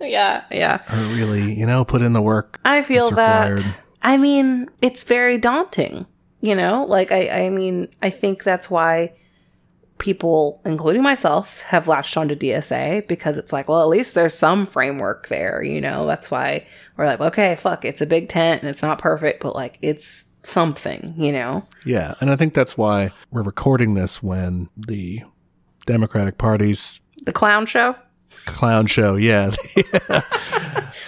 yeah, 0.00 0.44
yeah. 0.50 0.82
or 0.92 1.14
really, 1.14 1.54
you 1.54 1.66
know, 1.66 1.84
put 1.84 2.02
in 2.02 2.12
the 2.12 2.22
work. 2.22 2.60
I 2.64 2.82
feel 2.82 3.10
that. 3.12 3.50
required. 3.50 3.74
I 4.02 4.16
mean, 4.18 4.68
it's 4.82 5.04
very 5.04 5.38
daunting. 5.38 6.06
You 6.40 6.54
know, 6.54 6.84
like 6.84 7.10
I, 7.12 7.46
I 7.46 7.50
mean, 7.50 7.88
I 8.00 8.10
think 8.10 8.44
that's 8.44 8.70
why 8.70 9.14
people, 9.98 10.60
including 10.64 11.02
myself, 11.02 11.60
have 11.62 11.88
latched 11.88 12.16
onto 12.16 12.34
DSA 12.36 13.06
because 13.08 13.36
it's 13.36 13.52
like, 13.52 13.68
well, 13.68 13.82
at 13.82 13.88
least 13.88 14.14
there's 14.14 14.34
some 14.34 14.64
framework 14.64 15.28
there, 15.28 15.62
you 15.62 15.80
know? 15.80 16.06
That's 16.06 16.30
why 16.30 16.66
we're 16.96 17.06
like, 17.06 17.20
okay, 17.20 17.56
fuck, 17.56 17.84
it's 17.84 18.00
a 18.00 18.06
big 18.06 18.28
tent 18.28 18.62
and 18.62 18.70
it's 18.70 18.82
not 18.82 18.98
perfect, 18.98 19.42
but 19.42 19.54
like 19.54 19.78
it's 19.82 20.28
something, 20.42 21.14
you 21.16 21.32
know? 21.32 21.66
Yeah. 21.84 22.14
And 22.20 22.30
I 22.30 22.36
think 22.36 22.54
that's 22.54 22.78
why 22.78 23.10
we're 23.30 23.42
recording 23.42 23.94
this 23.94 24.22
when 24.22 24.68
the 24.76 25.22
Democratic 25.86 26.38
Party's 26.38 27.00
The 27.24 27.32
clown 27.32 27.66
show, 27.66 27.96
clown 28.46 28.86
show, 28.86 29.16
yeah, 29.16 29.50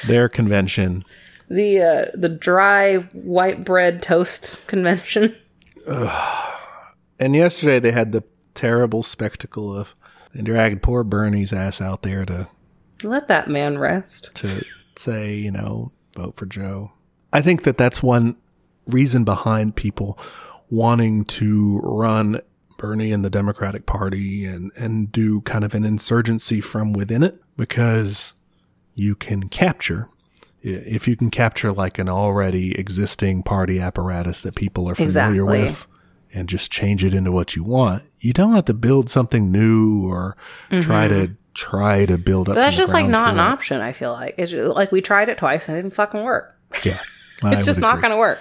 their 0.07 0.29
convention. 0.29 1.05
the 1.49 1.81
uh, 1.83 2.07
the 2.15 2.29
dry 2.29 2.97
white 3.13 3.65
bread 3.65 4.03
toast 4.03 4.67
convention. 4.67 5.37
And 7.19 7.35
yesterday 7.37 7.79
they 7.79 7.93
had 7.93 8.13
the 8.13 8.23
terrible 8.61 9.03
spectacle 9.03 9.75
of 9.77 9.95
they 10.35 10.43
dragged 10.43 10.83
poor 10.83 11.03
Bernie's 11.03 11.53
ass 11.53 11.81
out 11.81 12.03
there 12.03 12.25
to 12.27 12.47
Let 13.03 13.29
that 13.29 13.49
man 13.49 13.79
rest. 13.79 14.35
to 14.37 14.65
say, 14.97 15.35
you 15.35 15.51
know, 15.51 15.93
vote 16.17 16.37
for 16.37 16.47
Joe. 16.47 16.93
I 17.33 17.41
think 17.41 17.63
that 17.63 17.79
that's 17.79 18.03
one 18.03 18.37
reason 18.87 19.25
behind 19.25 19.77
people 19.77 20.19
wanting 20.69 21.25
to 21.25 21.81
run 21.83 22.41
Bernie 22.77 23.13
and 23.13 23.25
the 23.25 23.31
Democratic 23.31 23.87
Party 23.87 24.45
and, 24.45 24.71
and 24.77 25.11
do 25.11 25.41
kind 25.43 25.65
of 25.65 25.75
an 25.75 25.85
insurgency 25.85 26.61
from 26.61 26.93
within 26.93 27.23
it 27.23 27.41
because 27.57 28.35
you 28.95 29.15
can 29.15 29.49
capture, 29.49 30.09
if 30.63 31.09
you 31.09 31.17
can 31.17 31.31
capture 31.31 31.73
like 31.73 31.99
an 31.99 32.09
already 32.09 32.79
existing 32.79 33.43
party 33.43 33.81
apparatus 33.81 34.43
that 34.43 34.55
people 34.55 34.89
are 34.89 34.95
familiar 34.95 35.43
Exactly. 35.45 35.63
with 35.63 35.87
and 36.33 36.49
just 36.49 36.71
change 36.71 37.05
it 37.05 37.15
into 37.15 37.33
what 37.33 37.57
you 37.57 37.65
want, 37.65 38.03
you 38.21 38.33
don't 38.33 38.55
have 38.55 38.67
to 38.67 38.75
build 38.75 39.11
something 39.11 39.51
new 39.51 40.09
or 40.09 40.37
try 40.81 41.09
to 41.09 41.33
try 41.55 42.07
to 42.07 42.17
build 42.19 42.49
up. 42.49 42.53
Mm-hmm. 42.53 42.61
But 42.61 42.65
that's 42.65 42.77
just 42.77 42.93
like 42.93 43.07
not 43.07 43.35
an 43.35 43.41
option, 43.41 43.81
I 43.81 43.93
feel 43.93 44.13
like. 44.13 44.35
It's 44.39 44.53
like 44.53 44.93
we 44.93 45.01
tried 45.01 45.29
it 45.29 45.39
twice 45.39 45.69
and 45.69 45.77
it 45.77 45.83
didn't 45.83 45.95
fucking 45.95 46.23
work. 46.23 46.57
Yeah. 46.85 46.99
It's 47.43 47.65
just 47.65 47.81
not 47.81 48.03
going 48.03 48.11
to 48.11 48.19
work. 48.19 48.39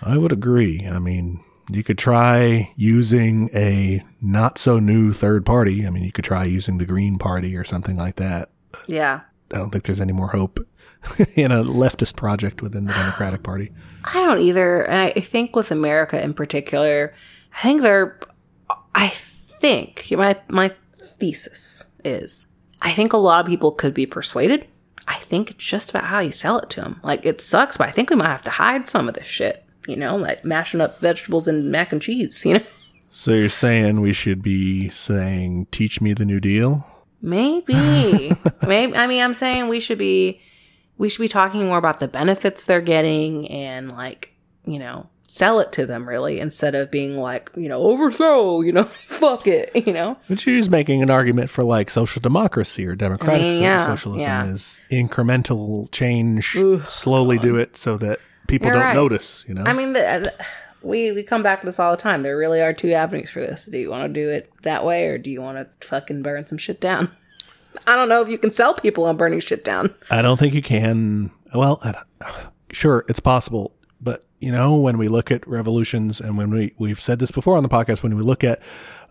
I 0.00 0.16
would 0.16 0.32
agree. 0.32 0.88
I 0.90 0.98
mean, 0.98 1.44
you 1.70 1.82
could 1.82 1.98
try 1.98 2.72
using 2.74 3.50
a 3.54 4.02
not 4.22 4.56
so 4.56 4.78
new 4.78 5.12
third 5.12 5.44
party. 5.44 5.86
I 5.86 5.90
mean, 5.90 6.04
you 6.04 6.10
could 6.12 6.24
try 6.24 6.44
using 6.44 6.78
the 6.78 6.86
Green 6.86 7.18
Party 7.18 7.54
or 7.54 7.64
something 7.64 7.98
like 7.98 8.16
that. 8.16 8.48
Yeah. 8.88 9.20
I 9.52 9.58
don't 9.58 9.68
think 9.70 9.84
there's 9.84 10.00
any 10.00 10.12
more 10.14 10.28
hope 10.28 10.66
in 11.34 11.52
a 11.52 11.62
leftist 11.64 12.16
project 12.16 12.62
within 12.62 12.86
the 12.86 12.92
Democratic 12.92 13.42
Party. 13.42 13.72
I 14.04 14.14
don't 14.14 14.40
either. 14.40 14.82
And 14.82 15.00
I 15.00 15.20
think 15.20 15.54
with 15.54 15.70
America 15.70 16.22
in 16.22 16.34
particular, 16.34 17.14
I 17.56 17.62
think 17.62 17.82
they're, 17.82 18.18
I 18.94 19.08
think 19.08 20.06
my, 20.10 20.38
my 20.48 20.72
thesis 21.02 21.86
is, 22.04 22.46
I 22.82 22.92
think 22.92 23.12
a 23.12 23.18
lot 23.18 23.44
of 23.44 23.46
people 23.46 23.72
could 23.72 23.94
be 23.94 24.06
persuaded. 24.06 24.66
I 25.06 25.16
think 25.16 25.50
it's 25.50 25.64
just 25.64 25.90
about 25.90 26.04
how 26.04 26.20
you 26.20 26.32
sell 26.32 26.58
it 26.58 26.70
to 26.70 26.80
them. 26.80 27.00
Like 27.02 27.26
it 27.26 27.40
sucks, 27.40 27.76
but 27.76 27.88
I 27.88 27.90
think 27.90 28.10
we 28.10 28.16
might 28.16 28.28
have 28.28 28.42
to 28.44 28.50
hide 28.50 28.88
some 28.88 29.08
of 29.08 29.14
this 29.14 29.26
shit, 29.26 29.64
you 29.86 29.96
know, 29.96 30.16
like 30.16 30.44
mashing 30.44 30.80
up 30.80 31.00
vegetables 31.00 31.46
and 31.46 31.70
mac 31.70 31.92
and 31.92 32.00
cheese, 32.00 32.44
you 32.44 32.54
know? 32.54 32.64
So 33.12 33.32
you're 33.32 33.48
saying 33.48 34.00
we 34.00 34.12
should 34.12 34.42
be 34.42 34.88
saying, 34.88 35.68
teach 35.70 36.00
me 36.00 36.14
the 36.14 36.24
New 36.24 36.40
Deal? 36.40 36.86
Maybe. 37.22 38.32
Maybe 38.66 38.96
I 38.96 39.06
mean 39.06 39.22
I'm 39.22 39.34
saying 39.34 39.68
we 39.68 39.80
should 39.80 39.98
be 39.98 40.40
we 40.98 41.08
should 41.08 41.20
be 41.20 41.28
talking 41.28 41.66
more 41.66 41.78
about 41.78 42.00
the 42.00 42.08
benefits 42.08 42.64
they're 42.64 42.80
getting 42.80 43.48
and 43.50 43.90
like, 43.90 44.34
you 44.64 44.78
know, 44.78 45.08
sell 45.26 45.58
it 45.58 45.72
to 45.72 45.84
them 45.86 46.08
really 46.08 46.38
instead 46.38 46.74
of 46.74 46.90
being 46.90 47.18
like, 47.18 47.50
you 47.56 47.68
know, 47.68 47.80
overthrow, 47.82 48.60
you 48.60 48.72
know, 48.72 48.84
fuck 49.06 49.46
it, 49.46 49.86
you 49.86 49.92
know. 49.92 50.16
But 50.28 50.46
you're 50.46 50.68
making 50.70 51.02
an 51.02 51.10
argument 51.10 51.50
for 51.50 51.64
like 51.64 51.90
social 51.90 52.20
democracy 52.20 52.86
or 52.86 52.94
democratic 52.94 53.42
I 53.42 53.48
mean, 53.48 53.62
yeah, 53.62 53.84
socialism 53.84 54.20
yeah. 54.20 54.46
is 54.46 54.80
incremental 54.90 55.90
change. 55.90 56.56
slowly 56.86 57.38
do 57.38 57.56
it 57.56 57.76
so 57.76 57.96
that 57.98 58.20
people 58.46 58.68
You're 58.68 58.76
don't 58.76 58.84
right. 58.84 58.94
notice, 58.94 59.44
you 59.48 59.54
know? 59.54 59.64
I 59.64 59.72
mean 59.72 59.92
the, 59.92 60.00
the- 60.00 60.44
we 60.82 61.12
we 61.12 61.22
come 61.22 61.42
back 61.42 61.60
to 61.60 61.66
this 61.66 61.80
all 61.80 61.90
the 61.90 62.02
time. 62.02 62.22
There 62.22 62.36
really 62.36 62.60
are 62.60 62.74
two 62.74 62.92
avenues 62.92 63.30
for 63.30 63.40
this. 63.40 63.64
Do 63.64 63.78
you 63.78 63.90
want 63.90 64.04
to 64.14 64.20
do 64.20 64.28
it 64.28 64.52
that 64.62 64.84
way 64.84 65.06
or 65.06 65.18
do 65.18 65.30
you 65.30 65.40
want 65.40 65.56
to 65.56 65.86
fucking 65.86 66.22
burn 66.22 66.46
some 66.46 66.58
shit 66.58 66.80
down? 66.80 67.10
I 67.86 67.94
don't 67.94 68.08
know 68.08 68.22
if 68.22 68.28
you 68.28 68.38
can 68.38 68.52
sell 68.52 68.74
people 68.74 69.04
on 69.04 69.16
burning 69.16 69.40
shit 69.40 69.64
down. 69.64 69.94
I 70.10 70.22
don't 70.22 70.38
think 70.38 70.54
you 70.54 70.62
can. 70.62 71.30
Well, 71.54 71.80
I 71.84 71.94
sure, 72.72 73.04
it's 73.08 73.20
possible. 73.20 73.74
But, 74.00 74.24
you 74.38 74.52
know, 74.52 74.76
when 74.76 74.98
we 74.98 75.08
look 75.08 75.30
at 75.30 75.46
revolutions 75.48 76.20
and 76.20 76.36
when 76.36 76.50
we, 76.50 76.74
we've 76.78 77.00
said 77.00 77.18
this 77.20 77.30
before 77.30 77.56
on 77.56 77.62
the 77.62 77.68
podcast, 77.70 78.02
when 78.02 78.14
we 78.16 78.22
look 78.22 78.44
at, 78.44 78.60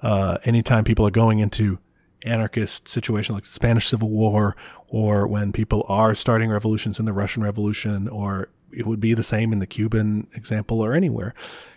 uh, 0.03 0.38
anytime 0.43 0.84
people 0.84 1.07
are 1.07 1.11
going 1.11 1.39
into 1.39 1.80
anarchist 2.26 2.88
situations 2.88 3.34
like 3.34 3.43
the 3.43 3.49
Spanish 3.49 3.88
Civil 3.88 4.09
War 4.09 4.55
or 4.88 5.28
when 5.28 5.51
people 5.51 5.86
are 5.89 6.13
starting 6.15 6.49
revolutions 6.49 6.99
in 6.99 7.05
the 7.05 7.13
Russian 7.13 7.43
Revolution 7.43 8.07
or 8.07 8.49
it 8.71 8.86
would 8.88 8.99
be 8.99 9.13
the 9.13 9.24
same 9.24 9.51
in 9.51 9.59
the 9.59 9.65
Cuban 9.67 10.28
example 10.34 10.80
or 10.82 10.93
anywhere 10.93 11.34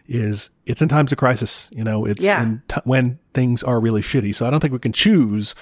is 0.06 0.50
it's 0.66 0.80
in 0.82 0.88
times 0.88 1.10
of 1.10 1.18
crisis. 1.18 1.68
You 1.72 1.84
know, 1.84 2.04
it's 2.04 2.22
Yeah. 2.24 2.42
in 2.42 2.62
t- 2.68 2.80
when 2.84 3.18
things 3.34 3.62
are 3.62 3.80
really 3.80 4.02
shitty. 4.02 4.34
So 4.34 4.46
I 4.46 4.50
don't 4.50 4.60
think 4.60 4.72
we 4.72 4.78
can 4.78 4.92
choose 4.92 5.54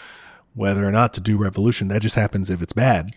whether 0.54 0.86
or 0.86 0.92
not 0.92 1.14
to 1.14 1.20
do 1.20 1.36
revolution. 1.36 1.88
That 1.88 2.02
just 2.02 2.14
happens 2.16 2.50
if 2.50 2.62
it's 2.62 2.72
bad. 2.72 3.10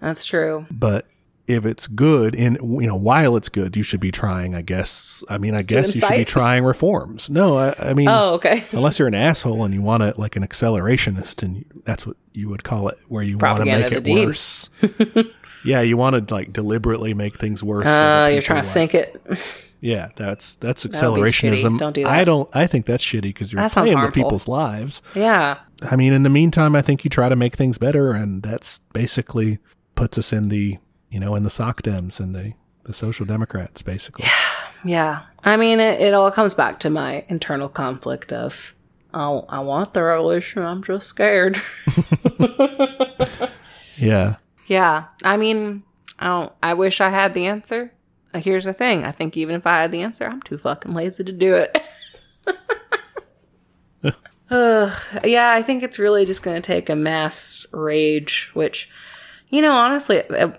That's 0.00 0.24
true. 0.24 0.66
But 0.70 1.06
if 1.46 1.66
it's 1.66 1.86
good, 1.86 2.34
in 2.34 2.54
you 2.80 2.86
know, 2.86 2.96
while 2.96 3.36
it's 3.36 3.48
good, 3.50 3.76
you 3.76 3.82
should 3.82 4.00
be 4.00 4.10
trying. 4.10 4.54
I 4.54 4.62
guess. 4.62 5.22
I 5.28 5.36
mean, 5.38 5.54
I 5.54 5.62
guess 5.62 5.94
you 5.94 6.00
should 6.00 6.08
be 6.16 6.24
trying 6.24 6.64
reforms. 6.64 7.28
No, 7.28 7.58
I, 7.58 7.74
I 7.78 7.92
mean, 7.94 8.08
Oh, 8.08 8.34
okay. 8.34 8.64
unless 8.72 8.98
you're 8.98 9.08
an 9.08 9.14
asshole 9.14 9.62
and 9.64 9.74
you 9.74 9.82
want 9.82 10.02
to 10.02 10.14
like 10.18 10.36
an 10.36 10.46
accelerationist, 10.46 11.42
and 11.42 11.64
that's 11.84 12.06
what 12.06 12.16
you 12.32 12.48
would 12.48 12.64
call 12.64 12.88
it, 12.88 12.98
where 13.08 13.22
you 13.22 13.36
want 13.38 13.58
to 13.58 13.64
make 13.66 13.92
it 13.92 14.04
deed. 14.04 14.26
worse. 14.26 14.70
yeah, 15.64 15.80
you 15.80 15.96
want 15.96 16.26
to 16.28 16.34
like 16.34 16.52
deliberately 16.52 17.12
make 17.14 17.38
things 17.38 17.62
worse. 17.62 17.84
so 17.86 17.90
Uh, 17.90 17.92
that 18.26 18.32
you're 18.32 18.40
people, 18.40 18.46
trying 18.46 18.56
like- 18.58 18.64
to 18.64 18.70
sink 18.70 18.94
it. 18.94 19.60
Yeah, 19.80 20.08
that's 20.16 20.54
that's 20.54 20.86
accelerationism. 20.86 21.78
Don't 21.78 21.92
do 21.92 22.04
that. 22.04 22.10
I 22.10 22.24
don't. 22.24 22.48
I 22.56 22.66
think 22.66 22.86
that's 22.86 23.04
shitty 23.04 23.20
because 23.20 23.52
you're 23.52 23.60
That 23.60 23.70
playing 23.70 24.00
with 24.00 24.14
people's 24.14 24.48
lives. 24.48 25.02
yeah. 25.14 25.58
I 25.90 25.96
mean, 25.96 26.12
in 26.12 26.22
the 26.22 26.30
meantime, 26.30 26.74
I 26.76 26.82
think 26.82 27.04
you 27.04 27.10
try 27.10 27.28
to 27.28 27.36
make 27.36 27.56
things 27.56 27.78
better, 27.78 28.12
and 28.12 28.42
that's 28.42 28.80
basically 28.92 29.58
puts 29.94 30.18
us 30.18 30.32
in 30.32 30.48
the 30.48 30.78
you 31.10 31.20
know 31.20 31.34
in 31.34 31.44
the 31.44 31.50
sock 31.50 31.82
dems 31.82 32.20
and 32.20 32.34
the 32.34 32.54
the 32.84 32.92
social 32.92 33.26
democrats 33.26 33.82
basically. 33.82 34.26
Yeah. 34.26 34.30
Yeah. 34.86 35.22
I 35.42 35.56
mean, 35.56 35.80
it, 35.80 36.00
it 36.00 36.12
all 36.12 36.30
comes 36.30 36.52
back 36.54 36.80
to 36.80 36.90
my 36.90 37.24
internal 37.28 37.70
conflict 37.70 38.34
of, 38.34 38.74
oh, 39.14 39.46
I 39.48 39.60
want 39.60 39.94
the 39.94 40.02
revolution. 40.02 40.62
I'm 40.62 40.82
just 40.84 41.06
scared. 41.06 41.58
Yeah, 43.96 44.36
yeah. 44.66 45.04
I 45.22 45.36
mean, 45.36 45.82
I 46.18 46.26
don't, 46.26 46.52
I 46.62 46.74
wish 46.74 47.00
I 47.00 47.10
had 47.10 47.34
the 47.34 47.46
answer. 47.46 47.92
Here's 48.34 48.64
the 48.64 48.72
thing. 48.72 49.04
I 49.04 49.12
think 49.12 49.36
even 49.36 49.54
if 49.54 49.66
I 49.66 49.82
had 49.82 49.92
the 49.92 50.02
answer, 50.02 50.26
I'm 50.26 50.42
too 50.42 50.58
fucking 50.58 50.92
lazy 50.92 51.22
to 51.24 51.32
do 51.32 51.54
it. 51.54 51.78
Ugh. 54.54 54.92
yeah, 55.24 55.52
I 55.52 55.62
think 55.62 55.82
it's 55.82 55.98
really 55.98 56.24
just 56.24 56.42
going 56.42 56.54
to 56.54 56.66
take 56.66 56.88
a 56.88 56.94
mass 56.94 57.66
rage, 57.72 58.50
which, 58.54 58.88
you 59.48 59.60
know, 59.60 59.72
honestly, 59.72 60.22
uh, 60.30 60.52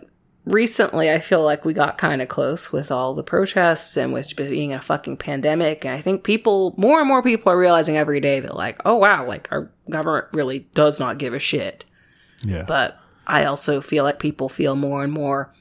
recently 0.45 1.09
I 1.09 1.19
feel 1.19 1.41
like 1.41 1.63
we 1.63 1.73
got 1.73 1.97
kind 1.97 2.21
of 2.21 2.27
close 2.27 2.73
with 2.73 2.91
all 2.91 3.13
the 3.13 3.23
protests 3.23 3.95
and 3.95 4.11
with 4.11 4.35
being 4.35 4.73
a 4.73 4.81
fucking 4.81 5.17
pandemic. 5.17 5.85
And 5.85 5.93
I 5.93 6.01
think 6.01 6.23
people, 6.23 6.73
more 6.77 6.99
and 6.99 7.07
more 7.07 7.23
people 7.23 7.51
are 7.51 7.57
realizing 7.57 7.95
every 7.95 8.19
day 8.19 8.41
that, 8.41 8.55
like, 8.55 8.81
oh 8.85 8.95
wow, 8.95 9.25
like 9.25 9.47
our 9.51 9.71
government 9.89 10.27
really 10.33 10.67
does 10.73 10.99
not 10.99 11.17
give 11.17 11.33
a 11.33 11.39
shit. 11.39 11.85
yeah. 12.43 12.65
But 12.67 12.99
I 13.25 13.45
also 13.45 13.81
feel 13.81 14.03
like 14.03 14.19
people 14.19 14.49
feel 14.49 14.75
more 14.75 15.03
and 15.03 15.13
more 15.13 15.53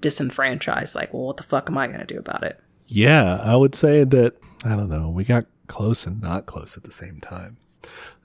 disenfranchised. 0.00 0.94
Like, 0.94 1.14
well, 1.14 1.26
what 1.26 1.36
the 1.36 1.42
fuck 1.42 1.70
am 1.70 1.78
I 1.78 1.86
going 1.86 2.00
to 2.00 2.06
do 2.06 2.18
about 2.18 2.42
it? 2.42 2.60
Yeah, 2.88 3.40
I 3.42 3.56
would 3.56 3.74
say 3.74 4.04
that 4.04 4.34
I 4.64 4.70
don't 4.70 4.88
know. 4.88 5.08
We 5.08 5.24
got 5.24 5.46
close 5.68 6.06
and 6.06 6.20
not 6.20 6.46
close 6.46 6.76
at 6.76 6.82
the 6.82 6.92
same 6.92 7.20
time. 7.20 7.56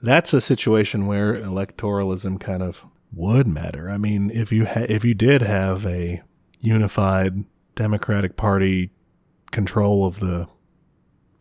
That's 0.02 0.32
a 0.32 0.40
situation 0.40 1.06
where 1.06 1.34
electoralism 1.34 2.40
kind 2.40 2.62
of 2.62 2.84
would 3.12 3.46
matter. 3.46 3.90
I 3.90 3.98
mean, 3.98 4.30
if 4.30 4.52
you 4.52 4.66
ha- 4.66 4.86
if 4.88 5.04
you 5.04 5.14
did 5.14 5.42
have 5.42 5.86
a 5.86 6.22
unified 6.60 7.44
Democratic 7.74 8.36
Party 8.36 8.90
control 9.50 10.06
of 10.06 10.20
the 10.20 10.48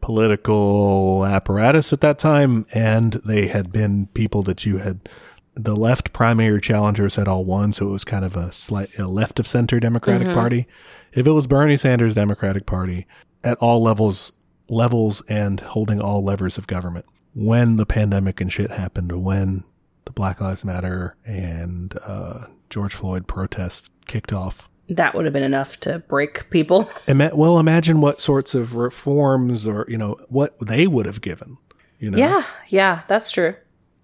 political 0.02 1.26
apparatus 1.26 1.94
at 1.94 2.02
that 2.02 2.20
time, 2.20 2.66
and 2.74 3.14
they 3.26 3.48
had 3.48 3.72
been 3.72 4.08
people 4.08 4.42
that 4.44 4.66
you 4.66 4.78
had 4.78 5.08
the 5.56 5.76
left 5.76 6.14
primary 6.14 6.62
challengers 6.62 7.16
had 7.16 7.28
all 7.28 7.46
won, 7.46 7.74
so 7.74 7.88
it 7.88 7.92
was 7.92 8.04
kind 8.04 8.26
of 8.26 8.36
a 8.36 8.52
slight 8.52 8.98
a 8.98 9.08
left 9.08 9.40
of 9.40 9.48
center 9.48 9.80
Democratic 9.80 10.28
mm-hmm. 10.28 10.40
Party. 10.40 10.68
If 11.14 11.28
it 11.28 11.32
was 11.32 11.48
Bernie 11.48 11.78
Sanders 11.78 12.16
Democratic 12.16 12.66
Party 12.66 13.06
at 13.44 13.58
all 13.58 13.82
levels 13.82 14.32
levels 14.70 15.22
and 15.28 15.60
holding 15.60 16.00
all 16.00 16.24
levers 16.24 16.58
of 16.58 16.68
government, 16.68 17.06
when 17.34 17.78
the 17.78 17.86
pandemic 17.86 18.42
and 18.42 18.52
shit 18.52 18.72
happened, 18.72 19.12
when 19.24 19.64
the 20.06 20.12
Black 20.12 20.42
Lives 20.42 20.66
Matter 20.66 21.16
and 21.26 21.98
uh, 22.06 22.46
George 22.70 22.94
Floyd 22.94 23.28
protests 23.28 23.90
kicked 24.08 24.34
off, 24.34 24.70
That 24.90 25.14
would 25.16 25.26
have 25.26 25.34
been 25.34 25.44
enough 25.44 25.80
to 25.82 26.00
break 26.00 26.50
people. 26.50 26.90
Ima- 27.08 27.32
well, 27.36 27.60
imagine 27.60 28.02
what 28.02 28.20
sorts 28.22 28.54
of 28.56 28.76
reforms 28.76 29.68
or, 29.68 29.86
you 29.88 29.98
know, 29.98 30.18
what 30.30 30.58
they 30.60 30.88
would 30.88 31.06
have 31.06 31.22
given 31.22 31.58
You 32.00 32.12
know, 32.12 32.18
Yeah, 32.18 32.44
yeah, 32.68 33.02
that's 33.08 33.32
true. 33.32 33.56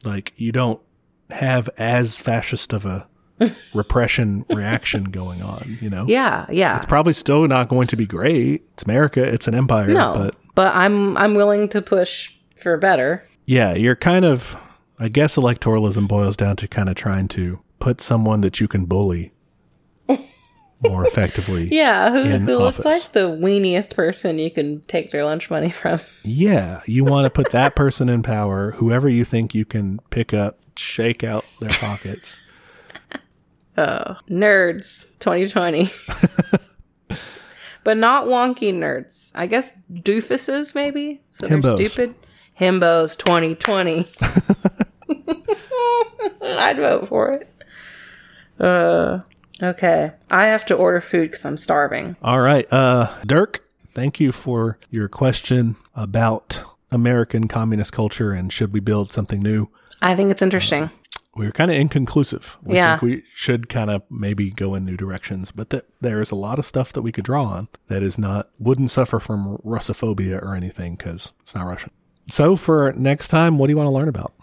like 0.05 0.33
you 0.37 0.51
don't 0.51 0.79
have 1.29 1.69
as 1.77 2.19
fascist 2.19 2.71
of 2.71 2.85
a 2.85 3.07
repression 3.73 4.45
reaction 4.49 5.03
going 5.05 5.41
on. 5.41 5.77
You 5.81 5.89
know, 5.89 6.05
Yeah, 6.07 6.45
yeah. 6.49 6.77
it's 6.77 6.85
probably 6.85 7.13
still 7.13 7.47
not 7.47 7.67
going 7.69 7.87
to 7.87 7.95
be 7.97 8.05
great. 8.05 8.63
It's 8.73 8.83
America. 8.83 9.21
It's 9.23 9.47
an 9.47 9.55
empire. 9.55 9.87
no, 9.89 10.13
but 10.15 10.35
but 10.55 10.73
I'm 10.75 11.17
I'm 11.17 11.35
willing 11.35 11.67
to 11.69 11.81
push 11.81 12.33
for 12.59 12.77
better. 12.77 13.27
yeah, 13.45 13.73
you're 13.73 13.95
kind 13.95 14.25
of. 14.25 14.55
I 14.99 15.09
guess 15.09 15.35
electoralism 15.37 16.07
boils 16.07 16.35
down 16.35 16.55
to 16.55 16.67
kind 16.67 16.89
of 16.89 16.95
trying 16.95 17.27
to 17.29 17.59
put 17.79 18.01
someone 18.01 18.41
that 18.41 18.59
you 18.59 18.67
can 18.67 18.85
bully 18.85 19.31
more 20.81 21.05
effectively. 21.07 21.67
Yeah, 21.71 22.09
who, 22.11 22.23
who 22.23 22.57
looks 22.57 22.83
like 22.83 23.11
the 23.11 23.29
weeniest 23.29 23.95
person 23.95 24.39
you 24.39 24.49
can 24.49 24.81
take 24.87 25.11
their 25.11 25.23
lunch 25.23 25.51
money 25.51 25.69
from. 25.69 25.99
Yeah, 26.23 26.81
you 26.87 27.05
want 27.05 27.25
to 27.25 27.29
put 27.29 27.51
that 27.51 27.75
person 27.75 28.09
in 28.09 28.23
power, 28.23 28.71
whoever 28.71 29.07
you 29.07 29.23
think 29.23 29.53
you 29.53 29.65
can 29.65 29.99
pick 30.09 30.33
up, 30.33 30.57
shake 30.75 31.23
out 31.23 31.45
their 31.59 31.69
pockets. 31.69 32.41
Oh, 33.79 34.17
nerds 34.27 35.11
2020. 35.19 35.91
but 37.83 37.95
not 37.95 38.25
wonky 38.25 38.73
nerds. 38.73 39.31
I 39.35 39.45
guess 39.45 39.75
doofuses, 39.93 40.73
maybe? 40.73 41.21
So 41.27 41.45
they're 41.47 41.61
stupid. 41.61 42.15
Himbos 42.59 43.17
2020. 43.17 44.07
I'd 46.41 46.77
vote 46.77 47.07
for 47.07 47.31
it. 47.33 47.49
Uh, 48.59 49.19
okay. 49.61 50.11
I 50.31 50.47
have 50.47 50.65
to 50.67 50.75
order 50.75 51.01
food 51.01 51.29
because 51.31 51.45
I'm 51.45 51.57
starving. 51.57 52.15
All 52.21 52.39
right, 52.41 52.71
uh, 52.73 53.11
Dirk, 53.25 53.63
thank 53.89 54.19
you 54.19 54.31
for 54.31 54.77
your 54.89 55.07
question 55.07 55.75
about 55.95 56.63
American 56.91 57.47
communist 57.47 57.93
culture 57.93 58.31
and 58.33 58.51
should 58.51 58.73
we 58.73 58.79
build 58.79 59.11
something 59.13 59.41
new. 59.41 59.69
I 60.01 60.15
think 60.15 60.31
it's 60.31 60.41
interesting. 60.41 60.89
We 61.35 61.45
were 61.45 61.51
kind 61.51 61.69
of 61.69 61.77
inconclusive. 61.77 62.57
We 62.63 62.75
Yeah. 62.75 62.97
think 62.97 63.01
we 63.03 63.23
should 63.35 63.69
kind 63.69 63.91
of 63.91 64.01
maybe 64.09 64.49
go 64.49 64.73
in 64.73 64.85
new 64.85 64.97
directions, 64.97 65.51
but 65.51 65.69
that 65.69 65.85
there 66.01 66.19
is 66.21 66.31
a 66.31 66.35
lot 66.35 66.57
of 66.57 66.65
stuff 66.65 66.91
that 66.93 67.03
we 67.03 67.11
could 67.11 67.25
draw 67.25 67.43
on 67.43 67.67
that 67.89 68.01
is 68.01 68.17
not 68.17 68.49
wouldn't 68.59 68.89
suffer 68.89 69.19
from 69.19 69.57
Russophobia 69.63 70.41
or 70.41 70.55
anything 70.55 70.95
because 70.95 71.33
it's 71.41 71.53
not 71.53 71.67
Russian. 71.67 71.91
So 72.29 72.55
for 72.55 72.93
next 72.93 73.29
time, 73.29 73.57
what 73.57 73.67
do 73.67 73.71
you 73.71 73.77
want 73.77 73.87
to 73.87 73.91
learn 73.91 74.09
about? 74.09 74.33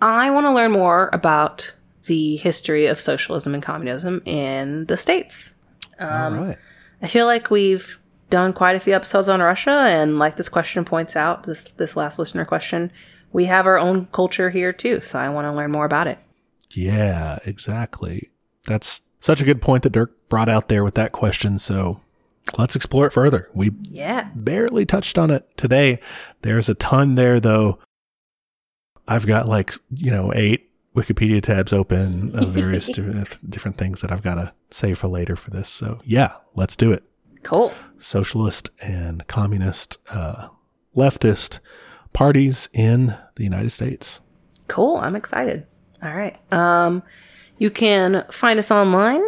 I 0.00 0.30
want 0.30 0.46
to 0.46 0.52
learn 0.52 0.72
more 0.72 1.10
about 1.12 1.72
the 2.06 2.36
history 2.36 2.86
of 2.86 3.00
socialism 3.00 3.54
and 3.54 3.62
communism 3.62 4.22
in 4.24 4.86
the 4.86 4.96
States. 4.96 5.54
Um, 5.98 6.38
All 6.38 6.44
right. 6.46 6.58
I 7.00 7.08
feel 7.08 7.26
like 7.26 7.50
we've 7.50 7.98
done 8.30 8.52
quite 8.52 8.76
a 8.76 8.80
few 8.80 8.94
episodes 8.94 9.28
on 9.28 9.40
Russia, 9.40 9.70
and 9.70 10.18
like 10.18 10.36
this 10.36 10.48
question 10.48 10.84
points 10.84 11.16
out, 11.16 11.44
this 11.44 11.64
this 11.64 11.96
last 11.96 12.18
listener 12.18 12.44
question, 12.44 12.90
we 13.32 13.44
have 13.46 13.66
our 13.66 13.78
own 13.78 14.06
culture 14.06 14.50
here 14.50 14.72
too. 14.72 15.00
So 15.00 15.18
I 15.18 15.28
want 15.28 15.44
to 15.46 15.52
learn 15.52 15.70
more 15.70 15.84
about 15.84 16.06
it. 16.06 16.18
Yeah, 16.70 17.38
exactly. 17.44 18.30
That's 18.66 19.02
such 19.20 19.40
a 19.40 19.44
good 19.44 19.62
point 19.62 19.82
that 19.84 19.92
Dirk 19.92 20.28
brought 20.28 20.48
out 20.48 20.68
there 20.68 20.84
with 20.84 20.94
that 20.94 21.12
question. 21.12 21.58
So 21.58 22.00
let's 22.58 22.76
explore 22.76 23.06
it 23.06 23.12
further. 23.12 23.48
We 23.54 23.72
Yeah, 23.90 24.28
barely 24.34 24.84
touched 24.86 25.18
on 25.18 25.30
it 25.30 25.48
today. 25.56 26.00
There's 26.42 26.68
a 26.68 26.74
ton 26.74 27.14
there, 27.14 27.40
though. 27.40 27.78
I've 29.06 29.26
got 29.26 29.48
like, 29.48 29.74
you 29.90 30.10
know, 30.10 30.32
eight 30.34 30.70
Wikipedia 30.94 31.42
tabs 31.42 31.72
open 31.72 32.34
of 32.38 32.50
various 32.50 32.86
different, 32.92 33.50
different 33.50 33.76
things 33.76 34.00
that 34.00 34.12
I've 34.12 34.22
got 34.22 34.36
to 34.36 34.52
save 34.70 34.98
for 34.98 35.08
later 35.08 35.36
for 35.36 35.50
this. 35.50 35.68
So, 35.68 36.00
yeah, 36.04 36.32
let's 36.54 36.76
do 36.76 36.92
it. 36.92 37.02
cool. 37.42 37.72
Socialist 37.98 38.70
and 38.82 39.26
communist, 39.26 39.98
uh, 40.10 40.48
leftist 40.96 41.58
parties 42.12 42.68
in 42.72 43.16
the 43.36 43.44
United 43.44 43.70
States. 43.70 44.20
Cool. 44.68 44.96
I'm 44.96 45.16
excited. 45.16 45.66
All 46.02 46.14
right. 46.14 46.36
Um, 46.52 47.02
you 47.58 47.70
can 47.70 48.24
find 48.30 48.58
us 48.58 48.70
online. 48.70 49.22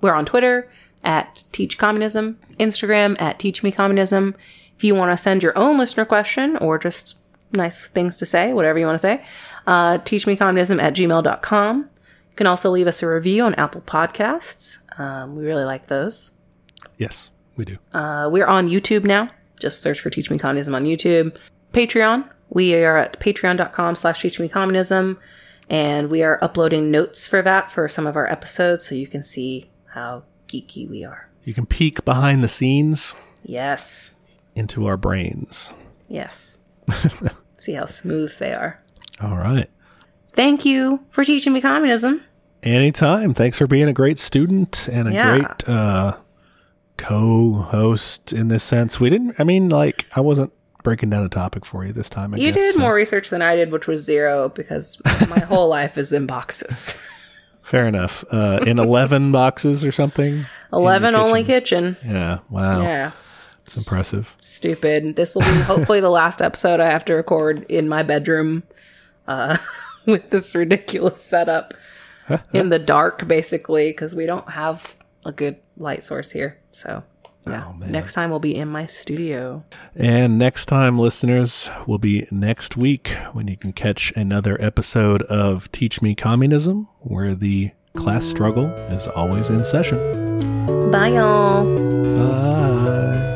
We're 0.00 0.14
on 0.14 0.24
Twitter 0.24 0.68
at 1.04 1.44
Teach 1.52 1.78
Communism, 1.78 2.38
Instagram 2.58 3.20
at 3.20 3.38
Teach 3.38 3.62
Me 3.62 3.72
Communism. 3.72 4.34
If 4.76 4.84
you 4.84 4.94
want 4.94 5.10
to 5.10 5.16
send 5.16 5.42
your 5.42 5.56
own 5.56 5.78
listener 5.78 6.04
question 6.04 6.56
or 6.56 6.78
just 6.78 7.16
nice 7.52 7.88
things 7.88 8.16
to 8.18 8.26
say, 8.26 8.52
whatever 8.52 8.78
you 8.78 8.86
want 8.86 8.96
to 8.96 8.98
say, 8.98 9.24
uh, 9.66 9.98
teachmecommunism 9.98 10.80
at 10.80 10.94
gmail.com. 10.94 11.78
You 11.78 12.36
can 12.36 12.46
also 12.46 12.70
leave 12.70 12.86
us 12.86 13.02
a 13.02 13.08
review 13.08 13.44
on 13.44 13.54
Apple 13.54 13.82
Podcasts. 13.82 14.78
Um, 14.98 15.36
we 15.36 15.44
really 15.44 15.64
like 15.64 15.86
those. 15.86 16.30
Yes, 16.98 17.30
we 17.56 17.64
do. 17.64 17.78
Uh, 17.92 18.28
we're 18.32 18.46
on 18.46 18.68
YouTube 18.68 19.04
now. 19.04 19.28
Just 19.60 19.82
search 19.82 20.00
for 20.00 20.10
Teach 20.10 20.30
Me 20.30 20.38
Communism 20.38 20.74
on 20.74 20.84
YouTube. 20.84 21.36
Patreon. 21.72 22.28
We 22.48 22.74
are 22.74 22.98
at 22.98 23.18
patreon.com 23.18 23.94
slash 23.94 24.20
teach 24.20 24.38
me 24.38 24.48
communism. 24.48 25.18
And 25.70 26.10
we 26.10 26.22
are 26.22 26.38
uploading 26.42 26.90
notes 26.90 27.26
for 27.26 27.40
that 27.42 27.70
for 27.70 27.88
some 27.88 28.06
of 28.06 28.16
our 28.16 28.30
episodes 28.30 28.84
so 28.84 28.94
you 28.94 29.06
can 29.06 29.22
see 29.22 29.70
how 29.86 30.24
geeky 30.52 30.88
we 30.88 31.04
are. 31.04 31.28
You 31.44 31.54
can 31.54 31.66
peek 31.66 32.04
behind 32.04 32.44
the 32.44 32.48
scenes 32.48 33.14
Yes. 33.42 34.12
into 34.54 34.86
our 34.86 34.96
brains. 34.96 35.70
Yes. 36.08 36.58
see 37.58 37.72
how 37.72 37.86
smooth 37.86 38.36
they 38.38 38.52
are. 38.52 38.80
All 39.20 39.36
right. 39.36 39.68
Thank 40.32 40.64
you 40.64 41.00
for 41.10 41.24
teaching 41.24 41.52
me 41.52 41.60
communism. 41.60 42.22
Anytime. 42.62 43.34
Thanks 43.34 43.58
for 43.58 43.66
being 43.66 43.88
a 43.88 43.92
great 43.92 44.18
student 44.18 44.88
and 44.90 45.08
a 45.08 45.12
Yeah. 45.12 45.38
great 45.38 45.68
uh, 45.68 46.16
co-host 46.96 48.32
in 48.32 48.48
this 48.48 48.62
sense. 48.64 49.00
We 49.00 49.10
didn't. 49.10 49.34
I 49.38 49.44
mean, 49.44 49.68
like, 49.68 50.06
I 50.16 50.20
wasn't 50.20 50.52
breaking 50.82 51.10
down 51.10 51.24
a 51.24 51.28
topic 51.28 51.64
for 51.64 51.84
you 51.84 51.92
this 51.92 52.08
time. 52.10 52.34
I 52.34 52.38
You 52.38 52.46
guess, 52.52 52.54
did 52.54 52.74
so- 52.74 52.80
more 52.80 52.94
research 52.94 53.30
than 53.30 53.42
I 53.42 53.56
did, 53.56 53.72
which 53.72 53.86
was 53.86 54.02
zero 54.04 54.48
because 54.48 55.00
my 55.28 55.40
whole 55.40 55.68
life 55.78 55.98
is 55.98 56.12
in 56.12 56.26
boxes. 56.26 57.00
Fair 57.72 57.88
enough. 57.88 58.22
Uh, 58.30 58.60
in 58.66 58.78
eleven 58.78 59.32
boxes 59.40 59.82
or 59.82 59.92
something. 59.92 60.44
11 60.74 61.14
only 61.14 61.42
kitchen. 61.42 61.96
Yeah. 62.04 62.40
Wow. 62.50 62.82
Yeah. 62.82 63.12
It's 63.64 63.78
impressive. 63.78 64.34
stupid. 64.38 65.16
This 65.16 65.34
will 65.34 65.40
be 65.40 65.60
hopefully 65.62 66.00
the 66.00 66.10
last 66.10 66.42
episode 66.42 66.80
I 66.80 66.90
have 66.90 67.06
to 67.06 67.14
record 67.14 67.64
in 67.70 67.88
my 67.88 68.02
bedroom 68.02 68.62
uh, 69.26 69.56
with 70.06 70.28
this 70.28 70.54
ridiculous 70.54 71.22
setup 71.22 71.72
in 72.52 72.68
the 72.68 72.78
dark, 72.78 73.26
basically, 73.26 73.88
because 73.88 74.14
we 74.14 74.26
don't 74.26 74.50
have 74.50 74.98
a 75.24 75.32
good 75.32 75.56
light 75.78 76.04
source 76.04 76.30
here. 76.30 76.58
So, 76.72 77.02
yeah. 77.46 77.64
Oh. 77.66 77.84
Next 77.84 78.14
time 78.14 78.30
we'll 78.30 78.38
be 78.38 78.54
in 78.54 78.68
my 78.68 78.86
studio. 78.86 79.64
And 79.96 80.38
next 80.38 80.66
time, 80.66 80.98
listeners, 80.98 81.68
will 81.86 81.98
be 81.98 82.26
next 82.30 82.76
week 82.76 83.08
when 83.32 83.48
you 83.48 83.56
can 83.56 83.72
catch 83.72 84.12
another 84.16 84.60
episode 84.60 85.22
of 85.22 85.70
Teach 85.72 86.02
Me 86.02 86.14
Communism, 86.14 86.88
where 87.00 87.34
the 87.34 87.72
class 87.96 88.26
struggle 88.26 88.66
is 88.66 89.08
always 89.08 89.48
in 89.48 89.64
session. 89.64 90.90
Bye, 90.90 91.08
y'all. 91.08 93.31